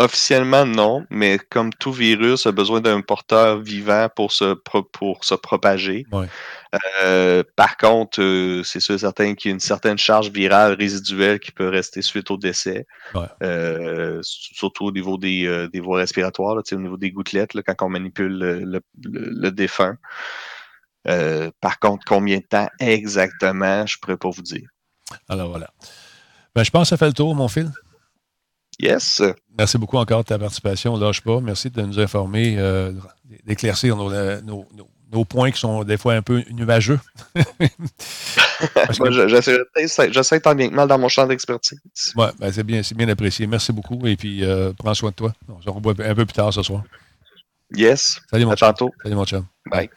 officiellement, 0.00 0.64
non, 0.66 1.04
mais 1.10 1.38
comme 1.38 1.72
tout 1.72 1.92
virus 1.92 2.46
a 2.46 2.52
besoin 2.52 2.80
d'un 2.80 3.00
porteur 3.02 3.60
vivant 3.60 4.08
pour 4.14 4.32
se, 4.32 4.54
pro- 4.54 4.82
pour 4.82 5.24
se 5.24 5.34
propager. 5.34 6.06
Ouais. 6.10 6.26
Euh, 7.02 7.42
par 7.54 7.76
contre, 7.76 8.20
euh, 8.22 8.62
c'est 8.64 8.80
sûr 8.80 8.98
certain 8.98 9.34
qu'il 9.34 9.50
y 9.50 9.52
a 9.52 9.54
une 9.54 9.60
certaine 9.60 9.98
charge 9.98 10.30
virale 10.30 10.72
résiduelle 10.72 11.38
qui 11.38 11.52
peut 11.52 11.68
rester 11.68 12.02
suite 12.02 12.30
au 12.30 12.36
décès. 12.36 12.86
Ouais. 13.14 13.26
Euh, 13.42 14.20
surtout 14.22 14.86
au 14.86 14.92
niveau 14.92 15.18
des, 15.18 15.68
des 15.72 15.80
voies 15.80 15.98
respiratoires, 15.98 16.54
là, 16.56 16.62
au 16.72 16.76
niveau 16.76 16.96
des 16.96 17.10
gouttelettes, 17.10 17.54
là, 17.54 17.62
quand 17.62 17.86
on 17.86 17.90
manipule 17.90 18.38
le, 18.38 18.80
le- 19.04 19.50
défunt. 19.50 19.96
Par 21.04 21.78
contre, 21.78 22.04
combien 22.06 22.38
de 22.38 22.44
temps 22.44 22.68
exactement, 22.78 23.86
je 23.86 23.96
ne 23.96 24.00
pourrais 24.00 24.16
pas 24.16 24.30
vous 24.30 24.42
dire. 24.42 24.68
Alors 25.28 25.50
voilà. 25.50 25.70
Ben, 26.54 26.64
je 26.64 26.70
pense 26.70 26.82
que 26.86 26.88
ça 26.90 26.96
fait 26.96 27.06
le 27.06 27.12
tour, 27.12 27.34
mon 27.34 27.48
fil. 27.48 27.70
Yes. 28.82 29.20
Merci 29.58 29.76
beaucoup 29.78 29.96
encore 29.98 30.20
de 30.20 30.28
ta 30.28 30.38
participation. 30.38 30.96
Lâche 30.96 31.20
pas. 31.20 31.40
Merci 31.40 31.70
de 31.70 31.82
nous 31.82 31.98
informer, 31.98 32.54
euh, 32.58 32.92
d'éclaircir 33.46 33.94
nos, 33.96 34.10
euh, 34.12 34.40
nos- 34.42 34.66
nos- 34.76 34.88
nos 35.12 35.24
points 35.24 35.50
qui 35.50 35.58
sont 35.58 35.82
des 35.84 35.96
fois 35.98 36.14
un 36.14 36.22
peu 36.22 36.42
nuageux. 36.50 37.00
Que- 38.88 40.10
j'essaie 40.12 40.40
tant 40.40 40.54
bien 40.54 40.68
que 40.68 40.74
mal 40.74 40.86
dans 40.88 40.98
mon 40.98 41.08
champ 41.08 41.26
d'expertise. 41.26 41.80
Ouais, 42.16 42.28
ben, 42.38 42.52
c'est 42.52 42.62
bien, 42.62 42.82
c'est 42.82 42.94
bien 42.96 43.08
apprécié. 43.08 43.46
Merci 43.46 43.72
beaucoup. 43.72 44.06
Et 44.06 44.16
puis, 44.16 44.44
euh, 44.44 44.72
prends 44.76 44.94
soin 44.94 45.10
de 45.10 45.14
toi. 45.14 45.32
On 45.48 45.60
se 45.60 45.68
revoit 45.70 45.94
un 46.04 46.14
peu 46.14 46.26
plus 46.26 46.34
tard 46.34 46.52
ce 46.52 46.62
soir. 46.62 46.82
Yes. 47.74 48.20
Salut, 48.30 48.44
mon 48.44 48.52
À 48.52 48.56
chum. 48.56 48.68
tantôt. 48.68 48.90
Salut, 49.02 49.14
mon 49.14 49.24
chum. 49.24 49.44
Bye. 49.70 49.88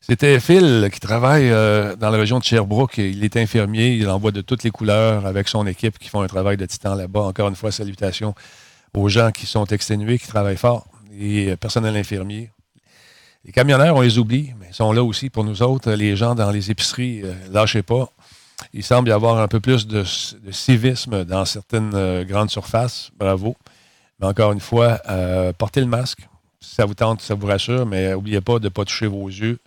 C'était 0.00 0.40
Phil 0.40 0.88
qui 0.92 1.00
travaille 1.00 1.50
euh, 1.50 1.96
dans 1.96 2.10
la 2.10 2.18
région 2.18 2.38
de 2.38 2.44
Sherbrooke. 2.44 2.98
Il 2.98 3.24
est 3.24 3.36
infirmier. 3.36 3.94
Il 3.94 4.08
envoie 4.08 4.30
de 4.30 4.40
toutes 4.40 4.62
les 4.62 4.70
couleurs 4.70 5.26
avec 5.26 5.48
son 5.48 5.66
équipe 5.66 5.98
qui 5.98 6.08
font 6.08 6.22
un 6.22 6.28
travail 6.28 6.56
de 6.56 6.64
titan 6.66 6.94
là-bas. 6.94 7.20
Encore 7.20 7.48
une 7.48 7.56
fois, 7.56 7.72
salutations 7.72 8.34
aux 8.98 9.08
gens 9.08 9.30
qui 9.30 9.46
sont 9.46 9.66
exténués, 9.66 10.18
qui 10.18 10.26
travaillent 10.26 10.56
fort, 10.56 10.86
et 11.18 11.50
euh, 11.50 11.56
personnel 11.56 11.96
infirmier. 11.96 12.50
Les 13.44 13.52
camionneurs, 13.52 13.96
on 13.96 14.00
les 14.00 14.18
oublie, 14.18 14.52
mais 14.58 14.66
ils 14.70 14.74
sont 14.74 14.92
là 14.92 15.02
aussi 15.02 15.30
pour 15.30 15.44
nous 15.44 15.62
autres. 15.62 15.92
Les 15.92 16.16
gens 16.16 16.34
dans 16.34 16.50
les 16.50 16.70
épiceries, 16.70 17.22
euh, 17.22 17.34
lâchez 17.50 17.82
pas. 17.82 18.08
Il 18.72 18.82
semble 18.82 19.08
y 19.08 19.12
avoir 19.12 19.38
un 19.38 19.46
peu 19.46 19.60
plus 19.60 19.86
de, 19.86 20.00
de 20.00 20.52
civisme 20.52 21.24
dans 21.24 21.44
certaines 21.44 21.94
euh, 21.94 22.24
grandes 22.24 22.50
surfaces. 22.50 23.10
Bravo. 23.16 23.56
Mais 24.20 24.26
encore 24.26 24.50
une 24.52 24.60
fois, 24.60 25.00
portez 25.58 25.80
le 25.80 25.86
masque. 25.86 26.26
Si 26.60 26.74
ça 26.74 26.84
vous 26.86 26.94
tente, 26.94 27.22
ça 27.22 27.34
vous 27.34 27.46
rassure, 27.46 27.86
mais 27.86 28.10
n'oubliez 28.10 28.40
pas 28.40 28.58
de 28.58 28.64
ne 28.64 28.68
pas 28.68 28.84
toucher 28.84 29.06
vos 29.06 29.28
yeux, 29.28 29.60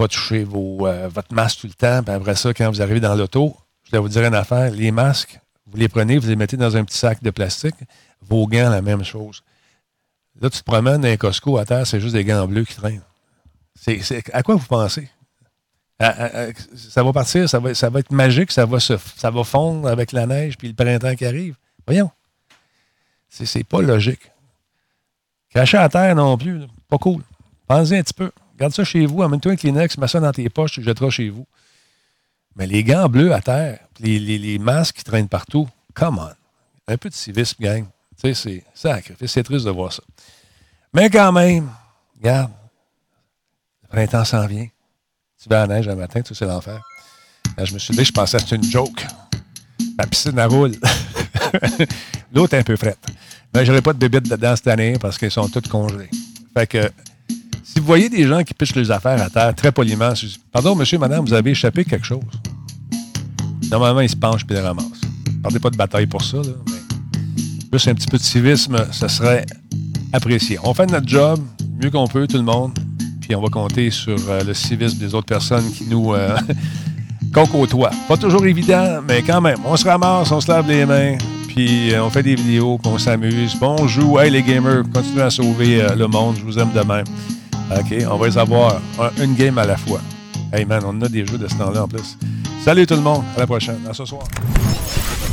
pas 0.00 0.08
toucher 0.08 0.44
vos, 0.44 0.86
euh, 0.86 1.08
votre 1.08 1.34
masque 1.34 1.60
tout 1.60 1.66
le 1.66 1.74
temps. 1.74 2.02
Puis 2.02 2.14
après 2.14 2.34
ça, 2.34 2.54
quand 2.54 2.70
vous 2.70 2.80
arrivez 2.80 3.00
dans 3.00 3.14
l'auto, 3.14 3.54
je 3.84 3.90
vais 3.90 3.98
vous 3.98 4.08
dire 4.08 4.24
une 4.24 4.34
affaire. 4.34 4.70
Les 4.70 4.90
masques, 4.92 5.38
vous 5.66 5.76
les 5.76 5.88
prenez, 5.88 6.16
vous 6.16 6.26
les 6.26 6.36
mettez 6.36 6.56
dans 6.56 6.74
un 6.74 6.84
petit 6.86 6.96
sac 6.96 7.22
de 7.22 7.28
plastique. 7.30 7.74
Vos 8.22 8.46
gants, 8.46 8.70
la 8.70 8.80
même 8.80 9.04
chose. 9.04 9.42
Là, 10.40 10.48
tu 10.48 10.58
te 10.60 10.64
promènes 10.64 11.02
dans 11.02 11.08
un 11.08 11.16
Costco 11.18 11.58
à 11.58 11.66
terre, 11.66 11.86
c'est 11.86 12.00
juste 12.00 12.14
des 12.14 12.24
gants 12.24 12.46
bleus 12.46 12.64
qui 12.64 12.74
traînent. 12.74 13.02
C'est, 13.74 14.00
c'est- 14.00 14.30
à 14.32 14.42
quoi 14.42 14.54
vous 14.54 14.66
pensez? 14.66 15.10
Ça 15.98 17.02
va 17.02 17.12
partir, 17.12 17.46
ça 17.46 17.58
va, 17.58 17.74
ça 17.74 17.90
va 17.90 18.00
être 18.00 18.10
magique, 18.10 18.52
ça 18.52 18.64
va, 18.64 18.80
se, 18.80 18.94
ça 19.16 19.30
va 19.30 19.44
fondre 19.44 19.86
avec 19.86 20.12
la 20.12 20.24
neige 20.26 20.56
puis 20.56 20.68
le 20.68 20.74
printemps 20.74 21.14
qui 21.14 21.26
arrive. 21.26 21.56
Voyons. 21.86 22.10
C'est 23.28 23.64
pas 23.64 23.82
logique. 23.82 24.32
Cacher 25.50 25.76
à 25.76 25.90
terre 25.90 26.14
non 26.16 26.38
plus, 26.38 26.62
pas 26.88 26.96
cool. 26.96 27.22
Pensez 27.68 27.98
un 27.98 28.02
petit 28.02 28.14
peu. 28.14 28.30
Garde 28.60 28.74
ça 28.74 28.84
chez 28.84 29.06
vous, 29.06 29.22
amène-toi 29.22 29.52
un 29.52 29.56
Kleenex, 29.56 29.96
mets 29.96 30.06
ça 30.06 30.20
dans 30.20 30.32
tes 30.32 30.46
poches, 30.50 30.72
tu 30.72 30.80
le 30.80 30.86
jetteras 30.86 31.08
chez 31.08 31.30
vous. 31.30 31.46
Mais 32.56 32.66
les 32.66 32.84
gants 32.84 33.08
bleus 33.08 33.32
à 33.32 33.40
terre, 33.40 33.78
les, 34.00 34.18
les, 34.18 34.58
masques 34.58 34.96
qui 34.96 35.04
traînent 35.04 35.28
partout, 35.28 35.66
come 35.94 36.18
on. 36.18 36.92
Un 36.92 36.96
peu 36.98 37.08
de 37.08 37.14
civisme, 37.14 37.56
gang. 37.58 37.86
Tu 38.22 38.34
sais, 38.34 38.34
c'est 38.34 38.64
sacré. 38.74 39.14
C'est 39.26 39.42
triste 39.44 39.64
de 39.64 39.70
voir 39.70 39.94
ça. 39.94 40.02
Mais 40.92 41.08
quand 41.08 41.32
même, 41.32 41.70
regarde, 42.18 42.50
le 43.84 43.88
printemps 43.88 44.26
s'en 44.26 44.46
vient. 44.46 44.68
Tu 45.42 45.48
vas 45.48 45.62
à 45.62 45.66
la 45.66 45.76
neige 45.76 45.88
un 45.88 45.94
matin, 45.94 46.20
tu 46.20 46.34
sais, 46.34 46.40
c'est 46.40 46.46
l'enfer. 46.46 46.82
Je 47.56 47.72
me 47.72 47.78
suis 47.78 47.96
dit, 47.96 48.04
je 48.04 48.12
pensais 48.12 48.36
que 48.36 48.42
c'était 48.42 48.56
une 48.56 48.70
joke. 48.70 49.06
La 49.98 50.06
piscine, 50.06 50.38
à 50.38 50.46
roule. 50.46 50.72
L'autre 52.34 52.54
est 52.54 52.58
un 52.58 52.62
peu 52.62 52.76
frette. 52.76 52.98
Mais 53.54 53.64
j'aurais 53.64 53.80
pas 53.80 53.94
de 53.94 53.98
bébites 53.98 54.30
dedans 54.30 54.54
cette 54.54 54.66
année 54.66 54.98
parce 55.00 55.16
qu'ils 55.16 55.30
sont 55.30 55.48
toutes 55.48 55.68
congelés. 55.68 56.10
Fait 56.52 56.66
que, 56.66 56.90
si 57.72 57.78
vous 57.78 57.86
voyez 57.86 58.08
des 58.08 58.26
gens 58.26 58.42
qui 58.42 58.52
pichent 58.52 58.74
les 58.74 58.90
affaires 58.90 59.22
à 59.22 59.30
terre 59.30 59.54
très 59.54 59.70
poliment, 59.70 60.12
pardon, 60.50 60.74
monsieur, 60.74 60.98
madame, 60.98 61.24
vous 61.24 61.32
avez 61.32 61.52
échappé 61.52 61.84
quelque 61.84 62.04
chose. 62.04 62.24
Normalement, 63.70 64.00
ils 64.00 64.10
se 64.10 64.16
penchent 64.16 64.44
et 64.50 64.54
les 64.54 64.60
ramassent. 64.60 64.86
Parlez 65.40 65.60
pas 65.60 65.70
de 65.70 65.76
bataille 65.76 66.06
pour 66.06 66.24
ça, 66.24 66.38
là, 66.38 66.50
mais 66.66 67.68
plus 67.70 67.86
un 67.86 67.94
petit 67.94 68.08
peu 68.08 68.18
de 68.18 68.22
civisme, 68.22 68.76
ce 68.90 69.06
serait 69.06 69.46
apprécié. 70.12 70.58
On 70.64 70.74
fait 70.74 70.90
notre 70.90 71.06
job, 71.06 71.38
mieux 71.80 71.92
qu'on 71.92 72.08
peut, 72.08 72.26
tout 72.26 72.38
le 72.38 72.42
monde, 72.42 72.76
puis 73.20 73.36
on 73.36 73.40
va 73.40 73.48
compter 73.48 73.92
sur 73.92 74.18
euh, 74.28 74.42
le 74.42 74.52
civisme 74.52 74.98
des 74.98 75.14
autres 75.14 75.28
personnes 75.28 75.70
qui 75.70 75.84
nous 75.84 76.12
euh. 76.12 76.36
Pas 78.08 78.16
toujours 78.16 78.44
évident, 78.44 79.00
mais 79.06 79.22
quand 79.22 79.40
même, 79.40 79.58
on 79.64 79.76
se 79.76 79.84
ramasse, 79.84 80.32
on 80.32 80.40
se 80.40 80.50
lave 80.50 80.66
les 80.66 80.84
mains, 80.84 81.16
puis 81.46 81.94
euh, 81.94 82.02
on 82.02 82.10
fait 82.10 82.24
des 82.24 82.34
vidéos, 82.34 82.78
puis 82.78 82.90
on 82.92 82.98
s'amuse, 82.98 83.54
puis 83.54 83.62
on 83.62 83.86
joue. 83.86 84.18
Hey, 84.18 84.32
les 84.32 84.42
gamers, 84.42 84.82
continuez 84.92 85.22
à 85.22 85.30
sauver 85.30 85.86
le 85.96 86.08
monde, 86.08 86.34
je 86.36 86.44
vous 86.44 86.58
aime 86.58 86.72
demain. 86.74 87.04
OK, 87.70 87.94
on 88.10 88.16
va 88.16 88.26
les 88.26 88.38
avoir 88.38 88.80
une 89.18 89.34
game 89.34 89.56
à 89.58 89.64
la 89.64 89.76
fois. 89.76 90.00
Hey 90.52 90.64
man, 90.64 90.82
on 90.84 91.00
a 91.02 91.08
des 91.08 91.24
jeux 91.24 91.38
de 91.38 91.46
ce 91.46 91.54
temps-là 91.54 91.84
en 91.84 91.88
plus. 91.88 92.18
Salut 92.64 92.86
tout 92.86 92.94
le 92.94 93.00
monde, 93.00 93.22
à 93.36 93.40
la 93.40 93.46
prochaine. 93.46 93.78
À 93.88 93.94
ce 93.94 94.04
soir. 94.04 94.24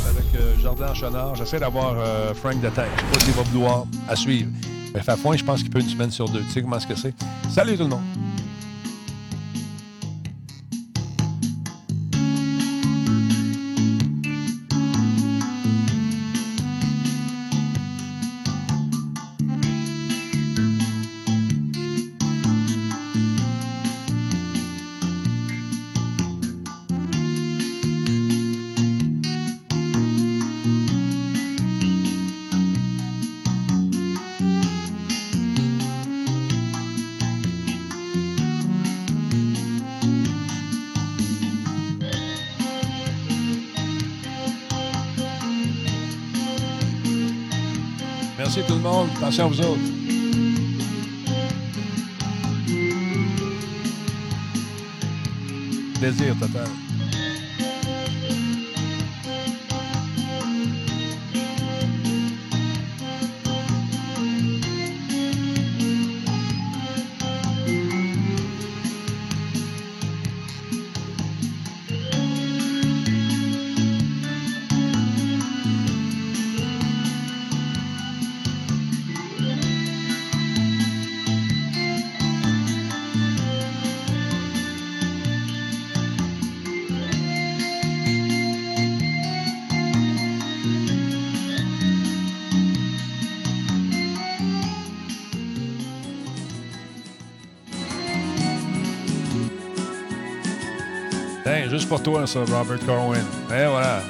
Avec 0.08 0.24
euh, 0.36 0.54
Jardin 0.62 0.94
Chenard, 0.94 1.34
j'essaie 1.34 1.58
d'avoir 1.58 1.94
euh, 1.98 2.32
Frank 2.34 2.60
de 2.60 2.68
tête. 2.68 2.86
Je 2.96 3.00
sais 3.00 3.12
pas 3.12 3.20
s'il 3.24 3.34
va 3.34 3.42
vouloir 3.42 3.84
à 4.08 4.14
suivre. 4.14 4.50
Mais 4.94 5.00
Fafouin, 5.00 5.36
je 5.36 5.44
pense 5.44 5.62
qu'il 5.62 5.70
peut 5.70 5.80
une 5.80 5.88
semaine 5.88 6.10
sur 6.10 6.28
deux. 6.28 6.40
Tu 6.42 6.50
sais 6.50 6.62
comment 6.62 6.76
est-ce 6.76 6.86
que 6.86 6.94
c'est? 6.94 7.12
Salut 7.50 7.76
tout 7.76 7.82
le 7.82 7.90
monde. 7.90 8.02
Attention 49.38 49.74
à 49.74 49.97
toi, 102.08 102.26
ça, 102.26 102.40
uh, 102.40 102.50
Robert 102.50 102.78
Corwin. 102.86 103.24
Et 103.50 103.66
voilà. 103.66 104.00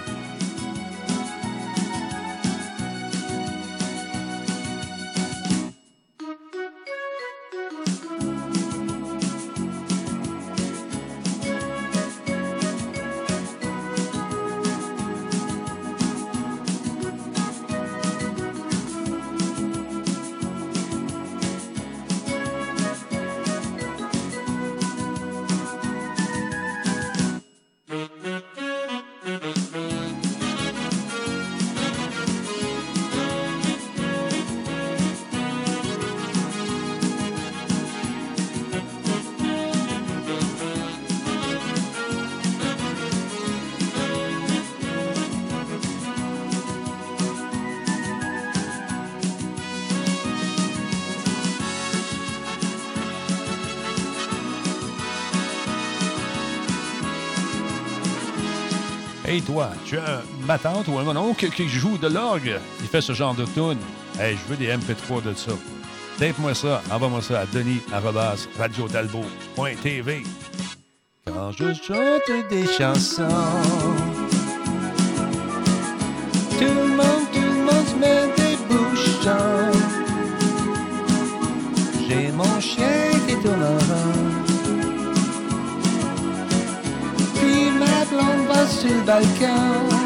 Toi, 59.40 59.70
tu 59.84 59.98
as 59.98 60.22
ma 60.46 60.58
tante 60.58 60.88
ou 60.88 60.98
un 60.98 61.16
oncle 61.16 61.50
qui 61.50 61.68
joue 61.68 61.98
de 61.98 62.08
l'orgue, 62.08 62.58
qui 62.78 62.86
fait 62.86 63.00
ce 63.00 63.12
genre 63.12 63.34
de 63.34 63.44
tune. 63.44 63.78
Hey, 64.18 64.36
je 64.36 64.50
veux 64.50 64.56
des 64.56 64.68
MP3 64.68 65.22
de 65.22 65.34
ça. 65.34 65.52
Tape-moi 66.18 66.54
ça, 66.54 66.82
envoie-moi 66.90 67.22
ça 67.22 67.40
à 67.40 67.46
denis 67.46 67.80
radiotalbo.tv. 68.58 70.22
Quand 71.26 71.52
je 71.52 71.74
chante 71.74 72.48
des 72.50 72.66
chansons, 72.66 73.22
tout 76.58 76.64
le 76.64 76.88
monde, 76.96 77.26
tout 77.32 77.40
le 77.40 77.64
monde 77.64 77.86
se 77.86 77.94
met 77.96 78.26
des 78.36 78.56
bouchons. 78.68 79.72
J'ai 82.08 82.32
mon 82.32 82.60
chien 82.60 83.10
qui 83.28 83.34
tourne 83.36 83.62
en 83.62 83.78
rond. 83.78 84.27
Va 88.22 88.66
sur 88.66 88.88
le 88.88 89.00
balcon. 89.02 89.97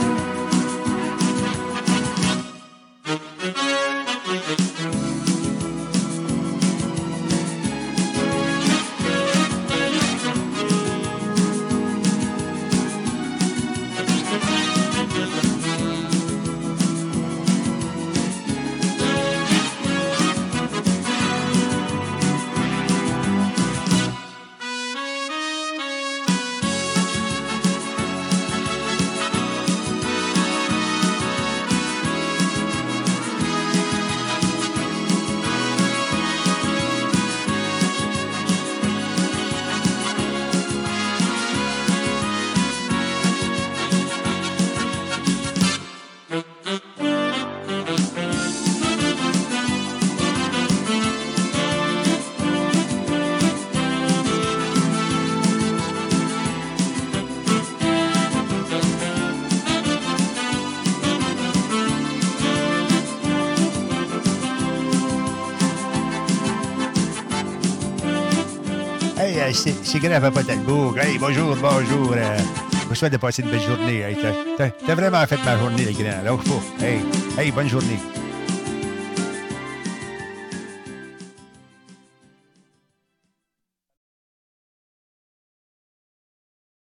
C'est 69.92 69.98
grand, 69.98 70.20
Papa 70.20 70.42
Talbot. 70.42 70.94
Hey, 70.96 71.18
bonjour, 71.18 71.54
bonjour. 71.56 72.12
Euh, 72.16 72.38
je 72.82 72.88
vous 72.88 72.94
souhaite 72.94 73.12
de 73.12 73.18
passer 73.18 73.42
une 73.42 73.50
belle 73.50 73.60
journée. 73.60 74.00
Hey, 74.00 74.16
t'as- 74.56 74.94
vraiment 74.94 75.26
fait 75.26 75.38
ma 75.44 75.58
journée, 75.58 75.84
les 75.84 75.92
grands. 75.92 76.38
Faut. 76.38 76.62
Hey, 76.82 77.00
hey, 77.38 77.50
bonne 77.50 77.68
journée. 77.68 77.98